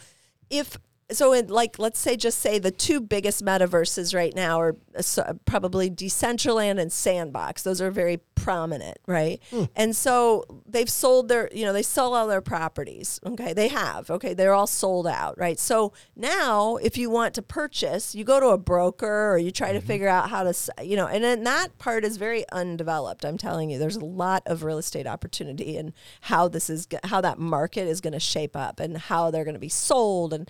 if 0.52 0.78
so 1.12 1.34
in 1.34 1.48
like 1.48 1.80
let's 1.80 2.00
say 2.00 2.16
just 2.16 2.40
say 2.40 2.60
the 2.60 2.72
two 2.72 3.00
biggest 3.00 3.44
metaverses 3.44 4.14
right 4.14 4.36
now 4.36 4.60
are 4.60 4.76
uh, 5.18 5.34
probably 5.46 5.90
Decentraland 5.90 6.80
and 6.80 6.92
Sandbox. 6.92 7.64
Those 7.64 7.82
are 7.82 7.92
very 7.92 8.20
prominent, 8.36 8.98
right? 9.06 9.42
And 9.76 9.96
so 9.96 10.46
they've 10.66 10.90
sold 10.90 11.28
their, 11.28 11.50
you 11.54 11.66
know, 11.66 11.74
they 11.74 11.84
sell 11.84 12.14
all 12.14 12.28
their 12.28 12.42
properties. 12.42 13.20
Okay, 13.26 13.54
they 13.54 13.68
have. 13.68 14.10
Okay, 14.10 14.34
they're 14.34 14.54
all 14.54 14.68
sold 14.68 15.08
out, 15.08 15.38
right? 15.38 15.60
So 15.60 15.94
now, 16.16 16.78
if 16.78 16.98
you 16.98 17.10
want 17.10 17.34
to 17.36 17.42
purchase, 17.42 18.16
you 18.16 18.24
go 18.24 18.40
to 18.40 18.48
a 18.48 18.58
broker 18.58 19.32
or 19.32 19.38
you 19.38 19.52
try 19.52 19.74
to 19.74 19.82
figure 19.82 20.08
out 20.08 20.30
how 20.30 20.44
to, 20.44 20.54
you 20.84 20.96
know, 20.96 21.08
and 21.08 21.24
then 21.24 21.44
that 21.44 21.78
part 21.78 22.06
is 22.06 22.18
very 22.18 22.48
undeveloped. 22.52 23.26
I'm 23.26 23.38
telling 23.38 23.70
you, 23.70 23.78
there's 23.78 23.98
a 23.98 24.06
lot 24.06 24.44
of 24.46 24.64
real 24.64 24.78
estate 24.78 25.08
opportunity 25.08 25.78
and 25.78 25.94
how 26.22 26.48
this 26.48 26.70
is, 26.70 26.88
how 27.04 27.22
that 27.22 27.40
market 27.40 27.88
is 27.88 28.02
going 28.02 28.14
to 28.14 28.20
shape 28.20 28.56
up 28.56 28.80
and 28.80 28.98
how 28.98 29.32
they're 29.32 29.44
going 29.44 29.54
to 29.54 29.60
be 29.60 29.70
sold 29.70 30.34
and 30.34 30.50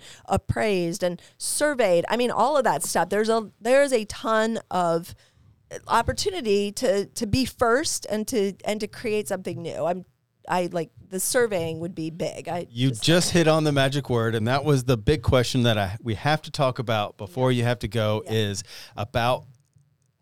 appraised 0.50 1.02
and 1.02 1.20
surveyed. 1.38 2.04
I 2.08 2.16
mean, 2.16 2.30
all 2.30 2.56
of 2.56 2.64
that 2.64 2.82
stuff. 2.82 3.08
There's 3.08 3.28
a 3.28 3.50
there's 3.60 3.92
a 3.92 4.04
ton 4.06 4.58
of 4.70 5.14
opportunity 5.86 6.72
to 6.72 7.06
to 7.06 7.26
be 7.26 7.44
first 7.44 8.06
and 8.10 8.26
to 8.28 8.54
and 8.64 8.80
to 8.80 8.86
create 8.86 9.28
something 9.28 9.62
new. 9.62 9.84
I'm 9.84 10.04
I 10.48 10.68
like 10.72 10.90
the 11.08 11.20
surveying 11.20 11.80
would 11.80 11.94
be 11.94 12.10
big. 12.10 12.48
I 12.48 12.66
You 12.70 12.90
just, 12.90 13.32
hit 13.32 13.46
on 13.46 13.64
the 13.64 13.72
magic 13.72 14.10
word, 14.10 14.34
and 14.34 14.46
that 14.48 14.64
was 14.64 14.84
the 14.84 14.96
big 14.96 15.22
question 15.22 15.62
that 15.62 15.78
I 15.78 15.96
we 16.02 16.14
have 16.14 16.42
to 16.42 16.50
talk 16.50 16.78
about 16.78 17.16
before 17.16 17.52
you 17.52 17.64
have 17.64 17.78
to 17.80 17.88
go 17.88 18.22
is 18.26 18.64
about 18.96 19.44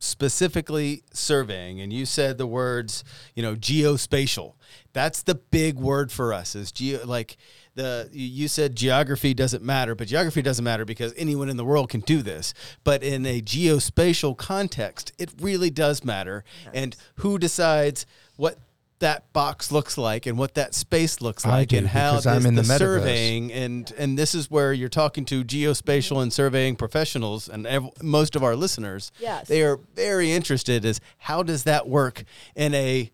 specifically 0.00 1.02
surveying. 1.12 1.80
And 1.80 1.92
you 1.92 2.06
said 2.06 2.38
the 2.38 2.46
words, 2.46 3.02
you 3.34 3.42
know, 3.42 3.54
geospatial. 3.54 4.54
That's 4.92 5.22
the 5.22 5.34
big 5.34 5.76
word 5.76 6.12
for 6.12 6.32
us. 6.32 6.54
Is 6.54 6.72
geo 6.72 7.04
like 7.04 7.36
the 7.78 8.08
you- 8.12 8.26
you 8.26 8.48
said 8.48 8.76
geography 8.76 9.32
doesn't 9.34 9.62
matter, 9.62 9.94
but 9.94 10.08
geography 10.08 10.42
doesn't 10.42 10.64
matter 10.64 10.84
because 10.84 11.14
anyone 11.16 11.48
in 11.48 11.56
the 11.56 11.64
world 11.64 11.88
can 11.88 12.00
do 12.00 12.20
this. 12.22 12.52
But 12.84 13.02
in 13.02 13.24
a 13.24 13.40
geospatial 13.40 14.36
context, 14.36 15.12
it 15.18 15.30
really 15.40 15.70
does 15.70 16.04
matter. 16.04 16.44
And 16.74 16.94
who 17.16 17.38
decides 17.38 18.04
what 18.36 18.58
that 19.00 19.32
box 19.32 19.70
looks 19.70 19.96
like 19.96 20.26
and 20.26 20.36
what 20.36 20.54
that 20.54 20.74
space 20.74 21.20
looks 21.20 21.46
I 21.46 21.50
like 21.50 21.68
do, 21.68 21.78
and 21.78 21.86
how 21.86 22.12
because 22.14 22.26
I'm 22.26 22.38
does 22.38 22.44
in 22.46 22.54
the 22.56 22.62
the 22.62 22.78
surveying 22.78 23.52
and 23.52 23.92
and 23.96 24.18
this 24.18 24.34
is 24.34 24.50
where 24.50 24.72
you're 24.72 24.88
talking 24.88 25.24
to 25.26 25.44
geospatial 25.44 26.20
and 26.20 26.32
surveying 26.32 26.74
professionals 26.74 27.48
and 27.48 27.64
ev- 27.68 27.90
most 28.02 28.34
of 28.34 28.42
our 28.42 28.56
listeners 28.56 29.12
Yes. 29.20 29.46
they 29.46 29.62
are 29.62 29.78
very 29.94 30.32
interested 30.32 30.84
is 30.84 30.98
how 31.18 31.44
does 31.44 31.62
that 31.62 31.88
work 31.88 32.24
in 32.56 32.74
a 32.74 33.12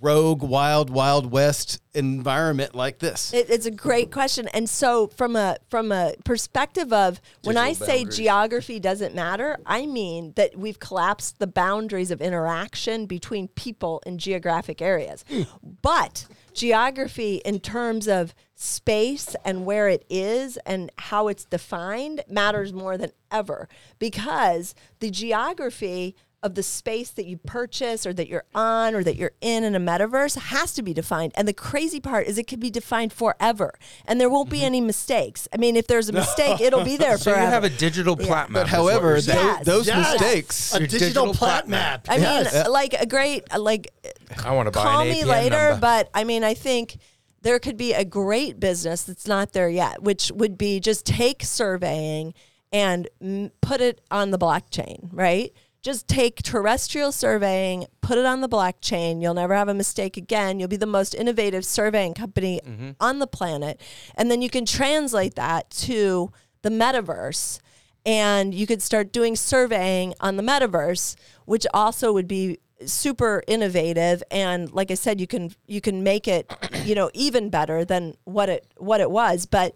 rogue 0.00 0.42
wild 0.42 0.90
wild 0.90 1.30
west 1.30 1.80
environment 1.94 2.74
like 2.74 2.98
this 2.98 3.32
It, 3.32 3.48
it's 3.48 3.66
a 3.66 3.70
great 3.70 4.12
question, 4.12 4.48
and 4.48 4.68
so 4.68 5.06
from 5.06 5.36
a 5.36 5.56
from 5.70 5.90
a 5.90 6.14
perspective 6.24 6.92
of 6.92 7.20
when 7.42 7.56
I 7.56 7.68
Digital 7.68 7.86
say 7.86 7.96
boundaries. 7.98 8.16
geography 8.16 8.80
doesn't 8.80 9.14
matter, 9.14 9.56
I 9.64 9.86
mean 9.86 10.32
that 10.36 10.56
we've 10.56 10.78
collapsed 10.78 11.38
the 11.38 11.46
boundaries 11.46 12.10
of 12.10 12.20
interaction 12.20 13.06
between 13.06 13.48
people 13.48 14.02
in 14.04 14.18
geographic 14.18 14.82
areas. 14.82 15.24
Hmm. 15.28 15.42
But 15.82 16.26
geography, 16.52 17.36
in 17.44 17.60
terms 17.60 18.08
of 18.08 18.34
space 18.54 19.36
and 19.44 19.66
where 19.66 19.88
it 19.88 20.04
is 20.08 20.58
and 20.66 20.90
how 20.96 21.28
it's 21.28 21.44
defined, 21.44 22.22
matters 22.28 22.72
more 22.72 22.96
than 22.96 23.12
ever 23.30 23.68
because 23.98 24.74
the 25.00 25.10
geography 25.10 26.16
of 26.42 26.54
the 26.54 26.62
space 26.62 27.10
that 27.10 27.24
you 27.26 27.36
purchase 27.38 28.06
or 28.06 28.12
that 28.12 28.28
you're 28.28 28.44
on 28.54 28.94
or 28.94 29.02
that 29.02 29.16
you're 29.16 29.32
in 29.40 29.64
in 29.64 29.74
a 29.74 29.80
metaverse 29.80 30.38
has 30.38 30.72
to 30.74 30.82
be 30.82 30.92
defined. 30.92 31.32
And 31.34 31.48
the 31.48 31.52
crazy 31.52 31.98
part 31.98 32.26
is 32.26 32.38
it 32.38 32.46
can 32.46 32.60
be 32.60 32.70
defined 32.70 33.12
forever 33.12 33.74
and 34.06 34.20
there 34.20 34.28
won't 34.28 34.50
be 34.50 34.58
mm-hmm. 34.58 34.66
any 34.66 34.80
mistakes. 34.80 35.48
I 35.52 35.56
mean, 35.56 35.76
if 35.76 35.86
there's 35.86 36.08
a 36.08 36.12
mistake, 36.12 36.60
it'll 36.60 36.84
be 36.84 36.96
there 36.96 37.16
So 37.18 37.32
forever. 37.32 37.46
you 37.46 37.50
have 37.50 37.64
a 37.64 37.70
digital 37.70 38.16
plat 38.16 38.50
map. 38.50 38.64
but 38.64 38.68
however 38.68 39.08
you're 39.08 39.16
tho- 39.16 39.32
saying. 39.32 39.46
Yes. 39.46 39.64
those 39.64 39.86
Yes. 39.86 40.12
mistakes 40.20 40.74
a 40.74 40.80
digital, 40.80 40.98
digital 40.98 41.34
plat 41.34 41.64
plat 41.64 41.68
map. 41.68 42.06
I 42.08 42.16
yes. 42.16 42.54
mean, 42.54 42.72
like 42.72 42.94
a 42.94 43.06
great, 43.06 43.44
like, 43.58 43.92
I 44.44 44.52
want 44.52 44.66
to 44.66 44.70
buy 44.70 44.82
call 44.82 45.00
an 45.00 45.08
me 45.08 45.24
later, 45.24 45.70
number. 45.70 45.80
but 45.80 46.10
I 46.14 46.24
mean, 46.24 46.44
I 46.44 46.54
think 46.54 46.98
there 47.42 47.58
could 47.58 47.76
be 47.76 47.92
a 47.92 48.04
great 48.04 48.60
business 48.60 49.04
that's 49.04 49.26
not 49.26 49.52
there 49.52 49.68
yet, 49.70 50.02
which 50.02 50.30
would 50.34 50.58
be 50.58 50.80
just 50.80 51.06
take 51.06 51.42
surveying 51.42 52.34
and 52.72 53.08
put 53.62 53.80
it 53.80 54.00
on 54.10 54.30
the 54.32 54.38
blockchain, 54.38 55.08
right? 55.12 55.52
Just 55.86 56.08
take 56.08 56.42
terrestrial 56.42 57.12
surveying, 57.12 57.86
put 58.00 58.18
it 58.18 58.26
on 58.26 58.40
the 58.40 58.48
blockchain. 58.48 59.22
You'll 59.22 59.34
never 59.34 59.54
have 59.54 59.68
a 59.68 59.74
mistake 59.74 60.16
again. 60.16 60.58
You'll 60.58 60.66
be 60.68 60.76
the 60.76 60.84
most 60.84 61.14
innovative 61.14 61.64
surveying 61.64 62.12
company 62.12 62.60
Mm-hmm. 62.66 62.90
on 63.00 63.20
the 63.20 63.28
planet. 63.28 63.80
And 64.16 64.28
then 64.28 64.42
you 64.42 64.50
can 64.50 64.66
translate 64.66 65.36
that 65.36 65.70
to 65.86 66.32
the 66.62 66.70
metaverse 66.70 67.60
and 68.04 68.52
you 68.52 68.66
could 68.66 68.82
start 68.82 69.12
doing 69.12 69.36
surveying 69.36 70.12
on 70.20 70.36
the 70.36 70.42
metaverse 70.42 71.14
which 71.44 71.66
also 71.72 72.12
would 72.12 72.26
be 72.26 72.58
super 72.84 73.42
innovative 73.46 74.22
and 74.30 74.72
like 74.72 74.90
i 74.90 74.94
said 74.94 75.20
you 75.20 75.26
can 75.26 75.50
you 75.66 75.80
can 75.80 76.02
make 76.02 76.26
it 76.28 76.52
you 76.84 76.94
know 76.94 77.08
even 77.14 77.48
better 77.50 77.84
than 77.84 78.14
what 78.24 78.48
it 78.48 78.66
what 78.76 79.00
it 79.00 79.10
was 79.10 79.46
but 79.46 79.74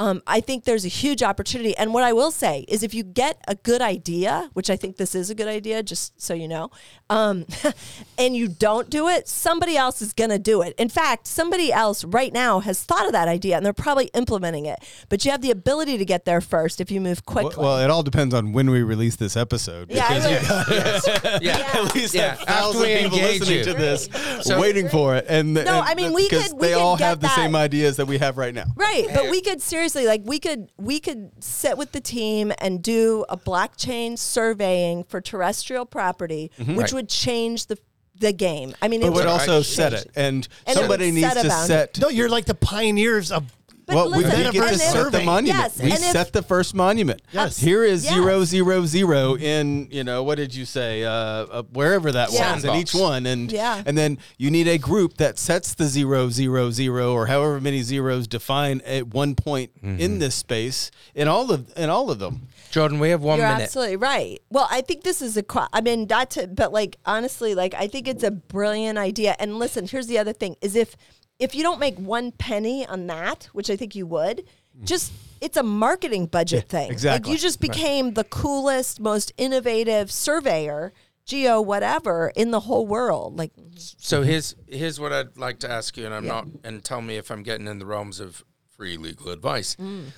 um, 0.00 0.22
I 0.26 0.40
think 0.40 0.64
there's 0.64 0.86
a 0.86 0.88
huge 0.88 1.22
opportunity. 1.22 1.76
And 1.76 1.92
what 1.92 2.02
I 2.04 2.14
will 2.14 2.30
say 2.30 2.64
is 2.68 2.82
if 2.82 2.94
you 2.94 3.02
get 3.02 3.36
a 3.46 3.54
good 3.54 3.82
idea, 3.82 4.48
which 4.54 4.70
I 4.70 4.76
think 4.76 4.96
this 4.96 5.14
is 5.14 5.28
a 5.28 5.34
good 5.34 5.46
idea, 5.46 5.82
just 5.82 6.18
so 6.18 6.32
you 6.32 6.48
know, 6.48 6.70
um, 7.10 7.44
and 8.18 8.34
you 8.34 8.48
don't 8.48 8.88
do 8.88 9.08
it, 9.08 9.28
somebody 9.28 9.76
else 9.76 10.00
is 10.00 10.14
going 10.14 10.30
to 10.30 10.38
do 10.38 10.62
it. 10.62 10.74
In 10.78 10.88
fact, 10.88 11.26
somebody 11.26 11.70
else 11.70 12.02
right 12.02 12.32
now 12.32 12.60
has 12.60 12.82
thought 12.82 13.04
of 13.04 13.12
that 13.12 13.28
idea 13.28 13.56
and 13.58 13.66
they're 13.66 13.74
probably 13.74 14.06
implementing 14.14 14.64
it. 14.64 14.78
But 15.10 15.26
you 15.26 15.32
have 15.32 15.42
the 15.42 15.50
ability 15.50 15.98
to 15.98 16.04
get 16.06 16.24
there 16.24 16.40
first 16.40 16.80
if 16.80 16.90
you 16.90 16.98
move 17.00 17.26
quickly. 17.26 17.62
well, 17.62 17.78
it 17.80 17.90
all 17.90 18.02
depends 18.02 18.32
on 18.34 18.52
when 18.54 18.70
we 18.70 18.82
release 18.82 19.16
this 19.16 19.36
episode 19.36 19.90
yeah, 19.90 20.06
I 20.08 20.14
because 20.14 21.06
would- 21.08 21.42
yeah. 21.42 21.58
Yeah. 21.60 21.70
at 21.74 21.94
least 21.94 22.14
Yeah, 22.14 22.30
have 22.30 22.40
after 22.40 22.52
thousands 22.52 22.84
we 22.84 22.92
of 22.94 22.98
people 23.02 23.18
engage 23.18 23.40
listening 23.40 23.58
you. 23.58 23.64
to 23.64 23.74
this, 23.74 24.08
So- 24.46 24.58
waiting 24.58 24.88
for 24.88 25.16
it. 25.16 25.26
And 25.28 25.52
No, 25.52 25.60
and 25.60 25.68
I 25.70 25.94
mean, 25.94 26.14
we 26.14 26.26
could- 26.30 26.52
we 26.54 26.68
they 26.68 26.72
could 26.72 26.80
all 26.80 26.96
get 26.96 27.04
have 27.04 27.20
the 27.20 27.26
that- 27.26 27.36
same 27.36 27.54
ideas 27.54 27.96
that 27.98 28.06
we 28.06 28.16
have 28.16 28.38
right 28.38 28.54
now. 28.54 28.64
Right, 28.76 29.06
but 29.12 29.28
we 29.30 29.42
could 29.42 29.60
seriously 29.60 29.89
like 29.94 30.22
we 30.24 30.38
could 30.38 30.70
we 30.78 31.00
could 31.00 31.30
sit 31.42 31.76
with 31.78 31.92
the 31.92 32.00
team 32.00 32.52
and 32.58 32.82
do 32.82 33.24
a 33.28 33.36
blockchain 33.36 34.18
surveying 34.18 35.04
for 35.04 35.20
terrestrial 35.20 35.86
property, 35.86 36.50
mm-hmm. 36.58 36.74
which 36.76 36.84
Right. 36.86 36.92
would 36.94 37.08
change 37.08 37.66
the 37.66 37.78
the 38.18 38.32
game. 38.34 38.74
I 38.82 38.88
mean, 38.88 39.00
But 39.00 39.06
it 39.06 39.10
would 39.10 39.16
would 39.20 39.26
also 39.26 39.56
Right. 39.58 39.64
set 39.66 39.92
it, 39.94 40.10
and, 40.14 40.46
And 40.66 40.76
it 40.76 40.78
somebody 40.78 41.06
would 41.06 41.14
needs 41.14 41.26
set 41.32 41.38
a 41.38 41.42
to 41.48 41.50
set. 41.50 41.98
No, 42.00 42.08
you're 42.10 42.28
like 42.28 42.44
the 42.44 42.54
pioneers 42.54 43.32
of 43.32 43.44
But 43.90 43.96
well, 43.96 44.10
we 44.18 44.24
listen, 44.24 44.40
did 44.44 44.52
get 44.52 44.68
to 44.68 44.78
set 44.78 45.12
the 45.12 45.22
monument. 45.22 45.58
Yes, 45.58 45.78
we 45.78 45.90
and 45.90 45.94
if- 45.94 46.12
set 46.12 46.32
the 46.32 46.42
first 46.42 46.74
monument. 46.74 47.20
Yes. 47.32 47.58
Here 47.58 47.84
is 47.84 48.04
Yes. 48.04 48.14
zero 48.14 48.44
zero 48.44 48.86
zero 48.86 49.36
in 49.36 49.88
you 49.90 50.04
know 50.04 50.22
what 50.22 50.36
did 50.36 50.54
you 50.54 50.64
say 50.64 51.04
uh, 51.04 51.10
uh, 51.10 51.62
wherever 51.72 52.10
that 52.12 52.32
Yeah. 52.32 52.54
was 52.54 52.64
in 52.64 52.74
each 52.76 52.94
one 52.94 53.26
and 53.26 53.50
Yeah. 53.50 53.82
and 53.84 53.96
then 53.98 54.18
you 54.38 54.50
need 54.50 54.68
a 54.68 54.78
group 54.78 55.16
that 55.18 55.38
sets 55.38 55.74
the 55.74 55.86
zero 55.86 56.30
zero 56.30 56.70
zero 56.70 57.12
or 57.12 57.26
however 57.26 57.60
many 57.60 57.82
zeros 57.82 58.26
define 58.26 58.80
at 58.86 59.08
one 59.08 59.34
point 59.34 59.70
in 59.82 60.18
this 60.18 60.34
space 60.34 60.90
in 61.14 61.28
all 61.28 61.50
of 61.52 61.72
in 61.76 61.90
all 61.90 62.10
of 62.10 62.18
them. 62.18 62.48
Jordan, 62.70 63.00
we 63.00 63.10
have 63.10 63.20
one 63.20 63.38
You're 63.40 63.48
minute. 63.48 63.64
absolutely 63.64 63.96
right. 63.96 64.38
Well, 64.48 64.68
I 64.70 64.80
think 64.80 65.02
this 65.02 65.20
is 65.20 65.36
a. 65.36 65.42
qu- 65.42 65.66
I 65.72 65.80
mean, 65.80 66.06
not 66.08 66.30
to, 66.30 66.46
but 66.46 66.72
like 66.72 66.98
honestly, 67.04 67.52
like 67.56 67.74
I 67.74 67.88
think 67.88 68.06
it's 68.06 68.22
a 68.22 68.30
brilliant 68.30 68.96
idea. 68.96 69.34
And 69.40 69.58
listen, 69.58 69.88
here's 69.88 70.06
the 70.06 70.18
other 70.18 70.32
thing: 70.32 70.54
is 70.60 70.76
if 70.76 70.96
if 71.40 71.54
you 71.54 71.62
don't 71.62 71.80
make 71.80 71.98
one 71.98 72.30
penny 72.32 72.86
on 72.86 73.06
that, 73.08 73.48
which 73.52 73.70
I 73.70 73.76
think 73.76 73.96
you 73.96 74.06
would, 74.06 74.44
just 74.84 75.12
it's 75.40 75.56
a 75.56 75.62
marketing 75.62 76.26
budget 76.26 76.68
thing. 76.68 76.90
exactly. 76.92 77.28
Like 77.30 77.32
you 77.34 77.40
just 77.40 77.60
became 77.60 78.12
the 78.14 78.24
coolest, 78.24 79.00
most 79.00 79.32
innovative 79.38 80.12
surveyor, 80.12 80.92
geo 81.24 81.60
whatever 81.60 82.30
in 82.36 82.50
the 82.50 82.60
whole 82.60 82.86
world. 82.86 83.36
Like 83.38 83.52
So 83.76 84.22
here's 84.22 84.54
here's 84.68 85.00
what 85.00 85.12
I'd 85.12 85.36
like 85.36 85.58
to 85.60 85.70
ask 85.70 85.96
you, 85.96 86.04
and 86.06 86.14
I'm 86.14 86.24
Yeah. 86.24 86.32
not, 86.32 86.46
and 86.62 86.84
tell 86.84 87.00
me 87.02 87.16
if 87.16 87.30
I'm 87.30 87.42
getting 87.42 87.66
in 87.66 87.78
the 87.78 87.86
realms 87.86 88.20
of 88.20 88.44
free 88.76 88.96
legal 88.96 89.30
advice. 89.30 89.76
Mm. 89.76 90.12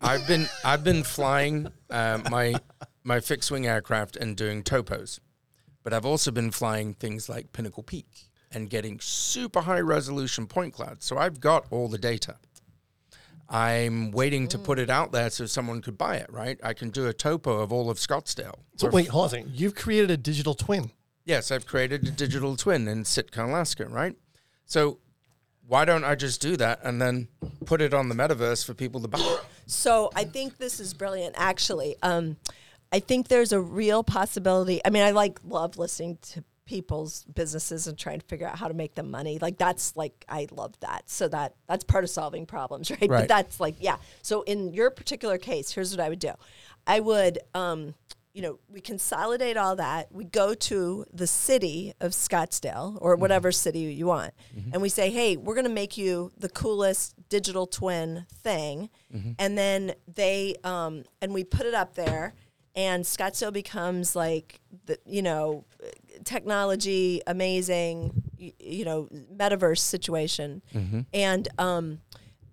I've 0.00 0.26
been 0.26 0.48
I've 0.64 0.82
been 0.82 1.04
flying 1.04 1.68
uh, 1.90 2.20
my 2.30 2.54
my 3.04 3.20
fixed 3.20 3.50
wing 3.50 3.66
aircraft 3.66 4.16
and 4.16 4.36
doing 4.36 4.62
topos, 4.62 5.20
but 5.84 5.92
I've 5.92 6.06
also 6.06 6.30
been 6.30 6.50
flying 6.50 6.94
things 6.94 7.28
like 7.28 7.52
Pinnacle 7.52 7.82
Peak 7.82 8.30
and 8.52 8.70
getting 8.70 9.00
super 9.00 9.62
high 9.62 9.80
resolution 9.80 10.46
point 10.46 10.74
clouds. 10.74 11.04
So 11.04 11.18
I've 11.18 11.40
got 11.40 11.66
all 11.70 11.88
the 11.88 11.98
data. 11.98 12.36
I'm 13.48 14.12
waiting 14.12 14.48
to 14.48 14.58
put 14.58 14.78
it 14.78 14.88
out 14.88 15.12
there 15.12 15.28
so 15.28 15.44
someone 15.46 15.82
could 15.82 15.98
buy 15.98 16.16
it. 16.16 16.30
Right? 16.30 16.58
I 16.62 16.72
can 16.72 16.90
do 16.90 17.06
a 17.06 17.12
topo 17.12 17.60
of 17.60 17.72
all 17.72 17.90
of 17.90 17.98
Scottsdale. 17.98 18.60
So 18.76 18.88
wait, 18.88 19.08
hold 19.08 19.24
on 19.24 19.26
a 19.26 19.30
second. 19.30 19.50
You've 19.54 19.74
created 19.74 20.10
a 20.10 20.16
digital 20.16 20.54
twin. 20.54 20.90
Yes, 21.24 21.50
I've 21.50 21.66
created 21.66 22.06
a 22.06 22.10
digital 22.10 22.56
twin 22.56 22.88
in 22.88 23.04
Sitka, 23.04 23.44
Alaska, 23.44 23.86
right? 23.86 24.16
So 24.64 24.98
why 25.66 25.84
don't 25.84 26.04
I 26.04 26.14
just 26.14 26.40
do 26.40 26.56
that 26.56 26.80
and 26.82 27.00
then 27.00 27.28
put 27.64 27.80
it 27.80 27.94
on 27.94 28.08
the 28.08 28.14
metaverse 28.14 28.64
for 28.64 28.74
people 28.74 29.00
to 29.02 29.08
buy? 29.08 29.38
So 29.66 30.10
I 30.14 30.24
think 30.24 30.58
this 30.58 30.80
is 30.80 30.92
brilliant. 30.92 31.34
Actually, 31.38 31.96
um, 32.02 32.36
I 32.90 32.98
think 32.98 33.28
there's 33.28 33.52
a 33.52 33.60
real 33.60 34.02
possibility. 34.02 34.80
I 34.84 34.90
mean, 34.90 35.02
I 35.02 35.12
like 35.12 35.38
love 35.44 35.78
listening 35.78 36.18
to 36.32 36.44
people's 36.72 37.24
businesses 37.24 37.86
and 37.86 37.98
trying 37.98 38.18
to 38.18 38.24
figure 38.24 38.46
out 38.46 38.58
how 38.58 38.66
to 38.66 38.72
make 38.72 38.94
them 38.94 39.10
money. 39.10 39.38
Like 39.38 39.58
that's 39.58 39.94
like 39.94 40.24
I 40.26 40.46
love 40.50 40.72
that. 40.80 41.02
So 41.10 41.28
that 41.28 41.54
that's 41.68 41.84
part 41.84 42.02
of 42.02 42.08
solving 42.08 42.46
problems, 42.46 42.90
right? 43.00 43.10
But 43.20 43.28
that's 43.28 43.60
like 43.60 43.76
yeah. 43.78 43.98
So 44.22 44.40
in 44.42 44.72
your 44.72 44.88
particular 44.90 45.36
case, 45.36 45.70
here's 45.70 45.90
what 45.94 46.00
I 46.00 46.08
would 46.08 46.18
do. 46.18 46.32
I 46.86 47.00
would. 47.00 47.40
Um, 47.54 47.94
you 48.34 48.40
know, 48.40 48.58
we 48.70 48.80
consolidate 48.80 49.58
all 49.58 49.76
that. 49.76 50.10
We 50.10 50.24
go 50.24 50.54
to 50.54 51.04
the 51.12 51.26
city 51.26 51.92
of 52.00 52.12
Scottsdale 52.12 52.96
or 53.02 53.14
whatever 53.14 53.52
city 53.52 53.80
you 53.80 54.06
want, 54.06 54.32
and 54.72 54.80
we 54.80 54.88
say, 54.88 55.10
"Hey, 55.10 55.36
we're 55.36 55.54
going 55.54 55.66
to 55.66 55.70
make 55.82 55.98
you 55.98 56.32
the 56.38 56.48
coolest 56.48 57.12
digital 57.28 57.66
twin 57.66 58.24
thing," 58.32 58.88
and 59.38 59.58
then 59.58 59.92
they 60.08 60.56
um, 60.64 61.04
and 61.20 61.34
we 61.34 61.44
put 61.44 61.66
it 61.66 61.74
up 61.74 61.92
there, 61.94 62.32
and 62.74 63.04
Scottsdale 63.04 63.52
becomes 63.52 64.16
like 64.16 64.60
the 64.86 64.98
you 65.06 65.22
know 65.22 65.64
technology 66.24 67.20
amazing 67.26 68.22
you, 68.36 68.52
you 68.58 68.84
know 68.84 69.08
metaverse 69.34 69.78
situation, 69.78 70.62
and 71.12 71.48
um, 71.58 72.00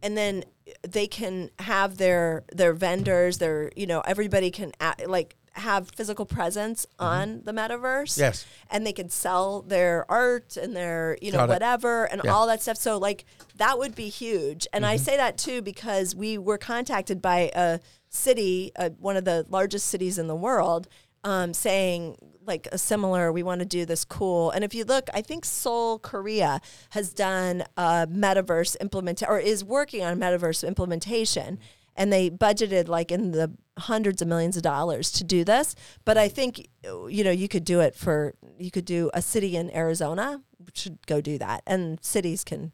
and 0.01 0.17
then 0.17 0.43
they 0.87 1.07
can 1.07 1.49
have 1.59 1.97
their 1.97 2.43
their 2.53 2.73
vendors 2.73 3.37
their 3.39 3.71
you 3.75 3.87
know 3.87 4.01
everybody 4.01 4.51
can 4.51 4.71
like 5.07 5.35
have 5.53 5.89
physical 5.89 6.25
presence 6.25 6.85
on 6.99 7.41
the 7.43 7.51
metaverse 7.51 8.17
Yes. 8.17 8.45
and 8.69 8.85
they 8.85 8.93
can 8.93 9.09
sell 9.09 9.61
their 9.63 10.05
art 10.09 10.55
and 10.57 10.75
their 10.75 11.17
you 11.21 11.31
know 11.31 11.39
Got 11.39 11.49
it. 11.49 11.53
whatever 11.53 12.05
and 12.05 12.21
Yeah. 12.23 12.31
all 12.33 12.47
that 12.47 12.61
stuff 12.61 12.77
so 12.77 12.97
like 12.97 13.25
that 13.57 13.77
would 13.79 13.95
be 13.95 14.09
huge 14.09 14.67
and 14.71 14.83
Mm-hmm. 14.85 14.91
i 14.93 14.95
say 14.97 15.17
that 15.17 15.37
too 15.37 15.61
because 15.61 16.15
we 16.15 16.37
were 16.37 16.57
contacted 16.59 17.21
by 17.21 17.51
a 17.55 17.79
city 18.09 18.71
uh, 18.77 18.89
one 18.99 19.17
of 19.17 19.25
the 19.25 19.45
largest 19.49 19.87
cities 19.87 20.17
in 20.17 20.27
the 20.27 20.35
world 20.35 20.87
um, 21.23 21.53
saying 21.53 22.17
like 22.45 22.67
a 22.71 22.77
similar 22.77 23.31
we 23.31 23.43
want 23.43 23.59
to 23.59 23.65
do 23.65 23.85
this 23.85 24.03
cool. 24.03 24.51
And 24.51 24.63
if 24.63 24.73
you 24.73 24.83
look 24.83 25.09
i 25.13 25.21
think 25.21 25.45
seoul 25.45 25.99
korea 25.99 26.61
has 26.91 27.13
done 27.13 27.63
a 27.77 28.07
metaverse 28.07 28.75
implement 28.81 29.21
or 29.27 29.39
is 29.39 29.63
working 29.63 30.03
on 30.03 30.19
metaverse 30.19 30.67
implementation. 30.67 31.59
And 31.95 32.13
they 32.13 32.29
budgeted 32.29 32.87
like 32.87 33.11
in 33.11 33.31
the 33.31 33.51
hundreds 33.77 34.21
of 34.21 34.27
millions 34.27 34.55
of 34.55 34.63
dollars 34.63 35.11
to 35.13 35.23
do 35.23 35.43
this. 35.43 35.75
But 36.05 36.17
i 36.17 36.27
think 36.27 36.67
you 36.83 37.23
know 37.23 37.31
you 37.31 37.47
could 37.47 37.65
do 37.65 37.79
it 37.81 37.95
for 37.95 38.35
you 38.57 38.71
could 38.71 38.85
do 38.85 39.11
a 39.13 39.21
city 39.21 39.55
in 39.55 39.73
arizona 39.75 40.41
should 40.73 41.05
go 41.07 41.21
do 41.21 41.37
that. 41.37 41.63
And 41.65 42.03
cities 42.03 42.43
can 42.43 42.71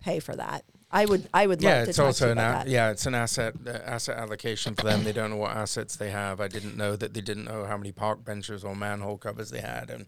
pay 0.00 0.18
for 0.18 0.34
that 0.36 0.64
i 0.92 1.04
would 1.04 1.28
i 1.32 1.46
would 1.46 1.62
love 1.62 1.70
Yeah, 1.70 1.82
to 1.84 1.88
it's 1.90 1.96
talk 1.96 2.04
to 2.04 2.06
also 2.08 2.26
you 2.26 2.32
an 2.32 2.38
about 2.38 2.62
a- 2.62 2.64
that. 2.64 2.70
yeah, 2.70 2.90
it's 2.90 3.06
an 3.06 3.14
asset 3.14 3.54
uh, 3.66 3.70
asset 3.70 4.16
allocation 4.18 4.74
for 4.74 4.82
them. 4.84 5.04
They 5.04 5.12
don't 5.12 5.30
know 5.30 5.36
what 5.36 5.52
assets 5.56 5.96
they 5.96 6.10
have. 6.10 6.40
I 6.40 6.48
didn't 6.48 6.76
know 6.76 6.96
that 6.96 7.14
they 7.14 7.20
didn't 7.20 7.44
know 7.44 7.64
how 7.64 7.76
many 7.76 7.92
park 7.92 8.24
benches 8.24 8.64
or 8.64 8.74
manhole 8.74 9.16
covers 9.18 9.50
they 9.50 9.60
had, 9.60 9.90
and 9.90 10.06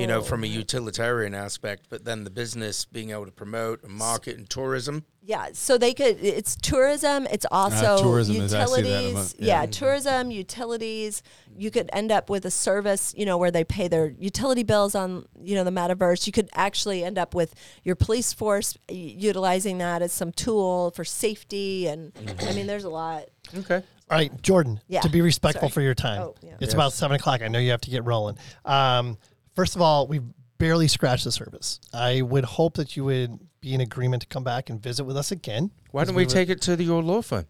you 0.00 0.06
know 0.06 0.18
Oh. 0.18 0.22
from 0.22 0.44
a 0.44 0.46
utilitarian 0.46 1.34
aspect. 1.34 1.86
But 1.90 2.04
then 2.04 2.24
the 2.24 2.30
business 2.30 2.84
being 2.84 3.10
able 3.10 3.26
to 3.26 3.32
promote 3.32 3.82
and 3.82 3.92
market 3.92 4.36
and 4.38 4.48
tourism. 4.48 5.04
Yeah, 5.22 5.48
so 5.52 5.76
they 5.76 5.92
could. 5.94 6.16
It's 6.24 6.56
tourism. 6.56 7.26
It's 7.30 7.46
also 7.50 7.98
tourism 8.02 8.36
is- 8.36 8.54
I 8.54 8.64
see 8.64 8.82
that 8.82 8.88
utilities. 8.88 9.34
in 9.34 9.40
the- 9.40 9.46
yeah. 9.46 9.60
yeah. 9.62 9.66
tourism, 9.66 10.30
utilities. 10.30 11.22
You 11.56 11.70
could 11.70 11.90
end 11.92 12.10
up 12.10 12.30
with 12.30 12.44
a 12.46 12.50
service, 12.50 13.12
you 13.16 13.26
know, 13.26 13.36
where 13.36 13.50
they 13.50 13.64
pay 13.64 13.86
their 13.88 14.14
utility 14.18 14.62
bills 14.62 14.94
on, 14.94 15.26
you 15.42 15.54
know, 15.56 15.64
the 15.64 15.70
metaverse. 15.70 16.26
You 16.26 16.32
could 16.32 16.48
actually 16.54 17.04
end 17.04 17.18
up 17.18 17.34
with 17.34 17.54
your 17.84 17.96
police 17.96 18.32
force 18.32 18.78
y- 18.88 18.94
utilizing 18.96 19.78
that 19.78 20.00
as 20.02 20.12
some 20.20 20.32
tool 20.32 20.90
for 20.92 21.02
safety, 21.02 21.86
and 21.86 22.12
I 22.46 22.52
mean, 22.52 22.66
there's 22.66 22.84
a 22.84 22.90
lot. 22.90 23.24
Okay. 23.56 23.76
All 23.76 24.16
right, 24.18 24.30
Jordan. 24.42 24.78
Yeah. 24.86 25.00
To 25.00 25.08
be 25.08 25.22
respectful 25.22 25.68
Sorry. 25.68 25.72
for 25.72 25.80
your 25.80 25.94
time, 25.94 26.20
Oh, 26.22 26.34
yeah. 26.42 26.56
it's 26.60 26.74
about 26.74 26.92
seven 26.92 27.16
o'clock. 27.16 27.40
I 27.42 27.48
know 27.48 27.58
you 27.58 27.70
have 27.70 27.80
to 27.80 27.90
get 27.90 28.04
rolling. 28.04 28.36
Um, 28.66 29.16
first 29.56 29.76
of 29.76 29.80
all, 29.82 30.06
we've 30.06 30.22
barely 30.58 30.88
scratched 30.88 31.24
the 31.24 31.32
surface. 31.32 31.80
I 31.94 32.20
would 32.20 32.44
hope 32.44 32.74
that 32.74 32.96
you 32.96 33.04
would 33.04 33.38
be 33.62 33.72
in 33.72 33.80
agreement 33.80 34.22
to 34.22 34.28
come 34.28 34.44
back 34.44 34.68
and 34.68 34.80
visit 34.82 35.04
with 35.04 35.16
us 35.16 35.32
again. 35.32 35.70
Why 35.90 36.04
don't 36.04 36.14
we 36.14 36.26
take 36.26 36.50
it 36.50 36.60
to 36.62 36.76
the, 36.76 36.84
your 36.84 37.02
law 37.02 37.22
firm? 37.22 37.46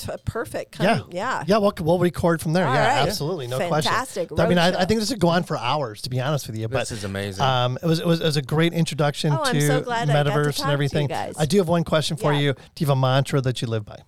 T- 0.00 0.12
perfect. 0.24 0.80
Yeah, 0.80 0.98
Come- 1.00 1.08
yeah. 1.12 1.44
yeah. 1.46 1.58
We'll, 1.58 1.72
we'll 1.80 1.98
record 1.98 2.40
from 2.40 2.52
there. 2.54 2.66
All 2.66 2.74
yeah, 2.74 2.98
right. 3.00 3.06
absolutely, 3.08 3.46
no 3.46 3.58
Fantastic. 3.58 4.28
question. 4.30 4.36
Fantastic. 4.36 4.40
I 4.40 4.48
mean, 4.48 4.58
I, 4.58 4.80
I 4.82 4.84
think 4.86 5.00
this 5.00 5.10
would 5.10 5.20
go 5.20 5.28
on 5.28 5.42
for 5.42 5.56
hours, 5.58 6.02
to 6.02 6.10
be 6.10 6.20
honest 6.20 6.46
with 6.46 6.56
you. 6.56 6.68
But 6.68 6.80
This 6.80 6.92
is 6.92 7.04
amazing. 7.04 7.44
Um, 7.44 7.78
it 7.82 7.86
was 7.86 8.00
it 8.00 8.06
was 8.06 8.20
it 8.20 8.24
was 8.24 8.36
a 8.36 8.42
great 8.42 8.72
introduction 8.72 9.32
Oh, 9.38 9.44
to 9.52 9.60
so 9.60 9.80
glad 9.82 10.08
I 10.08 10.12
got 10.12 10.22
to 10.22 10.30
metaverse 10.30 10.56
to 10.56 10.62
and 10.62 10.72
everything. 10.72 11.12
I 11.12 11.44
do 11.46 11.58
have 11.58 11.68
one 11.68 11.84
question 11.84 12.16
for 12.16 12.32
Yeah. 12.32 12.38
you. 12.40 12.52
Do 12.54 12.60
you 12.78 12.86
have 12.86 12.96
a 12.96 13.00
mantra 13.00 13.40
that 13.42 13.60
you 13.60 13.68
live 13.68 13.84
by? 13.84 13.98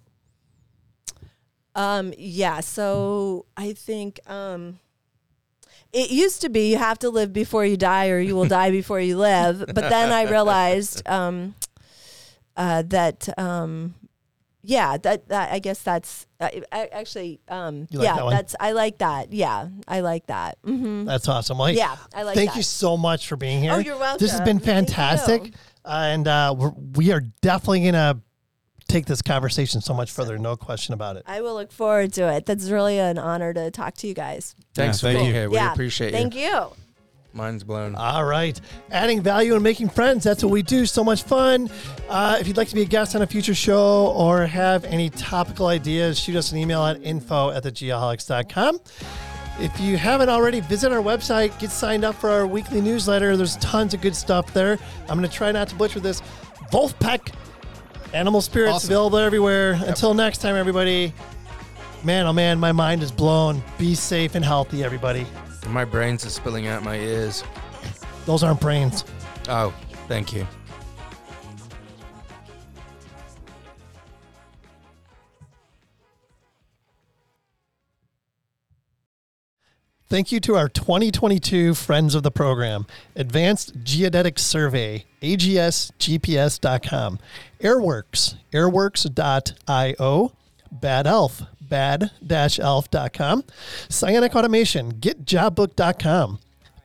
Um, 1.74 2.12
yeah, 2.18 2.60
so 2.60 3.46
I 3.56 3.72
think 3.72 4.20
um 4.28 4.78
it 5.92 6.10
used 6.10 6.40
to 6.42 6.48
be 6.48 6.70
you 6.70 6.78
have 6.78 6.98
to 7.00 7.10
live 7.10 7.32
before 7.32 7.64
you 7.66 7.76
die 7.76 8.08
or 8.10 8.18
you 8.18 8.34
will 8.34 8.46
die 8.46 8.70
before 8.80 9.00
you 9.00 9.16
live. 9.18 9.64
But 9.66 9.88
then 9.88 10.12
I 10.12 10.24
realized 10.30 11.06
um 11.08 11.54
uh 12.56 12.82
that 12.88 13.28
um 13.38 13.94
yeah, 14.62 14.96
that, 14.98 15.28
that 15.28 15.52
I 15.52 15.58
guess 15.58 15.82
that's 15.82 16.26
uh, 16.40 16.48
I, 16.70 16.86
actually 16.92 17.40
um 17.48 17.86
You 17.90 17.98
like 17.98 18.06
yeah, 18.06 18.14
that 18.16 18.24
one? 18.24 18.34
that's 18.34 18.54
I 18.60 18.72
like 18.72 18.98
that. 18.98 19.32
Yeah, 19.32 19.68
I 19.88 20.00
like 20.00 20.26
that. 20.26 20.58
hmm 20.64 21.04
That's 21.04 21.28
awesome. 21.28 21.58
Well, 21.58 21.68
hey, 21.68 21.74
Yeah, 21.76 21.96
I 22.14 22.22
like 22.22 22.34
Thank 22.36 22.50
that. 22.50 22.56
you 22.56 22.62
so 22.62 22.96
much 22.96 23.26
for 23.28 23.36
being 23.36 23.60
here. 23.62 23.72
Oh, 23.72 23.78
you're 23.78 23.98
welcome. 23.98 24.24
This 24.24 24.32
has 24.32 24.40
been 24.40 24.60
fantastic, 24.60 25.46
you. 25.46 25.52
and 25.84 26.26
uh, 26.28 26.54
we're, 26.56 26.72
we 26.94 27.12
are 27.12 27.20
definitely 27.40 27.84
gonna 27.84 28.20
take 28.88 29.06
this 29.06 29.22
conversation 29.22 29.80
so 29.80 29.94
much 29.94 30.10
further. 30.10 30.38
No 30.38 30.54
question 30.56 30.92
about 30.94 31.16
it. 31.16 31.22
I 31.26 31.40
will 31.40 31.54
look 31.54 31.72
forward 31.72 32.12
to 32.14 32.28
it. 32.32 32.46
That's 32.46 32.68
really 32.70 32.98
an 32.98 33.18
honor 33.18 33.54
to 33.54 33.70
talk 33.70 33.94
to 33.98 34.06
you 34.06 34.14
guys. 34.14 34.54
Thanks 34.74 35.02
Yeah, 35.02 35.08
for 35.08 35.12
thank 35.12 35.18
being 35.18 35.26
you. 35.28 35.34
here. 35.34 35.48
We 35.50 35.56
yeah, 35.56 35.72
appreciate 35.72 36.12
Thank 36.12 36.34
you. 36.34 36.68
Mine's 37.34 37.64
blown. 37.64 37.94
All 37.94 38.24
right. 38.24 38.60
Adding 38.90 39.22
value 39.22 39.54
and 39.54 39.62
making 39.62 39.88
friends. 39.88 40.24
That's 40.24 40.42
what 40.44 40.52
we 40.52 40.62
do. 40.62 40.84
So 40.86 41.02
much 41.02 41.22
fun. 41.22 41.70
Uh, 42.08 42.36
if 42.40 42.46
you'd 42.46 42.56
like 42.56 42.68
to 42.68 42.74
be 42.74 42.82
a 42.82 42.86
guest 42.86 43.16
on 43.16 43.22
a 43.22 43.26
future 43.26 43.54
show 43.54 44.12
or 44.16 44.46
have 44.46 44.84
any 44.84 45.08
topical 45.10 45.66
ideas, 45.68 46.18
shoot 46.18 46.36
us 46.36 46.52
an 46.52 46.58
email 46.58 46.84
at 46.84 47.02
info 47.02 47.50
at 47.50 47.62
thegeoholics.com. 47.64 48.80
If 49.60 49.78
you 49.80 49.96
haven't 49.96 50.28
already, 50.28 50.60
visit 50.60 50.92
our 50.92 51.02
website, 51.02 51.58
get 51.58 51.70
signed 51.70 52.04
up 52.04 52.14
for 52.14 52.30
our 52.30 52.46
weekly 52.46 52.80
newsletter. 52.80 53.36
There's 53.36 53.56
tons 53.56 53.92
of 53.94 54.00
good 54.00 54.16
stuff 54.16 54.52
there. 54.54 54.78
I'm 55.08 55.18
going 55.18 55.28
to 55.28 55.34
try 55.34 55.52
not 55.52 55.68
to 55.68 55.74
butcher 55.74 56.00
this. 56.00 56.22
Vulfpeck 56.72 57.32
Animal 58.14 58.40
Spirits 58.40 58.74
Awesome. 58.76 58.90
available 58.90 59.18
everywhere. 59.18 59.78
Until 59.84 60.14
next 60.14 60.38
time, 60.38 60.54
everybody. 60.56 61.12
Man, 62.04 62.26
oh 62.26 62.32
man, 62.32 62.58
my 62.58 62.72
mind 62.72 63.02
is 63.02 63.12
blown. 63.12 63.62
Be 63.78 63.94
safe 63.94 64.34
and 64.34 64.44
healthy, 64.44 64.82
everybody. 64.82 65.24
My 65.68 65.84
brains 65.84 66.26
are 66.26 66.30
spilling 66.30 66.66
out 66.66 66.82
my 66.82 66.96
ears. 66.96 67.44
Those 68.26 68.42
aren't 68.42 68.60
brains. 68.60 69.04
Oh, 69.48 69.74
thank 70.08 70.32
you. 70.32 70.46
Thank 80.12 80.30
you 80.30 80.40
to 80.40 80.56
our 80.56 80.68
2022 80.68 81.72
friends 81.72 82.14
of 82.14 82.22
the 82.22 82.30
program, 82.30 82.86
Advanced 83.16 83.72
Geodetic 83.82 84.38
Survey, 84.38 85.06
agsgps.com, 85.22 87.18
Airworks, 87.62 88.34
airworks.io, 88.52 90.32
Bad 90.70 91.06
Elf, 91.06 91.42
bad-elf.com, 91.72 93.44
Cyanic 93.88 94.34
Automation, 94.34 94.92
getjobbook.com, 94.92 96.38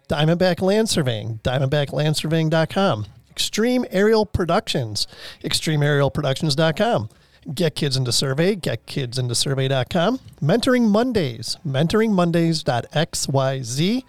Diamondback 0.07 0.61
Land 0.61 0.89
Surveying, 0.89 1.41
diamondbacklandsurveying.com, 1.43 3.05
Extreme 3.29 3.85
Aerial 3.91 4.25
Productions, 4.25 5.05
extremeaerialproductions.com, 5.43 7.09
Get 7.53 7.75
Kids 7.75 7.97
Into 7.97 8.13
Survey, 8.13 8.55
getkidsintosurvey.com, 8.55 10.19
Mentoring 10.41 10.87
Mondays, 10.87 11.57
mentoringmondays.xyz, 11.67 14.03